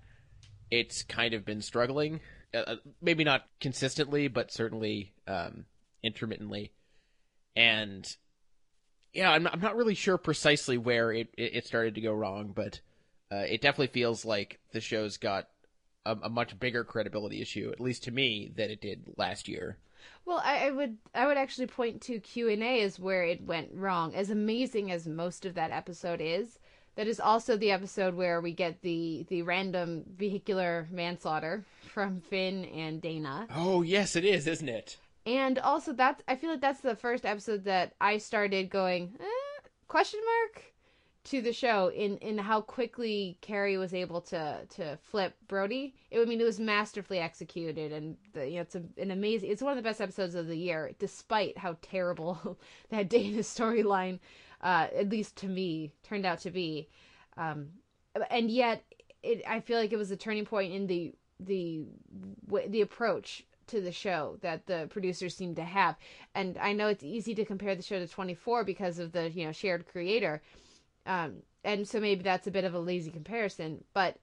it's 0.70 1.02
kind 1.02 1.34
of 1.34 1.44
been 1.44 1.60
struggling. 1.60 2.20
Uh, 2.54 2.58
Uh, 2.58 2.76
maybe 3.02 3.24
not 3.24 3.46
consistently, 3.60 4.28
but 4.28 4.50
certainly 4.50 5.12
um, 5.26 5.66
intermittently. 6.02 6.72
And 7.54 8.16
yeah, 9.12 9.30
I'm 9.30 9.42
not, 9.42 9.54
I'm 9.54 9.60
not 9.60 9.76
really 9.76 9.94
sure 9.94 10.18
precisely 10.18 10.78
where 10.78 11.12
it, 11.12 11.28
it, 11.36 11.56
it 11.56 11.66
started 11.66 11.94
to 11.96 12.00
go 12.00 12.12
wrong, 12.12 12.52
but 12.54 12.80
uh, 13.30 13.44
it 13.48 13.60
definitely 13.60 13.88
feels 13.88 14.24
like 14.24 14.58
the 14.72 14.80
show's 14.80 15.16
got 15.16 15.48
a, 16.04 16.16
a 16.22 16.28
much 16.28 16.58
bigger 16.58 16.84
credibility 16.84 17.40
issue, 17.40 17.70
at 17.72 17.80
least 17.80 18.04
to 18.04 18.10
me, 18.10 18.52
than 18.54 18.70
it 18.70 18.80
did 18.80 19.14
last 19.16 19.48
year. 19.48 19.76
Well, 20.24 20.40
I, 20.44 20.66
I 20.66 20.70
would 20.70 20.96
I 21.14 21.26
would 21.26 21.36
actually 21.36 21.66
point 21.66 22.00
to 22.02 22.18
Q 22.20 22.48
and 22.48 22.62
A 22.62 22.82
as 22.82 22.98
where 22.98 23.24
it 23.24 23.44
went 23.44 23.70
wrong. 23.72 24.14
As 24.14 24.30
amazing 24.30 24.90
as 24.90 25.06
most 25.06 25.46
of 25.46 25.54
that 25.54 25.70
episode 25.70 26.20
is, 26.20 26.58
that 26.96 27.06
is 27.06 27.20
also 27.20 27.56
the 27.56 27.70
episode 27.70 28.14
where 28.14 28.40
we 28.40 28.52
get 28.52 28.82
the 28.82 29.24
the 29.28 29.42
random 29.42 30.04
vehicular 30.16 30.88
manslaughter 30.90 31.64
from 31.92 32.20
Finn 32.20 32.64
and 32.66 33.00
Dana. 33.00 33.46
Oh, 33.54 33.82
yes, 33.82 34.16
it 34.16 34.24
is, 34.24 34.46
isn't 34.46 34.68
it? 34.68 34.96
And 35.24 35.58
also 35.58 35.92
that's 35.92 36.22
I 36.26 36.36
feel 36.36 36.50
like 36.50 36.60
that's 36.60 36.80
the 36.80 36.96
first 36.96 37.24
episode 37.24 37.64
that 37.64 37.94
I 38.00 38.18
started 38.18 38.70
going 38.70 39.16
eh, 39.20 39.68
question 39.88 40.20
mark 40.24 40.72
to 41.24 41.40
the 41.40 41.52
show 41.52 41.88
in 41.88 42.18
in 42.18 42.38
how 42.38 42.60
quickly 42.60 43.38
Carrie 43.40 43.78
was 43.78 43.94
able 43.94 44.20
to 44.22 44.66
to 44.70 44.96
flip 44.96 45.36
Brody. 45.46 45.94
It, 46.10 46.20
I 46.20 46.24
mean, 46.24 46.40
it 46.40 46.44
was 46.44 46.58
masterfully 46.58 47.20
executed, 47.20 47.92
and 47.92 48.16
the, 48.32 48.48
you 48.48 48.56
know, 48.56 48.62
it's 48.62 48.74
a, 48.74 48.82
an 48.98 49.12
amazing. 49.12 49.50
It's 49.50 49.62
one 49.62 49.72
of 49.72 49.76
the 49.76 49.88
best 49.88 50.00
episodes 50.00 50.34
of 50.34 50.48
the 50.48 50.56
year, 50.56 50.92
despite 50.98 51.58
how 51.58 51.76
terrible 51.82 52.58
that 52.90 53.08
Dana 53.08 53.38
storyline, 53.38 54.18
uh, 54.60 54.88
at 54.96 55.08
least 55.08 55.36
to 55.36 55.46
me, 55.46 55.92
turned 56.02 56.26
out 56.26 56.40
to 56.40 56.50
be. 56.50 56.88
Um, 57.36 57.68
and 58.30 58.50
yet, 58.50 58.82
it 59.22 59.42
I 59.48 59.60
feel 59.60 59.78
like 59.78 59.92
it 59.92 59.98
was 59.98 60.10
a 60.10 60.16
turning 60.16 60.44
point 60.44 60.72
in 60.72 60.88
the 60.88 61.14
the 61.38 61.84
the 62.68 62.80
approach 62.80 63.44
to 63.72 63.80
the 63.80 63.92
show 63.92 64.38
that 64.40 64.66
the 64.66 64.86
producers 64.90 65.36
seem 65.36 65.54
to 65.56 65.64
have. 65.64 65.96
And 66.34 66.56
I 66.58 66.72
know 66.72 66.88
it's 66.88 67.04
easy 67.04 67.34
to 67.34 67.44
compare 67.44 67.74
the 67.74 67.82
show 67.82 67.98
to 67.98 68.06
24 68.06 68.64
because 68.64 68.98
of 68.98 69.12
the 69.12 69.30
you 69.30 69.44
know 69.44 69.52
shared 69.52 69.86
creator 69.86 70.40
um, 71.06 71.42
and 71.64 71.86
so 71.86 72.00
maybe 72.00 72.22
that's 72.22 72.46
a 72.46 72.50
bit 72.50 72.64
of 72.64 72.74
a 72.74 72.78
lazy 72.78 73.10
comparison, 73.10 73.84
but 73.94 74.18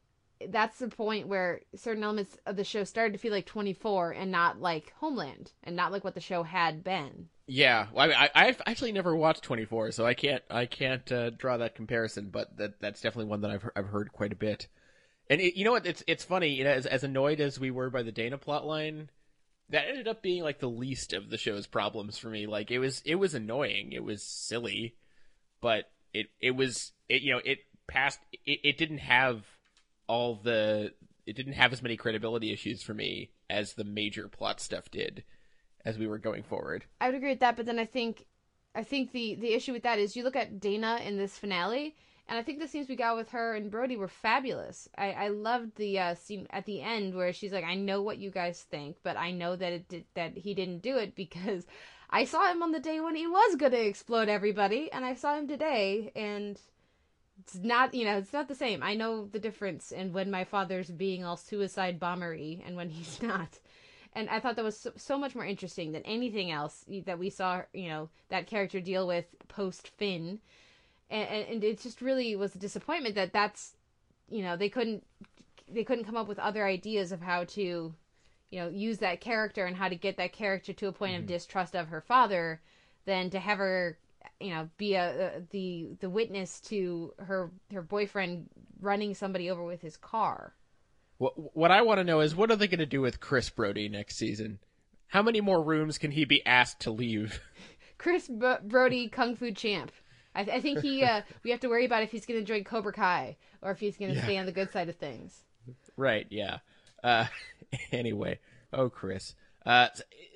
that's 0.48 0.80
the 0.80 0.88
point 0.88 1.28
where 1.28 1.62
certain 1.76 2.04
elements 2.04 2.38
of 2.46 2.56
the 2.56 2.64
show 2.64 2.84
started 2.84 3.14
to 3.14 3.20
feel 3.20 3.34
like 3.34 3.46
24 3.46 4.12
and 4.12 4.32
not 4.32 4.62
like 4.62 4.94
Homeland 5.00 5.52
and 5.64 5.76
not 5.76 5.92
like 5.92 6.04
what 6.04 6.16
the 6.16 6.22
show 6.22 6.44
had 6.44 6.84
been. 6.84 7.28
Yeah, 7.48 7.88
well, 7.92 8.06
I 8.06 8.08
mean, 8.08 8.18
I, 8.18 8.30
I've 8.36 8.62
actually 8.66 8.92
never 8.92 9.16
watched 9.16 9.44
24, 9.44 9.92
so 9.92 10.06
I 10.06 10.14
can't 10.14 10.44
I 10.50 10.66
can't 10.66 11.12
uh, 11.12 11.32
draw 11.32 11.58
that 11.58 11.76
comparison, 11.76 12.30
but 12.30 12.56
that 12.58 12.80
that's 12.80 13.02
definitely 13.02 13.30
one 13.30 13.42
that 13.42 13.52
I've 13.52 13.70
I've 13.76 13.88
heard 13.88 14.14
quite 14.14 14.32
a 14.32 14.38
bit. 14.38 14.68
And 15.30 15.42
it, 15.42 15.56
you 15.56 15.66
know 15.66 15.72
what? 15.72 15.88
It's 15.88 16.04
it's 16.06 16.24
funny. 16.24 16.50
You 16.50 16.64
know, 16.64 16.72
as 16.72 16.86
as 16.86 17.04
annoyed 17.04 17.40
as 17.40 17.60
we 17.60 17.72
were 17.72 17.90
by 17.90 18.04
the 18.04 18.12
Dana 18.12 18.38
plotline, 18.38 19.08
that 19.70 19.88
ended 19.88 20.08
up 20.08 20.22
being 20.22 20.44
like 20.44 20.60
the 20.60 20.70
least 20.70 21.14
of 21.14 21.30
the 21.30 21.38
show's 21.38 21.68
problems 21.68 22.18
for 22.18 22.30
me. 22.30 22.48
Like 22.48 22.72
it 22.72 22.80
was 22.80 23.02
it 23.06 23.16
was 23.16 23.34
annoying. 23.34 23.92
It 23.92 24.04
was 24.04 24.24
silly, 24.24 24.96
but 25.62 25.86
it 26.14 26.28
it 26.40 26.52
was 26.52 26.92
it 27.08 27.22
you 27.22 27.34
know 27.34 27.42
it 27.44 27.60
passed. 27.88 28.20
It, 28.46 28.60
it 28.64 28.78
didn't 28.78 29.00
have 29.00 29.46
all 30.08 30.36
the 30.36 30.94
it 31.26 31.36
didn't 31.36 31.54
have 31.54 31.72
as 31.72 31.84
many 31.84 31.96
credibility 31.96 32.52
issues 32.52 32.82
for 32.82 32.94
me 32.94 33.30
as 33.50 33.74
the 33.74 33.84
major 33.84 34.28
plot 34.28 34.60
stuff 34.60 34.90
did 34.90 35.24
as 35.86 35.98
we 35.98 36.08
were 36.08 36.18
going 36.18 36.44
forward. 36.44 36.86
I 37.00 37.08
would 37.08 37.16
agree 37.16 37.30
with 37.30 37.40
that, 37.42 37.56
but 37.56 37.66
then 37.66 37.80
I 37.80 37.86
think 37.86 38.26
I 38.74 38.84
think 38.84 39.12
the 39.12 39.36
the 39.36 39.54
issue 39.54 39.74
with 39.74 39.84
that 39.84 40.00
is 40.00 40.16
you 40.16 40.24
look 40.24 40.36
at 40.36 40.60
Dana 40.60 41.00
in 41.06 41.18
this 41.18 41.38
finale, 41.38 41.96
and 42.30 42.38
I 42.38 42.44
think 42.44 42.60
the 42.60 42.68
scenes 42.68 42.88
we 42.88 42.96
got 42.96 43.18
with 43.18 43.32
her 43.32 43.56
and 43.56 43.72
Brody 43.72 43.98
were 43.98 44.08
fabulous. 44.08 44.88
I 44.98 45.12
I 45.12 45.28
loved 45.30 45.76
the 45.76 46.00
uh, 46.00 46.16
scene 46.16 46.48
at 46.52 46.66
the 46.66 46.82
end 46.82 47.16
where 47.16 47.34
she's 47.34 47.52
like, 47.52 47.66
"I 47.66 47.76
know 47.76 48.02
what 48.02 48.20
you 48.20 48.30
guys 48.32 48.62
think, 48.62 48.98
but 49.04 49.18
I 49.18 49.32
know 49.32 49.56
that 49.56 49.74
it 49.74 49.90
did, 49.90 50.06
that 50.14 50.38
he 50.38 50.54
didn't 50.54 50.80
do 50.84 50.98
it 50.98 51.16
because 51.16 51.66
I 52.10 52.26
saw 52.26 52.52
him 52.52 52.64
on 52.64 52.72
the 52.72 52.80
day 52.80 53.00
when 53.02 53.16
he 53.16 53.28
was 53.28 53.56
going 53.56 53.74
to 53.74 53.86
explode 53.86 54.30
everybody, 54.30 54.92
and 54.92 55.04
I 55.04 55.16
saw 55.16 55.36
him 55.36 55.48
today, 55.48 56.12
and." 56.16 56.60
It's 57.42 57.56
not, 57.56 57.94
you 57.94 58.04
know, 58.04 58.18
it's 58.18 58.34
not 58.34 58.50
the 58.50 58.54
same. 58.54 58.84
I 58.84 58.96
know 58.96 59.26
the 59.26 59.40
difference 59.40 59.94
in 59.94 60.12
when 60.12 60.30
my 60.30 60.44
father's 60.44 60.92
being 60.92 61.24
all 61.24 61.38
suicide 61.38 61.98
bombery 61.98 62.62
and 62.68 62.76
when 62.76 62.90
he's 62.98 63.22
not 63.22 63.60
and 64.14 64.30
I 64.30 64.40
thought 64.40 64.56
that 64.56 64.66
was 64.66 64.78
so, 64.78 64.92
so 64.96 65.18
much 65.18 65.36
more 65.36 65.46
interesting 65.46 65.92
than 65.92 66.04
anything 66.04 66.52
else 66.52 66.86
that 67.06 67.20
we 67.20 67.30
saw. 67.30 67.62
You 67.74 67.90
know 67.90 68.10
that 68.30 68.48
character 68.48 68.80
deal 68.80 69.08
with 69.08 69.26
post 69.48 69.88
Finn, 69.88 70.40
and, 71.10 71.46
and 71.48 71.64
it 71.64 71.82
just 71.82 72.02
really 72.02 72.36
was 72.36 72.56
a 72.56 72.60
disappointment 72.60 73.16
that 73.16 73.34
that's 73.34 73.76
you 74.30 74.44
know 74.44 74.56
they 74.56 74.70
couldn't 74.70 75.04
they 75.72 75.84
couldn't 75.84 76.06
come 76.06 76.18
up 76.18 76.28
with 76.28 76.40
other 76.40 76.66
ideas 76.66 77.12
of 77.12 77.22
how 77.22 77.44
to 77.44 77.94
you 78.52 78.60
know 78.60 78.70
use 78.70 79.00
that 79.00 79.22
character 79.22 79.66
and 79.66 79.76
how 79.76 79.88
to 79.88 79.96
get 79.96 80.18
that 80.18 80.34
character 80.34 80.74
to 80.74 80.88
a 80.88 80.92
point 80.92 81.16
of 81.16 81.22
mm-hmm. 81.22 81.34
distrust 81.34 81.76
of 81.76 81.88
her 81.88 82.02
father 82.02 82.62
than 83.06 83.30
to 83.30 83.40
have 83.40 83.58
her 83.58 83.98
you 84.40 84.50
know 84.50 84.70
be 84.78 84.96
a, 84.96 85.38
a 85.38 85.42
the 85.52 85.90
the 86.00 86.10
witness 86.10 86.60
to 86.60 87.14
her 87.20 87.52
her 87.72 87.82
boyfriend 87.82 88.50
running 88.82 89.14
somebody 89.14 89.50
over 89.50 89.64
with 89.64 89.82
his 89.82 89.98
car 89.98 90.54
What 91.18 91.56
what 91.56 91.72
I 91.72 91.82
want 91.82 92.00
to 92.00 92.04
know 92.04 92.22
is 92.22 92.36
what 92.36 92.52
are 92.52 92.56
they 92.56 92.68
going 92.68 92.80
to 92.80 92.86
do 92.86 93.02
with 93.02 93.20
Chris 93.20 93.50
Brody 93.50 93.90
next 93.90 94.16
season? 94.18 94.60
How 95.08 95.24
many 95.24 95.42
more 95.42 95.62
rooms 95.64 95.98
can 95.98 96.12
he 96.12 96.24
be 96.24 96.46
asked 96.46 96.82
to 96.82 96.92
leave? 96.92 97.42
chris 97.98 98.30
B- 98.30 98.56
brody 98.64 99.10
kung 99.10 99.36
fu 99.36 99.52
champ 99.52 99.92
I, 100.36 100.42
I 100.42 100.62
think 100.62 100.80
he 100.82 101.04
uh 101.04 101.22
we 101.44 101.52
have 101.52 101.60
to 101.62 101.68
worry 101.68 101.86
about 101.86 102.04
if 102.04 102.12
he's 102.12 102.26
going 102.26 102.40
to 102.40 102.46
join 102.46 102.64
cobra 102.64 102.94
kai 102.94 103.38
or 103.62 103.72
if 103.72 103.80
he's 103.80 103.98
going 103.98 104.12
to 104.12 104.18
Yeah. 104.18 104.24
stay 104.24 104.38
on 104.38 104.46
the 104.46 104.52
good 104.52 104.72
side 104.72 104.90
of 104.90 104.96
things 104.96 105.44
Right, 105.98 106.26
yeah. 106.30 106.60
Uh 107.04 107.26
anyway, 107.92 108.40
oh 108.74 108.90
Chris. 108.90 109.36
Uh 109.66 109.88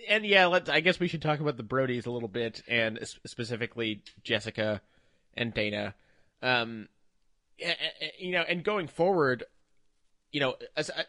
and 0.09 0.25
yeah, 0.25 0.45
let 0.47 0.69
I 0.69 0.79
guess 0.81 0.99
we 0.99 1.07
should 1.07 1.21
talk 1.21 1.39
about 1.39 1.57
the 1.57 1.63
Brodies 1.63 2.05
a 2.05 2.11
little 2.11 2.29
bit 2.29 2.61
and 2.67 2.99
specifically 3.25 4.03
Jessica 4.23 4.81
and 5.35 5.53
Dana. 5.53 5.95
Um 6.41 6.87
you 8.19 8.31
know, 8.31 8.41
and 8.47 8.63
going 8.63 8.87
forward, 8.87 9.43
you 10.31 10.39
know, 10.39 10.55
as 10.75 10.89
I, 10.89 11.05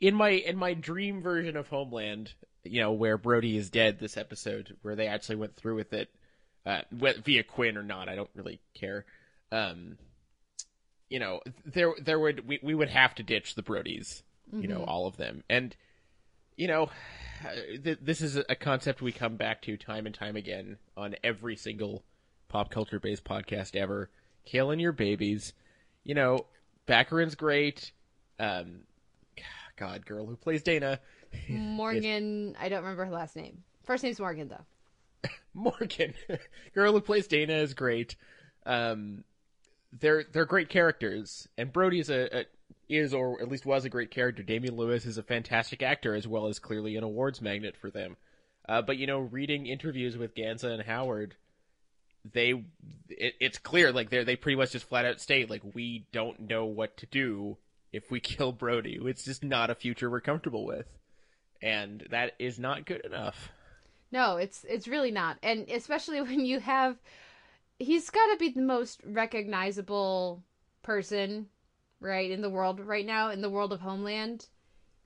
in 0.00 0.14
my 0.14 0.30
in 0.30 0.56
my 0.56 0.74
dream 0.74 1.20
version 1.20 1.56
of 1.56 1.68
Homeland, 1.68 2.32
you 2.64 2.80
know, 2.80 2.92
where 2.92 3.18
Brody 3.18 3.56
is 3.56 3.70
dead 3.70 3.98
this 3.98 4.16
episode, 4.16 4.76
where 4.82 4.96
they 4.96 5.06
actually 5.08 5.36
went 5.36 5.56
through 5.56 5.74
with 5.76 5.92
it, 5.92 6.08
uh, 6.66 6.82
via 6.90 7.42
Quinn 7.42 7.76
or 7.76 7.82
not, 7.82 8.08
I 8.08 8.14
don't 8.16 8.30
really 8.34 8.60
care. 8.74 9.04
Um, 9.52 9.98
you 11.08 11.18
know, 11.18 11.40
there 11.64 11.92
there 12.00 12.18
would 12.20 12.46
we, 12.46 12.60
we 12.62 12.74
would 12.74 12.88
have 12.90 13.14
to 13.16 13.22
ditch 13.22 13.54
the 13.54 13.62
Brodies, 13.62 14.22
you 14.52 14.68
know, 14.68 14.80
Mhm. 14.80 14.88
all 14.88 15.06
of 15.06 15.16
them, 15.16 15.42
and 15.50 15.74
you 16.56 16.68
know, 16.68 16.90
th- 17.82 17.98
this 18.02 18.20
is 18.20 18.36
a 18.36 18.54
concept 18.54 19.00
we 19.00 19.12
come 19.12 19.36
back 19.36 19.62
to 19.62 19.76
time 19.76 20.04
and 20.06 20.14
time 20.14 20.36
again 20.36 20.76
on 20.96 21.16
every 21.24 21.56
single 21.56 22.04
pop 22.48 22.70
culture 22.70 23.00
based 23.00 23.24
podcast 23.24 23.74
ever. 23.74 24.10
Killing 24.44 24.78
your 24.80 24.92
babies, 24.92 25.52
you 26.04 26.14
know, 26.14 26.46
Baccarin's 26.86 27.34
great. 27.34 27.92
Um, 28.38 28.80
God, 29.76 30.04
girl 30.04 30.26
who 30.26 30.36
plays 30.36 30.62
Dana, 30.62 31.00
morgan 31.48 32.56
i 32.60 32.68
don't 32.68 32.82
remember 32.82 33.04
her 33.04 33.12
last 33.12 33.36
name 33.36 33.62
first 33.84 34.02
name's 34.02 34.18
morgan 34.18 34.48
though 34.48 34.64
Morgan, 35.54 36.14
girl 36.74 36.92
who 36.92 37.00
plays 37.00 37.26
Dana 37.26 37.54
is 37.54 37.74
great. 37.74 38.16
Um, 38.66 39.24
they're 39.92 40.24
they're 40.24 40.44
great 40.44 40.68
characters, 40.68 41.48
and 41.58 41.72
Brody 41.72 41.98
is 41.98 42.10
a, 42.10 42.40
a 42.40 42.44
is 42.88 43.14
or 43.14 43.40
at 43.40 43.48
least 43.48 43.66
was 43.66 43.84
a 43.84 43.90
great 43.90 44.10
character. 44.10 44.42
Damian 44.42 44.76
Lewis 44.76 45.06
is 45.06 45.18
a 45.18 45.22
fantastic 45.22 45.82
actor 45.82 46.14
as 46.14 46.26
well 46.26 46.46
as 46.46 46.58
clearly 46.58 46.96
an 46.96 47.04
awards 47.04 47.40
magnet 47.40 47.76
for 47.76 47.90
them. 47.90 48.16
Uh, 48.68 48.82
but 48.82 48.96
you 48.98 49.06
know, 49.06 49.18
reading 49.18 49.66
interviews 49.66 50.16
with 50.16 50.34
Gansa 50.34 50.72
and 50.72 50.82
Howard, 50.82 51.34
they 52.32 52.50
it, 53.08 53.34
it's 53.40 53.58
clear 53.58 53.92
like 53.92 54.10
they 54.10 54.24
they 54.24 54.36
pretty 54.36 54.56
much 54.56 54.72
just 54.72 54.88
flat 54.88 55.04
out 55.04 55.20
state 55.20 55.50
like 55.50 55.62
we 55.74 56.06
don't 56.12 56.48
know 56.48 56.66
what 56.66 56.96
to 56.98 57.06
do 57.06 57.56
if 57.92 58.10
we 58.10 58.20
kill 58.20 58.52
Brody. 58.52 58.98
It's 59.02 59.24
just 59.24 59.42
not 59.42 59.70
a 59.70 59.74
future 59.74 60.10
we're 60.10 60.20
comfortable 60.20 60.64
with, 60.66 60.86
and 61.62 62.06
that 62.10 62.32
is 62.38 62.58
not 62.58 62.86
good 62.86 63.04
enough. 63.04 63.50
No, 64.12 64.36
it's 64.36 64.64
it's 64.68 64.88
really 64.88 65.10
not. 65.10 65.38
And 65.42 65.68
especially 65.70 66.20
when 66.22 66.44
you 66.44 66.60
have 66.60 66.96
he's 67.78 68.10
got 68.10 68.32
to 68.32 68.36
be 68.36 68.50
the 68.50 68.62
most 68.62 69.00
recognizable 69.04 70.42
person, 70.82 71.46
right, 72.00 72.30
in 72.30 72.42
the 72.42 72.50
world 72.50 72.80
right 72.80 73.06
now 73.06 73.30
in 73.30 73.40
the 73.40 73.50
world 73.50 73.72
of 73.72 73.80
Homeland. 73.80 74.46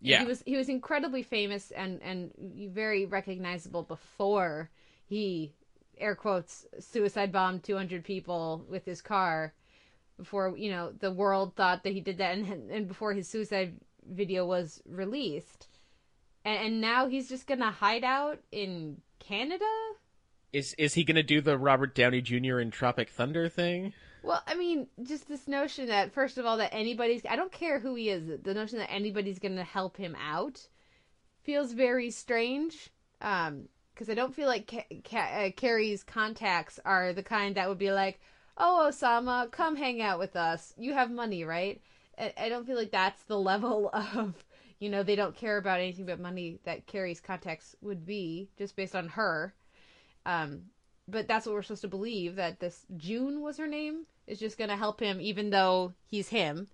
Yeah. 0.00 0.20
He 0.20 0.26
was 0.26 0.42
he 0.44 0.56
was 0.56 0.68
incredibly 0.68 1.22
famous 1.22 1.70
and 1.70 2.02
and 2.02 2.32
very 2.72 3.06
recognizable 3.06 3.82
before 3.82 4.70
he 5.06 5.54
air 5.98 6.14
quotes 6.14 6.66
suicide 6.80 7.30
bombed 7.30 7.62
200 7.62 8.04
people 8.04 8.64
with 8.68 8.84
his 8.84 9.00
car 9.00 9.54
before 10.18 10.56
you 10.56 10.70
know 10.70 10.92
the 10.98 11.12
world 11.12 11.54
thought 11.54 11.84
that 11.84 11.92
he 11.92 12.00
did 12.00 12.18
that 12.18 12.36
and 12.36 12.70
and 12.70 12.88
before 12.88 13.12
his 13.12 13.28
suicide 13.28 13.74
video 14.06 14.44
was 14.44 14.82
released 14.86 15.68
and, 16.44 16.58
and 16.58 16.80
now 16.80 17.08
he's 17.08 17.28
just 17.28 17.46
gonna 17.46 17.70
hide 17.70 18.04
out 18.04 18.40
in 18.52 19.00
Canada. 19.18 19.64
Is 20.52 20.74
is 20.78 20.94
he 20.94 21.02
going 21.02 21.16
to 21.16 21.22
do 21.22 21.40
the 21.40 21.58
Robert 21.58 21.94
Downey 21.94 22.20
Jr. 22.20 22.60
in 22.60 22.70
Tropic 22.70 23.08
Thunder 23.08 23.48
thing? 23.48 23.92
Well, 24.22 24.42
I 24.46 24.54
mean, 24.54 24.86
just 25.02 25.28
this 25.28 25.48
notion 25.48 25.86
that 25.88 26.12
first 26.12 26.38
of 26.38 26.46
all 26.46 26.58
that 26.58 26.72
anybody's—I 26.72 27.34
don't 27.36 27.50
care 27.50 27.80
who 27.80 27.96
he 27.96 28.08
is. 28.08 28.40
The 28.42 28.54
notion 28.54 28.78
that 28.78 28.92
anybody's 28.92 29.40
gonna 29.40 29.64
help 29.64 29.96
him 29.96 30.16
out 30.16 30.68
feels 31.42 31.72
very 31.72 32.10
strange. 32.10 32.90
Um, 33.20 33.68
because 33.92 34.10
I 34.10 34.14
don't 34.14 34.34
feel 34.34 34.48
like 34.48 34.68
Ca- 34.68 35.02
Ca- 35.04 35.46
uh, 35.46 35.50
Carrie's 35.52 36.02
contacts 36.02 36.80
are 36.84 37.12
the 37.12 37.22
kind 37.22 37.54
that 37.56 37.68
would 37.68 37.78
be 37.78 37.92
like, 37.92 38.20
"Oh, 38.56 38.88
Osama, 38.90 39.50
come 39.50 39.76
hang 39.76 40.00
out 40.02 40.18
with 40.18 40.36
us. 40.36 40.72
You 40.76 40.92
have 40.94 41.10
money, 41.10 41.44
right?" 41.44 41.80
I, 42.18 42.32
I 42.36 42.48
don't 42.48 42.66
feel 42.66 42.76
like 42.76 42.92
that's 42.92 43.22
the 43.24 43.38
level 43.52 43.90
of 43.92 44.44
you 44.78 44.88
know 44.88 45.02
they 45.02 45.16
don't 45.16 45.36
care 45.36 45.56
about 45.56 45.80
anything 45.80 46.06
but 46.06 46.20
money 46.20 46.58
that 46.64 46.86
Carrie's 46.86 47.20
contacts 47.20 47.74
would 47.80 48.04
be 48.04 48.48
just 48.58 48.76
based 48.76 48.94
on 48.94 49.08
her. 49.08 49.54
Um, 50.26 50.62
but 51.06 51.28
that's 51.28 51.46
what 51.46 51.54
we're 51.54 51.62
supposed 51.62 51.82
to 51.82 51.88
believe 51.88 52.36
that 52.36 52.60
this 52.60 52.86
June 52.96 53.40
was 53.42 53.58
her 53.58 53.66
name 53.66 54.06
is 54.26 54.38
just 54.38 54.58
going 54.58 54.70
to 54.70 54.76
help 54.76 55.00
him 55.00 55.20
even 55.20 55.50
though 55.50 55.92
he's 56.06 56.28
him. 56.28 56.68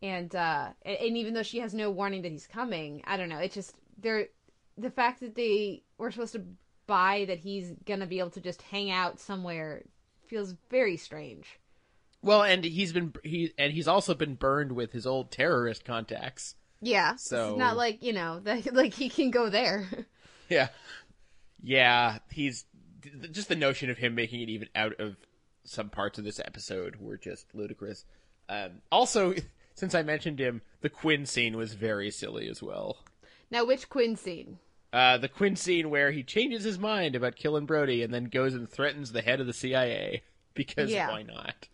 And 0.00 0.34
uh 0.36 0.68
and, 0.82 1.16
even 1.16 1.34
though 1.34 1.42
she 1.42 1.58
has 1.58 1.74
no 1.74 1.90
warning 1.90 2.22
that 2.22 2.30
he's 2.30 2.46
coming, 2.46 3.02
I 3.04 3.16
don't 3.16 3.28
know. 3.28 3.38
It's 3.38 3.54
just 3.54 3.74
they're 4.00 4.28
the 4.76 4.90
fact 4.90 5.20
that 5.20 5.34
they 5.34 5.82
were 5.96 6.12
supposed 6.12 6.34
to 6.34 6.44
buy 6.86 7.24
that 7.26 7.38
he's 7.38 7.72
going 7.84 8.00
to 8.00 8.06
be 8.06 8.18
able 8.20 8.30
to 8.30 8.40
just 8.40 8.62
hang 8.62 8.90
out 8.90 9.18
somewhere 9.18 9.82
feels 10.26 10.54
very 10.70 10.96
strange. 10.96 11.58
Well, 12.22 12.42
and 12.42 12.64
he's 12.64 12.92
been 12.92 13.12
he 13.24 13.52
and 13.58 13.72
he's 13.72 13.88
also 13.88 14.14
been 14.14 14.34
burned 14.34 14.72
with 14.72 14.92
his 14.92 15.06
old 15.06 15.30
terrorist 15.30 15.84
contacts. 15.84 16.54
Yeah. 16.80 17.16
So- 17.16 17.50
it's 17.50 17.58
not 17.58 17.76
like, 17.76 18.02
you 18.02 18.12
know, 18.12 18.40
that 18.44 18.72
like 18.74 18.94
he 18.94 19.08
can 19.08 19.30
go 19.30 19.48
there. 19.48 19.86
Yeah, 20.50 20.68
yeah. 21.62 22.18
He's 22.32 22.64
just 23.32 23.48
the 23.50 23.54
notion 23.56 23.90
of 23.90 23.98
him 23.98 24.14
making 24.14 24.40
it 24.40 24.48
even 24.48 24.68
out 24.74 24.98
of 24.98 25.16
some 25.64 25.90
parts 25.90 26.18
of 26.18 26.24
this 26.24 26.40
episode 26.40 26.96
were 26.96 27.18
just 27.18 27.54
ludicrous. 27.54 28.06
Um, 28.48 28.80
also, 28.90 29.34
since 29.74 29.94
I 29.94 30.02
mentioned 30.02 30.38
him, 30.38 30.62
the 30.80 30.88
Quinn 30.88 31.26
scene 31.26 31.56
was 31.56 31.74
very 31.74 32.10
silly 32.10 32.48
as 32.48 32.62
well. 32.62 32.96
now 33.50 33.64
which 33.66 33.88
Quinn 33.90 34.16
scene? 34.16 34.58
Uh, 34.90 35.18
the 35.18 35.28
Quinn 35.28 35.54
scene 35.56 35.90
where 35.90 36.12
he 36.12 36.22
changes 36.22 36.64
his 36.64 36.78
mind 36.78 37.14
about 37.14 37.36
killing 37.36 37.66
Brody 37.66 38.02
and 38.02 38.14
then 38.14 38.24
goes 38.24 38.54
and 38.54 38.66
threatens 38.70 39.12
the 39.12 39.20
head 39.20 39.38
of 39.40 39.46
the 39.46 39.52
CIA 39.52 40.22
because 40.54 40.90
Yeah. 40.90 41.10
why 41.10 41.24
not? 41.24 41.68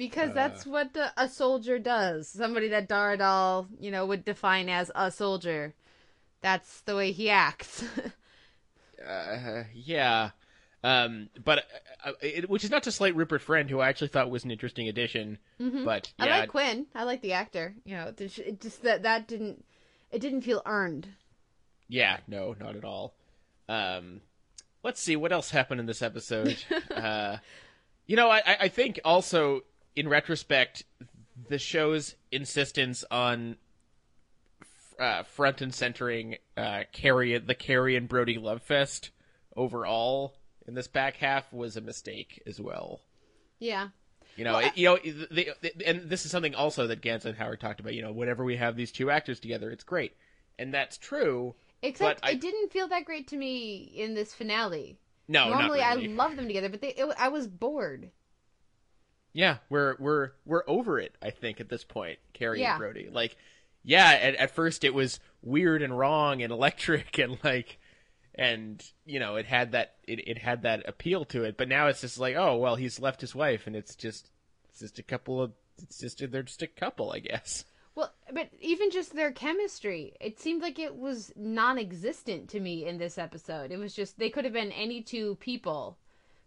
Because 0.00 0.30
Uh. 0.30 0.34
that's 0.34 0.64
what 0.64 0.94
the, 0.94 1.12
a 1.16 1.28
soldier 1.28 1.78
does. 1.78 2.26
Somebody 2.28 2.68
that 2.68 2.88
Dar 2.88 3.16
Adal, 3.16 3.66
you 3.78 3.90
know, 3.90 4.06
would 4.06 4.24
define 4.24 4.68
as 4.70 4.90
a 4.94 5.10
soldier. 5.10 5.74
That's 6.40 6.80
the 6.80 6.96
way 6.96 7.12
he 7.12 7.28
acts. 7.28 7.84
Uh, 9.06 9.64
yeah. 9.74 10.30
Um, 10.84 11.30
but 11.42 11.64
uh, 12.04 12.12
it, 12.20 12.50
which 12.50 12.64
is 12.64 12.70
not 12.70 12.82
to 12.82 12.92
slight 12.92 13.16
Rupert 13.16 13.40
Friend, 13.42 13.68
who 13.70 13.80
I 13.80 13.88
actually 13.88 14.08
thought 14.08 14.30
was 14.30 14.44
an 14.44 14.50
interesting 14.50 14.88
addition. 14.88 15.38
Mhm. 15.58 15.84
But 15.86 16.12
I 16.18 16.28
like 16.40 16.50
Quinn. 16.50 16.86
I 16.94 17.04
like 17.04 17.22
the 17.22 17.32
actor. 17.32 17.74
You 17.86 17.96
know, 17.96 18.12
it 18.18 18.60
just 18.60 18.82
that 18.82 19.02
that 19.04 19.26
didn't 19.26 19.64
it 20.10 20.20
didn't 20.20 20.42
feel 20.42 20.60
earned. 20.66 21.08
yeah, 21.88 22.18
no, 22.28 22.54
not 22.60 22.76
at 22.76 22.84
all. 22.84 23.14
Um, 23.70 24.20
let's 24.82 25.00
see 25.00 25.16
what 25.16 25.32
else 25.32 25.50
happened 25.50 25.80
in 25.80 25.86
this 25.86 26.02
episode. 26.02 26.62
uh, 26.94 27.38
you 28.06 28.16
know, 28.16 28.28
I 28.30 28.42
I 28.60 28.68
think 28.68 29.00
also 29.04 29.62
in 29.96 30.08
retrospect, 30.08 30.84
the 31.48 31.58
show's 31.58 32.14
insistence 32.32 33.04
on 33.10 33.56
uh, 34.98 35.22
front 35.22 35.60
and 35.60 35.74
centering 35.74 36.36
uh, 36.56 36.82
Carrie, 36.92 37.38
the 37.38 37.54
Carrie 37.54 37.96
and 37.96 38.08
Brody 38.08 38.38
love 38.38 38.62
fest 38.62 39.10
overall 39.56 40.34
in 40.66 40.74
this 40.74 40.86
back 40.88 41.16
half 41.16 41.52
was 41.52 41.76
a 41.76 41.80
mistake 41.80 42.42
as 42.46 42.60
well. 42.60 43.00
Yeah. 43.58 43.88
You 44.36 44.44
know, 44.44 44.52
Well, 44.54 44.66
it- 44.66 44.76
you 44.76 44.84
know, 44.86 44.98
the, 45.02 45.50
the, 45.62 45.72
and 45.86 46.08
this 46.08 46.24
is 46.24 46.30
something 46.30 46.54
also 46.54 46.86
that 46.86 47.00
Gans 47.00 47.24
and 47.26 47.36
Howard 47.36 47.60
talked 47.60 47.80
about. 47.80 47.94
You 47.94 48.02
know, 48.02 48.12
whenever 48.12 48.44
we 48.44 48.56
have 48.56 48.76
these 48.76 48.92
two 48.92 49.10
actors 49.10 49.40
together, 49.40 49.70
it's 49.70 49.84
great, 49.84 50.12
and 50.58 50.72
that's 50.72 50.96
true. 50.98 51.54
Except 51.82 52.20
I, 52.22 52.32
it 52.32 52.40
didn't 52.40 52.70
feel 52.70 52.88
that 52.88 53.06
great 53.06 53.28
to 53.28 53.36
me 53.36 53.90
in 53.96 54.14
this 54.14 54.34
finale. 54.34 54.98
no, 55.28 55.48
Normally 55.48 55.80
really. 55.80 56.10
I 56.10 56.14
love 56.14 56.36
them 56.36 56.46
together, 56.46 56.68
but 56.68 56.80
they 56.82 56.88
it, 56.90 57.10
I 57.18 57.28
was 57.28 57.46
bored. 57.48 58.10
Yeah, 59.32 59.58
we're 59.68 59.96
we're 59.98 60.30
we're 60.44 60.64
over 60.66 60.98
it. 60.98 61.14
I 61.22 61.30
think 61.30 61.60
at 61.60 61.68
this 61.68 61.84
point, 61.84 62.18
Carrie 62.32 62.60
Yeah. 62.60 62.72
and 62.72 62.78
Brody. 62.80 63.08
Like, 63.10 63.36
yeah, 63.84 64.10
at, 64.10 64.34
at 64.36 64.50
first 64.54 64.84
it 64.84 64.94
was 64.94 65.20
weird 65.42 65.82
and 65.82 65.96
wrong 65.96 66.42
and 66.42 66.52
electric 66.52 67.18
and 67.20 67.38
like, 67.44 67.78
and 68.34 68.84
you 69.06 69.20
know 69.20 69.36
it 69.36 69.46
had 69.46 69.72
that 69.72 69.94
it, 70.06 70.26
it 70.28 70.38
had 70.38 70.62
that 70.62 70.88
appeal 70.88 71.24
to 71.26 71.44
it. 71.44 71.56
But 71.56 71.68
now 71.68 71.86
it's 71.86 72.00
just 72.00 72.18
like, 72.18 72.36
oh 72.36 72.56
well, 72.56 72.76
he's 72.76 73.00
left 73.00 73.20
his 73.20 73.34
wife, 73.34 73.66
and 73.66 73.76
it's 73.76 73.94
just 73.94 74.30
it's 74.68 74.80
just 74.80 74.98
a 74.98 75.02
couple 75.02 75.40
of 75.42 75.52
it's 75.82 75.98
just 75.98 76.18
they're 76.30 76.42
just 76.42 76.62
a 76.62 76.66
couple, 76.66 77.12
I 77.12 77.20
guess. 77.20 77.64
Well, 77.94 78.12
but 78.32 78.50
even 78.60 78.90
just 78.90 79.14
their 79.14 79.32
chemistry, 79.32 80.14
it 80.20 80.38
seemed 80.38 80.62
like 80.62 80.78
it 80.78 80.94
was 80.94 81.32
non-existent 81.36 82.48
to 82.50 82.60
me 82.60 82.86
in 82.86 82.98
this 82.98 83.18
episode. 83.18 83.70
It 83.72 83.78
was 83.78 83.94
just 83.94 84.18
they 84.18 84.30
could 84.30 84.44
have 84.44 84.54
been 84.54 84.72
any 84.72 85.02
two 85.02 85.36
people. 85.36 85.98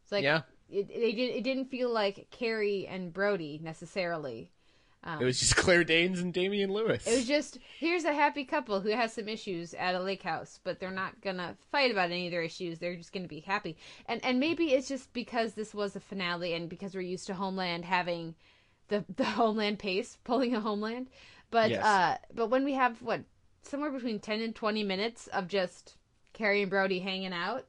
It's 0.04 0.12
like 0.12 0.24
Yeah. 0.24 0.42
It, 0.74 0.88
they 0.90 1.12
did. 1.14 1.36
It 1.36 1.44
didn't 1.44 1.66
feel 1.66 1.90
like 1.92 2.28
Carrie 2.32 2.88
and 2.88 3.14
Brody 3.14 3.60
necessarily. 3.64 4.52
Um, 5.06 5.22
It 5.22 5.26
was 5.26 5.40
just 5.40 5.56
Claire 5.58 5.84
Danes 5.84 6.20
and 6.22 6.34
Damian 6.34 6.72
Lewis. 6.72 7.06
It 7.06 7.16
was 7.16 7.28
just 7.28 7.58
here's 7.80 8.06
a 8.06 8.14
happy 8.14 8.46
couple 8.46 8.80
who 8.80 8.90
has 8.90 9.14
some 9.14 9.28
issues 9.28 9.74
at 9.74 9.96
a 9.96 10.00
lake 10.00 10.24
house, 10.24 10.60
but 10.64 10.80
they're 10.80 10.92
not 10.92 11.20
gonna 11.22 11.58
fight 11.72 11.92
about 11.92 12.12
any 12.12 12.28
of 12.28 12.32
their 12.32 12.42
issues. 12.44 12.80
They're 12.80 12.96
just 12.96 13.12
gonna 13.12 13.28
be 13.28 13.42
happy. 13.42 13.78
And 14.08 14.24
and 14.24 14.40
maybe 14.40 14.74
it's 14.74 14.88
just 14.88 15.12
because 15.14 15.54
this 15.54 15.74
was 15.74 15.96
a 15.96 16.00
finale 16.00 16.54
and 16.54 16.70
because 16.70 16.96
we're 16.96 17.02
used 17.02 17.28
to 17.28 17.34
Homeland 17.34 17.86
having 17.86 18.36
the 18.88 19.04
the 19.16 19.26
Homeland 19.26 19.80
pace, 19.80 20.18
pulling 20.24 20.56
a 20.56 20.62
Homeland. 20.62 21.10
But 21.52 21.72
Yes. 21.72 21.84
uh 21.84 22.18
but 22.34 22.48
when 22.48 22.64
we 22.64 22.74
have 22.74 23.02
what 23.02 23.22
somewhere 23.62 23.92
between 23.92 24.20
ten 24.20 24.40
and 24.42 24.56
twenty 24.56 24.84
minutes 24.84 25.28
of 25.28 25.48
just 25.50 25.98
Carrie 26.34 26.62
and 26.62 26.70
Brody 26.72 27.00
hanging 27.00 27.34
out. 27.34 27.66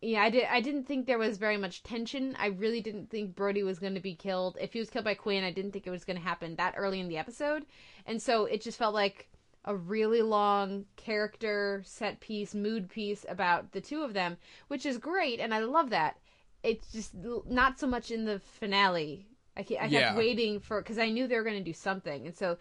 Yeah, 0.00 0.22
I 0.22 0.30
did. 0.30 0.44
I 0.44 0.60
didn't 0.60 0.84
think 0.84 1.06
there 1.06 1.18
was 1.18 1.38
very 1.38 1.56
much 1.56 1.82
tension. 1.82 2.36
I 2.38 2.46
really 2.46 2.80
didn't 2.80 3.10
think 3.10 3.34
Brody 3.34 3.64
was 3.64 3.80
going 3.80 3.94
to 3.94 4.00
be 4.00 4.14
killed. 4.14 4.56
If 4.60 4.72
he 4.72 4.78
was 4.78 4.90
killed 4.90 5.04
by 5.04 5.14
Quinn, 5.14 5.42
I 5.42 5.50
didn't 5.50 5.72
think 5.72 5.86
it 5.86 5.90
was 5.90 6.04
going 6.04 6.16
to 6.18 6.22
happen 6.22 6.54
that 6.56 6.74
early 6.76 7.00
in 7.00 7.08
the 7.08 7.18
episode, 7.18 7.66
and 8.06 8.22
so 8.22 8.44
it 8.44 8.60
just 8.62 8.78
felt 8.78 8.94
like 8.94 9.28
a 9.64 9.74
really 9.74 10.22
long 10.22 10.86
character 10.96 11.82
set 11.84 12.20
piece, 12.20 12.54
mood 12.54 12.88
piece 12.88 13.26
about 13.28 13.72
the 13.72 13.80
two 13.80 14.02
of 14.02 14.14
them, 14.14 14.36
which 14.68 14.86
is 14.86 14.98
great, 14.98 15.40
and 15.40 15.52
I 15.52 15.58
love 15.58 15.90
that. 15.90 16.16
It's 16.62 16.92
just 16.92 17.12
not 17.14 17.78
so 17.78 17.86
much 17.86 18.10
in 18.12 18.24
the 18.24 18.38
finale. 18.60 19.26
I, 19.56 19.60
I 19.60 19.64
kept 19.64 19.90
Yeah. 19.92 20.16
waiting 20.16 20.60
for 20.60 20.80
because 20.80 20.98
I 20.98 21.10
knew 21.10 21.26
they 21.26 21.36
were 21.36 21.42
going 21.44 21.58
to 21.58 21.64
do 21.64 21.72
something, 21.72 22.24
and 22.24 22.36
so 22.36 22.56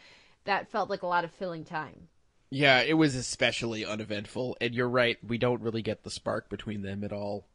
that 0.45 0.69
felt 0.69 0.89
like 0.89 1.03
a 1.03 1.07
lot 1.07 1.23
of 1.23 1.31
filling 1.31 1.63
time. 1.65 2.07
Yeah, 2.49 2.81
it 2.81 2.93
was 2.93 3.15
especially 3.15 3.85
uneventful, 3.85 4.57
and 4.61 4.73
you're 4.73 4.89
right. 4.89 5.17
We 5.25 5.37
don't 5.37 5.61
really 5.61 5.81
get 5.81 6.03
the 6.03 6.09
spark 6.09 6.49
between 6.49 6.81
them 6.81 7.03
at 7.03 7.11
all. 7.11 7.45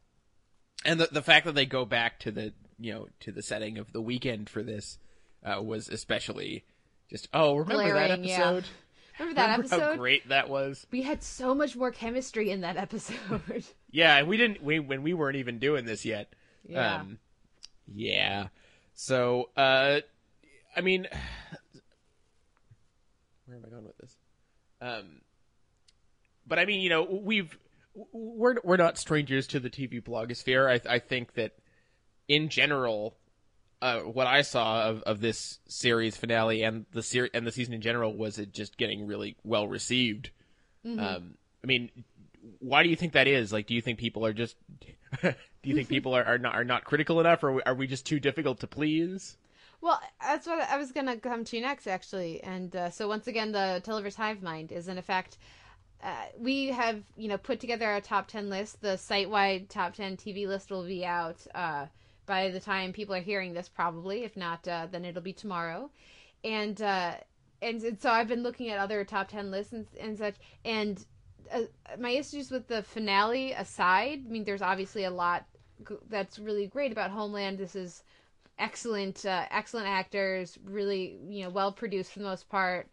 And 0.85 0.99
the 0.99 1.09
the 1.11 1.21
fact 1.21 1.45
that 1.45 1.55
they 1.55 1.65
go 1.65 1.85
back 1.85 2.19
to 2.21 2.31
the 2.31 2.53
you 2.79 2.93
know 2.93 3.07
to 3.21 3.31
the 3.31 3.41
setting 3.41 3.77
of 3.77 3.91
the 3.91 4.01
weekend 4.01 4.49
for 4.49 4.61
this 4.61 4.97
uh, 5.43 5.61
was 5.61 5.89
especially 5.89 6.65
just 7.09 7.27
oh 7.33 7.55
remember 7.55 7.83
that 7.83 8.07
Glaring, 8.07 8.23
yeah. 8.23 8.33
episode? 8.33 8.65
Remember 9.19 9.35
that 9.35 9.57
Remember 9.59 9.79
how 9.79 9.95
great 9.95 10.29
that 10.29 10.49
was? 10.49 10.87
We 10.91 11.03
had 11.03 11.23
so 11.23 11.53
much 11.53 11.75
more 11.75 11.91
chemistry 11.91 12.49
in 12.49 12.61
that 12.61 12.77
episode. 12.77 13.63
Yeah, 13.95 14.17
and 14.17 14.27
we 14.27 14.37
didn't 14.37 14.63
we 14.63 14.79
when 14.79 15.03
we 15.03 15.13
weren't 15.13 15.35
even 15.35 15.59
doing 15.59 15.85
this 15.85 16.03
yet. 16.03 16.33
Yeah. 16.67 16.95
Um, 16.95 17.19
yeah. 17.87 18.47
So, 18.95 19.49
uh, 19.55 19.99
I 20.75 20.81
mean, 20.81 21.07
where 23.45 23.57
am 23.57 23.63
I 23.63 23.69
going 23.69 23.85
with 23.85 23.97
this? 23.99 24.15
Um, 24.83 25.21
but 26.45 26.59
I 26.59 26.65
mean, 26.65 26.81
you 26.81 26.89
know, 26.89 27.03
we've 27.03 27.57
we're 28.11 28.55
we're 28.63 28.77
not 28.77 28.97
strangers 28.97 29.47
to 29.47 29.59
the 29.59 29.69
TV 29.69 30.03
blogosphere. 30.03 30.69
I 30.69 30.95
I 30.95 30.99
think 30.99 31.33
that 31.35 31.53
in 32.27 32.49
general, 32.49 33.15
uh, 33.81 33.99
what 33.99 34.27
I 34.27 34.41
saw 34.41 34.89
of, 34.89 35.01
of 35.03 35.21
this 35.21 35.59
series 35.67 36.17
finale 36.17 36.63
and 36.63 36.85
the 36.91 37.01
ser- 37.01 37.29
and 37.33 37.47
the 37.47 37.51
season 37.51 37.73
in 37.73 37.81
general 37.81 38.15
was 38.15 38.39
it 38.39 38.51
just 38.51 38.77
getting 38.77 39.07
really 39.07 39.37
well 39.43 39.67
received. 39.67 40.31
Um, 40.99 41.35
I 41.63 41.67
mean, 41.67 41.89
why 42.59 42.83
do 42.83 42.89
you 42.89 42.97
think 42.97 43.13
that 43.13 43.27
is? 43.27 43.53
Like, 43.53 43.67
do 43.67 43.73
you 43.73 43.81
think 43.81 43.99
people 43.99 44.25
are 44.25 44.33
just 44.33 44.57
do 45.21 45.33
you 45.63 45.75
think 45.75 45.87
people 45.95 46.13
are, 46.13 46.25
are 46.25 46.37
not 46.37 46.55
are 46.55 46.65
not 46.65 46.83
critical 46.83 47.21
enough, 47.21 47.41
or 47.43 47.65
are 47.65 47.75
we 47.75 47.87
just 47.87 48.05
too 48.05 48.19
difficult 48.19 48.59
to 48.59 48.67
please? 48.67 49.37
Well, 49.83 49.99
that's 50.21 50.47
what 50.47 50.61
I 50.61 50.77
was 50.77 50.93
going 50.93 51.07
to 51.07 51.17
come 51.17 51.43
to 51.43 51.59
next, 51.59 51.87
actually. 51.87 52.41
And 52.41 52.73
uh, 52.73 52.89
so, 52.89 53.05
once 53.09 53.27
again, 53.27 53.51
the 53.51 53.81
Televerse 53.85 54.15
Hive 54.15 54.41
Mind 54.41 54.71
is 54.71 54.87
in 54.87 54.97
effect. 54.97 55.37
Uh, 56.01 56.23
we 56.39 56.67
have, 56.67 57.03
you 57.17 57.27
know, 57.27 57.37
put 57.37 57.59
together 57.59 57.85
our 57.87 57.99
top 57.99 58.29
10 58.29 58.49
list. 58.49 58.81
The 58.81 58.95
site 58.95 59.29
wide 59.29 59.69
top 59.69 59.93
10 59.95 60.15
TV 60.15 60.47
list 60.47 60.71
will 60.71 60.85
be 60.85 61.05
out 61.05 61.45
uh, 61.53 61.87
by 62.25 62.49
the 62.49 62.61
time 62.61 62.93
people 62.93 63.13
are 63.13 63.19
hearing 63.19 63.51
this, 63.51 63.67
probably. 63.67 64.23
If 64.23 64.37
not, 64.37 64.65
uh, 64.69 64.87
then 64.89 65.03
it'll 65.03 65.21
be 65.21 65.33
tomorrow. 65.33 65.89
And, 66.45 66.81
uh, 66.81 67.15
and, 67.61 67.83
and 67.83 68.01
so 68.01 68.09
I've 68.09 68.29
been 68.29 68.41
looking 68.41 68.69
at 68.69 68.79
other 68.79 69.03
top 69.03 69.27
10 69.27 69.51
lists 69.51 69.73
and, 69.73 69.85
and 69.99 70.17
such. 70.17 70.35
And 70.63 71.05
uh, 71.53 71.63
my 71.99 72.11
issues 72.11 72.51
with 72.51 72.69
the 72.69 72.83
finale 72.83 73.51
aside, 73.51 74.21
I 74.25 74.31
mean, 74.31 74.45
there's 74.45 74.61
obviously 74.61 75.03
a 75.03 75.11
lot 75.11 75.45
that's 76.09 76.39
really 76.39 76.67
great 76.67 76.93
about 76.93 77.11
Homeland. 77.11 77.57
This 77.57 77.75
is 77.75 78.01
excellent 78.63 79.25
uh, 79.25 79.45
excellent 79.51 79.87
actors 79.87 80.57
really 80.63 81.19
you 81.27 81.43
know 81.43 81.49
well 81.49 81.71
produced 81.71 82.13
for 82.13 82.19
the 82.19 82.25
most 82.25 82.47
part. 82.47 82.87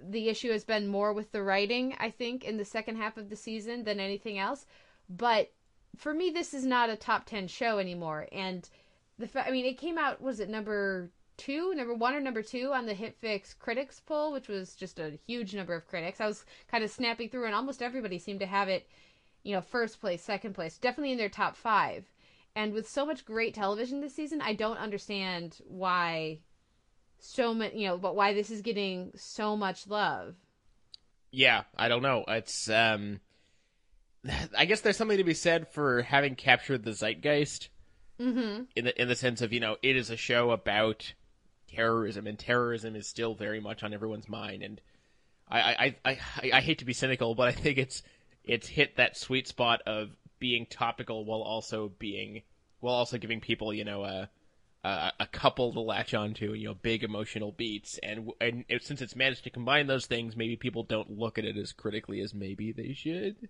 The 0.00 0.30
issue 0.30 0.50
has 0.50 0.64
been 0.64 0.88
more 0.88 1.12
with 1.12 1.30
the 1.30 1.42
writing 1.42 1.94
i 2.00 2.10
think 2.10 2.44
in 2.44 2.56
the 2.56 2.64
second 2.64 2.96
half 2.96 3.16
of 3.18 3.28
the 3.28 3.36
season 3.36 3.84
than 3.84 4.00
anything 4.00 4.38
else. 4.38 4.66
But 5.08 5.52
for 5.96 6.14
me 6.14 6.30
this 6.30 6.54
is 6.54 6.64
not 6.64 6.88
a 6.88 6.96
top 6.96 7.26
10 7.26 7.46
show 7.48 7.78
anymore. 7.78 8.26
And 8.32 8.68
the 9.18 9.28
fa- 9.28 9.46
i 9.46 9.50
mean 9.50 9.66
it 9.66 9.78
came 9.78 9.98
out 9.98 10.22
was 10.22 10.40
it 10.40 10.48
number 10.48 11.10
two 11.36 11.74
number 11.74 11.94
one 11.94 12.14
or 12.14 12.20
number 12.20 12.42
two 12.42 12.72
on 12.72 12.86
the 12.86 12.94
hitfix 12.94 13.58
critics 13.58 14.00
poll 14.00 14.32
which 14.32 14.48
was 14.48 14.74
just 14.74 14.98
a 14.98 15.18
huge 15.26 15.54
number 15.54 15.74
of 15.74 15.86
critics. 15.86 16.22
I 16.22 16.26
was 16.26 16.46
kind 16.68 16.82
of 16.82 16.90
snapping 16.90 17.28
through 17.28 17.44
and 17.44 17.54
almost 17.54 17.82
everybody 17.82 18.18
seemed 18.18 18.40
to 18.40 18.46
have 18.46 18.68
it 18.68 18.88
you 19.42 19.54
know 19.54 19.60
first 19.60 20.00
place 20.00 20.22
second 20.22 20.54
place 20.54 20.78
definitely 20.78 21.12
in 21.12 21.18
their 21.18 21.28
top 21.28 21.54
five 21.54 22.10
and 22.54 22.72
with 22.72 22.88
so 22.88 23.06
much 23.06 23.24
great 23.24 23.54
television 23.54 24.00
this 24.00 24.14
season, 24.14 24.40
I 24.40 24.54
don't 24.54 24.76
understand 24.76 25.58
why 25.66 26.40
so 27.18 27.54
many, 27.54 27.82
you 27.82 27.88
know, 27.88 27.98
but 27.98 28.16
why 28.16 28.34
this 28.34 28.50
is 28.50 28.62
getting 28.62 29.12
so 29.14 29.56
much 29.56 29.86
love. 29.86 30.34
Yeah, 31.30 31.62
I 31.76 31.88
don't 31.88 32.02
know. 32.02 32.24
It's 32.28 32.68
um, 32.68 33.20
I 34.56 34.64
guess 34.64 34.80
there's 34.80 34.96
something 34.96 35.18
to 35.18 35.24
be 35.24 35.34
said 35.34 35.68
for 35.68 36.02
having 36.02 36.34
captured 36.34 36.84
the 36.84 36.92
zeitgeist 36.92 37.68
Mm-hmm. 38.20 38.64
in 38.76 38.84
the 38.84 39.02
in 39.02 39.08
the 39.08 39.16
sense 39.16 39.40
of 39.40 39.52
you 39.52 39.58
know 39.58 39.78
it 39.82 39.96
is 39.96 40.10
a 40.10 40.16
show 40.16 40.50
about 40.50 41.14
terrorism, 41.66 42.26
and 42.26 42.38
terrorism 42.38 42.94
is 42.94 43.08
still 43.08 43.34
very 43.34 43.58
much 43.58 43.82
on 43.82 43.92
everyone's 43.94 44.28
mind. 44.28 44.62
And 44.62 44.80
I 45.48 45.60
I, 45.60 45.96
I, 46.04 46.18
I, 46.42 46.50
I 46.54 46.60
hate 46.60 46.78
to 46.80 46.84
be 46.84 46.92
cynical, 46.92 47.34
but 47.34 47.48
I 47.48 47.52
think 47.52 47.78
it's 47.78 48.02
it's 48.44 48.68
hit 48.68 48.96
that 48.96 49.16
sweet 49.16 49.48
spot 49.48 49.80
of 49.86 50.10
being 50.42 50.66
topical 50.66 51.24
while 51.24 51.40
also 51.40 51.92
being 52.00 52.42
while 52.80 52.96
also 52.96 53.16
giving 53.16 53.40
people 53.40 53.72
you 53.72 53.84
know 53.84 54.02
a 54.02 54.28
a, 54.84 55.12
a 55.20 55.26
couple 55.26 55.72
to 55.72 55.80
latch 55.80 56.12
onto, 56.12 56.54
you 56.54 56.66
know, 56.66 56.74
big 56.74 57.04
emotional 57.04 57.52
beats, 57.52 57.98
and 58.02 58.30
and 58.40 58.64
since 58.80 59.00
it's 59.00 59.14
managed 59.14 59.44
to 59.44 59.50
combine 59.50 59.86
those 59.86 60.06
things, 60.06 60.36
maybe 60.36 60.56
people 60.56 60.82
don't 60.82 61.16
look 61.16 61.38
at 61.38 61.44
it 61.44 61.56
as 61.56 61.72
critically 61.72 62.20
as 62.20 62.34
maybe 62.34 62.72
they 62.72 62.92
should. 62.92 63.48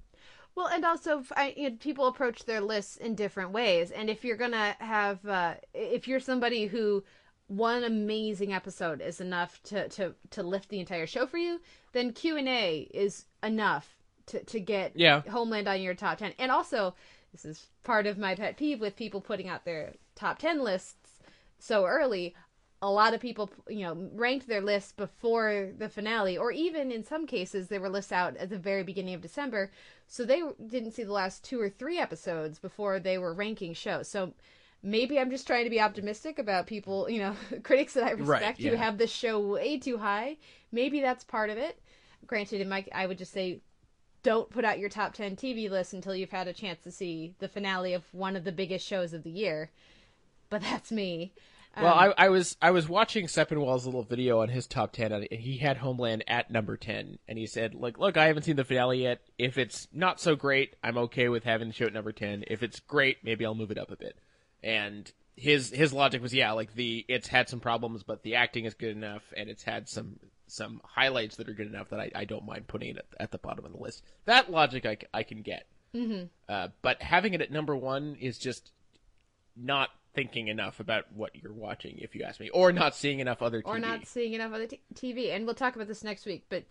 Well, 0.55 0.67
and 0.67 0.85
also, 0.85 1.25
I, 1.35 1.55
you 1.57 1.71
know, 1.71 1.77
people 1.81 2.07
approach 2.07 2.45
their 2.45 2.61
lists 2.61 2.99
in 2.99 3.15
different 3.15 3.53
ways. 3.53 3.91
And 3.91 4.11
if 4.11 4.23
you're 4.23 4.37
gonna 4.37 4.77
have, 4.79 5.25
uh, 5.27 5.55
if 5.73 6.07
you're 6.07 6.21
somebody 6.21 6.67
who 6.67 7.03
one 7.47 7.85
amazing 7.85 8.53
episode 8.53 9.01
is 9.01 9.19
enough 9.19 9.63
to 9.63 9.89
to 9.89 10.15
to 10.33 10.43
lift 10.43 10.69
the 10.69 10.81
entire 10.81 11.07
show 11.07 11.27
for 11.27 11.39
you, 11.39 11.63
then 11.93 12.13
Q 12.13 12.37
and 12.37 12.49
A 12.49 12.91
is 12.93 13.25
enough 13.43 14.02
to 14.27 14.45
to 14.45 14.61
get 14.61 14.93
Yeah. 14.95 15.23
Homeland 15.23 15.69
on 15.69 15.81
your 15.81 15.95
top 15.95 16.19
ten. 16.19 16.33
And 16.39 16.51
also, 16.51 16.95
this 17.33 17.45
is 17.45 17.67
part 17.83 18.07
of 18.07 18.19
my 18.19 18.35
pet 18.35 18.57
peeve 18.57 18.81
with 18.81 18.97
people 18.97 19.21
putting 19.21 19.49
out 19.49 19.65
their 19.65 19.95
top 20.15 20.39
ten 20.39 20.63
lists 20.63 21.21
so 21.59 21.87
early. 21.87 22.35
A 22.85 22.91
lot 22.91 23.15
of 23.15 23.21
people, 23.21 23.49
you 23.69 23.83
know, 23.85 24.11
ranked 24.15 24.49
their 24.49 24.61
lists 24.61 24.91
before 24.91 25.71
the 25.79 25.89
finale, 25.89 26.37
or 26.37 26.51
even 26.51 26.91
in 26.91 27.05
some 27.05 27.29
cases, 27.29 27.69
they 27.69 27.79
were 27.79 27.89
lists 27.89 28.11
out 28.11 28.37
at 28.39 28.51
the 28.51 28.59
very 28.59 28.83
beginning 28.83 29.15
of 29.15 29.21
December. 29.21 29.71
So 30.09 30.25
they 30.25 30.43
didn't 30.67 30.91
see 30.91 31.05
the 31.05 31.13
last 31.13 31.45
two 31.45 31.61
or 31.61 31.71
three 31.71 31.99
episodes 31.99 32.59
before 32.59 32.99
they 32.99 33.19
were 33.19 33.33
ranking 33.33 33.73
shows. 33.73 34.09
So 34.09 34.35
maybe 34.83 35.19
I'm 35.19 35.31
just 35.31 35.47
trying 35.47 35.65
to 35.65 35.71
be 35.71 35.81
optimistic 35.81 36.39
about 36.39 36.67
people, 36.67 37.09
you 37.09 37.21
know, 37.21 37.37
critics 37.63 37.95
that 37.95 38.05
I 38.05 38.11
respect 38.11 38.61
who 38.61 38.71
yeah. 38.71 38.77
have 38.77 38.99
this 38.99 39.13
show 39.13 39.39
way 39.39 39.79
too 39.79 39.99
high. 39.99 40.37
Maybe 40.73 41.01
that's 41.01 41.25
part 41.25 41.51
of 41.51 41.59
it. 41.59 41.81
Granted, 42.27 42.61
in 42.61 42.69
my, 42.69 42.85
I 42.93 43.07
would 43.07 43.19
just 43.19 43.33
say 43.33 43.61
don't 44.23 44.51
put 44.51 44.65
out 44.65 44.79
your 44.79 44.89
top 44.89 45.15
10 45.15 45.37
TV 45.37 45.69
list 45.69 45.93
until 45.93 46.15
you've 46.15 46.31
had 46.31 46.49
a 46.49 46.53
chance 46.53 46.81
to 46.85 46.91
see 46.91 47.35
the 47.39 47.49
finale 47.49 47.93
of 47.95 48.05
one 48.13 48.37
of 48.37 48.45
the 48.45 48.53
biggest 48.53 48.87
shows 48.87 49.13
of 49.13 49.23
the 49.23 49.31
year. 49.31 49.71
But 50.51 50.63
that's 50.63 50.93
me. 50.93 51.33
Well, 51.77 51.95
Um, 51.95 52.13
I, 52.19 52.27
I 52.27 52.29
was 52.29 52.57
I 52.61 52.71
was 52.71 52.87
watching 52.87 53.27
Sepinwall's 53.29 53.87
little 53.87 54.03
video 54.03 54.43
on 54.43 54.51
his 54.51 54.67
top 54.67 54.93
ten, 54.93 55.11
and 55.11 55.27
he 55.31 55.57
had 55.57 55.79
Homeland 55.79 56.23
at 56.29 56.51
number 56.51 56.77
ten, 56.77 57.19
and 57.27 57.39
he 57.39 57.47
said, 57.47 57.75
"Like, 57.75 57.99
look, 57.99 58.19
I 58.19 58.27
haven't 58.27 58.43
seen 58.43 58.57
the 58.57 58.65
finale 58.65 59.03
yet. 59.05 59.23
If 59.39 59.57
it's 59.57 59.89
not 59.91 60.21
so 60.21 60.37
great, 60.37 60.77
I'm 60.85 60.99
okay 60.99 61.31
with 61.31 61.45
having 61.45 61.69
the 61.69 61.75
show 61.75 61.87
at 61.87 61.95
number 61.95 62.13
ten. 62.13 62.45
If 62.47 62.63
it's 62.63 62.79
great, 62.81 63.25
maybe 63.25 63.47
I'll 63.47 63.55
move 63.55 63.71
it 63.71 63.79
up 63.79 63.91
a 63.91 63.97
bit." 63.97 64.19
And 64.63 65.11
his 65.35 65.71
his 65.71 65.95
logic 65.95 66.21
was, 66.21 66.35
yeah, 66.35 66.53
like 66.53 66.75
the 66.75 67.07
it's 67.09 67.29
had 67.29 67.49
some 67.49 67.61
problems, 67.61 68.03
but 68.03 68.23
the 68.23 68.35
acting 68.35 68.67
is 68.67 68.75
good 68.75 68.95
enough, 68.95 69.23
and 69.35 69.49
it's 69.49 69.63
had 69.63 69.89
some 69.89 70.21
some 70.53 70.81
highlights 70.85 71.37
that 71.37 71.49
are 71.49 71.55
good 71.55 71.67
enough 71.67 71.89
that 71.91 71.99
I, 72.01 72.11
I 72.15 72.25
don't 72.27 72.45
mind 72.45 72.67
putting 72.67 72.91
it 72.91 72.99
at, 72.99 73.07
at 73.19 73.31
the 73.31 73.39
bottom 73.39 73.65
of 73.65 73.73
the 73.73 73.79
list. 73.79 74.03
That 74.27 74.51
logic 74.51 75.09
I 75.15 75.23
can 75.23 75.41
get. 75.43 75.67
Mm-hmm. 75.95 76.25
Uh, 76.49 76.69
but 76.83 77.03
having 77.03 77.33
it 77.35 77.41
at 77.41 77.51
number 77.51 77.75
one 77.75 78.17
is 78.21 78.39
just 78.39 78.73
not 79.57 79.91
thinking 80.15 80.49
enough 80.49 80.79
about 80.79 81.11
what 81.15 81.35
you're 81.35 81.53
watching, 81.53 81.99
if 81.99 82.15
you 82.15 82.23
ask 82.23 82.39
me, 82.39 82.51
or 82.51 82.71
not 82.73 82.95
seeing 82.95 83.21
enough 83.21 83.41
other 83.41 83.63
TV. 83.63 83.67
or 83.67 83.79
not 83.79 84.07
seeing 84.07 84.35
enough 84.35 84.53
other 84.53 84.67
t- 84.67 84.81
TV. 84.95 85.35
And 85.35 85.47
we'll 85.47 85.55
talk 85.55 85.75
about 85.75 85.89
this 85.89 86.05
next 86.05 86.27
week. 86.27 86.45
But 86.51 86.65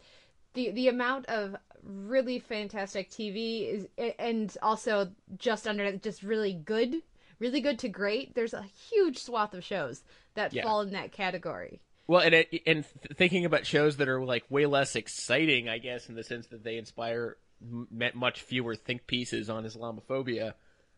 the 0.53 0.69
the 0.71 0.87
amount 0.87 1.25
of 1.27 1.55
really 1.83 2.37
fantastic 2.39 3.09
TV 3.09 3.67
is, 3.67 3.87
and 4.19 4.55
also 4.61 5.09
just 5.37 5.67
under 5.67 5.91
just 5.97 6.21
really 6.21 6.53
good, 6.53 6.95
really 7.39 7.61
good 7.61 7.79
to 7.79 7.89
great. 7.89 8.35
There's 8.35 8.53
a 8.53 8.65
huge 8.89 9.17
swath 9.17 9.53
of 9.55 9.63
shows 9.63 10.03
that 10.35 10.53
Yeah. 10.53 10.63
fall 10.63 10.81
in 10.81 10.91
that 10.91 11.11
category. 11.11 11.81
Well, 12.11 12.19
and 12.19 12.35
it, 12.35 12.61
and 12.67 12.85
thinking 13.15 13.45
about 13.45 13.65
shows 13.65 13.95
that 13.97 14.09
are 14.09 14.21
like 14.21 14.43
way 14.49 14.65
less 14.65 14.97
exciting, 14.97 15.69
I 15.69 15.77
guess, 15.77 16.09
in 16.09 16.15
the 16.15 16.25
sense 16.25 16.45
that 16.47 16.61
they 16.61 16.75
inspire 16.75 17.37
m- 17.61 17.87
met 17.89 18.15
much 18.15 18.41
fewer 18.41 18.75
think 18.75 19.07
pieces 19.07 19.49
on 19.49 19.63
Islamophobia, 19.63 20.55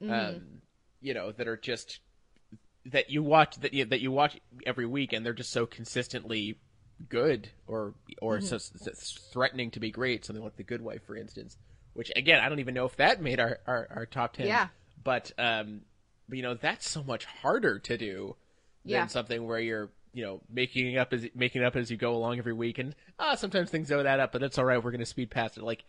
um, 0.10 0.42
you 1.02 1.14
know, 1.14 1.32
that 1.32 1.48
are 1.48 1.56
just 1.56 2.00
that 2.88 3.12
you 3.12 3.22
watch 3.22 3.58
that 3.58 3.76
you, 3.76 3.86
that 3.86 4.02
you 4.02 4.12
watch 4.12 4.40
every 4.66 4.88
week, 4.88 5.14
and 5.14 5.24
they're 5.24 5.34
just 5.34 5.52
so 5.52 5.68
consistently 5.68 6.58
good 7.10 7.50
or 7.68 7.94
or 8.20 8.42
so, 8.42 8.58
so 8.58 8.72
threatening 9.32 9.70
to 9.70 9.80
be 9.80 9.92
great. 9.92 10.26
Something 10.26 10.44
like 10.44 10.56
The 10.58 10.64
Good 10.64 10.82
Wife, 10.82 11.06
for 11.06 11.16
instance, 11.16 11.58
which 11.94 12.12
again, 12.16 12.40
I 12.40 12.50
don't 12.50 12.60
even 12.60 12.74
know 12.74 12.86
if 12.86 12.96
that 12.96 13.22
made 13.22 13.40
our 13.40 13.60
our, 13.68 13.88
our 13.96 14.06
top 14.08 14.34
ten. 14.34 14.48
Yeah. 14.48 14.70
but 15.04 15.32
um, 15.38 15.82
but 16.28 16.38
you 16.38 16.42
know, 16.42 16.56
that's 16.56 16.90
so 16.90 17.04
much 17.04 17.26
harder 17.26 17.78
to 17.78 17.98
do 18.00 18.36
than 18.84 18.92
Yeah. 18.92 19.06
something 19.06 19.46
where 19.46 19.60
you're 19.60 19.92
you 20.14 20.24
know 20.24 20.42
making 20.50 20.98
up 20.98 21.12
as 21.12 21.28
making 21.36 21.64
up 21.64 21.76
as 21.76 21.90
you 21.90 21.98
go 21.98 22.16
along 22.16 22.38
every 22.38 22.54
week 22.54 22.78
and 22.78 22.96
ah 23.20 23.36
sometimes 23.36 23.70
things 23.70 23.90
don't 23.90 24.06
add 24.06 24.20
up 24.20 24.32
but 24.32 24.42
that's 24.42 24.58
all 24.58 24.66
right 24.66 24.84
we're 24.84 24.92
going 24.92 25.00
to 25.00 25.06
speed 25.06 25.30
past 25.30 25.58
it 25.58 25.64
like 25.64 25.84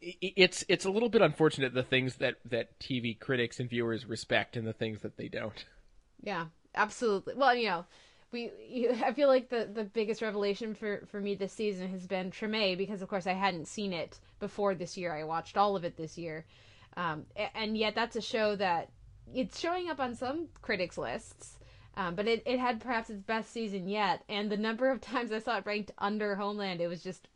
it's 0.00 0.64
it's 0.68 0.84
a 0.84 0.90
little 0.90 1.08
bit 1.08 1.22
unfortunate 1.22 1.72
the 1.74 1.82
things 1.82 2.16
that 2.16 2.34
that 2.44 2.76
TV 2.80 3.16
critics 3.18 3.60
and 3.60 3.70
viewers 3.70 4.04
respect 4.04 4.56
and 4.56 4.66
the 4.66 4.72
things 4.72 5.00
that 5.02 5.16
they 5.16 5.28
don't 5.28 5.64
Yeah, 6.22 6.46
absolutely. 6.74 7.34
Well, 7.34 7.54
you 7.54 7.68
know, 7.68 7.84
we 8.30 8.50
you, 8.68 8.96
I 9.04 9.12
feel 9.12 9.28
like 9.28 9.50
the 9.50 9.68
the 9.72 9.84
biggest 9.84 10.22
revelation 10.22 10.74
for 10.74 11.04
for 11.10 11.20
me 11.20 11.34
this 11.34 11.52
season 11.52 11.88
has 11.90 12.06
been 12.06 12.30
Treme 12.30 12.78
because 12.78 13.02
of 13.02 13.08
course 13.08 13.26
I 13.26 13.32
hadn't 13.32 13.66
seen 13.66 13.92
it 13.92 14.18
before 14.40 14.74
this 14.74 14.96
year. 14.96 15.14
I 15.14 15.24
watched 15.24 15.56
all 15.56 15.76
of 15.76 15.84
it 15.84 15.96
this 15.96 16.16
year. 16.16 16.46
Um, 16.96 17.24
and 17.54 17.76
yet 17.76 17.94
that's 17.94 18.16
a 18.16 18.20
show 18.20 18.54
that 18.56 18.90
it's 19.34 19.58
showing 19.58 19.88
up 19.88 19.98
on 19.98 20.14
some 20.14 20.48
critics 20.60 20.98
lists. 20.98 21.58
Um, 21.96 22.14
but 22.14 22.26
it, 22.26 22.42
it 22.46 22.58
had 22.58 22.80
perhaps 22.80 23.10
its 23.10 23.22
best 23.22 23.52
season 23.52 23.88
yet, 23.88 24.22
and 24.28 24.50
the 24.50 24.56
number 24.56 24.90
of 24.90 25.00
times 25.00 25.30
I 25.32 25.38
saw 25.40 25.58
it 25.58 25.66
ranked 25.66 25.90
under 25.98 26.34
Homeland, 26.34 26.80
it 26.80 26.88
was 26.88 27.02
just, 27.02 27.28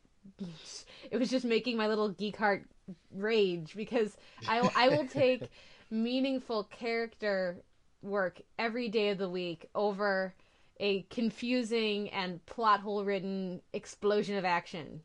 it 1.10 1.18
was 1.18 1.28
just 1.30 1.44
making 1.44 1.76
my 1.76 1.86
little 1.88 2.08
geek 2.08 2.36
heart 2.36 2.64
rage 3.10 3.74
because 3.76 4.16
I 4.48 4.60
I 4.74 4.88
will 4.88 5.06
take 5.08 5.50
meaningful 5.90 6.64
character 6.64 7.62
work 8.02 8.40
every 8.58 8.88
day 8.88 9.10
of 9.10 9.18
the 9.18 9.28
week 9.28 9.68
over 9.74 10.34
a 10.78 11.02
confusing 11.10 12.08
and 12.10 12.44
plot 12.46 12.80
hole 12.80 13.04
ridden 13.04 13.60
explosion 13.72 14.36
of 14.36 14.44
action 14.44 15.00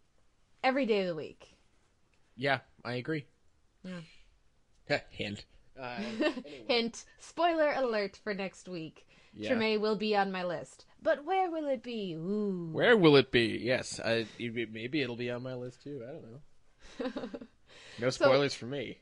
every 0.64 0.86
day 0.86 1.02
of 1.02 1.08
the 1.08 1.16
week. 1.16 1.56
yeah 2.36 2.60
I 2.84 2.94
agree 2.96 3.26
Yeah. 3.84 5.00
hint 5.10 5.46
uh, 5.80 6.00
Hint, 6.68 7.06
spoiler 7.20 7.72
alert 7.74 8.20
for 8.24 8.34
next 8.34 8.68
week. 8.68 9.08
Yeah. 9.34 9.52
Treme 9.52 9.80
will 9.80 9.96
be 9.96 10.16
on 10.16 10.32
my 10.32 10.44
list. 10.44 10.86
But 11.02 11.26
where 11.26 11.50
will 11.50 11.68
it 11.68 11.82
be? 11.84 12.14
Ooh. 12.16 12.70
where 12.72 12.96
will 12.96 13.16
it 13.16 13.32
be 13.32 13.60
yes 13.62 14.00
I, 14.04 14.28
maybe 14.40 15.02
it'll 15.02 15.16
be 15.16 15.32
on 15.32 15.42
my 15.44 15.56
list 15.56 15.82
too 15.84 16.04
I 16.08 16.12
don't 16.12 17.24
know 17.24 17.40
no 18.00 18.10
spoilers 18.10 18.54
for 18.54 18.66
me 18.68 19.00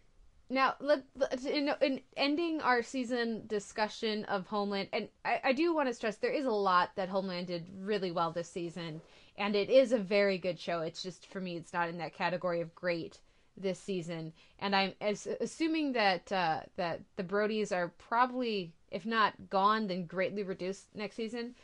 Now, 0.50 0.76
let, 0.80 1.04
let- 1.16 1.44
in, 1.46 1.70
in 1.82 2.02
ending 2.18 2.62
our 2.62 2.82
season 2.82 3.44
discussion 3.48 4.26
of 4.26 4.48
Homeland, 4.48 4.90
and 4.94 5.10
I, 5.24 5.42
I 5.44 5.54
do 5.54 5.76
want 5.76 5.90
to 5.90 5.94
stress 5.94 6.16
there 6.18 6.32
is 6.32 6.46
a 6.46 6.52
lot 6.52 6.92
that 6.96 7.10
Homeland 7.10 7.48
did 7.48 7.68
really 7.80 8.12
well 8.12 8.32
this 8.32 8.50
season, 8.50 9.02
and 9.38 9.56
it 9.56 9.70
is 9.70 9.92
a 9.92 9.98
very 10.00 10.38
good 10.40 10.60
show. 10.60 10.80
It's 10.82 11.04
just 11.04 11.28
for 11.28 11.40
me, 11.40 11.56
it's 11.58 11.74
not 11.74 11.90
in 11.90 11.98
that 12.00 12.16
category 12.16 12.62
of 12.62 12.74
great 12.74 13.20
this 13.60 13.80
season, 13.80 14.34
and 14.60 14.76
I'm 14.76 14.94
as, 15.02 15.28
assuming 15.40 15.94
that 15.94 16.32
uh, 16.32 16.62
that 16.76 17.02
the 17.16 17.24
Brodies 17.24 17.72
are 17.72 17.90
probably, 17.98 18.74
if 18.92 19.06
not 19.06 19.34
gone, 19.50 19.88
then 19.88 20.06
greatly 20.06 20.44
reduced 20.44 20.88
next 20.96 21.16
season. 21.16 21.56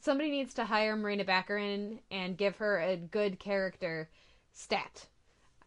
Somebody 0.00 0.30
needs 0.30 0.54
to 0.54 0.64
hire 0.64 0.96
Morena 0.96 1.24
Baccarin 1.24 1.98
and 2.10 2.36
give 2.36 2.56
her 2.56 2.78
a 2.78 2.96
good 2.96 3.38
character 3.38 4.08
stat. 4.52 5.06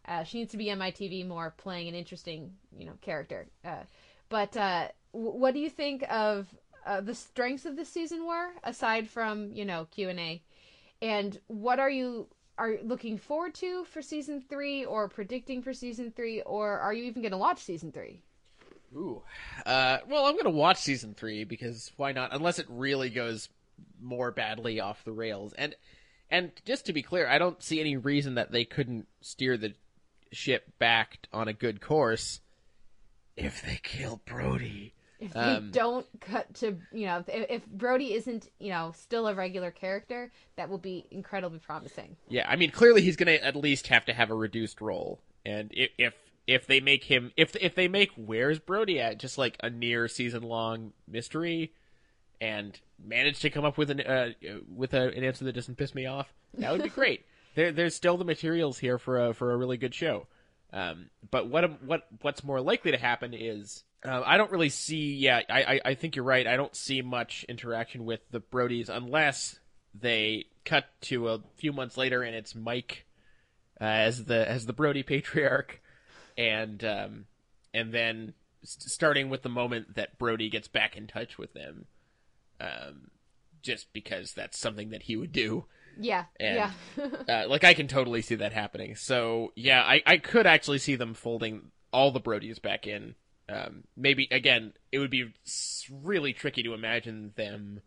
Uh, 0.06 0.24
she 0.24 0.38
needs 0.38 0.50
to 0.50 0.56
be 0.56 0.70
on 0.70 0.78
my 0.78 0.90
TV 0.90 1.26
more, 1.26 1.54
playing 1.56 1.88
an 1.88 1.94
interesting, 1.94 2.52
you 2.76 2.84
know, 2.84 2.92
character. 3.00 3.46
Uh, 3.64 3.84
but 4.28 4.56
uh, 4.56 4.88
w- 5.12 5.32
what 5.32 5.54
do 5.54 5.60
you 5.60 5.70
think 5.70 6.04
of 6.10 6.48
uh, 6.84 7.00
the 7.00 7.14
strengths 7.14 7.64
of 7.64 7.76
this 7.76 7.88
season 7.88 8.26
were, 8.26 8.50
aside 8.62 9.08
from 9.08 9.52
you 9.52 9.64
know 9.64 9.86
Q 9.90 10.08
and 10.08 10.20
A, 10.20 10.42
and 11.00 11.38
what 11.46 11.78
are 11.78 11.90
you 11.90 12.28
are 12.58 12.76
looking 12.82 13.18
forward 13.18 13.54
to 13.54 13.84
for 13.84 14.02
season 14.02 14.40
three, 14.40 14.84
or 14.84 15.08
predicting 15.08 15.62
for 15.62 15.72
season 15.72 16.12
three, 16.14 16.40
or 16.42 16.78
are 16.78 16.92
you 16.92 17.04
even 17.04 17.22
going 17.22 17.32
to 17.32 17.38
watch 17.38 17.58
season 17.58 17.92
three? 17.92 18.20
Ooh. 18.94 19.22
Uh, 19.66 19.98
well, 20.08 20.26
I'm 20.26 20.34
going 20.34 20.44
to 20.44 20.50
watch 20.50 20.78
season 20.78 21.14
three 21.14 21.44
because 21.44 21.90
why 21.96 22.12
not? 22.12 22.32
Unless 22.32 22.58
it 22.60 22.66
really 22.68 23.10
goes 23.10 23.48
more 24.00 24.30
badly 24.30 24.80
off 24.80 25.04
the 25.04 25.12
rails. 25.12 25.52
And 25.54 25.74
and 26.30 26.52
just 26.64 26.86
to 26.86 26.92
be 26.92 27.02
clear, 27.02 27.26
I 27.26 27.38
don't 27.38 27.62
see 27.62 27.80
any 27.80 27.96
reason 27.96 28.36
that 28.36 28.52
they 28.52 28.64
couldn't 28.64 29.06
steer 29.20 29.56
the 29.56 29.74
ship 30.32 30.78
back 30.78 31.18
on 31.32 31.48
a 31.48 31.52
good 31.52 31.80
course 31.80 32.40
if 33.36 33.62
they 33.62 33.78
kill 33.82 34.20
Brody. 34.24 34.94
If 35.24 35.32
they 35.32 35.40
Um, 35.40 35.70
don't 35.70 36.06
cut 36.20 36.52
to 36.56 36.76
you 36.92 37.06
know 37.06 37.24
if, 37.26 37.50
if 37.50 37.66
Brody 37.66 38.14
isn't 38.14 38.48
you 38.58 38.70
know 38.70 38.92
still 38.96 39.26
a 39.28 39.34
regular 39.34 39.70
character, 39.70 40.30
that 40.56 40.68
will 40.68 40.78
be 40.78 41.06
incredibly 41.10 41.58
promising. 41.58 42.16
Yeah, 42.28 42.46
I 42.48 42.56
mean, 42.56 42.70
clearly 42.70 43.02
he's 43.02 43.16
going 43.16 43.26
to 43.38 43.44
at 43.44 43.56
least 43.56 43.88
have 43.88 44.04
to 44.06 44.12
have 44.14 44.30
a 44.30 44.34
reduced 44.34 44.80
role, 44.80 45.20
and 45.44 45.70
if 45.72 45.90
if 45.98 46.14
if 46.46 46.66
they 46.66 46.80
make 46.80 47.04
him 47.04 47.32
if 47.36 47.56
if 47.56 47.74
they 47.74 47.88
make 47.88 48.12
Where's 48.16 48.58
Brody 48.58 49.00
at 49.00 49.18
just 49.18 49.38
like 49.38 49.56
a 49.60 49.70
near 49.70 50.08
season 50.08 50.42
long 50.42 50.92
mystery, 51.08 51.72
and 52.40 52.78
manage 53.02 53.40
to 53.40 53.50
come 53.50 53.64
up 53.64 53.78
with 53.78 53.90
an 53.90 54.00
uh, 54.00 54.30
with 54.74 54.92
a, 54.94 55.08
an 55.16 55.24
answer 55.24 55.44
that 55.44 55.52
doesn't 55.54 55.76
piss 55.76 55.94
me 55.94 56.06
off, 56.06 56.32
that 56.54 56.70
would 56.72 56.82
be 56.82 56.88
great. 57.00 57.24
there 57.54 57.72
there's 57.72 57.94
still 57.94 58.16
the 58.16 58.24
materials 58.24 58.78
here 58.78 58.98
for 58.98 59.26
a 59.28 59.34
for 59.34 59.52
a 59.52 59.56
really 59.56 59.76
good 59.76 59.94
show. 59.94 60.26
Um, 60.72 61.08
but 61.30 61.48
what 61.48 61.82
what 61.82 62.06
what's 62.20 62.42
more 62.42 62.60
likely 62.60 62.90
to 62.90 62.98
happen 62.98 63.32
is 63.32 63.84
uh, 64.06 64.22
I 64.24 64.36
don't 64.36 64.50
really 64.50 64.68
see. 64.68 65.14
Yeah, 65.14 65.40
I, 65.48 65.62
I 65.62 65.80
I 65.84 65.94
think 65.94 66.16
you're 66.16 66.24
right. 66.24 66.46
I 66.46 66.56
don't 66.56 66.74
see 66.76 67.02
much 67.02 67.44
interaction 67.48 68.04
with 68.04 68.20
the 68.30 68.40
Brodies 68.40 68.88
unless 68.88 69.58
they 69.98 70.46
cut 70.64 70.86
to 71.02 71.28
a 71.28 71.40
few 71.56 71.72
months 71.72 71.96
later 71.96 72.22
and 72.22 72.34
it's 72.34 72.54
Mike 72.54 73.06
uh, 73.80 73.84
as 73.84 74.24
the 74.24 74.48
as 74.48 74.66
the 74.66 74.72
Brody 74.72 75.02
patriarch, 75.02 75.80
and 76.36 76.82
um, 76.84 77.26
and 77.72 77.92
then 77.92 78.34
st- 78.62 78.90
starting 78.90 79.30
with 79.30 79.42
the 79.42 79.48
moment 79.48 79.96
that 79.96 80.18
Brody 80.18 80.48
gets 80.48 80.68
back 80.68 80.96
in 80.96 81.06
touch 81.06 81.38
with 81.38 81.52
them, 81.54 81.86
um, 82.60 83.10
just 83.62 83.92
because 83.92 84.32
that's 84.32 84.58
something 84.58 84.90
that 84.90 85.02
he 85.04 85.16
would 85.16 85.32
do. 85.32 85.64
Yeah, 85.98 86.24
And, 86.40 86.72
yeah. 86.96 87.06
uh, 87.44 87.48
like 87.48 87.62
I 87.62 87.74
can 87.74 87.86
totally 87.86 88.20
see 88.20 88.34
that 88.36 88.52
happening. 88.52 88.96
So 88.96 89.52
yeah, 89.54 89.80
I, 89.82 90.02
I 90.04 90.16
could 90.18 90.44
actually 90.46 90.78
see 90.78 90.96
them 90.96 91.14
folding 91.14 91.70
all 91.92 92.10
the 92.10 92.20
Brodies 92.20 92.60
back 92.60 92.86
in. 92.88 93.14
Um, 93.48 93.84
maybe 93.96 94.28
again, 94.30 94.72
it 94.90 94.98
would 94.98 95.10
be 95.10 95.32
really 96.02 96.32
tricky 96.32 96.62
to 96.62 96.74
imagine 96.74 97.32
them 97.36 97.80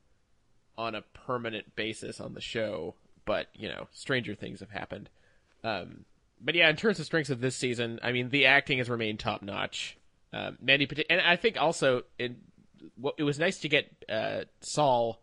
on 0.78 0.94
a 0.94 1.02
permanent 1.02 1.76
basis 1.76 2.20
on 2.20 2.34
the 2.34 2.42
show. 2.42 2.96
But 3.26 3.48
you 3.54 3.68
know, 3.68 3.88
stranger 3.92 4.36
things 4.36 4.60
have 4.60 4.72
happened. 4.72 5.10
Um, 5.64 6.06
but 6.40 6.56
yeah, 6.56 6.70
in 6.70 6.76
terms 6.76 7.00
of 7.00 7.06
strengths 7.06 7.30
of 7.30 7.42
this 7.42 7.56
season, 7.56 8.00
I 8.04 8.12
mean, 8.12 8.30
the 8.30 8.46
acting 8.46 8.78
has 8.78 8.90
remained 8.90 9.20
top 9.20 9.42
notch. 9.42 9.98
Um, 10.34 10.58
Mandy, 10.62 10.88
and 11.10 11.22
I 11.22 11.36
think 11.36 11.58
also 11.60 12.04
it, 12.20 12.34
well, 12.98 13.14
it 13.18 13.24
was 13.24 13.40
nice 13.40 13.60
to 13.60 13.70
get 13.70 13.90
uh, 14.10 14.42
Saul. 14.62 15.20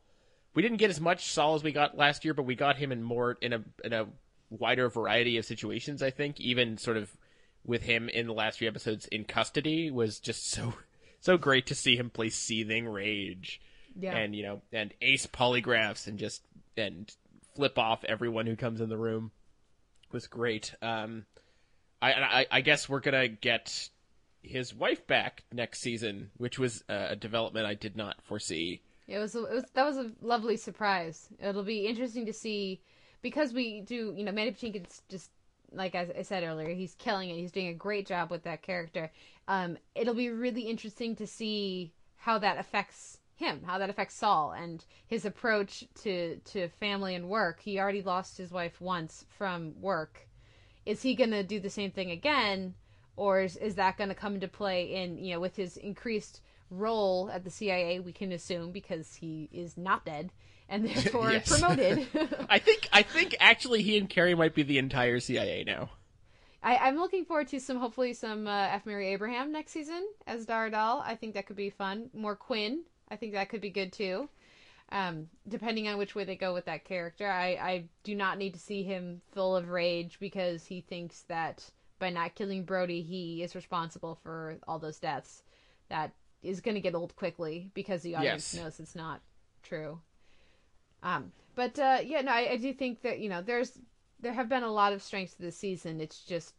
We 0.55 0.63
didn't 0.63 0.79
get 0.79 0.91
as 0.91 1.01
much 1.01 1.33
Saul 1.33 1.55
as 1.55 1.63
we 1.63 1.73
got 1.73 1.97
last 1.97 2.25
year, 2.25 2.35
but 2.35 2.45
we 2.45 2.55
got 2.55 2.77
him 2.77 2.93
in 2.93 3.03
more 3.03 3.37
in 3.41 3.53
a 3.53 3.63
in 3.85 3.93
a 3.93 4.07
wider 4.51 4.89
variety 4.89 5.37
of 5.37 5.45
situations. 5.45 6.03
I 6.03 6.11
think 6.11 6.41
even 6.41 6.79
sort 6.79 6.97
of 6.97 7.11
with 7.65 7.83
him 7.83 8.09
in 8.09 8.27
the 8.27 8.33
last 8.35 8.59
few 8.59 8.69
episodes 8.69 9.07
in 9.07 9.25
custody 9.25 9.91
was 9.91 10.19
just 10.21 10.51
so 10.51 10.75
so 11.21 11.37
great 11.39 11.67
to 11.67 11.75
see 11.75 11.97
him 11.97 12.11
play 12.11 12.29
seething 12.29 12.87
rage 12.87 13.61
Yeah. 13.99 14.15
and 14.17 14.35
you 14.35 14.43
know 14.43 14.63
and 14.73 14.93
ace 15.01 15.27
polygraphs 15.27 16.07
and 16.07 16.19
just 16.19 16.43
and 16.77 17.11
flip 17.55 17.79
off 17.79 18.05
everyone 18.05 18.47
who 18.47 18.57
comes 18.57 18.81
in 18.81 18.89
the 18.89 18.97
room 18.99 19.31
was 20.13 20.27
great. 20.27 20.75
Um, 20.83 21.25
I, 22.03 22.13
I 22.13 22.47
I 22.51 22.61
guess 22.61 22.89
we're 22.89 23.01
gonna 23.01 23.29
get 23.29 23.89
his 24.43 24.75
wife 24.75 25.07
back 25.07 25.43
next 25.53 25.81
season, 25.81 26.31
which 26.37 26.59
was 26.59 26.85
uh, 26.89 27.07
a 27.11 27.17
development 27.17 27.67
I 27.67 27.75
did 27.75 27.97
not 27.97 28.21
foresee. 28.23 28.83
It 29.09 29.19
was, 29.19 29.35
it 29.35 29.41
was 29.43 29.65
that 29.75 29.85
was 29.85 29.97
a 29.97 30.13
lovely 30.21 30.57
surprise. 30.57 31.29
It'll 31.41 31.63
be 31.63 31.87
interesting 31.87 32.27
to 32.27 32.33
see 32.33 32.81
because 33.23 33.53
we 33.53 33.81
do, 33.81 34.13
you 34.17 34.25
know, 34.25 34.33
Mandy 34.33 34.53
Patinkin's 34.53 35.03
just 35.09 35.31
like 35.75 35.95
I, 35.95 36.09
I 36.19 36.23
said 36.23 36.45
earlier, 36.45 36.69
he's 36.71 36.95
killing 36.95 37.31
it. 37.31 37.37
He's 37.37 37.53
doing 37.53 37.69
a 37.69 37.75
great 37.75 38.07
job 38.07 38.31
with 38.31 38.45
that 38.45 38.63
character. 38.63 39.11
Um, 39.49 39.79
it'll 39.95 40.15
be 40.15 40.31
really 40.31 40.63
interesting 40.63 41.17
to 41.17 41.27
see 41.27 41.93
how 42.17 42.39
that 42.39 42.59
affects 42.59 43.19
him, 43.37 43.63
how 43.65 43.79
that 43.79 43.91
affects 43.91 44.15
Saul 44.15 44.53
and 44.53 44.85
his 45.07 45.25
approach 45.25 45.85
to 46.03 46.37
to 46.37 46.69
family 46.69 47.15
and 47.15 47.29
work. 47.29 47.61
He 47.61 47.79
already 47.79 48.03
lost 48.03 48.39
his 48.39 48.53
wife 48.53 48.81
once 48.81 49.25
from 49.37 49.81
work. 49.81 50.29
Is 50.87 51.03
he 51.03 51.15
going 51.15 51.31
to 51.31 51.43
do 51.43 51.61
the 51.61 51.71
same 51.71 51.91
thing 51.91 52.11
again, 52.11 52.75
or 53.17 53.41
is, 53.41 53.57
is 53.57 53.75
that 53.77 53.97
going 53.97 54.11
to 54.11 54.15
come 54.15 54.35
into 54.35 54.49
play 54.49 54.95
in 54.95 55.19
you 55.19 55.35
know 55.35 55.41
with 55.41 55.57
his 55.57 55.77
increased 55.77 56.41
role 56.71 57.31
at 57.33 57.45
the 57.45 57.51
CIA? 57.51 58.01
We 58.01 58.13
can 58.13 58.33
assume 58.33 58.71
because 58.71 59.15
he 59.15 59.49
is 59.53 59.77
not 59.77 60.05
dead 60.05 60.31
and 60.69 60.85
therefore 60.89 61.33
Yes. 61.33 61.49
promoted. 61.49 62.07
I 62.49 62.59
think 62.59 62.89
I 62.93 63.03
think 63.03 63.37
actually 63.41 63.83
he 63.83 63.99
and 63.99 64.09
Carrie 64.09 64.35
might 64.35 64.55
be 64.55 64.63
the 64.63 64.79
entire 64.79 65.21
CIA 65.21 65.65
now. 65.65 65.91
I, 66.63 66.77
I'm 66.77 66.97
looking 66.97 67.27
forward 67.27 67.49
to 67.49 67.61
some, 67.61 67.77
hopefully, 67.79 68.15
some 68.15 68.47
uh, 68.47 68.69
F. 68.69 68.87
Murray 68.87 69.09
Abraham 69.13 69.53
next 69.53 69.73
season 69.73 70.03
as 70.27 70.47
Dar 70.47 70.71
Adal. 70.71 71.03
I 71.05 71.15
think 71.15 71.35
that 71.35 71.45
could 71.47 71.57
be 71.57 71.69
fun. 71.69 72.09
More 72.15 72.37
Quinn. 72.37 72.85
I 73.11 73.17
think 73.17 73.35
that 73.35 73.51
could 73.51 73.61
be 73.61 73.69
good 73.69 73.93
too. 73.93 74.31
Um, 74.91 75.29
depending 75.47 75.89
on 75.89 75.99
which 75.99 76.15
way 76.15 76.25
they 76.25 76.37
go 76.37 76.55
with 76.55 76.65
that 76.67 76.85
character, 76.85 77.29
I, 77.29 77.49
I 77.61 77.85
do 78.03 78.15
not 78.15 78.39
need 78.39 78.55
to 78.55 78.61
see 78.61 78.83
him 78.83 79.21
full 79.33 79.55
of 79.57 79.69
rage 79.69 80.19
because 80.21 80.65
he 80.65 80.81
thinks 80.81 81.23
that 81.29 81.63
by 81.99 82.09
not 82.11 82.35
killing 82.35 82.65
Brody, 82.65 83.03
he 83.03 83.43
is 83.43 83.55
responsible 83.55 84.19
for 84.23 84.57
all 84.67 84.79
those 84.79 84.99
deaths. 84.99 85.43
That 85.91 86.13
is 86.43 86.61
going 86.63 86.77
to 86.77 86.81
get 86.81 86.95
old 86.95 87.15
quickly 87.17 87.71
because 87.75 88.01
the 88.03 88.17
audience 88.17 88.55
Yes. 88.55 88.63
knows 88.63 88.81
it's 88.81 88.95
not 88.95 89.21
true. 89.63 90.01
Um, 91.05 91.31
but 91.55 91.79
uh, 91.79 91.99
yeah, 92.05 92.23
no, 92.23 92.33
I, 92.33 92.53
I 92.53 92.57
do 92.57 92.73
think 92.73 93.03
that 93.03 93.21
you 93.21 93.29
know 93.29 93.43
there's 93.43 93.79
there 94.21 94.33
have 94.33 94.49
been 94.49 94.65
a 94.65 94.73
lot 94.73 94.93
of 94.93 95.03
strengths 95.03 95.35
to 95.35 95.43
this 95.43 95.57
season. 95.57 96.01
It's 96.01 96.25
just, 96.25 96.55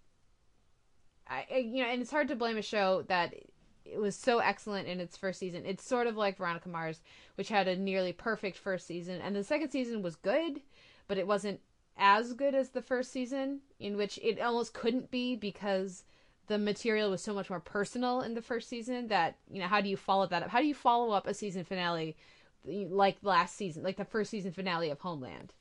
I 1.27 1.45
I- 1.51 1.57
you 1.57 1.83
know, 1.83 1.89
and 1.89 2.01
it's 2.01 2.11
hard 2.11 2.27
to 2.29 2.35
blame 2.35 2.57
a 2.57 2.61
show 2.61 3.01
that 3.07 3.33
it 3.83 3.99
was 3.99 4.15
so 4.15 4.39
excellent 4.39 4.87
in 4.87 4.99
its 4.99 5.17
first 5.17 5.39
season. 5.39 5.65
It's 5.65 5.83
sort 5.85 6.07
of 6.07 6.15
like 6.15 6.37
Veronica 6.37 6.69
Mars, 6.69 7.01
which 7.35 7.49
had 7.49 7.67
a 7.67 7.75
nearly 7.75 8.13
perfect 8.13 8.57
first 8.57 8.87
season, 8.87 9.19
and 9.21 9.35
the 9.35 9.43
second 9.43 9.71
season 9.71 10.01
was 10.01 10.15
good, 10.15 10.61
but 11.07 11.17
it 11.17 11.27
wasn't 11.27 11.59
as 11.97 12.33
good 12.33 12.55
as 12.55 12.69
the 12.69 12.81
first 12.81 13.11
season, 13.11 13.61
in 13.79 13.97
which 13.97 14.19
it 14.21 14.39
almost 14.39 14.73
couldn't 14.73 15.11
be 15.11 15.35
because 15.35 16.03
the 16.47 16.57
material 16.57 17.09
was 17.09 17.21
so 17.23 17.33
much 17.33 17.49
more 17.49 17.59
personal 17.59 18.21
in 18.21 18.35
the 18.35 18.41
first 18.41 18.69
season 18.69 19.07
that 19.07 19.37
you 19.51 19.59
know 19.59 19.67
how 19.67 19.81
do 19.81 19.89
you 19.89 19.97
follow 19.97 20.27
that 20.27 20.43
up 20.43 20.49
how 20.49 20.59
do 20.59 20.67
you 20.67 20.75
follow 20.75 21.11
up 21.11 21.25
a 21.25 21.33
season 21.33 21.63
finale 21.63 22.15
like 22.67 23.17
last 23.21 23.55
season 23.55 23.83
like 23.83 23.97
the 23.97 24.05
first 24.05 24.31
season 24.31 24.51
finale 24.51 24.89
of 24.89 24.99
homeland 24.99 25.53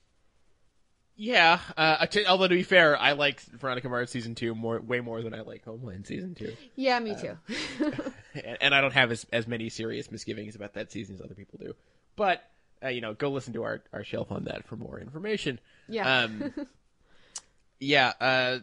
Yeah, 1.17 1.61
uh, 1.77 2.07
to, 2.07 2.25
although 2.27 2.49
to 2.49 2.55
be 2.57 2.65
fair, 2.65 2.99
I 2.99 3.13
like 3.13 3.41
Veronica 3.41 3.89
Mars 3.89 4.11
season 4.11 4.35
two 4.35 4.53
more, 4.53 4.81
way 4.81 4.99
more 5.01 5.23
than 5.23 5.33
I 5.33 5.43
like 5.43 5.65
Homeland 5.65 6.07
season 6.09 6.35
two, 6.35 6.57
yeah 6.75 6.99
me 6.99 7.15
too 7.15 7.39
and, 8.35 8.59
and 8.61 8.75
I 8.75 8.81
don't 8.81 8.95
have 8.95 9.13
as 9.13 9.25
as 9.33 9.47
many 9.47 9.69
serious 9.69 10.11
misgivings 10.11 10.57
about 10.57 10.75
that 10.75 10.91
season 10.91 11.15
as 11.15 11.21
other 11.21 11.35
people 11.35 11.61
do. 11.63 11.75
But 12.17 12.43
uh, 12.83 12.89
you 12.89 13.01
know, 13.01 13.15
go 13.15 13.31
listen 13.31 13.53
to 13.55 13.63
our 13.63 13.83
our 13.93 14.03
shelf 14.05 14.33
on 14.33 14.45
that 14.45 14.67
for 14.67 14.77
more 14.77 14.99
information. 14.99 15.61
yeah 15.89 16.25
Um, 16.25 16.53
yeah, 17.81 18.13
uh, 18.21 18.59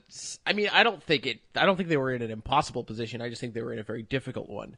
I 0.46 0.54
mean, 0.54 0.70
I 0.72 0.84
don't 0.84 1.02
think 1.02 1.26
it. 1.26 1.40
I 1.56 1.66
don't 1.66 1.76
think 1.76 1.90
they 1.90 1.98
were 1.98 2.12
in 2.12 2.22
an 2.22 2.32
impossible 2.32 2.84
position. 2.84 3.22
I 3.22 3.30
just 3.30 3.42
think 3.42 3.54
they 3.54 3.62
were 3.62 3.74
in 3.74 3.80
a 3.80 3.84
very 3.84 4.04
difficult 4.04 4.50
one, 4.50 4.78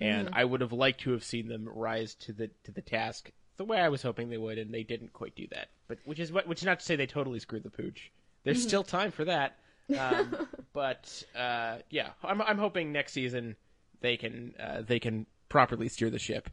and 0.00 0.30
I 0.32 0.44
would 0.44 0.60
have 0.60 0.72
liked 0.72 1.00
to 1.02 1.12
have 1.12 1.24
seen 1.24 1.48
them 1.48 1.68
rise 1.68 2.14
to 2.16 2.32
the 2.32 2.50
to 2.64 2.72
the 2.72 2.82
task 2.82 3.30
the 3.56 3.64
way 3.64 3.80
I 3.80 3.88
was 3.88 4.02
hoping 4.02 4.28
they 4.28 4.38
would, 4.38 4.58
and 4.58 4.72
they 4.72 4.82
didn't 4.82 5.12
quite 5.12 5.36
do 5.36 5.46
that. 5.52 5.68
But 5.88 5.98
which 6.04 6.18
is 6.18 6.32
what, 6.32 6.46
which 6.46 6.60
is 6.60 6.64
not 6.64 6.80
to 6.80 6.84
say 6.84 6.96
they 6.96 7.06
totally 7.06 7.38
screwed 7.38 7.62
the 7.62 7.70
pooch. 7.70 8.10
There's 8.42 8.62
still 8.62 8.82
time 8.84 9.10
for 9.10 9.24
that. 9.24 9.58
Um, 9.98 10.48
but 10.72 11.22
uh, 11.36 11.76
yeah, 11.90 12.12
I'm 12.22 12.40
I'm 12.40 12.56
hoping 12.56 12.90
next 12.90 13.12
season 13.12 13.54
they 14.00 14.16
can 14.16 14.54
uh, 14.58 14.80
they 14.80 14.98
can 14.98 15.26
properly 15.50 15.90
steer 15.90 16.08
the 16.08 16.18
ship. 16.18 16.48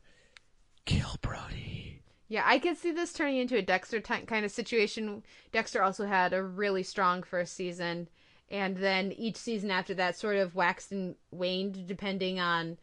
Kill 0.83 1.15
Brody. 1.21 2.01
Yeah, 2.27 2.43
I 2.45 2.59
could 2.59 2.75
see 2.75 2.91
this 2.91 3.13
turning 3.13 3.37
into 3.37 3.55
a 3.55 3.61
Dexter 3.61 4.01
ty- 4.01 4.25
kind 4.25 4.43
of 4.43 4.51
situation. 4.51 5.23
Dexter 5.53 5.81
also 5.81 6.07
had 6.07 6.33
a 6.33 6.43
really 6.43 6.83
strong 6.83 7.23
first 7.23 7.53
season, 7.53 8.09
and 8.49 8.75
then 8.75 9.13
each 9.13 9.37
season 9.37 9.71
after 9.71 9.93
that 9.93 10.17
sort 10.17 10.35
of 10.35 10.53
waxed 10.53 10.91
and 10.91 11.15
waned 11.31 11.87
depending 11.87 12.37
on 12.37 12.79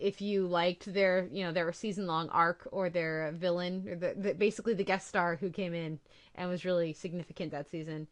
if 0.00 0.20
you 0.20 0.46
liked 0.46 0.92
their, 0.92 1.28
you 1.32 1.44
know, 1.44 1.52
their 1.52 1.72
season 1.72 2.06
long 2.06 2.28
arc 2.30 2.66
or 2.72 2.90
their 2.90 3.32
villain, 3.32 3.86
or 3.88 3.96
the, 3.96 4.14
the 4.16 4.34
basically 4.34 4.74
the 4.74 4.84
guest 4.84 5.08
star 5.08 5.36
who 5.36 5.50
came 5.50 5.74
in 5.74 5.98
and 6.34 6.48
was 6.48 6.64
really 6.64 6.92
significant 6.92 7.52
that 7.52 7.70
season. 7.70 8.06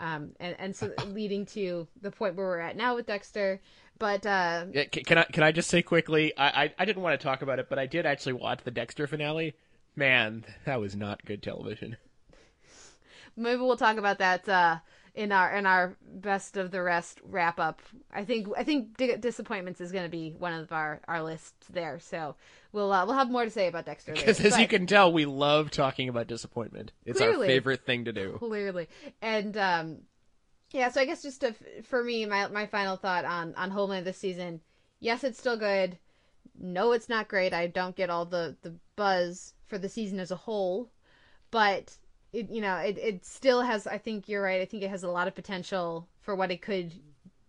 Um, 0.00 0.30
and 0.40 0.56
and 0.58 0.76
so 0.76 0.92
leading 1.08 1.46
to 1.46 1.86
the 2.00 2.10
point 2.10 2.34
where 2.34 2.46
we're 2.46 2.58
at 2.58 2.76
now 2.76 2.96
with 2.96 3.06
Dexter. 3.06 3.60
But 3.98 4.24
uh, 4.26 4.66
Yeah, 4.72 4.84
can, 4.84 5.04
can 5.04 5.18
I 5.18 5.24
can 5.24 5.42
I 5.42 5.52
just 5.52 5.70
say 5.70 5.82
quickly? 5.82 6.36
I, 6.36 6.64
I 6.64 6.74
I 6.78 6.84
didn't 6.84 7.02
want 7.02 7.20
to 7.20 7.24
talk 7.24 7.42
about 7.42 7.58
it, 7.58 7.68
but 7.68 7.78
I 7.78 7.86
did 7.86 8.06
actually 8.06 8.32
watch 8.34 8.60
the 8.64 8.70
Dexter 8.70 9.06
finale. 9.06 9.54
Man, 9.96 10.44
that 10.64 10.80
was 10.80 10.96
not 10.96 11.24
good 11.24 11.42
television. 11.42 11.96
maybe 13.36 13.60
we'll 13.60 13.76
talk 13.76 13.96
about 13.96 14.18
that 14.18 14.48
uh, 14.48 14.78
in 15.14 15.32
our 15.32 15.52
in 15.56 15.66
our 15.66 15.96
best 16.02 16.56
of 16.56 16.70
the 16.70 16.82
rest 16.82 17.20
wrap 17.24 17.58
up. 17.58 17.80
I 18.12 18.24
think 18.24 18.48
I 18.56 18.64
think 18.64 18.96
Di- 18.96 19.16
disappointments 19.16 19.80
is 19.80 19.92
going 19.92 20.04
to 20.04 20.10
be 20.10 20.34
one 20.38 20.52
of 20.52 20.72
our 20.72 21.00
our 21.08 21.22
lists 21.22 21.66
there. 21.72 21.98
So 21.98 22.36
we'll 22.72 22.92
uh, 22.92 23.04
we'll 23.06 23.16
have 23.16 23.30
more 23.30 23.44
to 23.44 23.50
say 23.50 23.66
about 23.68 23.86
Dexter. 23.86 24.12
Because 24.12 24.40
as 24.40 24.58
you 24.58 24.68
can 24.68 24.86
tell, 24.86 25.12
we 25.12 25.24
love 25.24 25.70
talking 25.70 26.08
about 26.08 26.26
disappointment. 26.26 26.92
It's 27.04 27.20
our 27.20 27.34
favorite 27.38 27.84
thing 27.84 28.04
to 28.06 28.12
do. 28.12 28.36
clearly 28.38 28.88
and 29.20 29.56
um 29.56 29.98
yeah 30.72 30.88
so 30.90 31.00
i 31.00 31.04
guess 31.04 31.22
just 31.22 31.40
to, 31.40 31.54
for 31.82 32.02
me 32.04 32.24
my 32.26 32.46
my 32.48 32.66
final 32.66 32.96
thought 32.96 33.24
on 33.24 33.54
on 33.56 33.70
homeland 33.70 34.06
this 34.06 34.18
season 34.18 34.60
yes 35.00 35.24
it's 35.24 35.38
still 35.38 35.56
good 35.56 35.98
no 36.58 36.92
it's 36.92 37.08
not 37.08 37.26
great 37.28 37.52
i 37.52 37.66
don't 37.66 37.96
get 37.96 38.08
all 38.10 38.24
the 38.24 38.56
the 38.62 38.72
buzz 38.94 39.54
for 39.66 39.78
the 39.78 39.88
season 39.88 40.20
as 40.20 40.30
a 40.30 40.36
whole 40.36 40.90
but 41.50 41.96
it 42.32 42.50
you 42.50 42.60
know 42.60 42.76
it, 42.76 42.96
it 42.98 43.24
still 43.26 43.62
has 43.62 43.86
i 43.86 43.98
think 43.98 44.28
you're 44.28 44.42
right. 44.42 44.60
I 44.60 44.64
think 44.64 44.82
it 44.82 44.90
has 44.90 45.02
a 45.02 45.08
lot 45.10 45.28
of 45.28 45.34
potential 45.34 46.08
for 46.20 46.34
what 46.36 46.50
it 46.50 46.62
could 46.62 46.92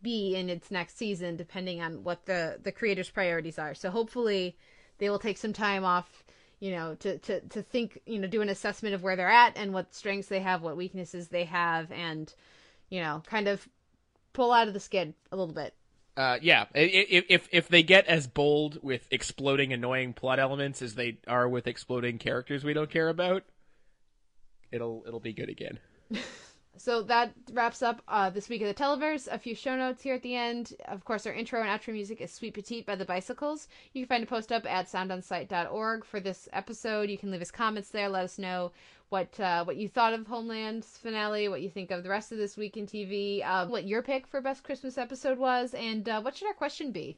be 0.01 0.35
in 0.35 0.49
its 0.49 0.71
next 0.71 0.97
season 0.97 1.35
depending 1.37 1.81
on 1.81 2.03
what 2.03 2.25
the 2.25 2.57
the 2.63 2.71
creators 2.71 3.09
priorities 3.09 3.59
are. 3.59 3.75
So 3.75 3.89
hopefully 3.91 4.57
they 4.97 5.09
will 5.09 5.19
take 5.19 5.37
some 5.37 5.53
time 5.53 5.83
off 5.83 6.23
you 6.59 6.71
know 6.71 6.95
to 6.95 7.17
to 7.19 7.41
to 7.41 7.61
think 7.61 7.99
you 8.05 8.19
know 8.19 8.27
do 8.27 8.41
an 8.41 8.49
assessment 8.49 8.95
of 8.95 9.03
where 9.03 9.15
they're 9.15 9.29
at 9.29 9.57
and 9.57 9.73
what 9.73 9.93
strengths 9.93 10.27
they 10.27 10.39
have 10.39 10.61
what 10.61 10.77
weaknesses 10.77 11.27
they 11.27 11.45
have 11.45 11.91
and 11.91 12.33
you 12.89 12.99
know 13.01 13.21
kind 13.25 13.47
of 13.47 13.67
pull 14.33 14.51
out 14.51 14.67
of 14.67 14.73
the 14.73 14.79
skid 14.79 15.13
a 15.31 15.35
little 15.35 15.53
bit. 15.53 15.73
Uh, 16.17 16.37
yeah, 16.41 16.65
i- 16.75 16.79
i- 16.79 17.25
if 17.29 17.47
if 17.51 17.67
they 17.69 17.83
get 17.83 18.05
as 18.07 18.27
bold 18.27 18.79
with 18.83 19.07
exploding 19.11 19.71
annoying 19.71 20.13
plot 20.13 20.39
elements 20.39 20.81
as 20.81 20.95
they 20.95 21.17
are 21.27 21.47
with 21.47 21.67
exploding 21.67 22.17
characters 22.17 22.63
we 22.63 22.73
don't 22.73 22.89
care 22.89 23.09
about, 23.09 23.43
it'll 24.71 25.03
it'll 25.07 25.19
be 25.19 25.33
good 25.33 25.49
again. 25.49 25.79
so 26.77 27.01
that 27.03 27.33
wraps 27.53 27.81
up 27.81 28.01
uh, 28.07 28.29
this 28.29 28.49
week 28.49 28.61
of 28.61 28.67
the 28.67 28.73
Televerse. 28.73 29.27
A 29.31 29.37
few 29.37 29.55
show 29.55 29.75
notes 29.75 30.01
here 30.01 30.15
at 30.15 30.23
the 30.23 30.35
end. 30.35 30.73
Of 30.87 31.05
course, 31.05 31.25
our 31.25 31.33
intro 31.33 31.61
and 31.61 31.69
outro 31.69 31.93
music 31.93 32.21
is 32.21 32.31
Sweet 32.31 32.53
Petite 32.53 32.85
by 32.85 32.95
the 32.95 33.05
Bicycles. 33.05 33.67
You 33.93 34.05
can 34.05 34.09
find 34.09 34.23
a 34.23 34.27
post 34.27 34.51
up 34.51 34.65
at 34.65 34.87
soundonsight.org 34.87 36.05
for 36.05 36.19
this 36.19 36.49
episode. 36.53 37.09
You 37.09 37.17
can 37.17 37.31
leave 37.31 37.41
us 37.41 37.51
comments 37.51 37.89
there. 37.89 38.09
Let 38.09 38.25
us 38.25 38.37
know 38.37 38.71
what 39.09 39.37
uh, 39.39 39.63
what 39.65 39.75
you 39.75 39.89
thought 39.89 40.13
of 40.13 40.25
Homeland's 40.25 40.97
finale, 40.97 41.49
what 41.49 41.61
you 41.61 41.69
think 41.69 41.91
of 41.91 42.03
the 42.03 42.09
rest 42.09 42.31
of 42.31 42.37
this 42.37 42.55
week 42.55 42.77
in 42.77 42.87
TV, 42.87 43.45
uh, 43.45 43.67
what 43.67 43.85
your 43.85 44.01
pick 44.01 44.25
for 44.25 44.41
best 44.41 44.63
Christmas 44.63 44.97
episode 44.97 45.37
was, 45.37 45.73
and 45.73 46.07
uh, 46.07 46.21
what 46.21 46.35
should 46.35 46.47
our 46.47 46.53
question 46.53 46.91
be? 46.91 47.17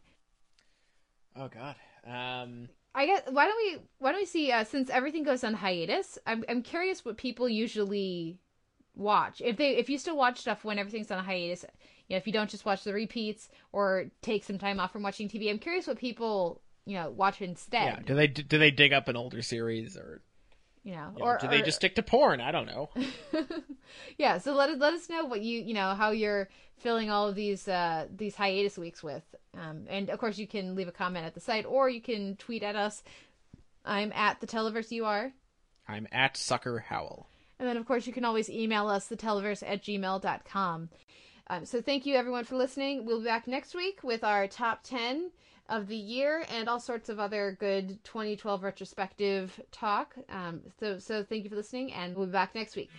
Oh 1.35 1.47
God. 1.47 1.75
Um, 2.05 2.67
I 2.95 3.05
guess 3.05 3.21
why 3.29 3.45
don't 3.45 3.57
we 3.57 3.81
why 3.99 4.11
don't 4.11 4.21
we 4.21 4.25
see 4.25 4.51
uh, 4.51 4.63
since 4.63 4.89
everything 4.89 5.23
goes 5.23 5.43
on 5.43 5.53
hiatus? 5.53 6.17
I'm 6.27 6.43
I'm 6.47 6.61
curious 6.61 7.03
what 7.03 7.17
people 7.17 7.49
usually 7.49 8.39
watch. 8.95 9.41
If 9.43 9.57
they 9.57 9.77
if 9.77 9.89
you 9.89 9.97
still 9.97 10.17
watch 10.17 10.39
stuff 10.39 10.63
when 10.63 10.77
everything's 10.77 11.09
on 11.09 11.23
hiatus, 11.23 11.65
you 12.07 12.13
know, 12.13 12.17
if 12.17 12.27
you 12.27 12.33
don't 12.33 12.49
just 12.49 12.65
watch 12.65 12.83
the 12.83 12.93
repeats 12.93 13.49
or 13.71 14.05
take 14.21 14.43
some 14.43 14.57
time 14.57 14.79
off 14.79 14.91
from 14.91 15.03
watching 15.03 15.27
TV, 15.27 15.49
I'm 15.49 15.59
curious 15.59 15.87
what 15.87 15.97
people 15.97 16.61
you 16.85 16.95
know 16.95 17.09
watch 17.09 17.41
instead. 17.41 17.85
yeah. 17.85 17.99
Do 18.05 18.13
they 18.15 18.27
do 18.27 18.57
they 18.57 18.71
dig 18.71 18.93
up 18.93 19.07
an 19.07 19.15
older 19.15 19.41
series 19.41 19.97
or, 19.97 20.21
You 20.83 20.93
know, 20.93 21.11
know, 21.17 21.25
or 21.25 21.37
do 21.39 21.47
they 21.47 21.61
or- 21.61 21.65
just 21.65 21.77
stick 21.77 21.95
to 21.95 22.03
porn? 22.03 22.41
I 22.41 22.51
don't 22.51 22.65
know. 22.65 22.89
yeah. 24.17 24.37
So 24.37 24.53
let 24.53 24.69
us 24.69 24.77
let 24.79 24.93
us 24.93 25.09
know 25.09 25.25
what 25.25 25.41
you 25.41 25.61
you 25.61 25.73
know 25.73 25.95
how 25.95 26.11
you're 26.11 26.49
filling 26.77 27.09
all 27.09 27.27
of 27.27 27.35
these 27.35 27.67
uh 27.67 28.07
these 28.13 28.35
hiatus 28.35 28.77
weeks 28.77 29.01
with. 29.01 29.23
Um, 29.57 29.85
and 29.87 30.09
of 30.09 30.19
course 30.19 30.37
you 30.37 30.47
can 30.47 30.75
leave 30.75 30.87
a 30.87 30.91
comment 30.91 31.25
at 31.25 31.35
the 31.35 31.39
site 31.39 31.65
or 31.65 31.89
you 31.89 32.01
can 32.01 32.35
tweet 32.35 32.63
at 32.63 32.75
us. 32.75 33.03
I'm 33.85 34.11
at 34.13 34.41
the 34.41 34.47
Televerse. 34.47 34.91
You 34.91 35.05
are. 35.05 35.31
I'm 35.87 36.07
at 36.11 36.37
Sucker 36.37 36.79
Howell. 36.79 37.27
And 37.59 37.67
then, 37.67 37.77
of 37.77 37.85
course, 37.85 38.07
you 38.07 38.13
can 38.13 38.25
always 38.25 38.49
email 38.49 38.87
us, 38.87 39.07
theteleverse 39.09 39.63
at 39.65 39.83
gmail 39.83 40.21
gmail.com. 40.21 40.89
Um, 41.47 41.65
so 41.65 41.81
thank 41.81 42.05
you, 42.05 42.15
everyone, 42.15 42.45
for 42.45 42.55
listening. 42.55 43.05
We'll 43.05 43.19
be 43.19 43.25
back 43.25 43.47
next 43.47 43.75
week 43.75 44.03
with 44.03 44.23
our 44.23 44.47
top 44.47 44.81
10 44.83 45.31
of 45.69 45.87
the 45.87 45.95
year 45.95 46.45
and 46.49 46.67
all 46.67 46.79
sorts 46.79 47.09
of 47.09 47.19
other 47.19 47.55
good 47.59 48.03
2012 48.03 48.63
retrospective 48.63 49.59
talk. 49.71 50.15
Um, 50.29 50.61
so, 50.79 50.99
so 50.99 51.23
thank 51.23 51.43
you 51.43 51.49
for 51.49 51.55
listening, 51.55 51.93
and 51.93 52.15
we'll 52.15 52.25
be 52.25 52.31
back 52.31 52.53
next 52.55 52.75
week. 52.75 52.89